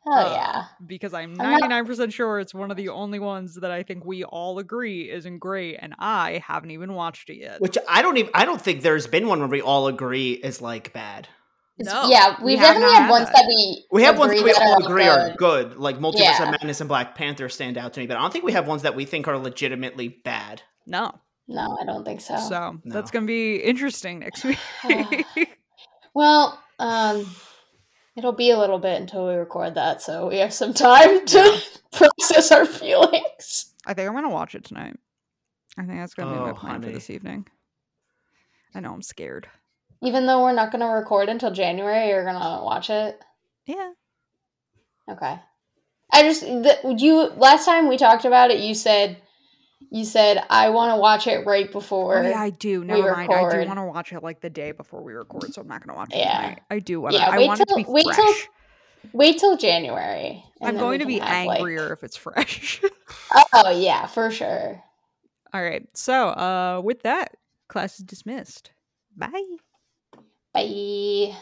Oh 0.07 0.13
Uh, 0.13 0.33
yeah. 0.33 0.65
because 0.87 1.13
I'm 1.13 1.39
I'm 1.41 1.61
not- 1.61 1.71
99% 1.71 2.13
sure 2.13 2.41
it's 2.41 2.55
one 2.55 2.71
of 2.71 2.77
the 2.77 2.89
only 2.89 3.19
ones 3.19 3.57
that 3.57 3.71
I 3.71 3.83
think 3.83 4.05
we 4.05 4.25
all 4.25 4.59
agree 4.59 5.11
isn't 5.11 5.39
great, 5.39 5.77
and 5.81 5.95
I 5.99 6.43
haven't 6.47 6.71
even 6.71 6.95
watched 6.95 7.29
it 7.31 7.37
yet. 7.37 7.61
Which 7.61 7.77
I 7.89 8.01
don't 8.03 8.17
even. 8.17 8.31
I 8.35 8.45
don't 8.47 8.61
think 8.61 8.81
there's 8.83 9.07
been 9.07 9.27
one 9.29 9.41
where 9.41 9.49
we 9.49 9.61
all 9.61 9.89
agree 9.89 10.33
is 10.33 10.63
like 10.63 10.93
bad. 10.95 11.29
No, 11.83 12.09
yeah, 12.09 12.37
we 12.41 12.45
we 12.45 12.57
have 12.57 12.75
definitely 12.75 12.93
not 12.93 12.95
have 12.95 13.03
had 13.05 13.11
ones 13.11 13.27
that. 13.27 13.33
that 13.37 13.45
we 13.47 13.85
We 13.91 14.03
have 14.03 14.19
ones 14.19 14.33
that 14.35 14.45
we 14.45 14.53
that 14.53 14.61
all 14.63 14.83
are 14.83 14.87
agree 14.87 15.09
are 15.09 15.29
good. 15.31 15.37
good, 15.39 15.77
like 15.79 15.99
Multiverse 15.99 16.19
Yeah. 16.19 16.43
of 16.45 16.51
Madness 16.51 16.81
and 16.81 16.89
Black 16.89 17.15
Panther 17.15 17.49
stand 17.49 17.79
out 17.79 17.93
to 17.95 18.01
me, 18.01 18.07
but 18.07 18.17
I 18.17 18.21
don't 18.21 18.33
think 18.33 18.45
we 18.45 18.53
have 18.53 18.67
ones 18.67 18.83
that 18.83 18.95
we 18.95 19.05
think 19.07 19.29
are 19.29 19.39
legitimately 19.39 20.09
bad. 20.09 20.63
no. 20.87 21.13
No, 21.53 21.77
I 21.81 21.85
don't 21.85 22.05
think 22.05 22.21
so. 22.21 22.37
So 22.37 22.79
that's 22.85 23.11
going 23.11 23.25
to 23.25 23.27
be 23.27 23.57
interesting 23.57 24.21
next 24.21 24.45
week. 24.45 24.59
Well, 26.15 26.63
um, 26.79 27.27
it'll 28.17 28.33
be 28.33 28.51
a 28.51 28.59
little 28.59 28.79
bit 28.79 29.01
until 29.01 29.27
we 29.29 29.35
record 29.35 29.75
that, 29.75 30.03
so 30.03 30.29
we 30.29 30.39
have 30.39 30.53
some 30.53 30.75
time 30.75 31.25
to 31.27 31.63
process 31.93 32.53
our 32.53 32.67
feelings. 32.67 33.75
I 33.87 33.95
think 33.95 34.07
I'm 34.09 34.15
going 34.15 34.25
to 34.25 34.31
watch 34.31 34.55
it 34.55 34.65
tonight. 34.65 34.97
I 35.79 35.85
think 35.85 35.99
that's 35.99 36.15
going 36.15 36.29
to 36.29 36.35
be 36.35 36.41
my 36.41 36.51
Oh, 36.51 36.55
plan 36.55 36.83
for 36.83 36.91
this 36.91 37.11
evening. 37.11 37.47
I 38.75 38.81
know 38.81 38.93
I'm 38.93 39.03
scared. 39.03 39.49
Even 40.03 40.27
though 40.27 40.43
we're 40.43 40.53
not 40.53 40.71
going 40.73 40.81
to 40.81 40.87
record 40.87 41.29
until 41.29 41.51
January, 41.51 42.09
you're 42.09 42.25
going 42.25 42.35
to 42.35 42.63
watch 42.65 42.91
it. 42.91 43.21
Yeah. 43.67 43.93
Okay. 45.11 45.39
I 46.13 46.23
just 46.23 46.41
the, 46.41 46.97
you 46.99 47.29
last 47.37 47.65
time 47.65 47.89
we 47.89 47.97
talked 47.97 48.25
about 48.25 48.51
it, 48.51 48.61
you 48.61 48.75
said 48.75 49.19
you 49.91 50.05
said 50.05 50.45
I 50.49 50.71
want 50.71 50.93
to 50.93 50.97
watch 51.01 51.27
it 51.27 51.45
right 51.47 51.71
before. 51.71 52.19
Oh, 52.19 52.29
yeah, 52.29 52.41
I 52.41 52.51
do. 52.51 52.85
Never 52.85 53.13
mind. 53.13 53.33
I 53.33 53.51
do 53.63 53.67
want 53.69 53.79
to 53.79 53.85
watch 53.85 54.13
it 54.13 54.23
like 54.23 54.41
the 54.41 54.51
day 54.51 54.73
before 54.73 55.03
we 55.03 55.13
record, 55.13 55.53
so 55.53 55.61
I'm 55.61 55.69
not 55.69 55.81
going 55.85 55.95
to 55.95 55.99
watch 55.99 56.13
it 56.13 56.19
Yeah. 56.19 56.41
tonight. 56.41 56.61
I 56.71 56.79
do 56.79 57.01
want 57.01 57.15
to. 57.15 57.21
Yeah, 57.21 57.29
I 57.31 57.39
wait 57.39 57.47
want 57.49 57.61
till- 57.67 57.85
wait 57.93 58.05
fresh. 58.07 58.17
till 58.17 58.35
Wait 59.15 59.39
till 59.39 59.57
January. 59.57 60.45
I'm 60.61 60.77
going 60.77 60.99
to 61.01 61.07
be 61.07 61.19
have, 61.19 61.47
like- 61.47 61.59
angrier 61.61 61.93
if 61.93 62.05
it's 62.05 62.17
fresh. 62.19 62.81
oh 63.55 63.71
yeah, 63.71 64.07
for 64.07 64.31
sure. 64.31 64.83
All 65.53 65.63
right. 65.63 65.87
So, 65.97 66.29
uh, 66.29 66.81
with 66.85 67.03
that, 67.03 67.35
class 67.69 67.99
is 67.99 68.05
dismissed. 68.05 68.71
Bye. 69.17 69.31
Bye. 70.53 71.35